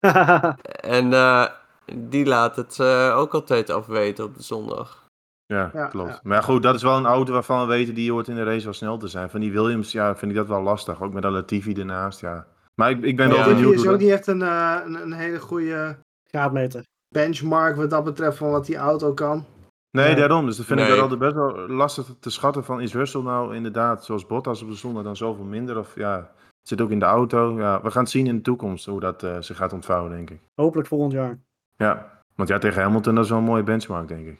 En 0.96 1.12
eh, 1.12 1.46
die 1.94 2.26
laat 2.26 2.56
het 2.56 2.78
eh, 2.80 3.16
ook 3.16 3.34
altijd 3.34 3.70
afweten 3.70 4.24
op 4.24 4.34
de 4.34 4.42
zondag. 4.42 5.08
Ja, 5.46 5.70
Ja, 5.72 5.86
klopt. 5.86 6.10
ja. 6.10 6.20
Maar 6.22 6.42
goed, 6.42 6.62
dat 6.62 6.74
is 6.74 6.82
wel 6.82 6.96
een 6.96 7.06
auto 7.06 7.32
waarvan 7.32 7.60
we 7.60 7.66
weten 7.66 7.94
die 7.94 8.12
hoort 8.12 8.28
in 8.28 8.34
de 8.34 8.42
race 8.42 8.64
wel 8.64 8.72
snel 8.72 8.98
te 8.98 9.08
zijn. 9.08 9.30
Van 9.30 9.40
die 9.40 9.52
Williams, 9.52 9.92
ja, 9.92 10.16
vind 10.16 10.30
ik 10.30 10.36
dat 10.36 10.46
wel 10.48 10.62
lastig. 10.62 11.02
Ook 11.02 11.12
met 11.12 11.24
een 11.24 11.32
Latifi 11.32 11.74
ernaast, 11.74 12.20
ja. 12.20 12.46
Maar 12.74 12.90
ik, 12.90 13.02
ik 13.02 13.16
ben 13.16 13.28
wel 13.28 13.38
Ja. 13.38 13.44
Benieuwd 13.44 13.74
is 13.74 13.80
ook 13.80 13.90
dat... 13.90 14.00
niet 14.00 14.10
echt 14.10 14.26
een, 14.26 14.42
eh, 14.42 14.76
een, 14.84 14.94
een 14.94 15.12
hele 15.12 15.40
goede 15.40 15.96
graadmeter. 16.30 16.82
benchmark 17.08 17.76
wat 17.76 17.90
dat 17.90 18.04
betreft 18.04 18.36
van 18.36 18.50
wat 18.50 18.66
die 18.66 18.76
auto 18.76 19.14
kan. 19.14 19.44
Nee, 19.90 20.14
daarom. 20.14 20.46
Dus 20.46 20.56
dat 20.56 20.66
vind 20.66 20.80
ik 20.80 20.86
wel 20.86 21.00
altijd 21.00 21.18
best 21.18 21.34
wel 21.34 21.68
lastig 21.68 22.06
te 22.20 22.30
schatten 22.30 22.64
van... 22.64 22.80
Is 22.80 22.94
Russell 22.94 23.22
nou 23.22 23.54
inderdaad, 23.54 24.04
zoals 24.04 24.26
Bottas 24.26 24.62
op 24.62 24.68
de 24.68 24.74
zondag, 24.74 25.02
dan 25.02 25.16
zoveel 25.16 25.44
minder? 25.44 25.78
Of 25.78 25.94
ja, 25.94 26.30
zit 26.62 26.80
ook 26.80 26.90
in 26.90 26.98
de 26.98 27.04
auto. 27.04 27.58
Ja, 27.58 27.82
we 27.82 27.90
gaan 27.90 28.02
het 28.02 28.10
zien 28.10 28.26
in 28.26 28.36
de 28.36 28.42
toekomst 28.42 28.86
hoe 28.86 29.00
dat 29.00 29.22
eh, 29.22 29.36
zich 29.40 29.56
gaat 29.56 29.72
ontvouwen, 29.72 30.10
denk 30.10 30.30
ik. 30.30 30.40
Hopelijk 30.54 30.88
volgend 30.88 31.12
jaar. 31.12 31.38
Ja, 31.76 32.22
want 32.34 32.48
ja, 32.48 32.58
tegen 32.58 32.82
Hamilton, 32.82 33.14
dat 33.14 33.24
is 33.24 33.30
wel 33.30 33.38
een 33.38 33.44
mooie 33.44 33.62
benchmark, 33.62 34.08
denk 34.08 34.26
ik. 34.26 34.38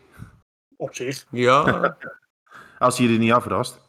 Op 0.76 0.94
zich. 0.94 1.26
Ja, 1.30 1.96
Als 2.78 2.98
hij 2.98 3.12
er 3.12 3.18
niet 3.18 3.32
afrast. 3.32 3.80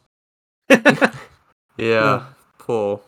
ja. 1.74 2.34
Goh. 2.56 3.02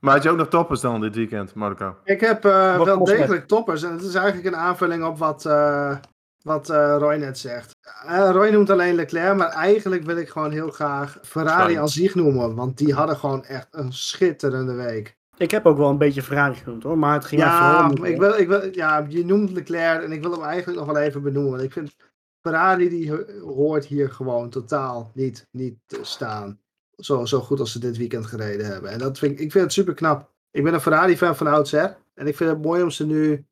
Maar 0.00 0.14
had 0.14 0.22
je 0.22 0.30
ook 0.30 0.36
nog 0.36 0.48
toppers 0.48 0.80
dan 0.80 1.00
dit 1.00 1.14
weekend, 1.14 1.54
Marco? 1.54 1.96
Ik 2.04 2.20
heb 2.20 2.44
eh, 2.44 2.82
wel 2.82 3.04
degelijk 3.04 3.46
toppers. 3.46 3.82
En 3.82 3.92
het 3.92 4.02
is 4.02 4.14
eigenlijk 4.14 4.46
een 4.46 4.60
aanvulling 4.60 5.04
op 5.04 5.18
wat, 5.18 5.46
eh, 5.46 5.96
wat 6.44 6.70
eh, 6.70 6.96
Roy 6.98 7.14
net 7.16 7.38
zegt. 7.38 7.72
Eh, 8.06 8.28
Roy 8.32 8.48
noemt 8.50 8.70
alleen 8.70 8.94
Leclerc, 8.94 9.36
maar 9.36 9.48
eigenlijk 9.48 10.04
wil 10.04 10.16
ik 10.16 10.28
gewoon 10.28 10.50
heel 10.50 10.70
graag 10.70 11.18
Ferrari 11.22 11.74
aan 11.74 11.88
zich 11.88 12.14
noemen. 12.14 12.54
Want 12.54 12.78
die 12.78 12.94
hadden 12.94 13.16
gewoon 13.16 13.44
echt 13.44 13.68
een 13.70 13.92
schitterende 13.92 14.74
week. 14.74 15.16
Ik 15.36 15.50
heb 15.50 15.66
ook 15.66 15.76
wel 15.76 15.88
een 15.90 15.98
beetje 15.98 16.22
Ferrari 16.22 16.54
genoemd 16.54 16.82
hoor, 16.82 16.98
maar 16.98 17.14
het 17.14 17.24
ging 17.24 17.40
Ja, 17.40 17.88
om 17.90 18.04
ik 18.04 18.18
wil, 18.18 18.34
ik 18.38 18.48
wil, 18.48 18.74
ja, 18.74 19.06
je 19.08 19.24
noemt 19.24 19.50
Leclerc 19.50 20.02
en 20.02 20.12
ik 20.12 20.22
wil 20.22 20.30
hem 20.32 20.42
eigenlijk 20.42 20.78
nog 20.78 20.92
wel 20.94 21.02
even 21.02 21.22
benoemen. 21.22 21.50
Want 21.50 21.62
ik 21.62 21.72
vind 21.72 21.96
Ferrari 22.40 22.88
die 22.88 23.10
ho- 23.10 23.24
hoort 23.54 23.84
hier 23.84 24.10
gewoon 24.10 24.50
totaal 24.50 25.10
niet, 25.14 25.48
niet 25.50 25.74
te 25.86 25.98
staan. 26.02 26.58
Zo, 26.96 27.24
zo 27.24 27.40
goed 27.40 27.60
als 27.60 27.72
ze 27.72 27.78
dit 27.78 27.96
weekend 27.96 28.26
gereden 28.26 28.66
hebben. 28.66 28.90
En 28.90 28.98
dat 28.98 29.18
vind 29.18 29.32
ik, 29.32 29.38
ik 29.38 29.52
vind 29.52 29.64
het 29.64 29.72
super 29.72 29.94
knap. 29.94 30.30
Ik 30.50 30.64
ben 30.64 30.74
een 30.74 30.80
Ferrari-fan 30.80 31.36
van 31.36 31.46
oudsher. 31.46 31.96
En 32.14 32.26
ik 32.26 32.36
vind 32.36 32.50
het 32.50 32.62
mooi 32.62 32.82
om 32.82 32.90
ze 32.90 33.06
nu 33.06 33.46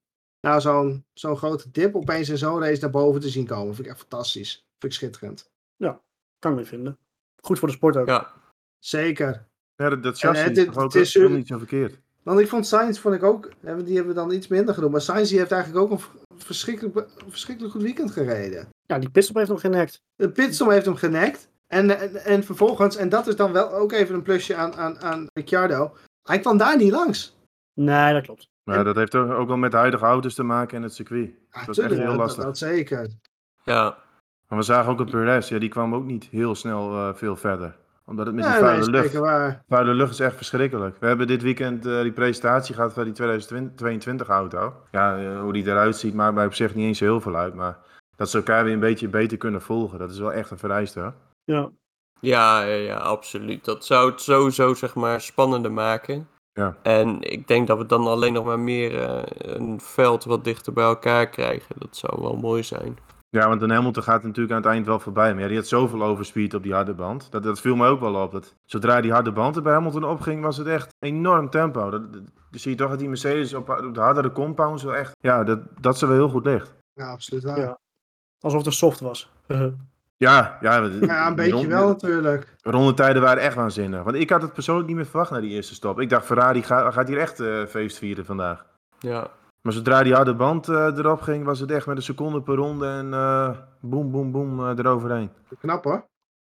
na 0.46 0.60
zo'n 0.60 1.04
zo'n 1.12 1.36
grote 1.36 1.70
dip 1.70 1.94
opeens 1.94 2.28
in 2.28 2.38
zo'n 2.38 2.60
race 2.60 2.80
naar 2.80 2.90
boven 2.90 3.20
te 3.20 3.28
zien 3.28 3.46
komen. 3.46 3.74
Vind 3.74 3.86
ik 3.86 3.92
echt 3.92 4.00
fantastisch. 4.00 4.52
Vind 4.78 4.92
ik 4.92 4.98
schitterend. 4.98 5.50
Kan 6.38 6.50
ik 6.50 6.56
weer 6.56 6.66
vinden. 6.66 6.98
Goed 7.42 7.58
voor 7.58 7.68
de 7.68 7.74
sport 7.74 7.96
ook. 7.96 8.06
Ja, 8.06 8.32
Zeker. 8.78 9.46
Ja, 9.76 9.88
dat, 9.88 10.02
dat 10.02 10.12
En 10.12 10.18
chassis 10.18 10.44
het- 10.44 10.56
is 10.56 10.66
ook 10.76 10.82
het 10.82 10.94
is, 10.94 11.14
helemaal 11.14 11.36
niet 11.36 11.46
zo 11.46 11.58
verkeerd. 11.58 11.98
Want 12.22 12.40
ik 12.40 12.48
vond 12.48 12.66
Sainz 12.66 12.98
vond 12.98 13.14
ik 13.14 13.22
ook, 13.22 13.50
die 13.60 13.94
hebben 13.96 14.06
we 14.06 14.12
dan 14.20 14.32
iets 14.32 14.48
minder 14.48 14.74
genoemd. 14.74 14.92
Maar 14.92 15.00
Sainz 15.00 15.28
die 15.28 15.38
heeft 15.38 15.52
eigenlijk 15.52 15.82
ook 15.84 15.90
een 15.90 16.04
verschrikkelijk, 16.38 16.96
een 16.96 17.30
verschrikkelijk 17.30 17.74
goed 17.74 17.82
weekend 17.82 18.10
gereden. 18.10 18.68
Ja, 18.86 18.98
die 18.98 19.10
pitstop 19.10 19.36
heeft 19.36 19.48
hem 19.48 19.56
genekt. 19.58 20.00
De 20.16 20.30
pitstop 20.30 20.68
heeft 20.70 20.86
hem 20.86 20.96
genekt. 20.96 21.48
En, 21.66 21.98
en, 22.00 22.24
en 22.24 22.44
vervolgens, 22.44 22.96
en 22.96 23.08
dat 23.08 23.26
is 23.26 23.36
dan 23.36 23.52
wel 23.52 23.72
ook 23.72 23.92
even 23.92 24.14
een 24.14 24.22
plusje 24.22 24.54
aan, 24.54 24.74
aan, 24.74 24.98
aan 25.00 25.26
Ricciardo. 25.32 25.96
Hij 26.22 26.38
kwam 26.40 26.56
daar 26.56 26.76
niet 26.76 26.92
langs. 26.92 27.36
Nee, 27.74 28.12
dat 28.12 28.22
klopt. 28.22 28.48
Maar 28.64 28.76
ja, 28.76 28.82
dat 28.82 28.96
heeft 28.96 29.14
ook 29.14 29.30
ook 29.30 29.48
wel 29.48 29.56
met 29.56 29.70
de 29.70 29.76
huidige 29.76 30.04
auto's 30.04 30.34
te 30.34 30.42
maken 30.42 30.76
en 30.76 30.82
het 30.82 30.94
circuit. 30.94 31.30
Ja, 31.50 31.64
Dat 31.64 31.78
is 31.78 31.84
echt 31.84 31.94
heel 31.94 32.06
dat- 32.06 32.16
lastig. 32.16 32.44
Dat, 32.44 32.58
zeker. 32.58 33.08
ja. 33.64 33.96
Maar 34.48 34.58
we 34.60 34.64
zagen 34.66 34.92
ook 34.92 35.00
een 35.00 35.10
Perez, 35.10 35.48
ja, 35.48 35.58
die 35.58 35.68
kwam 35.68 35.94
ook 35.94 36.04
niet 36.04 36.24
heel 36.24 36.54
snel 36.54 36.92
eh, 36.92 37.14
veel 37.14 37.36
verder. 37.36 37.76
Omdat 38.06 38.26
het 38.26 38.34
met 38.34 38.44
die 38.44 38.52
Ja, 38.52 38.58
vuile 38.58 38.80
nee, 38.80 38.90
lucht... 38.90 39.04
zeker 39.04 39.20
waar. 39.20 39.62
Vuile 39.68 39.94
lucht 39.94 40.10
is 40.12 40.20
echt 40.20 40.36
verschrikkelijk. 40.36 40.96
We 41.00 41.06
hebben 41.06 41.26
dit 41.26 41.42
weekend 41.42 41.86
eh, 41.86 42.00
die 42.02 42.12
presentatie 42.12 42.74
gehad 42.74 42.92
van 42.92 43.04
die 43.04 43.12
2022 43.12 44.28
auto. 44.28 44.74
Ja, 44.90 45.18
eh, 45.18 45.40
hoe 45.40 45.52
die 45.52 45.66
eruit 45.66 45.96
ziet 45.96 46.14
maakt 46.14 46.34
mij 46.34 46.46
op 46.46 46.54
zich 46.54 46.74
niet 46.74 46.86
eens 46.86 46.98
zo 46.98 47.04
heel 47.04 47.20
veel 47.20 47.36
uit. 47.36 47.54
Maar 47.54 47.78
dat 48.16 48.30
ze 48.30 48.36
elkaar 48.36 48.64
weer 48.64 48.72
een 48.74 48.80
beetje 48.80 49.08
beter 49.08 49.36
kunnen 49.38 49.62
volgen, 49.62 49.98
dat 49.98 50.10
is 50.10 50.18
wel 50.18 50.32
echt 50.32 50.50
een 50.50 50.58
vereiste. 50.58 51.00
hoor. 51.00 51.14
Ja. 51.44 51.70
Ja, 52.20 52.62
ja, 52.62 52.74
ja, 52.74 52.96
absoluut. 52.96 53.64
Dat 53.64 53.84
zou 53.84 54.10
het 54.10 54.20
sowieso, 54.20 54.74
zeg 54.74 54.94
maar, 54.94 55.20
spannender 55.20 55.72
maken. 55.72 56.28
Ja. 56.52 56.76
En 56.82 57.22
ik 57.22 57.46
denk 57.48 57.66
dat 57.66 57.78
we 57.78 57.86
dan 57.86 58.06
alleen 58.06 58.32
nog 58.32 58.44
maar 58.44 58.60
meer 58.60 59.02
eh, 59.02 59.22
een 59.56 59.80
veld 59.80 60.24
wat 60.24 60.44
dichter 60.44 60.72
bij 60.72 60.84
elkaar 60.84 61.28
krijgen. 61.28 61.74
Dat 61.78 61.96
zou 61.96 62.20
wel 62.22 62.36
mooi 62.36 62.62
zijn. 62.62 62.98
Ja, 63.28 63.48
want 63.48 63.62
een 63.62 63.70
Hamilton 63.70 64.02
gaat 64.02 64.22
natuurlijk 64.22 64.50
aan 64.54 64.62
het 64.62 64.70
eind 64.72 64.86
wel 64.86 64.98
voorbij. 65.00 65.32
Maar 65.32 65.42
ja, 65.42 65.48
die 65.48 65.56
had 65.56 65.66
zoveel 65.66 66.02
overspeed 66.02 66.54
op 66.54 66.62
die 66.62 66.72
harde 66.74 66.94
band. 66.94 67.30
Dat, 67.30 67.42
dat 67.42 67.60
viel 67.60 67.76
me 67.76 67.86
ook 67.88 68.00
wel 68.00 68.14
op. 68.22 68.32
Dat, 68.32 68.54
zodra 68.64 69.00
die 69.00 69.12
harde 69.12 69.32
band 69.32 69.56
er 69.56 69.62
bij 69.62 69.72
Hamilton 69.72 70.04
opging, 70.04 70.42
was 70.42 70.56
het 70.56 70.66
echt 70.66 70.94
enorm 70.98 71.50
tempo. 71.50 71.90
Dat, 71.90 72.12
dat- 72.12 72.22
dan 72.50 72.60
zie 72.60 72.70
je 72.70 72.76
toch 72.76 72.90
dat 72.90 72.98
die 72.98 73.08
Mercedes 73.08 73.54
op, 73.54 73.68
op 73.68 73.94
de 73.94 74.00
hardere 74.00 74.32
compounds 74.32 74.82
wel 74.82 74.94
echt... 74.94 75.16
Ja, 75.20 75.44
dat, 75.44 75.60
dat 75.80 75.98
ze 75.98 76.06
wel 76.06 76.16
heel 76.16 76.28
goed 76.28 76.44
ligt. 76.44 76.74
Ja, 76.92 77.10
absoluut 77.10 77.42
waar. 77.44 77.58
Ja. 77.58 77.78
Alsof 78.40 78.58
het 78.58 78.66
een 78.66 78.72
soft 78.72 79.00
was. 79.00 79.30
Ja, 80.22 80.58
ja, 80.60 80.90
Ja, 81.00 81.26
een 81.26 81.34
beetje 81.34 81.66
wel 81.66 81.88
natuurlijk. 81.88 82.54
Rondetijden 82.60 83.22
waren 83.22 83.42
echt 83.42 83.54
waanzinnig. 83.54 84.02
Want 84.02 84.16
ik 84.16 84.30
had 84.30 84.42
het 84.42 84.52
persoonlijk 84.52 84.86
niet 84.86 84.96
meer 84.96 85.06
verwacht 85.06 85.30
na 85.30 85.40
die 85.40 85.50
eerste 85.50 85.74
stop. 85.74 86.00
Ik 86.00 86.10
dacht, 86.10 86.26
Ferrari 86.26 86.62
gaat, 86.62 86.92
gaat 86.92 87.08
hier 87.08 87.18
echt 87.18 87.40
eh, 87.40 87.64
feest 87.66 87.98
vieren 87.98 88.24
vandaag. 88.24 88.66
Ja, 88.98 89.30
Maar 89.62 89.72
zodra 89.72 90.02
die 90.02 90.14
harde 90.14 90.34
band 90.34 90.68
eh, 90.68 90.96
erop 90.96 91.20
ging, 91.20 91.44
was 91.44 91.60
het 91.60 91.70
echt 91.70 91.86
met 91.86 91.96
een 91.96 92.02
seconde 92.02 92.42
per 92.42 92.54
ronde 92.54 92.86
en 92.86 93.14
eh 93.14 93.50
boem, 93.80 94.10
boem, 94.10 94.30
boem 94.30 94.60
eh, 94.60 94.78
eroverheen. 94.78 95.30
Knap 95.60 95.84
hoor. 95.84 96.04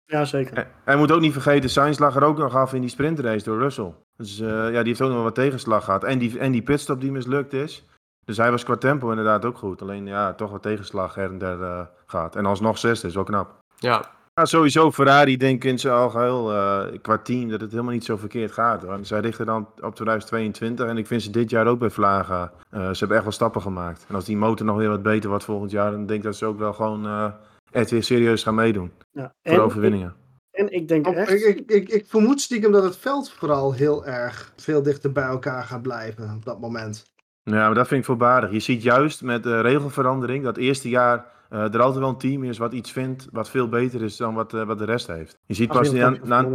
Ja, 0.05 0.25
zeker. 0.25 0.57
En 0.57 0.67
hij 0.83 0.95
moet 0.95 1.11
ook 1.11 1.21
niet 1.21 1.33
vergeten, 1.33 1.69
Sainz 1.69 1.97
lag 1.99 2.15
er 2.15 2.23
ook 2.23 2.37
nog 2.37 2.55
af 2.55 2.73
in 2.73 2.81
die 2.81 2.89
sprintrace 2.89 3.43
door 3.43 3.59
Russell. 3.59 3.93
Dus 4.17 4.39
eh, 4.39 4.47
ja, 4.47 4.79
die 4.79 4.87
heeft 4.87 5.01
ook 5.01 5.11
nog 5.11 5.23
wat 5.23 5.35
tegenslag 5.35 5.83
gehad. 5.83 6.03
En 6.03 6.19
die, 6.19 6.39
en 6.39 6.51
die 6.51 6.61
pitstop 6.61 7.01
die 7.01 7.11
mislukt 7.11 7.53
is. 7.53 7.85
Dus 8.25 8.37
hij 8.37 8.51
was 8.51 8.63
qua 8.63 8.75
tempo 8.75 9.09
inderdaad 9.09 9.45
ook 9.45 9.57
goed. 9.57 9.81
Alleen 9.81 10.05
ja, 10.05 10.33
toch 10.33 10.51
wat 10.51 10.61
tegenslag 10.61 11.15
her 11.15 11.29
en 11.29 11.37
der 11.37 11.61
eh, 11.63 11.81
gehad. 12.05 12.35
En 12.35 12.45
alsnog 12.45 12.77
zesde 12.77 13.07
is 13.07 13.15
wel 13.15 13.23
knap. 13.23 13.59
ja, 13.75 14.13
Ja, 14.33 14.45
sowieso 14.45 14.91
Ferrari 14.91 15.37
denk 15.37 15.63
ik 15.63 15.71
in 15.71 15.79
zijn 15.79 15.93
algeheel 15.93 16.51
eh 16.53 16.99
qua 17.01 17.17
team 17.17 17.49
dat 17.49 17.61
het 17.61 17.71
helemaal 17.71 17.93
niet 17.93 18.05
zo 18.05 18.17
verkeerd 18.17 18.51
gaat. 18.51 18.83
Hoor. 18.83 18.99
Zij 19.01 19.19
richten 19.19 19.45
dan 19.45 19.67
op 19.81 19.95
2022 19.95 20.87
en 20.87 20.97
ik 20.97 21.07
vind 21.07 21.21
ze 21.21 21.29
dit 21.29 21.49
jaar 21.49 21.67
ook 21.67 21.79
bij 21.79 21.89
Vlaga. 21.89 22.51
eh, 22.69 22.79
ze 22.89 22.97
hebben 22.99 23.15
echt 23.15 23.23
wel 23.25 23.31
stappen 23.33 23.61
gemaakt. 23.61 24.05
En 24.09 24.15
als 24.15 24.25
die 24.25 24.37
motor 24.37 24.65
nog 24.65 24.77
weer 24.77 24.89
wat 24.89 25.03
beter 25.03 25.29
wordt 25.29 25.43
volgend 25.45 25.71
jaar, 25.71 25.91
dan 25.91 26.05
denk 26.05 26.19
ik 26.19 26.25
dat 26.25 26.35
ze 26.35 26.45
ook 26.45 26.57
wel 26.59 26.73
gewoon 26.73 27.05
eh, 27.05 27.31
echt 27.71 27.91
weer 27.91 28.03
serieus 28.03 28.43
gaan 28.43 28.55
meedoen 28.55 28.91
Ja. 29.11 29.31
voor 29.43 29.53
En, 29.53 29.59
overwinningen. 29.61 30.13
en 30.51 30.71
ik 30.71 30.87
denk 30.87 31.07
Op- 31.07 31.15
echt... 31.15 31.31
ik, 31.31 31.43
ik, 31.57 31.69
ik, 31.71 31.89
ik 31.89 32.05
vermoed 32.07 32.41
stiekem 32.41 32.71
dat 32.71 32.83
het 32.83 32.97
veld 32.97 33.31
vooral 33.31 33.73
heel 33.73 34.05
erg 34.05 34.53
veel 34.55 34.83
dichter 34.83 35.11
bij 35.11 35.23
elkaar 35.23 35.63
gaat 35.63 35.81
blijven 35.81 36.33
op 36.35 36.45
dat 36.45 36.59
moment. 36.59 37.03
Ja, 37.51 37.65
maar 37.65 37.73
dat 37.73 37.87
vind 37.87 37.99
ik 37.99 38.05
voorbarig. 38.05 38.51
Je 38.51 38.59
ziet 38.59 38.83
juist 38.83 39.23
met 39.23 39.43
de 39.43 39.61
regelverandering 39.61 40.43
dat 40.43 40.57
eerste 40.57 40.89
jaar 40.89 41.25
eh, 41.49 41.73
er 41.73 41.81
altijd 41.81 41.99
wel 41.99 42.09
een 42.09 42.17
team 42.17 42.43
is 42.43 42.57
wat 42.57 42.73
iets 42.73 42.91
vindt 42.91 43.27
wat 43.31 43.49
veel 43.49 43.69
beter 43.69 44.01
is 44.01 44.17
dan 44.17 44.33
wat, 44.33 44.53
eh, 44.53 44.63
wat 44.63 44.77
de 44.77 44.85
rest 44.85 45.07
heeft. 45.07 45.37
Je 45.45 45.53
ziet, 45.53 45.67
pas 45.67 45.91
na, 45.91 46.47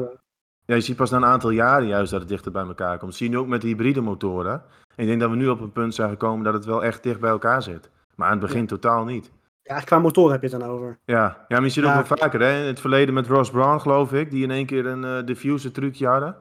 ja, 0.64 0.74
je 0.74 0.80
ziet 0.80 0.96
pas 0.96 1.10
na 1.10 1.16
een 1.16 1.24
aantal 1.24 1.50
jaren 1.50 1.86
juist 1.86 2.10
dat 2.10 2.20
het 2.20 2.28
dichter 2.28 2.52
bij 2.52 2.64
elkaar 2.64 2.98
komt. 2.98 3.10
Dat 3.10 3.14
zie 3.14 3.26
je 3.26 3.32
nu 3.32 3.38
ook 3.38 3.46
met 3.48 3.60
de 3.60 3.66
hybride 3.66 4.00
motoren. 4.00 4.52
En 4.52 5.02
ik 5.02 5.06
denk 5.06 5.20
dat 5.20 5.30
we 5.30 5.36
nu 5.36 5.48
op 5.48 5.60
een 5.60 5.72
punt 5.72 5.94
zijn 5.94 6.10
gekomen 6.10 6.44
dat 6.44 6.54
het 6.54 6.64
wel 6.64 6.84
echt 6.84 7.02
dicht 7.02 7.20
bij 7.20 7.30
elkaar 7.30 7.62
zit. 7.62 7.90
Maar 8.14 8.26
aan 8.28 8.38
het 8.38 8.46
begin 8.46 8.66
totaal 8.66 9.04
niet. 9.04 9.30
Ja, 9.62 9.80
qua 9.80 9.98
motor 9.98 10.30
heb 10.30 10.42
je 10.42 10.48
het 10.48 10.60
dan 10.60 10.68
over. 10.68 10.98
Ja, 11.04 11.44
ja 11.48 11.56
maar 11.56 11.62
je 11.62 11.68
ziet 11.68 11.84
Ja, 11.84 11.98
ook 11.98 12.06
wel 12.06 12.18
vaker, 12.18 12.40
hè? 12.40 12.60
In 12.60 12.66
het 12.66 12.80
verleden 12.80 13.14
met 13.14 13.26
Ross 13.26 13.50
Brown, 13.50 13.78
geloof 13.78 14.12
ik, 14.12 14.30
die 14.30 14.42
in 14.42 14.50
één 14.50 14.66
keer 14.66 14.86
een 14.86 15.04
eh 15.04 15.26
diffuser 15.26 15.72
trucje 15.72 16.06
hadden. 16.06 16.36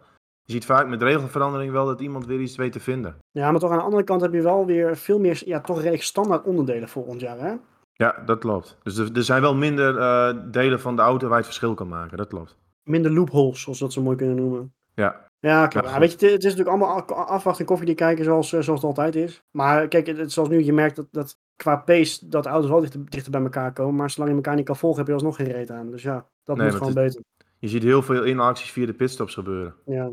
Je 0.49 0.55
ziet 0.55 0.65
vaak 0.65 0.87
met 0.87 1.01
regelverandering 1.01 1.71
wel 1.71 1.85
dat 1.85 2.01
iemand 2.01 2.25
weer 2.25 2.39
iets 2.39 2.55
weet 2.55 2.71
te 2.71 2.79
vinden. 2.79 3.15
Ja, 3.31 3.51
maar 3.51 3.59
toch 3.59 3.71
aan 3.71 3.77
de 3.77 3.83
andere 3.83 4.03
kant 4.03 4.21
heb 4.21 4.33
je 4.33 4.41
wel 4.41 4.65
weer 4.65 4.97
veel 4.97 5.19
meer, 5.19 5.41
ja, 5.45 5.61
toch 5.61 5.77
redelijk 5.77 6.03
standaard 6.03 6.43
onderdelen 6.45 6.89
volgend 6.89 7.19
jaar, 7.21 7.39
hè? 7.39 7.53
Ja, 7.93 8.21
dat 8.25 8.39
klopt. 8.39 8.77
Dus 8.83 8.97
er, 8.97 9.09
er 9.13 9.23
zijn 9.23 9.41
wel 9.41 9.55
minder 9.55 9.97
eh, 9.97 10.37
delen 10.51 10.79
van 10.79 10.95
de 10.95 11.01
auto 11.01 11.19
waar 11.27 11.29
je 11.37 11.43
het 11.43 11.45
verschil 11.45 11.73
kan 11.73 11.87
maken, 11.87 12.17
dat 12.17 12.27
klopt. 12.27 12.55
Minder 12.83 13.11
loopholes, 13.11 13.61
zoals 13.61 13.79
we 13.79 13.83
dat 13.85 13.93
zo 13.93 14.01
mooi 14.01 14.17
kunnen 14.17 14.35
noemen. 14.35 14.73
Ja, 14.93 15.25
Ja, 15.39 15.63
oké. 15.63 15.77
Ja, 15.77 15.83
maar 15.83 15.91
goed. 15.91 15.99
weet 15.99 16.19
je, 16.19 16.25
het, 16.27 16.43
is 16.43 16.55
natuurlijk 16.55 16.69
allemaal 16.69 17.05
afwachten 17.07 17.65
en 17.65 17.65
koffie 17.65 17.95
kijken 17.95 18.23
zoals, 18.23 18.53
eh, 18.53 18.61
zoals 18.61 18.81
het 18.81 18.89
altijd 18.89 19.15
is. 19.15 19.43
Maar 19.51 19.87
kijk, 19.87 20.07
het, 20.07 20.31
zoals 20.31 20.49
nu, 20.49 20.63
je 20.63 20.73
merkt 20.73 20.95
dat, 20.95 21.07
dat 21.11 21.37
qua 21.55 21.75
pace 21.75 22.29
dat 22.29 22.43
de 22.43 22.49
auto's 22.49 22.69
wel 22.69 22.79
dichter, 22.79 23.09
dichter 23.09 23.31
bij 23.31 23.41
elkaar 23.41 23.73
komen. 23.73 23.95
Maar 23.95 24.09
zolang 24.09 24.31
je 24.31 24.37
elkaar 24.37 24.55
niet 24.55 24.65
kan 24.65 24.75
volgen, 24.77 24.97
heb 24.99 25.07
je 25.07 25.13
alsnog 25.13 25.35
geen 25.35 25.51
reet 25.51 25.71
aan. 25.71 25.91
Dus 25.91 26.01
ja, 26.03 26.25
dat 26.43 26.57
Nee, 26.57 26.67
moet 26.67 26.75
gewoon 26.75 26.93
beter. 26.93 27.21
je 27.59 27.67
ziet 27.67 27.83
heel 27.83 28.01
veel 28.01 28.25
inacties 28.25 28.71
via 28.71 28.85
de 28.85 28.93
pitstops 28.93 29.33
gebeuren. 29.33 29.75
Ja. 29.85 30.11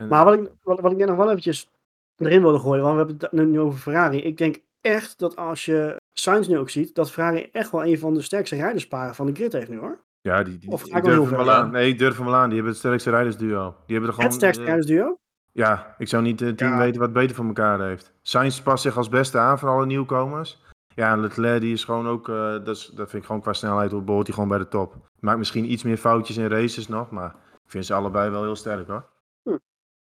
En, 0.00 0.08
Maar 0.08 0.24
wat 0.24 0.34
ik, 0.34 0.50
wat, 0.62 0.80
wat 0.80 0.92
ik 0.92 0.98
net 0.98 1.08
nog 1.08 1.16
wel 1.16 1.28
eventjes 1.28 1.70
erin 2.16 2.42
wilde 2.42 2.58
gooien, 2.58 2.82
want 2.82 2.94
we 2.94 3.04
hebben 3.06 3.40
het 3.40 3.48
nu- 3.48 3.60
over 3.60 3.78
Ferrari. 3.78 4.18
Ik 4.18 4.36
denk 4.38 4.56
echt 4.80 5.18
dat 5.18 5.36
als 5.36 5.64
je 5.64 5.96
Sainz 6.12 6.48
nu 6.48 6.58
ook 6.58 6.70
ziet, 6.70 6.94
dat 6.94 7.10
Ferrari 7.10 7.48
echt 7.52 7.70
wel 7.70 7.84
een 7.84 7.98
van 7.98 8.14
de 8.14 8.20
sterkste 8.22 8.56
rijdersparen 8.56 9.14
van 9.14 9.26
de 9.26 9.34
grid 9.34 9.52
heeft 9.52 9.68
nu 9.68 9.78
hoor. 9.78 9.98
ja, 10.20 10.42
die, 10.42 10.58
die, 10.58 10.70
of 10.70 10.86
ik 10.86 11.02
durf 11.04 11.28
hem 11.28 11.36
wel 11.38 11.50
aan. 11.50 11.70
Nee, 11.70 11.88
ik 11.88 11.98
durf 11.98 12.16
hem 12.16 12.26
wel 12.26 12.34
aan. 12.34 12.44
Die 12.44 12.54
hebben 12.54 12.72
het 12.72 12.80
sterkste 12.80 13.10
rijdersduo. 13.10 13.74
Die 13.86 13.96
hebben 13.96 14.06
er 14.08 14.14
gewoon... 14.14 14.24
het 14.28 14.34
sterkste 14.38 14.62
eh, 14.62 14.68
rijdersduo. 14.68 15.16
Ja, 15.52 15.94
ik 15.98 16.08
zou 16.08 16.22
niet 16.22 16.40
het 16.40 16.58
team 16.58 16.70
Ja. 16.72 16.78
weten 16.78 17.00
wat 17.00 17.12
beter 17.12 17.36
voor 17.36 17.44
elkaar 17.46 17.80
heeft. 17.80 18.12
Sainz 18.22 18.60
past 18.60 18.82
zich 18.82 18.96
als 18.96 19.08
beste 19.08 19.38
aan 19.38 19.58
van 19.58 19.68
alle 19.68 19.86
nieuwkomers. 19.86 20.62
Ja, 20.94 21.12
en 21.12 21.20
Leclerc 21.20 21.60
die 21.60 21.72
is 21.72 21.84
gewoon 21.84 22.08
ook, 22.08 22.28
eh, 22.28 22.34
dat, 22.50 22.68
is, 22.68 22.86
dat 22.86 23.10
vind 23.10 23.22
ik 23.22 23.24
gewoon 23.26 23.40
qua 23.42 23.52
snelheid, 23.52 24.04
behoort 24.04 24.26
hij 24.26 24.34
gewoon 24.34 24.48
bij 24.48 24.58
de 24.58 24.68
top. 24.68 24.94
Maakt 25.20 25.38
misschien 25.38 25.72
iets 25.72 25.82
meer 25.82 25.96
foutjes 25.96 26.36
in 26.36 26.46
races 26.48 26.88
nog, 26.88 27.10
maar 27.10 27.34
ik 27.64 27.70
vind 27.70 27.86
ze 27.86 27.94
allebei 27.94 28.30
wel 28.30 28.42
heel 28.42 28.56
sterk 28.56 28.86
hoor. 28.88 29.04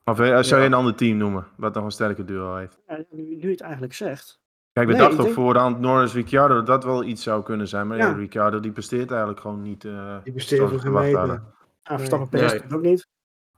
Of 0.05 0.21
eh, 0.21 0.27
zou 0.27 0.47
Ja. 0.47 0.57
je 0.59 0.65
een 0.67 0.75
ander 0.75 0.95
team 0.95 1.17
noemen, 1.17 1.47
wat 1.57 1.75
nog 1.75 1.85
een 1.85 1.91
sterke 1.91 2.25
duo 2.25 2.55
heeft? 2.57 2.79
Ja, 2.89 2.97
nu, 3.11 3.23
nu 3.23 3.41
je 3.41 3.49
het 3.51 3.61
eigenlijk 3.61 3.95
zegt. 3.95 4.41
Kijk, 4.73 4.87
we 4.87 4.93
Nee, 4.93 5.01
dachten 5.03 5.23
denk- 5.23 5.35
voorhand 5.35 5.81
Norris 5.81 6.15
Ricciardo 6.15 6.55
dat 6.55 6.67
dat 6.67 6.85
wel 6.85 7.05
iets 7.05 7.23
zou 7.23 7.43
kunnen 7.43 7.69
zijn. 7.69 7.87
Maar 7.87 7.97
ja, 7.97 8.07
Ja. 8.07 8.13
Ricciardo 8.15 8.61
die 8.61 8.73
presteert 8.73 9.11
eigenlijk 9.11 9.41
gewoon 9.41 9.63
niet. 9.63 9.85
eh, 9.85 10.17
Die 10.25 10.33
besteedt 10.33 10.57
zoals 10.63 10.71
voor 10.71 10.81
we 10.81 10.87
verwacht 10.87 11.13
hadden. 11.13 11.45
Verstappen 11.83 12.29
Nee. 12.31 12.43
natuurlijk 12.43 12.75
ook 12.75 12.83
niet. 12.83 13.07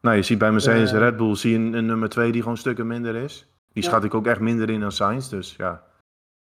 Nou, 0.00 0.16
je 0.16 0.22
ziet 0.22 0.38
bij 0.38 0.52
Mercedes 0.52 0.90
en 0.90 0.96
Eh. 0.96 1.02
Red 1.02 1.16
Bull 1.16 1.34
zie 1.36 1.50
je 1.50 1.56
een, 1.58 1.72
een 1.72 1.86
nummer 1.86 2.08
2 2.08 2.32
die 2.32 2.42
gewoon 2.42 2.56
stukken 2.56 2.86
minder 2.86 3.14
is. 3.16 3.46
Die 3.72 3.82
Ja. 3.82 3.88
schat 3.88 4.04
ik 4.04 4.14
ook 4.14 4.26
echt 4.26 4.40
minder 4.40 4.70
in 4.70 4.80
dan 4.80 4.92
Sainz, 4.92 5.28
dus 5.28 5.54
ja. 5.56 5.82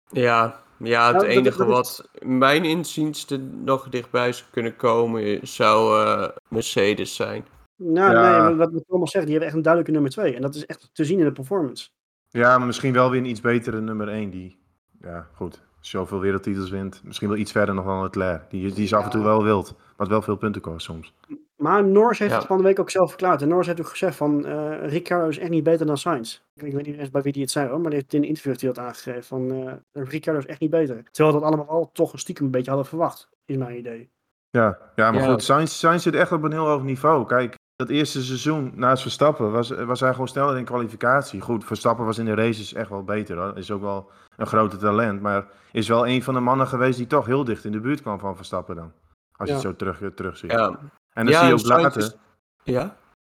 Ja, 0.07 0.59
ja 0.77 1.05
het 1.07 1.15
Nou, 1.15 1.27
enige 1.27 1.57
dat 1.57 1.67
wat 1.67 2.09
mijn 2.19 2.65
inziens 2.65 3.29
er 3.29 3.39
nog 3.39 3.89
dichtbij 3.89 4.31
zou 4.33 4.49
kunnen 4.51 4.75
komen, 4.75 5.39
zou 5.47 6.05
eh, 6.05 6.29
Mercedes 6.47 7.15
zijn. 7.15 7.45
Nou, 7.77 8.11
Ja. 8.15 8.47
nee, 8.47 8.55
wat, 8.55 8.71
wat 8.71 8.83
Thomas 8.87 9.11
zegt, 9.11 9.23
die 9.25 9.31
hebben 9.33 9.47
echt 9.49 9.57
een 9.57 9.63
duidelijke 9.63 9.93
nummer 9.99 10.11
2. 10.11 10.35
En 10.35 10.41
dat 10.41 10.55
is 10.55 10.65
echt 10.65 10.89
te 10.93 11.05
zien 11.05 11.19
in 11.19 11.25
de 11.25 11.31
performance. 11.31 11.89
Ja, 12.29 12.57
maar 12.57 12.67
misschien 12.67 12.93
wel 12.93 13.09
weer 13.09 13.19
een 13.19 13.25
iets 13.25 13.41
betere 13.41 13.81
nummer 13.81 14.07
1 14.07 14.29
die, 14.29 14.57
ja 15.01 15.27
goed, 15.35 15.61
zoveel 15.79 16.19
wereldtitels 16.19 16.69
wint. 16.69 17.01
Misschien 17.03 17.27
wel 17.29 17.37
iets 17.37 17.51
verder 17.51 17.75
nog 17.75 17.85
dan 17.85 18.01
Leclerc. 18.03 18.49
Die, 18.49 18.73
die 18.73 18.83
is 18.83 18.93
af 18.93 19.03
en 19.03 19.09
toe 19.09 19.23
wel 19.23 19.43
wild, 19.43 19.75
wat 19.97 20.07
wel 20.07 20.21
veel 20.21 20.35
punten 20.35 20.61
kost 20.61 20.85
soms. 20.85 21.13
Maar 21.55 21.85
Norris 21.85 22.19
heeft 22.19 22.31
Ja. 22.31 22.37
het 22.37 22.47
van 22.47 22.57
de 22.57 22.63
week 22.63 22.79
ook 22.79 22.89
zelf 22.89 23.09
verklaard. 23.09 23.41
En 23.41 23.47
Norris 23.47 23.67
heeft 23.67 23.79
ook 23.79 23.87
gezegd 23.87 24.15
van, 24.15 24.45
eh 24.45 24.87
Ricciardo 24.89 25.27
is 25.27 25.37
echt 25.37 25.49
niet 25.49 25.63
beter 25.63 25.85
dan 25.85 25.97
Sainz. 25.97 26.41
Ik 26.55 26.73
weet 26.73 26.85
niet 26.85 26.97
eens 26.97 27.09
bij 27.09 27.21
wie 27.21 27.31
die 27.33 27.41
het 27.41 27.51
zei 27.51 27.69
hoor, 27.69 27.79
maar 27.79 27.89
die 27.89 27.99
heeft 27.99 28.13
in 28.13 28.21
een 28.21 28.27
interview 28.27 28.51
heeft 28.51 28.63
hij 28.63 28.73
dat 28.73 28.83
aangegeven. 28.85 29.23
Van, 29.23 29.51
eh 29.51 30.03
Ricciardo 30.03 30.39
is 30.41 30.45
echt 30.47 30.59
niet 30.59 30.69
beter. 30.69 31.03
Terwijl 31.11 31.35
we 31.35 31.41
dat 31.41 31.49
allemaal 31.51 31.69
al 31.75 31.89
toch 31.91 32.13
een 32.13 32.19
stiekem 32.19 32.45
een 32.45 32.51
beetje 32.51 32.69
hadden 32.69 32.87
verwacht, 32.89 33.29
is 33.45 33.57
mijn 33.57 33.77
idee. 33.77 34.09
Ja, 34.49 34.77
ja 34.95 35.11
maar 35.11 35.21
Ja. 35.21 35.31
goed, 35.31 35.43
Sainz, 35.43 35.71
Sainz 35.73 36.03
zit 36.03 36.15
echt 36.15 36.31
op 36.31 36.43
een 36.43 36.51
heel 36.51 36.67
hoog 36.67 36.83
niveau. 36.83 37.25
Kijk, 37.25 37.55
dat 37.87 37.95
eerste 37.95 38.23
seizoen 38.23 38.71
naast 38.75 39.01
Verstappen 39.01 39.51
was, 39.51 39.69
was 39.69 39.99
hij 39.99 40.11
gewoon 40.11 40.27
sneller 40.27 40.57
in 40.57 40.65
kwalificatie. 40.65 41.41
Goed, 41.41 41.65
Verstappen 41.65 42.05
was 42.05 42.17
in 42.17 42.25
de 42.25 42.33
races 42.33 42.73
echt 42.73 42.89
wel 42.89 43.03
beter 43.03 43.37
hoor. 43.37 43.57
Is 43.57 43.71
ook 43.71 43.81
wel 43.81 44.11
een 44.37 44.47
grote 44.47 44.77
talent, 44.77 45.21
maar 45.21 45.45
is 45.71 45.87
wel 45.87 46.07
een 46.07 46.23
van 46.23 46.33
de 46.33 46.39
mannen 46.39 46.67
geweest 46.67 46.97
die 46.97 47.07
toch 47.07 47.25
heel 47.25 47.43
dicht 47.43 47.65
in 47.65 47.71
de 47.71 47.79
buurt 47.79 48.01
kwam 48.01 48.19
van 48.19 48.35
Verstappen 48.35 48.75
dan. 48.75 48.91
Als 49.37 49.47
je 49.49 49.53
het 49.53 49.63
zo 49.63 49.75
terug, 49.75 50.13
terug 50.15 50.37
ziet. 50.37 50.51
Ja, 50.51 50.67
En 51.13 51.25
dan 51.25 51.27
ja, 51.33 51.39
zie 51.39 51.47
je 51.47 51.53
ook 51.53 51.65
later... 51.65 52.01
is- 52.01 52.15
Ja? 52.63 52.95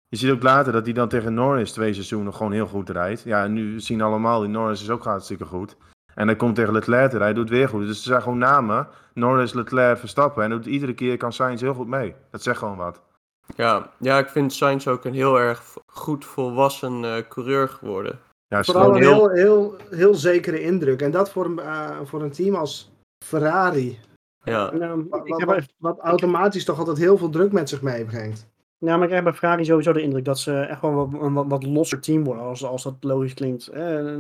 Je 0.08 0.18
ziet 0.18 0.32
ook 0.32 0.44
later 0.44 0.72
dat 0.74 0.86
hij 0.86 0.94
dan 0.94 1.08
tegen 1.08 1.34
Norris 1.34 1.72
twee 1.72 1.94
seizoenen 1.94 2.34
gewoon 2.34 2.52
heel 2.52 2.68
goed 2.68 2.90
rijdt. 2.90 3.22
Ja, 3.24 3.44
en 3.44 3.54
nu 3.54 3.80
zien 3.80 4.02
allemaal, 4.02 4.40
die 4.40 4.50
Norris 4.50 4.82
is 4.82 4.90
ook 4.90 5.04
hartstikke 5.04 5.46
goed. 5.46 5.78
En 6.14 6.28
hij 6.28 6.36
komt 6.36 6.56
tegen 6.56 6.74
Leclerc 6.74 7.10
te 7.10 7.18
rijden, 7.18 7.36
doet 7.36 7.50
weer 7.50 7.70
goed. 7.70 7.82
Dus 7.82 7.98
er 7.98 8.04
zijn 8.04 8.22
gewoon 8.22 8.38
namen, 8.38 8.88
Norris, 9.14 9.54
Leclerc, 9.54 9.98
Verstappen. 9.98 10.44
En 10.44 10.50
doet, 10.50 10.66
iedere 10.66 10.94
keer 10.94 11.18
kan 11.18 11.34
Sainz 11.34 11.62
heel 11.62 11.74
goed 11.74 11.88
mee. 11.88 12.16
Dat 12.32 12.42
zegt 12.44 12.58
gewoon 12.58 12.78
wat. 12.78 13.02
Ja. 13.56 13.92
ja, 14.00 14.18
ik 14.18 14.28
vind 14.28 14.54
Sainz 14.54 14.88
ook 14.88 15.06
een 15.06 15.14
heel 15.14 15.40
erg 15.40 15.78
goed 15.86 16.26
volwassen 16.26 17.04
eh, 17.06 17.22
coureur 17.30 17.70
geworden. 17.70 18.20
Ja, 18.48 18.64
Vooral 18.64 18.96
een 18.96 19.02
heel- 19.02 19.30
heel, 19.30 19.30
heel, 19.30 19.76
heel 19.90 20.16
zekere 20.16 20.62
indruk. 20.62 21.02
En 21.02 21.12
dat 21.12 21.30
voor 21.32 21.46
een, 21.46 21.60
eh, 21.60 22.00
voor 22.04 22.22
een 22.22 22.32
team 22.32 22.56
als 22.56 22.92
Ferrari. 23.26 24.00
Ja, 24.44 24.72
En, 24.72 24.82
ehm, 24.82 25.02
Wat, 25.10 25.28
ik 25.28 25.46
wat, 25.46 25.66
wat 25.78 26.00
automatisch 26.00 26.66
toch 26.66 26.78
altijd 26.80 26.98
heel 26.98 27.18
veel 27.18 27.30
druk 27.30 27.52
met 27.52 27.70
zich 27.70 27.82
meebrengt. 27.82 28.48
Ja, 28.78 28.94
maar 28.94 29.02
ik 29.02 29.08
krijg 29.08 29.24
bij 29.24 29.34
Ferrari 29.34 29.66
sowieso 29.66 29.94
de 29.94 30.02
indruk 30.02 30.26
dat 30.26 30.40
ze 30.40 30.60
echt 30.60 30.82
wel 30.82 31.10
een 31.22 31.34
wat, 31.34 31.46
wat 31.48 31.64
losser 31.64 32.00
team 32.00 32.24
worden, 32.24 32.44
als, 32.44 32.64
als 32.64 32.84
dat 32.84 32.96
logisch 33.00 33.34
klinkt. 33.34 33.70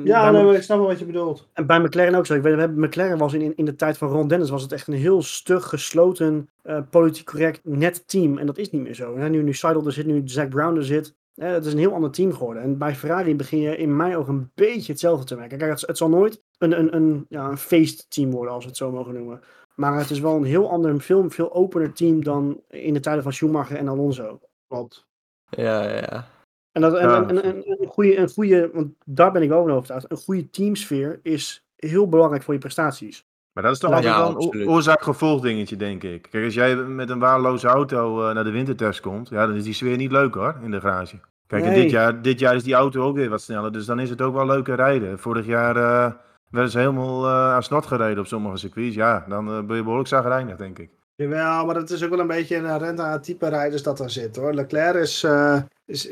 Ja, 0.04 0.32
nee, 0.32 0.44
maar 0.44 0.54
ik 0.54 0.62
snap 0.62 0.78
wel 0.78 0.88
wat 0.88 1.00
je 1.00 1.06
bedoelt. 1.06 1.50
En 1.54 1.66
bij 1.66 1.80
McLaren 1.80 2.16
ook 2.16 2.26
zo. 2.26 2.34
Ik 2.34 2.42
weet, 2.42 2.54
we 2.54 2.60
hebben 2.60 2.86
McLaren 2.86 3.18
was 3.18 3.34
in, 3.34 3.56
in, 3.56 3.66
de 3.66 3.76
tijd 3.76 3.98
van 3.98 4.10
Ron 4.10 4.28
Dennis 4.28 4.50
was 4.50 4.62
het 4.62 4.72
echt 4.72 4.88
een 4.88 4.94
heel 4.94 5.22
stug, 5.22 5.70
gesloten, 5.70 6.50
eh, 6.62 6.80
politiek 6.90 7.26
correct, 7.26 7.60
net 7.64 8.08
team. 8.08 8.38
En 8.38 8.46
dat 8.46 8.58
is 8.58 8.72
niet 8.72 8.82
meer 8.82 8.96
zo. 8.96 9.18
Hè, 9.18 9.30
nu, 9.30 9.44
nu 9.44 9.54
Seidel 9.54 9.86
er 9.86 9.92
zit, 9.92 10.06
nu 10.06 10.22
Zack 10.26 10.50
Brown 10.50 10.78
er 10.78 10.86
zit. 10.86 11.16
het 11.36 11.66
is 11.66 11.74
een 11.74 11.80
heel 11.80 11.94
ander 11.94 12.12
team 12.12 12.34
geworden. 12.34 12.64
En 12.64 12.78
bij 12.78 12.96
Ferrari 12.96 13.36
begin 13.36 13.60
je 13.60 13.78
in 13.78 13.96
mijn 13.96 14.16
ogen 14.16 14.34
een 14.34 14.52
beetje 14.56 14.92
hetzelfde 14.92 15.26
te 15.26 15.36
merken. 15.36 15.58
Kijk, 15.58 15.72
het, 15.72 15.82
het 15.82 15.98
zal 15.98 16.10
nooit 16.10 16.44
een, 16.58 16.80
een, 16.80 16.96
een, 16.96 17.26
ja, 17.30 17.50
een 17.50 17.58
feestteam 17.58 18.32
worden, 18.32 18.54
als 18.54 18.64
we 18.64 18.70
het 18.70 18.78
zo 18.78 18.92
mogen 18.92 19.14
noemen. 19.14 19.42
Maar 19.76 19.98
het 19.98 20.10
is 20.10 20.20
wel 20.20 20.36
een 20.36 20.44
heel 20.44 20.70
ander, 20.70 21.02
veel, 21.02 21.30
veel 21.30 21.54
opener 21.54 21.94
team 21.94 22.24
dan 22.24 22.62
in 22.70 22.94
de 22.94 23.00
tijden 23.00 23.24
van 23.24 23.34
Schumacher 23.34 23.78
en 23.78 23.88
Alonso. 23.88 24.40
Klopt. 24.68 25.06
ja, 25.50 25.84
ja, 25.84 25.96
ja. 25.96 26.28
En, 26.72 26.82
dat, 26.82 26.96
en, 26.96 27.10
Ja, 27.10 27.16
en, 27.16 27.30
en, 27.30 27.44
en 27.44 27.82
een, 27.82 27.88
goede, 27.88 28.18
een 28.18 28.30
goede, 28.30 28.70
want 28.74 28.94
daar 29.06 29.32
ben 29.32 29.42
ik 29.42 29.50
wel 29.50 29.62
van 29.62 29.72
overtuigd, 29.72 30.12
een 30.12 30.18
goede 30.18 30.50
teamsfeer 30.50 31.20
is 31.24 31.66
heel 31.76 32.10
belangrijk 32.10 32.44
voor 32.44 32.54
je 32.54 32.60
prestaties. 32.60 33.26
Maar 33.54 33.64
dat 33.64 33.74
is 33.74 33.80
toch 33.80 33.90
Ja, 33.90 33.96
altijd 33.96 34.14
ja, 34.14 34.50
wel 34.50 34.62
een 34.62 34.70
oorzaak-gevolg 34.70 35.42
dingetje, 35.42 35.76
denk 35.76 36.04
ik. 36.04 36.28
Kijk, 36.32 36.46
als 36.46 36.54
jij 36.54 36.76
met 36.76 37.10
een 37.10 37.20
waardeloze 37.20 37.68
auto 37.68 38.28
eh, 38.28 38.34
naar 38.34 38.44
de 38.44 38.52
wintertest 38.52 39.00
komt, 39.00 39.30
ja, 39.30 39.48
dan 39.48 39.56
is 39.56 39.64
die 39.64 39.74
sfeer 39.74 39.98
niet 39.98 40.12
leuk 40.12 40.34
hoor, 40.34 40.56
in 40.64 40.72
de 40.72 40.82
garage. 40.82 41.20
Kijk, 41.48 41.64
en 41.64 41.74
dit, 41.74 41.90
jaar, 41.90 42.22
dit 42.22 42.40
jaar 42.40 42.56
is 42.56 42.64
die 42.64 42.74
auto 42.74 43.04
ook 43.04 43.16
weer 43.16 43.30
wat 43.30 43.42
sneller, 43.42 43.72
dus 43.72 43.86
dan 43.86 44.00
is 44.00 44.10
het 44.10 44.22
ook 44.22 44.34
wel 44.34 44.46
leuker 44.46 44.76
rijden. 44.76 45.20
Vorig 45.20 45.46
jaar 45.46 45.76
eh, 45.76 46.14
werden 46.50 46.72
ze 46.72 46.80
helemaal 46.80 47.26
eh 47.26 47.54
aan 47.72 47.84
gereden 47.84 48.20
op 48.20 48.26
sommige 48.28 48.58
circuits. 48.58 48.96
Ja, 48.96 49.26
dan 49.28 49.48
eh, 49.52 49.64
ben 49.64 49.76
je 49.76 49.82
behoorlijk 49.82 50.10
zagrijnig, 50.10 50.56
denk 50.56 50.80
ik. 50.80 50.90
Jawel, 51.16 51.66
maar 51.66 51.76
het 51.76 51.90
is 51.90 52.04
ook 52.04 52.10
wel 52.10 52.20
een 52.20 52.28
beetje 52.28 52.56
een 52.56 52.78
rente 52.78 53.02
aan 53.02 53.22
type 53.22 53.48
rijders 53.50 53.84
dat 53.84 53.98
daar 53.98 54.10
zit 54.10 54.36
hoor. 54.36 54.54
Leclerc 54.54 54.96
is, 54.96 55.24
eh, 55.24 55.62
is, 55.86 56.10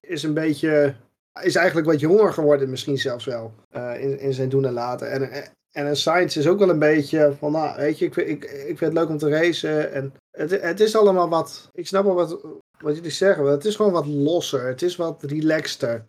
is 0.00 0.22
een 0.22 0.34
beetje. 0.34 0.94
Is 1.42 1.54
eigenlijk 1.56 1.86
wat 1.86 2.00
jonger 2.00 2.32
geworden, 2.32 2.70
misschien 2.70 2.98
zelfs 2.98 3.24
wel. 3.24 3.52
in, 3.98 4.18
in 4.18 4.32
zijn 4.32 4.48
doen 4.48 4.64
en 4.64 4.72
laten. 4.72 5.10
En, 5.10 5.30
en 5.72 5.86
een 5.86 5.96
Sainz 5.96 6.36
is 6.36 6.48
ook 6.48 6.58
wel 6.58 6.68
een 6.70 6.78
beetje 6.78 7.32
van, 7.38 7.52
nou, 7.52 7.76
weet 7.76 7.98
je, 7.98 8.04
ik, 8.04 8.14
vind- 8.14 8.28
ik, 8.28 8.44
ik 8.44 8.78
vind 8.78 8.80
het 8.80 8.92
leuk 8.92 9.08
om 9.08 9.18
te 9.18 9.28
racen. 9.28 9.92
En 9.92 10.12
het, 10.30 10.62
het 10.62 10.80
is 10.80 10.96
allemaal 10.96 11.28
wat. 11.28 11.70
Ik 11.72 11.86
snap 11.86 12.04
wel 12.04 12.14
wat, 12.14 12.40
wat 12.80 12.94
jullie 12.94 13.10
zeggen, 13.10 13.42
maar 13.44 13.52
het 13.52 13.64
is 13.64 13.76
gewoon 13.76 13.92
wat 13.92 14.06
losser. 14.06 14.66
Het 14.66 14.82
is 14.82 14.96
wat 14.96 15.22
relaxter. 15.22 16.04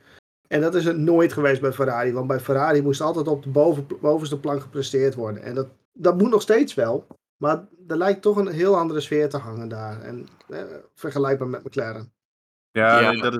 En 0.53 0.61
dat 0.61 0.75
is 0.75 0.85
het 0.85 0.97
nooit 0.97 1.33
geweest 1.33 1.61
bij 1.61 1.73
Ferrari. 1.73 2.13
Want 2.13 2.27
bij 2.27 2.39
Ferrari 2.39 2.81
moest 2.81 3.01
altijd 3.01 3.27
op 3.27 3.43
de 3.43 3.49
boven, 3.49 3.87
bovenste 4.01 4.39
plank 4.39 4.61
gepresteerd 4.61 5.15
worden. 5.15 5.43
En 5.43 5.55
dat, 5.55 5.67
dat 5.93 6.17
moet 6.17 6.29
nog 6.29 6.41
steeds 6.41 6.73
wel. 6.73 7.07
Maar 7.37 7.67
er 7.87 7.97
lijkt 7.97 8.21
toch 8.21 8.37
een 8.37 8.47
heel 8.47 8.77
andere 8.77 8.99
sfeer 8.99 9.29
te 9.29 9.37
hangen 9.37 9.67
daar. 9.67 10.01
En 10.01 10.27
eh, 10.49 10.63
vergelijkbaar 10.95 11.47
met 11.47 11.63
McLaren. 11.63 12.13
Ja, 12.71 12.99
Ja. 12.99 13.11
nee, 13.11 13.21
dat, 13.21 13.33
is, 13.33 13.39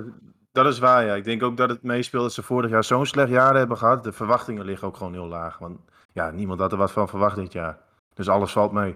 dat 0.51 0.65
is 0.65 0.79
waar. 0.79 1.05
Ja. 1.05 1.15
Ik 1.15 1.23
denk 1.23 1.43
ook 1.43 1.57
dat 1.57 1.69
het 1.69 1.83
meespeelt 1.83 2.23
dat 2.23 2.33
ze 2.33 2.43
vorig 2.43 2.69
jaar 2.69 2.83
zo'n 2.83 3.05
slecht 3.05 3.29
jaar 3.29 3.55
hebben 3.55 3.77
gehad. 3.77 4.03
De 4.03 4.11
verwachtingen 4.11 4.65
liggen 4.65 4.87
ook 4.87 4.97
gewoon 4.97 5.13
heel 5.13 5.27
laag. 5.27 5.57
Want 5.57 5.79
ja, 6.11 6.31
niemand 6.31 6.59
had 6.59 6.71
er 6.71 6.77
wat 6.77 6.91
van 6.91 7.09
verwacht 7.09 7.35
dit 7.35 7.51
jaar. 7.51 7.77
Dus 8.13 8.29
alles 8.29 8.51
valt 8.51 8.71
mee. 8.71 8.95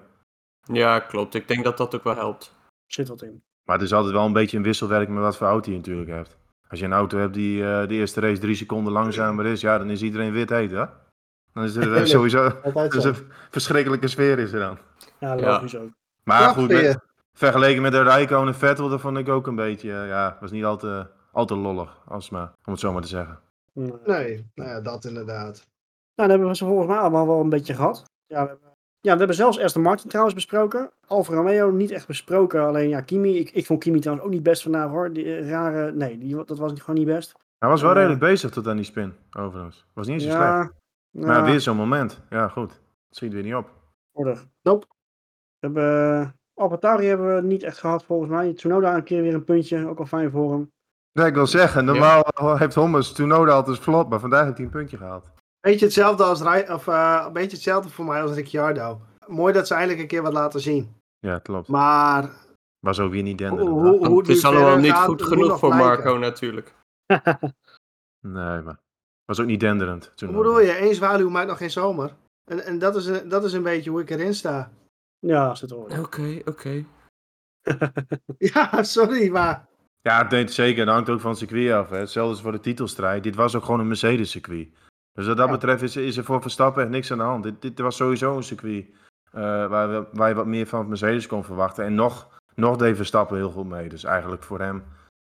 Ja, 0.63 0.99
klopt. 0.99 1.33
Ik 1.33 1.47
denk 1.47 1.63
dat 1.63 1.77
dat 1.77 1.95
ook 1.95 2.03
wel 2.03 2.15
helpt. 2.15 2.53
Zit 2.85 3.07
wat 3.07 3.21
in. 3.21 3.43
Maar 3.63 3.75
het 3.75 3.85
is 3.85 3.93
altijd 3.93 4.13
wel 4.13 4.25
een 4.25 4.33
beetje 4.33 4.57
een 4.57 4.63
wisselwerking 4.63 5.13
met 5.13 5.23
wat 5.23 5.37
voor 5.37 5.47
auto 5.47 5.71
je 5.71 5.77
natuurlijk 5.77 6.09
hebt. 6.09 6.37
Als 6.69 6.79
je 6.79 6.85
een 6.85 6.93
auto 6.93 7.17
hebt 7.17 7.33
die 7.33 7.63
eh, 7.63 7.87
de 7.87 7.93
eerste 7.93 8.19
race 8.21 8.39
drie 8.41 8.55
seconden 8.55 8.93
langzamer 8.93 9.45
is, 9.45 9.61
ja, 9.61 9.77
dan 9.77 9.89
is 9.89 10.01
iedereen 10.01 10.31
wit 10.31 10.49
heet, 10.49 10.71
hè? 10.71 10.85
Dan 11.53 11.63
is 11.63 11.75
er 11.75 11.93
eh, 11.97 12.03
sowieso 12.05 12.49
zo. 12.49 13.09
een 13.09 13.15
verschrikkelijke 13.49 14.07
sfeer 14.07 14.39
is 14.39 14.51
er 14.51 14.59
dan. 14.59 14.77
Ja, 15.19 15.33
Ja. 15.33 15.51
logisch 15.53 15.75
ook. 15.77 15.89
Maar 16.23 16.41
Ja, 16.41 16.53
goed, 16.53 16.67
met- 16.67 16.99
vergeleken 17.33 17.81
met 17.81 17.91
de 17.91 18.01
Rijkoon 18.03 18.47
en 18.47 18.55
Vettel, 18.55 18.89
dat 18.89 19.01
vond 19.01 19.17
ik 19.17 19.29
ook 19.29 19.47
een 19.47 19.55
beetje, 19.55 19.91
eh, 19.91 20.07
ja, 20.07 20.37
was 20.39 20.51
niet 20.51 20.63
al 20.65 20.77
te, 20.77 21.05
al 21.31 21.45
te 21.45 21.55
lollig, 21.55 21.97
als 22.07 22.29
maar, 22.29 22.51
om 22.65 22.71
het 22.71 22.81
zo 22.81 22.93
maar 22.93 23.01
te 23.01 23.07
zeggen. 23.07 23.39
Nee. 23.73 23.91
Nee, 24.05 24.45
nou 24.55 24.69
ja, 24.69 24.81
dat 24.81 25.05
inderdaad. 25.05 25.53
Nou, 25.55 25.59
dan 26.15 26.29
hebben 26.29 26.47
we 26.47 26.55
ze 26.55 26.65
volgens 26.65 26.87
mij 26.87 26.97
allemaal 26.97 27.27
wel 27.27 27.39
een 27.39 27.49
beetje 27.49 27.73
gehad. 27.73 28.03
Ja, 28.27 28.41
we 28.43 28.47
hebben, 28.49 28.66
ja, 29.07 29.11
we 29.13 29.17
hebben 29.19 29.35
zelfs 29.35 29.59
Aston 29.59 29.81
Martin 29.81 30.09
trouwens 30.09 30.35
besproken. 30.35 30.89
Alfa 31.07 31.33
Romeo 31.33 31.71
niet 31.71 31.91
echt 31.91 32.07
besproken. 32.07 32.61
Alleen 32.61 32.89
ja, 32.89 33.01
Kimi. 33.01 33.37
Ik, 33.37 33.49
ik 33.51 33.65
vond 33.65 33.79
Kimi 33.79 33.99
trouwens 33.99 34.27
ook 34.27 34.33
niet 34.33 34.43
best 34.43 34.61
vandaag 34.63 34.89
hoor. 34.89 35.13
Die 35.13 35.35
eh, 35.37 35.49
rare. 35.49 35.91
Nee, 35.91 36.17
die, 36.17 36.35
dat 36.45 36.57
was 36.57 36.71
gewoon 36.79 36.95
niet 36.95 37.05
best. 37.07 37.33
Hij 37.59 37.69
was 37.69 37.81
wel 37.81 37.89
Eh. 37.89 37.95
redelijk 37.95 38.19
bezig 38.19 38.49
tot 38.51 38.67
aan 38.67 38.75
die 38.75 38.85
spin, 38.85 39.13
overigens. 39.37 39.85
Was 39.93 40.07
niet 40.07 40.15
eens 40.15 40.23
zo 40.23 40.29
slecht. 40.29 40.43
Ja, 40.43 40.71
Maar 41.11 41.27
nou, 41.35 41.45
weer 41.45 41.61
zo'n 41.61 41.75
moment. 41.77 42.21
Ja, 42.29 42.47
goed. 42.47 42.69
Het 42.71 43.15
schiet 43.17 43.33
weer 43.33 43.43
niet 43.43 43.55
op. 43.55 43.69
order. 44.11 44.45
Nope. 44.61 44.85
We 45.59 45.65
hebben. 45.67 46.35
Alpatari 46.53 47.05
hebben 47.05 47.35
we 47.35 47.41
niet 47.41 47.63
echt 47.63 47.77
gehad 47.77 48.03
volgens 48.05 48.29
mij. 48.29 48.53
Tsunoda 48.53 48.95
een 48.95 49.03
keer 49.03 49.21
weer 49.21 49.33
een 49.33 49.43
puntje. 49.43 49.87
Ook 49.87 49.99
al 49.99 50.05
fijn 50.05 50.31
voor 50.31 50.51
hem. 50.51 50.71
Ja, 51.11 51.25
ik 51.25 51.33
wil 51.33 51.47
zeggen, 51.47 51.85
normaal 51.85 52.23
heeft 52.57 52.75
Hommers 52.75 53.13
Tsunoda 53.13 53.51
altijd 53.53 53.79
flop, 53.79 54.09
maar 54.09 54.19
vandaag 54.19 54.43
heeft 54.45 54.57
hij 54.57 54.65
een 54.65 54.71
puntje 54.71 54.97
gehaald. 54.97 55.31
Beetje 55.59 55.85
hetzelfde 55.85 56.23
als 56.23 56.41
Rij- 56.41 56.71
of 56.71 56.87
eh, 56.87 57.23
een 57.27 57.33
beetje 57.33 57.55
hetzelfde 57.55 57.89
voor 57.89 58.05
mij 58.05 58.21
als 58.21 58.31
Ricciardo. 58.31 59.01
Mooi 59.27 59.53
dat 59.53 59.67
ze 59.67 59.73
eindelijk 59.73 59.99
een 60.01 60.07
keer 60.07 60.21
wat 60.21 60.33
laten 60.33 60.59
zien. 60.61 60.95
Ja, 61.19 61.39
klopt. 61.39 61.67
Maar 61.67 62.31
Was 62.79 62.99
ook 62.99 63.11
weer 63.11 63.23
niet 63.23 63.39
hoe, 63.39 63.49
denderend. 63.49 63.77
hoe, 63.79 64.07
hoe 64.07 64.19
het 64.19 64.29
is 64.29 64.45
allemaal 64.45 64.77
niet 64.77 64.91
gaat, 64.91 65.05
goed 65.05 65.21
genoeg 65.21 65.59
voor 65.59 65.69
blijken. 65.69 65.87
Marco 65.87 66.17
natuurlijk. 66.17 66.73
Nee, 68.27 68.61
maar 68.61 68.79
was 69.25 69.39
ook 69.39 69.45
niet 69.45 69.59
denderend. 69.59 70.05
Hoe 70.05 70.13
Tsunoda. 70.15 70.37
bedoel 70.37 70.59
je? 70.59 70.81
Eén 70.81 70.95
zwaluw 70.95 71.29
maakt 71.29 71.47
nog 71.47 71.57
geen 71.57 71.71
zomer. 71.71 72.13
En, 72.51 72.65
en 72.65 72.79
dat, 72.79 72.95
is 72.95 73.05
een, 73.05 73.29
dat 73.29 73.43
is 73.43 73.53
een 73.53 73.63
beetje 73.63 73.89
hoe 73.89 74.01
ik 74.01 74.09
erin 74.09 74.33
sta. 74.33 74.71
Ja, 75.19 75.55
zit 75.55 75.71
er 75.71 75.77
Oké, 75.77 76.41
oké. 76.45 76.85
Ja, 78.53 78.83
sorry, 78.83 79.29
maar... 79.29 79.67
Ja, 80.01 80.17
het 80.17 80.29
deed 80.29 80.53
zeker. 80.53 80.85
Dat 80.85 80.93
hangt 80.93 81.09
ook 81.09 81.19
van 81.19 81.29
het 81.29 81.39
circuit 81.39 81.71
af. 81.71 81.89
Hè. 81.89 81.97
Hetzelfde 81.97 82.35
is 82.35 82.41
voor 82.41 82.51
de 82.51 82.59
titelstrijd. 82.59 83.23
Dit 83.23 83.35
was 83.35 83.55
ook 83.55 83.63
gewoon 83.63 83.79
een 83.79 83.87
Mercedes-circuit. 83.87 84.67
Dus 85.17 85.27
wat 85.27 85.37
dat 85.37 85.45
Ja. 85.45 85.51
betreft 85.51 85.81
is, 85.81 85.95
is 85.95 86.17
er 86.17 86.23
voor 86.23 86.41
Verstappen 86.41 86.81
echt 86.81 86.91
niks 86.91 87.11
aan 87.11 87.17
de 87.17 87.23
hand. 87.23 87.43
Dit, 87.43 87.61
dit 87.61 87.79
was 87.79 87.95
sowieso 87.95 88.35
een 88.35 88.43
circuit 88.43 88.85
eh, 89.31 89.41
waar, 89.67 89.89
we, 89.89 90.05
waar 90.13 90.29
je 90.29 90.35
wat 90.35 90.45
meer 90.45 90.67
van 90.67 90.87
Mercedes 90.87 91.27
kon 91.27 91.43
verwachten. 91.43 91.85
En 91.85 91.95
nog, 91.95 92.39
nog 92.55 92.77
deed 92.77 92.95
Verstappen 92.95 93.37
heel 93.37 93.49
goed 93.51 93.67
mee. 93.67 93.89
Dus 93.89 94.03
eigenlijk 94.03 94.43
voor 94.43 94.59
hem 94.59 94.83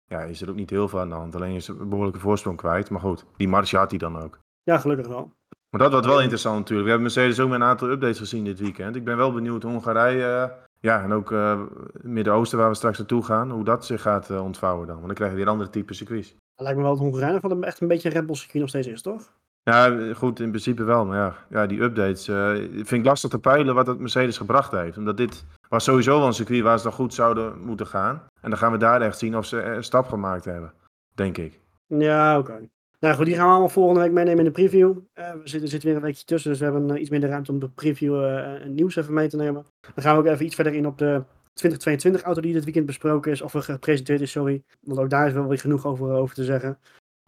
ja, 0.06 0.20
is 0.20 0.42
er 0.42 0.48
ook 0.50 0.56
niet 0.56 0.70
heel 0.70 0.88
veel 0.88 1.00
aan 1.00 1.08
de 1.08 1.14
hand. 1.14 1.34
Alleen 1.34 1.54
is 1.54 1.68
er 1.68 1.80
een 1.80 1.88
behoorlijke 1.88 2.20
voorsprong 2.20 2.56
kwijt. 2.56 2.90
Maar 2.90 3.00
goed, 3.00 3.24
die 3.36 3.48
marge 3.48 3.76
had 3.76 3.90
hij 3.90 3.98
dan 3.98 4.22
ook. 4.22 4.38
Ja, 4.62 4.78
gelukkig 4.78 5.06
wel. 5.06 5.32
Maar 5.70 5.80
dat 5.80 5.90
wordt 5.92 6.06
wel 6.06 6.20
interessant 6.20 6.58
natuurlijk. 6.58 6.88
We 6.88 6.94
hebben 6.94 7.12
Mercedes 7.14 7.40
ook 7.40 7.50
met 7.50 7.60
een 7.60 7.66
aantal 7.66 7.90
updates 7.90 8.18
gezien 8.18 8.44
dit 8.44 8.60
weekend. 8.60 8.96
Ik 8.96 9.04
ben 9.04 9.16
wel 9.16 9.32
benieuwd 9.32 9.62
Hongarije, 9.62 10.24
eh, 10.24 10.50
ja, 10.80 11.02
en 11.02 11.12
ook 11.12 11.32
eh 11.32 11.60
Midden-Oosten 12.02 12.58
waar 12.58 12.68
we 12.68 12.74
straks 12.74 12.98
naartoe 12.98 13.24
gaan, 13.24 13.50
hoe 13.50 13.64
dat 13.64 13.86
zich 13.86 14.02
gaat 14.02 14.30
ontvouwen 14.30 14.86
dan. 14.86 14.94
Want 14.94 15.06
dan 15.06 15.14
krijgen 15.14 15.36
we 15.36 15.42
weer 15.42 15.52
andere 15.52 15.70
type 15.70 15.94
circuits. 15.94 16.36
Lijkt 16.56 16.76
me 16.76 16.82
wel 16.82 16.92
dat 16.96 17.00
Hongarije 17.02 17.40
van 17.40 17.64
echt 17.64 17.80
een 17.80 17.88
beetje 17.88 18.08
een 18.08 18.14
Red 18.14 18.26
Bull 18.26 18.34
circuit 18.34 18.60
nog 18.60 18.68
steeds 18.68 18.86
is, 18.86 19.02
toch? 19.02 19.32
Ja, 19.68 20.14
goed, 20.14 20.40
in 20.40 20.48
principe 20.48 20.84
wel. 20.84 21.04
Maar 21.04 21.16
ja, 21.16 21.36
ja 21.50 21.66
die 21.66 21.82
updates 21.82 22.28
eh, 22.28 22.52
vind 22.72 22.92
ik 22.92 23.04
lastig 23.04 23.30
te 23.30 23.38
peilen 23.38 23.74
wat 23.74 23.86
het 23.86 23.98
Mercedes 23.98 24.36
gebracht 24.36 24.70
heeft. 24.70 24.96
Omdat 24.96 25.16
dit 25.16 25.44
was 25.68 25.84
sowieso 25.84 26.18
wel 26.18 26.26
een 26.26 26.32
circuit 26.32 26.62
waar 26.62 26.78
ze 26.78 26.84
nog 26.84 26.94
goed 26.94 27.14
zouden 27.14 27.60
moeten 27.60 27.86
gaan. 27.86 28.22
En 28.40 28.50
dan 28.50 28.58
gaan 28.58 28.72
we 28.72 28.78
daar 28.78 29.00
echt 29.00 29.18
zien 29.18 29.36
of 29.36 29.46
ze 29.46 29.62
een 29.62 29.84
stap 29.84 30.08
gemaakt 30.08 30.44
hebben, 30.44 30.72
denk 31.14 31.38
ik. 31.38 31.60
Ja, 31.86 32.38
oké. 32.38 32.68
Nou 33.00 33.14
goed, 33.14 33.26
die 33.26 33.34
gaan 33.34 33.44
we 33.44 33.50
allemaal 33.50 33.68
volgende 33.68 34.00
week 34.00 34.12
meenemen 34.12 34.38
in 34.38 34.44
de 34.44 34.50
preview. 34.50 34.96
Eh, 35.12 35.32
we 35.32 35.48
zitten, 35.48 35.68
zitten 35.68 35.88
weer 35.88 35.98
een 35.98 36.04
weekje 36.04 36.24
tussen, 36.24 36.50
dus 36.50 36.58
we 36.58 36.64
hebben 36.64 36.90
eh, 36.90 37.00
iets 37.00 37.10
minder 37.10 37.28
ruimte 37.28 37.52
om 37.52 37.58
de 37.58 37.68
preview 37.68 38.24
en 38.24 38.74
nieuws 38.74 38.96
even 38.96 39.14
mee 39.14 39.28
te 39.28 39.36
nemen. 39.36 39.66
Dan 39.94 40.04
gaan 40.04 40.14
we 40.14 40.20
ook 40.20 40.26
even 40.26 40.44
iets 40.44 40.54
verder 40.54 40.74
in 40.74 40.86
op 40.86 40.98
de 40.98 41.22
2022 41.52 42.22
auto 42.22 42.40
die 42.40 42.52
dit 42.52 42.64
weekend 42.64 42.86
besproken 42.86 43.32
is, 43.32 43.42
of 43.42 43.54
er 43.54 43.62
gepresenteerd 43.62 44.20
is, 44.20 44.30
sorry. 44.30 44.62
Want 44.80 44.98
ook 44.98 45.10
daar 45.10 45.26
is 45.26 45.32
wel 45.32 45.48
weer 45.48 45.58
genoeg 45.58 45.86
over, 45.86 46.10
over 46.10 46.34
te 46.34 46.44
zeggen. 46.44 46.78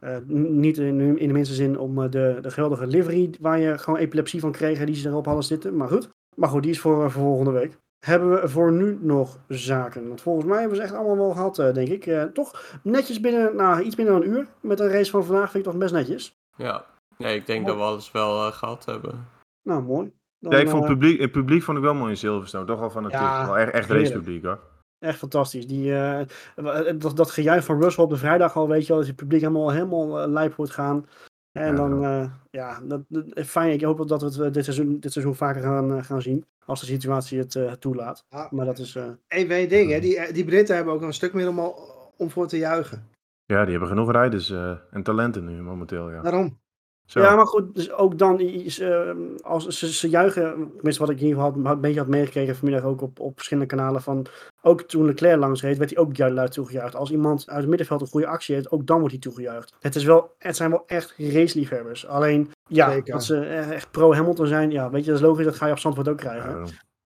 Eh, 0.00 0.16
niet 0.26 0.78
in, 0.78 1.18
in 1.18 1.26
de 1.26 1.34
minste 1.34 1.54
zin 1.54 1.78
om 1.78 2.02
eh, 2.02 2.10
de, 2.10 2.38
de 2.40 2.50
geweldige 2.50 2.86
livery 2.86 3.34
waar 3.40 3.58
je 3.58 3.78
gewoon 3.78 3.98
epilepsie 3.98 4.40
van 4.40 4.52
kreeg, 4.52 4.84
die 4.84 4.94
ze 4.94 5.08
erop 5.08 5.24
hadden 5.24 5.44
zitten. 5.44 5.76
Maar 5.76 5.88
goed, 5.88 6.08
maar 6.36 6.48
goed 6.48 6.62
die 6.62 6.70
is 6.70 6.80
voor, 6.80 7.04
eh, 7.04 7.10
voor 7.10 7.22
volgende 7.22 7.50
week. 7.50 7.78
Hebben 8.00 8.30
we 8.40 8.48
voor 8.48 8.72
nu 8.72 8.98
nog 9.00 9.38
zaken? 9.48 10.08
Want 10.08 10.20
volgens 10.20 10.46
mij 10.46 10.60
hebben 10.60 10.78
we 10.78 10.84
ze 10.84 10.90
echt 10.90 10.98
allemaal 10.98 11.16
wel 11.16 11.34
gehad, 11.34 11.58
eh, 11.58 11.74
denk 11.74 11.88
ik. 11.88 12.06
Eh, 12.06 12.22
toch 12.22 12.78
netjes 12.82 13.20
binnen, 13.20 13.56
nou, 13.56 13.82
iets 13.82 13.94
binnen 13.94 14.14
een 14.14 14.28
uur. 14.28 14.46
Met 14.60 14.80
een 14.80 14.88
race 14.88 15.10
van 15.10 15.24
vandaag 15.24 15.50
vind 15.50 15.64
ik 15.64 15.70
toch 15.70 15.80
best 15.80 15.92
netjes. 15.92 16.38
Ja. 16.56 16.84
Nee, 17.16 17.36
ik 17.36 17.46
denk 17.46 17.66
dat 17.66 17.76
we 17.76 17.82
alles 17.82 18.12
wel 18.12 18.46
eh, 18.46 18.52
gehad 18.52 18.84
hebben. 18.84 19.28
Nou, 19.62 19.82
mooi. 19.82 20.12
Dan, 20.38 20.52
Ja, 20.52 20.58
ik 20.58 20.68
vond 20.68 20.82
het 20.82 20.92
publiek, 20.92 21.20
het 21.20 21.32
publiek 21.32 21.62
vond 21.62 21.78
ik 21.78 21.84
wel 21.84 21.94
mooi 21.94 22.10
in 22.10 22.16
Silverstone. 22.16 22.64
Toch 22.64 22.78
wel 22.78 22.90
van 22.90 23.04
het 23.04 23.12
Ja, 23.12 23.46
wel 23.46 23.58
echt, 23.58 23.72
echt 23.72 23.90
racepubliek 23.90 24.44
hoor. 24.44 24.60
Echt 25.00 25.18
fantastisch. 25.18 25.66
Die, 25.66 25.94
eh, 25.96 26.20
dat, 26.98 27.16
dat 27.16 27.30
gejuich 27.30 27.64
van 27.64 27.82
Russell 27.82 28.04
op 28.04 28.10
de 28.10 28.16
vrijdag 28.16 28.56
al, 28.56 28.68
weet 28.68 28.82
je 28.82 28.88
wel, 28.88 28.96
dat 28.98 29.06
het 29.06 29.16
publiek 29.16 29.40
helemaal, 29.40 29.70
helemaal 29.70 30.20
eh, 30.20 30.28
lijp 30.28 30.54
wordt 30.54 30.72
gaan. 30.72 31.06
En 31.52 31.66
Ja, 31.66 31.72
dan, 31.72 32.04
eh, 32.04 32.30
ja, 32.50 32.80
dat, 32.84 33.02
dat- 33.08 33.46
fijn. 33.46 33.72
Ik 33.72 33.82
hoop 33.82 34.08
dat 34.08 34.20
we 34.20 34.26
het 34.26 34.38
eh, 34.38 34.52
dit 34.52 34.64
seizoen, 34.64 35.00
dit 35.00 35.12
seizoen 35.12 35.34
vaker 35.34 35.62
gaan, 35.62 35.96
eh, 35.96 36.04
gaan 36.04 36.22
zien. 36.22 36.44
Als 36.64 36.80
de 36.80 36.86
situatie 36.86 37.38
het 37.38 37.54
eh, 37.54 37.72
toelaat. 37.72 38.24
Ja. 38.28 38.48
Maar 38.50 38.64
dat 38.66 38.78
is, 38.78 38.94
eh, 38.96 39.04
Eén 39.28 39.50
één 39.50 39.68
ding, 39.68 39.90
hè. 39.90 40.00
Die, 40.00 40.32
die 40.32 40.44
Britten 40.44 40.76
hebben 40.76 40.94
ook 40.94 41.02
een 41.02 41.12
stuk 41.12 41.32
meer 41.32 41.48
om, 41.48 41.74
om 42.16 42.30
voor 42.30 42.46
te 42.46 42.58
juichen. 42.58 43.08
Ja, 43.44 43.62
die 43.62 43.70
hebben 43.70 43.88
genoeg 43.88 44.10
rijders 44.12 44.50
eh, 44.50 44.72
en 44.90 45.02
talenten 45.02 45.44
nu 45.44 45.62
momenteel. 45.62 46.10
Ja. 46.10 46.20
Daarom. 46.22 46.58
Zo. 47.10 47.20
Ja, 47.20 47.36
maar 47.36 47.46
goed, 47.46 47.74
dus 47.74 47.92
ook 47.92 48.18
dan 48.18 48.40
is, 48.40 48.78
eh, 48.78 49.10
als 49.40 49.66
ze, 49.66 49.92
ze 49.92 50.08
juichen, 50.08 50.70
tenminste 50.74 51.00
wat 51.02 51.10
ik 51.10 51.20
in 51.20 51.26
ieder 51.26 51.42
geval 51.42 51.62
had, 51.64 51.74
een 51.74 51.80
beetje 51.80 51.98
had 52.00 52.08
meegekregen 52.08 52.56
vanmiddag 52.56 52.84
ook 52.84 53.00
op, 53.02 53.20
op 53.20 53.34
verschillende 53.34 53.68
kanalen 53.68 54.02
van, 54.02 54.26
ook 54.62 54.82
toen 54.82 55.04
Leclerc 55.04 55.38
langs 55.38 55.62
reed, 55.62 55.78
werd 55.78 55.90
hij 55.94 55.98
ook 55.98 56.18
luid 56.18 56.52
toegejuicht. 56.52 56.94
Als 56.96 57.10
iemand 57.10 57.48
uit 57.48 57.58
het 57.58 57.68
middenveld 57.68 58.00
een 58.00 58.06
goede 58.06 58.26
actie 58.26 58.54
heeft, 58.54 58.70
ook 58.70 58.86
dan 58.86 58.98
wordt 58.98 59.12
hij 59.12 59.22
toegejuicht. 59.22 59.74
Het, 59.80 59.94
is 59.96 60.04
wel, 60.04 60.34
het 60.38 60.56
zijn 60.56 60.70
wel 60.70 60.82
echt 60.86 61.14
raceliefhebbers. 61.18 62.06
Alleen, 62.06 62.50
ja, 62.66 62.90
Zeker. 62.90 63.12
dat 63.12 63.24
ze 63.24 63.36
eh, 63.40 63.70
echt 63.70 63.90
pro-Hamilton 63.90 64.46
zijn, 64.46 64.70
ja, 64.70 64.90
weet 64.90 65.04
je, 65.04 65.10
dat 65.10 65.20
is 65.20 65.26
logisch, 65.26 65.44
dat 65.44 65.54
ga 65.56 65.66
je 65.66 65.72
op 65.72 65.78
Zandvoort 65.78 66.08
ook 66.08 66.20
Ja, 66.22 66.28
krijgen. 66.28 66.64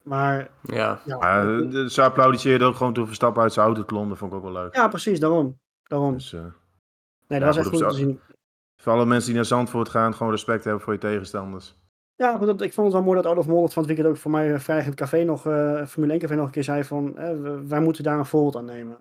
Maar, 0.03 0.49
Ja. 0.63 1.01
ja, 1.05 1.17
Ja, 1.21 1.45
de- 1.45 1.91
ze 1.91 2.03
applaudisseerden 2.03 2.69
ook 2.69 2.75
gewoon 2.77 2.93
toen 2.93 3.07
Verstappen 3.07 3.43
uit 3.43 3.53
zijn 3.53 3.67
auto 3.67 3.83
klom. 3.83 4.09
Dat 4.09 4.19
vond 4.19 4.31
ik 4.33 4.37
ook 4.39 4.45
wel 4.45 4.53
leuk. 4.53 4.75
ja 4.75 4.89
precies, 4.89 5.21
daarom. 5.21 5.59
daarom. 5.83 6.13
Dus, 6.13 6.33
eh, 6.33 6.41
Nee, 6.41 7.41
ja, 7.41 7.47
dat 7.47 7.57
was 7.57 7.65
goed, 7.67 7.75
echt 7.75 7.83
goed 7.83 7.91
te 7.93 7.97
zien. 8.05 8.21
Voor 8.89 8.97
alle 8.97 9.07
mensen 9.07 9.27
die 9.27 9.37
naar 9.37 9.45
Zandvoort 9.45 9.89
gaan, 9.89 10.15
gewoon 10.15 10.33
respect 10.33 10.65
hebben 10.65 10.83
voor 10.83 10.93
je 10.93 10.99
tegenstanders. 10.99 11.77
Ja, 12.15 12.37
goed, 12.37 12.47
dat- 12.47 12.61
ik 12.63 12.73
vond 12.73 12.87
het 12.87 12.97
wel 12.97 13.05
mooi 13.05 13.23
dat 13.23 13.33
Olaf 13.33 13.47
Mol 13.47 13.63
het 13.63 13.73
van 13.73 13.83
het 13.83 13.93
weekend 13.93 14.15
ook 14.15 14.21
voor 14.21 14.31
mij 14.31 14.53
eh, 14.53 14.59
vrijdag 14.59 14.85
in 14.85 14.91
het 14.91 15.01
café 15.01 15.25
nog, 15.25 15.47
eh, 15.47 15.85
Formule 15.87 16.13
1 16.13 16.21
café 16.21 16.35
nog 16.35 16.45
een 16.47 16.51
keer 16.51 16.65
zei 16.65 16.85
van, 16.85 17.19
eh, 17.19 17.31
wij 17.69 17.81
moeten 17.81 18.05
daar 18.05 18.19
een 18.19 18.27
voorbeeld 18.27 18.57
aan 18.57 18.65
nemen. 18.65 18.97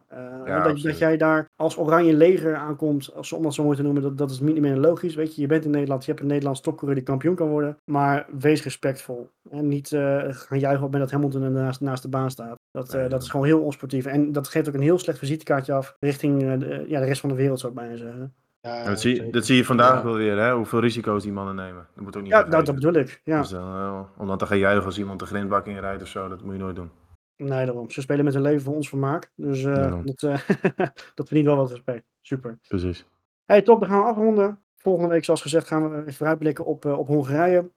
Dat, 0.63 0.81
dat 0.81 0.97
jij 0.97 1.17
daar 1.17 1.45
als 1.55 1.77
oranje 1.77 2.13
leger 2.13 2.55
aankomt, 2.55 3.13
als, 3.15 3.33
om 3.33 3.43
dat 3.43 3.53
zo 3.53 3.63
mooi 3.63 3.75
te 3.77 3.83
noemen, 3.83 4.01
dat, 4.01 4.17
dat 4.17 4.29
is 4.31 4.39
niet 4.39 4.59
meer 4.59 4.75
logisch. 4.77 5.15
Weet 5.15 5.35
je, 5.35 5.41
je 5.41 5.47
bent 5.47 5.65
in 5.65 5.71
Nederland, 5.71 6.05
je 6.05 6.11
hebt 6.11 6.21
een 6.23 6.29
Nederlands 6.29 6.61
topcoureur 6.61 6.95
die 6.95 7.03
kampioen 7.05 7.35
kan 7.35 7.47
worden, 7.49 7.77
maar 7.85 8.27
wees 8.39 8.63
respectvol. 8.63 9.29
En 9.49 9.67
niet 9.67 9.88
gaan 10.29 10.59
juichen 10.59 10.85
op 10.85 10.91
dat 10.91 11.11
Hamilton 11.11 11.51
naast, 11.51 11.81
naast 11.81 12.01
de 12.03 12.09
baan 12.09 12.31
staat. 12.31 12.55
Dat, 12.71 12.93
Nee, 12.93 13.07
dat 13.07 13.21
is 13.23 13.29
gewoon 13.29 13.45
heel 13.45 13.61
onsportief. 13.61 14.05
En 14.05 14.31
dat 14.31 14.47
geeft 14.47 14.67
ook 14.67 14.73
een 14.73 14.81
heel 14.81 14.99
slecht 14.99 15.17
visitekaartje 15.19 15.73
af 15.73 15.95
richting 15.99 16.41
ja, 16.88 16.99
de 16.99 17.05
rest 17.05 17.21
van 17.21 17.29
de 17.29 17.35
wereld, 17.35 17.59
zou 17.59 17.71
ik 17.71 17.77
bijna 17.79 17.95
zeggen. 17.95 18.33
Ja, 18.68 18.84
dat, 18.84 19.01
zie, 19.01 19.15
zeker. 19.15 19.32
dat 19.32 19.45
zie 19.45 19.55
je 19.55 19.65
vandaag 19.65 19.97
ook 19.97 20.03
wel 20.03 20.15
weer, 20.15 20.38
hè? 20.38 20.53
hoeveel 20.53 20.80
risico's 20.80 21.24
die 21.24 21.32
mannen 21.32 21.55
nemen. 21.55 21.88
Dat 21.95 22.03
moet 22.03 22.15
ook 22.15 22.22
niet 22.24 22.32
Ja, 22.32 22.43
dat, 22.43 22.65
bedoel 22.65 22.93
ik. 22.93 23.22
Ja. 23.24 23.39
Dus 23.39 23.49
dan, 23.49 23.61
eh, 23.76 24.01
om 24.18 24.28
dan 24.28 24.38
te 24.38 24.45
gaan 24.45 24.57
juichen 24.57 24.86
als 24.86 24.97
iemand 24.99 25.20
de 25.20 25.26
grindbak 25.26 25.65
in 25.65 25.80
rijdt 25.80 26.01
of 26.01 26.07
zo, 26.07 26.28
dat 26.28 26.41
moet 26.43 26.53
je 26.53 26.59
nooit 26.59 26.76
doen. 26.76 26.89
Nee, 27.38 27.65
daarom. 27.65 27.89
Ze 27.89 28.01
spelen 28.01 28.26
met 28.26 28.34
hun 28.34 28.43
leven 28.43 28.61
voor 28.61 28.76
ons 28.76 28.89
vermaak. 28.89 29.32
Dus 29.36 29.63
eh, 29.63 29.93
dat, 30.03 30.24
eh, 30.24 30.39
dat 31.15 31.28
verdient 31.28 31.45
wel 31.45 31.55
wat 31.55 31.70
respect. 31.70 32.03
Super. 32.22 32.57
Precies. 32.68 33.05
Hey, 33.45 33.61
top. 33.61 33.80
Dan 33.80 33.89
gaan 33.89 33.99
we 33.99 34.05
afronden. 34.05 34.59
Volgende 34.78 35.09
week, 35.09 35.24
zoals 35.26 35.41
gezegd, 35.41 35.68
gaan 35.68 35.89
we 35.89 35.97
even 35.99 36.13
vooruitblikken 36.13 36.65
op, 36.65 36.86
op 36.86 37.07
Hongarije. 37.07 37.70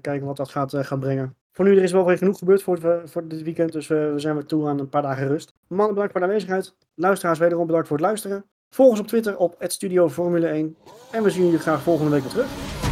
Kijken 0.00 0.24
wat 0.26 0.36
dat 0.36 0.48
gaat, 0.48 0.74
gaat 0.76 1.00
brengen. 1.00 1.36
Voor 1.52 1.64
nu, 1.64 1.76
er 1.76 1.82
is 1.82 1.92
wel 1.92 2.06
weer 2.06 2.18
genoeg 2.18 2.38
gebeurd 2.38 2.62
voor, 2.62 2.76
het- 2.82 3.10
voor 3.10 3.28
dit 3.28 3.42
weekend. 3.42 3.72
Dus 3.72 3.86
we 3.86 4.12
zijn 4.16 4.34
weer 4.34 4.44
toe 4.44 4.68
aan 4.68 4.78
een 4.78 4.88
paar 4.88 5.02
dagen 5.02 5.28
rust. 5.28 5.54
Mannen, 5.68 5.88
bedankt 5.94 6.12
voor 6.12 6.20
de 6.20 6.26
aanwezigheid. 6.26 6.76
Luisteraars, 6.94 7.38
wederom 7.38 7.66
bedankt 7.66 7.88
voor 7.88 7.96
het 7.96 8.06
luisteren. 8.06 8.44
Volg 8.70 8.90
ons 8.90 9.00
op 9.00 9.06
Twitter 9.06 9.36
op 9.36 9.54
@studio 9.58 10.08
Formule 10.08 10.46
1. 10.46 10.76
En 11.10 11.22
we 11.22 11.30
zien 11.30 11.44
jullie 11.44 11.58
graag 11.58 11.82
volgende 11.82 12.10
week 12.10 12.22
weer 12.22 12.30
terug. 12.30 12.87